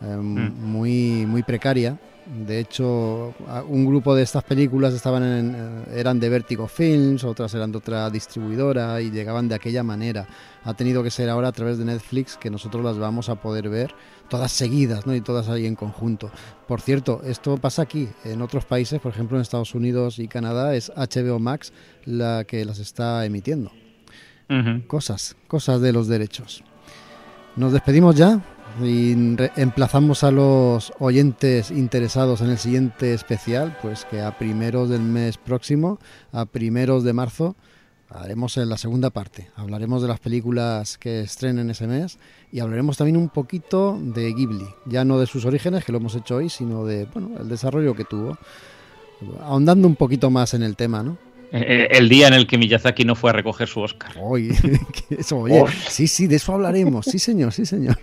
eh, 0.00 0.16
muy, 0.16 1.26
muy 1.26 1.42
precaria. 1.44 1.98
De 2.32 2.60
hecho, 2.60 3.34
un 3.68 3.84
grupo 3.86 4.14
de 4.14 4.22
estas 4.22 4.44
películas 4.44 4.94
estaban 4.94 5.24
en- 5.24 5.84
eran 5.92 6.20
de 6.20 6.28
Vertigo 6.28 6.68
Films, 6.68 7.24
otras 7.24 7.52
eran 7.54 7.72
de 7.72 7.78
otra 7.78 8.08
distribuidora 8.08 9.00
y 9.00 9.10
llegaban 9.10 9.48
de 9.48 9.56
aquella 9.56 9.82
manera. 9.82 10.28
Ha 10.62 10.74
tenido 10.74 11.02
que 11.02 11.10
ser 11.10 11.28
ahora 11.28 11.48
a 11.48 11.52
través 11.52 11.78
de 11.78 11.84
Netflix 11.84 12.36
que 12.36 12.48
nosotros 12.48 12.84
las 12.84 12.98
vamos 12.98 13.28
a 13.28 13.34
poder 13.34 13.68
ver 13.68 13.92
todas 14.28 14.52
seguidas 14.52 15.06
¿no? 15.08 15.14
y 15.16 15.20
todas 15.20 15.48
ahí 15.48 15.66
en 15.66 15.74
conjunto. 15.74 16.30
Por 16.68 16.80
cierto, 16.80 17.20
esto 17.24 17.56
pasa 17.56 17.82
aquí. 17.82 18.08
En 18.24 18.42
otros 18.42 18.64
países, 18.64 19.00
por 19.00 19.10
ejemplo 19.12 19.36
en 19.36 19.42
Estados 19.42 19.74
Unidos 19.74 20.20
y 20.20 20.28
Canadá, 20.28 20.76
es 20.76 20.92
HBO 20.94 21.40
Max 21.40 21.72
la 22.04 22.44
que 22.44 22.64
las 22.64 22.78
está 22.78 23.24
emitiendo. 23.26 23.72
Cosas, 24.86 25.36
cosas 25.48 25.80
de 25.80 25.92
los 25.92 26.06
derechos. 26.06 26.62
¿Nos 27.56 27.72
despedimos 27.72 28.14
ya? 28.14 28.40
Y 28.82 29.12
emplazamos 29.56 30.24
a 30.24 30.30
los 30.30 30.92
oyentes 30.98 31.70
interesados 31.70 32.40
en 32.40 32.50
el 32.50 32.58
siguiente 32.58 33.12
especial, 33.12 33.76
pues 33.82 34.04
que 34.04 34.20
a 34.20 34.38
primeros 34.38 34.88
del 34.88 35.02
mes 35.02 35.36
próximo, 35.36 35.98
a 36.32 36.46
primeros 36.46 37.04
de 37.04 37.12
marzo, 37.12 37.56
haremos 38.08 38.56
en 38.56 38.68
la 38.68 38.78
segunda 38.78 39.10
parte. 39.10 39.50
Hablaremos 39.56 40.02
de 40.02 40.08
las 40.08 40.20
películas 40.20 40.98
que 40.98 41.20
estrenen 41.20 41.70
ese 41.70 41.86
mes 41.86 42.18
y 42.52 42.60
hablaremos 42.60 42.96
también 42.96 43.16
un 43.16 43.28
poquito 43.28 43.98
de 44.00 44.32
Ghibli, 44.32 44.68
ya 44.86 45.04
no 45.04 45.18
de 45.18 45.26
sus 45.26 45.44
orígenes, 45.44 45.84
que 45.84 45.92
lo 45.92 45.98
hemos 45.98 46.14
hecho 46.14 46.36
hoy, 46.36 46.48
sino 46.48 46.84
de 46.84 47.06
bueno, 47.06 47.38
el 47.38 47.48
desarrollo 47.48 47.94
que 47.94 48.04
tuvo. 48.04 48.38
Ahondando 49.42 49.86
un 49.86 49.96
poquito 49.96 50.30
más 50.30 50.54
en 50.54 50.62
el 50.62 50.76
tema, 50.76 51.02
¿no? 51.02 51.18
Eh, 51.52 51.88
El 51.90 52.08
día 52.08 52.28
en 52.28 52.34
el 52.34 52.46
que 52.46 52.58
Miyazaki 52.58 53.04
no 53.04 53.14
fue 53.14 53.30
a 53.30 53.32
recoger 53.32 53.66
su 53.66 53.80
Oscar. 53.80 54.12
Oye, 54.20 54.54
eso, 55.10 55.38
oye, 55.38 55.64
sí, 55.88 56.06
sí, 56.06 56.26
de 56.26 56.36
eso 56.36 56.54
hablaremos. 56.54 57.06
Sí, 57.06 57.18
señor, 57.18 57.52
sí, 57.52 57.66
señor. 57.66 57.98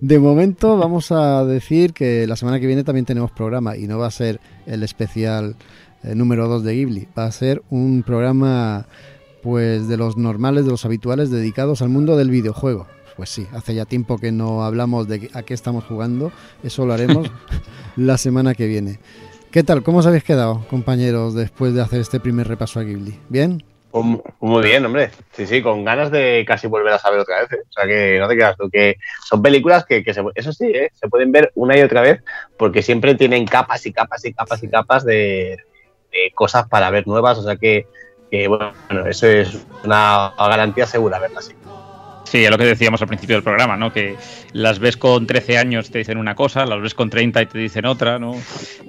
De 0.00 0.18
momento 0.18 0.76
vamos 0.76 1.10
a 1.10 1.44
decir 1.44 1.92
que 1.92 2.26
la 2.26 2.36
semana 2.36 2.60
que 2.60 2.66
viene 2.66 2.84
también 2.84 3.04
tenemos 3.04 3.30
programa 3.32 3.76
y 3.76 3.86
no 3.86 3.98
va 3.98 4.06
a 4.06 4.10
ser 4.12 4.40
el 4.66 4.82
especial 4.82 5.56
eh, 6.04 6.14
número 6.14 6.46
2 6.48 6.62
de 6.62 6.74
Ghibli. 6.74 7.08
Va 7.18 7.24
a 7.26 7.32
ser 7.32 7.62
un 7.70 8.02
programa 8.04 8.86
pues 9.42 9.88
de 9.88 9.96
los 9.96 10.16
normales, 10.16 10.64
de 10.64 10.70
los 10.70 10.84
habituales 10.84 11.30
dedicados 11.30 11.82
al 11.82 11.88
mundo 11.88 12.16
del 12.16 12.30
videojuego. 12.30 12.86
Pues 13.16 13.28
sí, 13.28 13.46
hace 13.52 13.74
ya 13.74 13.84
tiempo 13.84 14.16
que 14.18 14.32
no 14.32 14.64
hablamos 14.64 15.08
de 15.08 15.28
a 15.34 15.42
qué 15.42 15.54
estamos 15.54 15.84
jugando. 15.84 16.32
Eso 16.62 16.86
lo 16.86 16.94
haremos 16.94 17.30
la 17.96 18.16
semana 18.16 18.54
que 18.54 18.66
viene. 18.66 19.00
¿Qué 19.52 19.62
tal? 19.62 19.82
¿Cómo 19.82 19.98
os 19.98 20.06
habéis 20.06 20.24
quedado, 20.24 20.64
compañeros, 20.70 21.34
después 21.34 21.74
de 21.74 21.82
hacer 21.82 22.00
este 22.00 22.20
primer 22.20 22.48
repaso 22.48 22.80
a 22.80 22.84
Ghibli? 22.84 23.18
¿Bien? 23.28 23.62
Pues 23.90 24.04
mu- 24.04 24.22
Muy 24.40 24.62
bien, 24.62 24.84
hombre. 24.86 25.10
Sí, 25.32 25.46
sí, 25.46 25.60
con 25.62 25.84
ganas 25.84 26.10
de 26.10 26.44
casi 26.46 26.66
volver 26.66 26.94
a 26.94 26.98
saber 26.98 27.20
otra 27.20 27.40
vez. 27.42 27.52
¿eh? 27.52 27.62
O 27.68 27.72
sea, 27.72 27.86
que 27.86 28.18
no 28.18 28.28
te 28.28 28.34
creas 28.34 28.56
tú, 28.56 28.70
que 28.70 28.96
son 29.28 29.42
películas 29.42 29.84
que, 29.84 30.02
que 30.02 30.14
se, 30.14 30.22
eso 30.34 30.52
sí, 30.54 30.66
¿eh? 30.68 30.90
se 30.94 31.08
pueden 31.08 31.30
ver 31.32 31.52
una 31.54 31.76
y 31.76 31.82
otra 31.82 32.00
vez 32.00 32.20
porque 32.56 32.82
siempre 32.82 33.14
tienen 33.14 33.46
capas 33.46 33.84
y 33.84 33.92
capas 33.92 34.24
y 34.24 34.32
capas 34.32 34.62
y 34.62 34.68
capas 34.68 35.04
de, 35.04 35.58
de 36.10 36.32
cosas 36.34 36.66
para 36.68 36.88
ver 36.90 37.06
nuevas. 37.06 37.36
O 37.38 37.42
sea 37.42 37.56
que, 37.56 37.86
que, 38.30 38.48
bueno, 38.48 38.72
eso 39.06 39.26
es 39.26 39.66
una 39.84 40.32
garantía 40.38 40.86
segura 40.86 41.18
verla 41.18 41.40
así. 41.40 41.52
Sí, 42.32 42.42
es 42.42 42.50
lo 42.50 42.56
que 42.56 42.64
decíamos 42.64 43.02
al 43.02 43.08
principio 43.08 43.36
del 43.36 43.42
programa, 43.42 43.76
¿no? 43.76 43.92
Que 43.92 44.16
las 44.54 44.78
ves 44.78 44.96
con 44.96 45.26
13 45.26 45.58
años 45.58 45.90
te 45.90 45.98
dicen 45.98 46.16
una 46.16 46.34
cosa, 46.34 46.64
las 46.64 46.80
ves 46.80 46.94
con 46.94 47.10
30 47.10 47.42
y 47.42 47.44
te 47.44 47.58
dicen 47.58 47.84
otra, 47.84 48.18
¿no? 48.18 48.32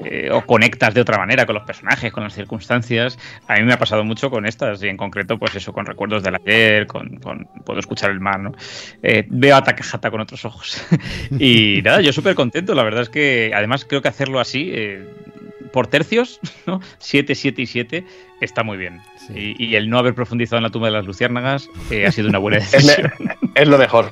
Eh, 0.05 0.29
o 0.31 0.45
conectas 0.45 0.93
de 0.93 1.01
otra 1.01 1.17
manera 1.17 1.45
con 1.45 1.55
los 1.55 1.65
personajes, 1.65 2.13
con 2.13 2.23
las 2.23 2.33
circunstancias. 2.33 3.19
A 3.49 3.55
mí 3.55 3.63
me 3.63 3.73
ha 3.73 3.77
pasado 3.77 4.05
mucho 4.05 4.29
con 4.29 4.45
estas 4.45 4.81
y 4.81 4.87
en 4.87 4.95
concreto, 4.95 5.37
pues 5.37 5.53
eso, 5.55 5.73
con 5.73 5.85
recuerdos 5.85 6.23
del 6.23 6.35
ayer, 6.35 6.87
con, 6.87 7.17
con 7.17 7.45
Puedo 7.65 7.81
escuchar 7.81 8.11
el 8.11 8.21
mar, 8.21 8.39
¿no? 8.39 8.53
Eh, 9.01 9.25
veo 9.29 9.57
a 9.57 9.61
Takahata 9.61 10.09
con 10.09 10.21
otros 10.21 10.45
ojos. 10.45 10.81
y 11.37 11.81
nada, 11.83 11.99
yo 11.99 12.13
súper 12.13 12.35
contento. 12.35 12.73
La 12.73 12.83
verdad 12.83 13.01
es 13.01 13.09
que 13.09 13.51
además 13.53 13.83
creo 13.83 14.01
que 14.01 14.07
hacerlo 14.07 14.39
así, 14.39 14.71
eh, 14.73 15.05
por 15.73 15.87
tercios, 15.87 16.39
¿no? 16.67 16.79
7, 16.99 17.35
7 17.35 17.61
y 17.61 17.65
7, 17.65 18.05
está 18.39 18.63
muy 18.63 18.77
bien. 18.77 19.01
Sí. 19.27 19.55
Y, 19.57 19.65
y 19.65 19.75
el 19.75 19.89
no 19.89 19.97
haber 19.99 20.13
profundizado 20.15 20.57
en 20.57 20.63
la 20.63 20.69
tumba 20.69 20.87
de 20.87 20.93
las 20.93 21.05
luciérnagas 21.05 21.69
eh, 21.91 22.05
ha 22.05 22.11
sido 22.11 22.29
una 22.29 22.37
buena 22.37 22.57
decisión. 22.71 23.11
es 23.55 23.67
lo 23.67 23.77
mejor. 23.77 24.11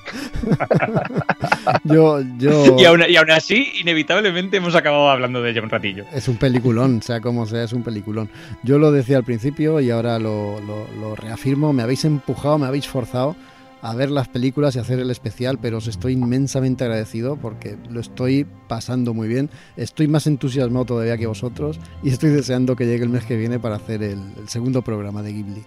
Yo, 1.84 2.22
yo... 2.38 2.76
Y 2.80 2.86
aún, 2.86 3.04
y 3.08 3.16
aún 3.16 3.32
así, 3.32 3.72
inevitablemente 3.80 4.58
hemos 4.58 4.76
acabado 4.76 5.10
hablando 5.10 5.42
de 5.42 5.52
ella 5.52 5.62
un 5.62 5.70
ratillo. 5.70 6.06
Es 6.14 6.28
un 6.28 6.38
peliculón, 6.38 7.02
sea 7.02 7.20
como 7.22 7.46
sea, 7.46 7.64
es 7.64 7.74
un 7.74 7.84
peliculón. 7.84 8.30
Yo 8.64 8.78
lo 8.80 8.92
decía 8.92 9.18
al 9.18 9.24
principio 9.24 9.80
y 9.80 9.90
ahora 9.92 10.18
lo, 10.20 10.60
lo- 10.62 10.88
lo 11.00 11.16
reafirmo. 11.16 11.74
Me 11.74 11.84
habéis 11.84 12.06
empujado, 12.06 12.58
me 12.58 12.66
habéis 12.68 12.88
forzado 12.88 13.36
a 13.82 13.96
ver 13.96 14.12
las 14.12 14.28
películas 14.28 14.76
y 14.76 14.80
hacer 14.80 15.00
el 15.00 15.10
especial, 15.12 15.58
pero 15.60 15.78
os 15.78 15.88
estoy 15.88 16.14
inmensamente 16.14 16.84
agradecido 16.84 17.36
porque 17.36 17.78
lo 17.90 18.00
estoy 18.00 18.46
pasando 18.68 19.14
muy 19.14 19.28
bien. 19.28 19.50
Estoy 19.76 20.08
más 20.08 20.28
entusiasmado 20.28 20.86
todavía 20.86 21.18
que 21.18 21.28
vosotros 21.28 21.80
y 22.04 22.10
estoy 22.10 22.30
deseando 22.30 22.76
que 22.76 22.86
llegue 22.86 23.04
el 23.04 23.10
mes 23.10 23.26
que 23.26 23.38
viene 23.38 23.60
para 23.60 23.76
hacer 23.76 24.04
el, 24.04 24.20
el 24.40 24.50
segundo 24.50 24.82
programa 24.82 25.22
de 25.24 25.34
Ghibli. 25.34 25.64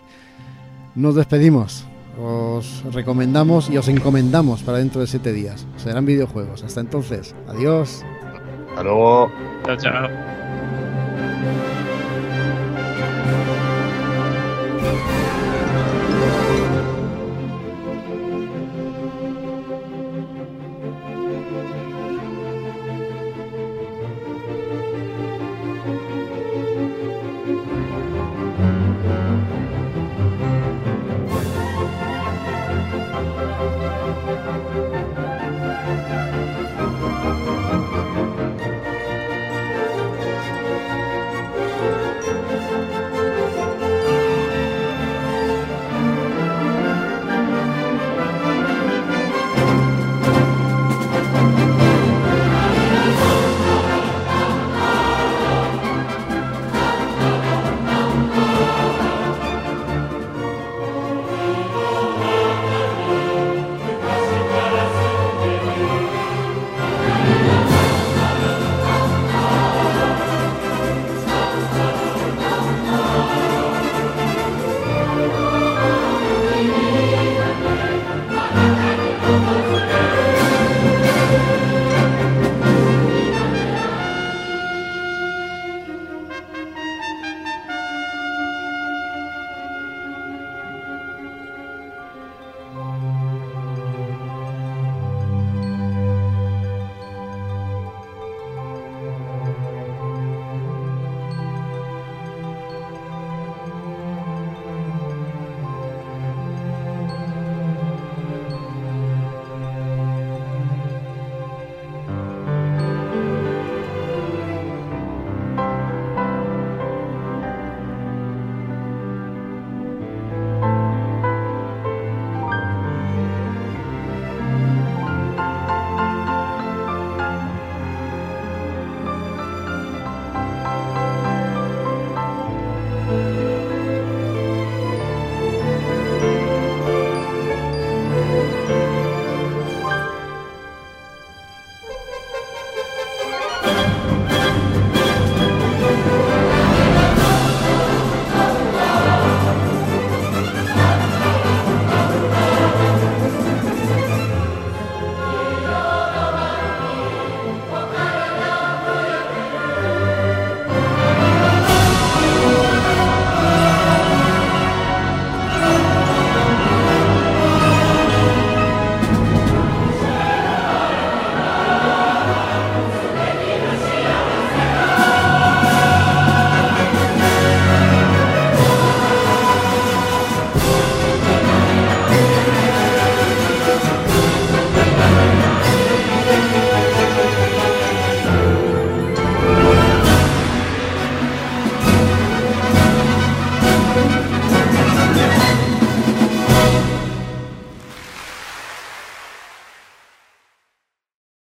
Nos 0.95 1.15
despedimos. 1.15 1.87
Os 2.21 2.85
recomendamos 2.93 3.69
y 3.69 3.77
os 3.77 3.89
encomendamos 3.89 4.63
para 4.63 4.79
dentro 4.79 5.01
de 5.01 5.09
siete 5.09 5.33
días. 5.33 5.67
Serán 5.77 6.07
videojuegos. 6.07 6.63
Hasta 6.63 6.81
entonces, 6.81 7.35
adiós. 7.49 8.05
Hasta 8.69 8.83
luego. 8.85 9.31
Chao, 9.65 9.77
chao. 9.77 10.44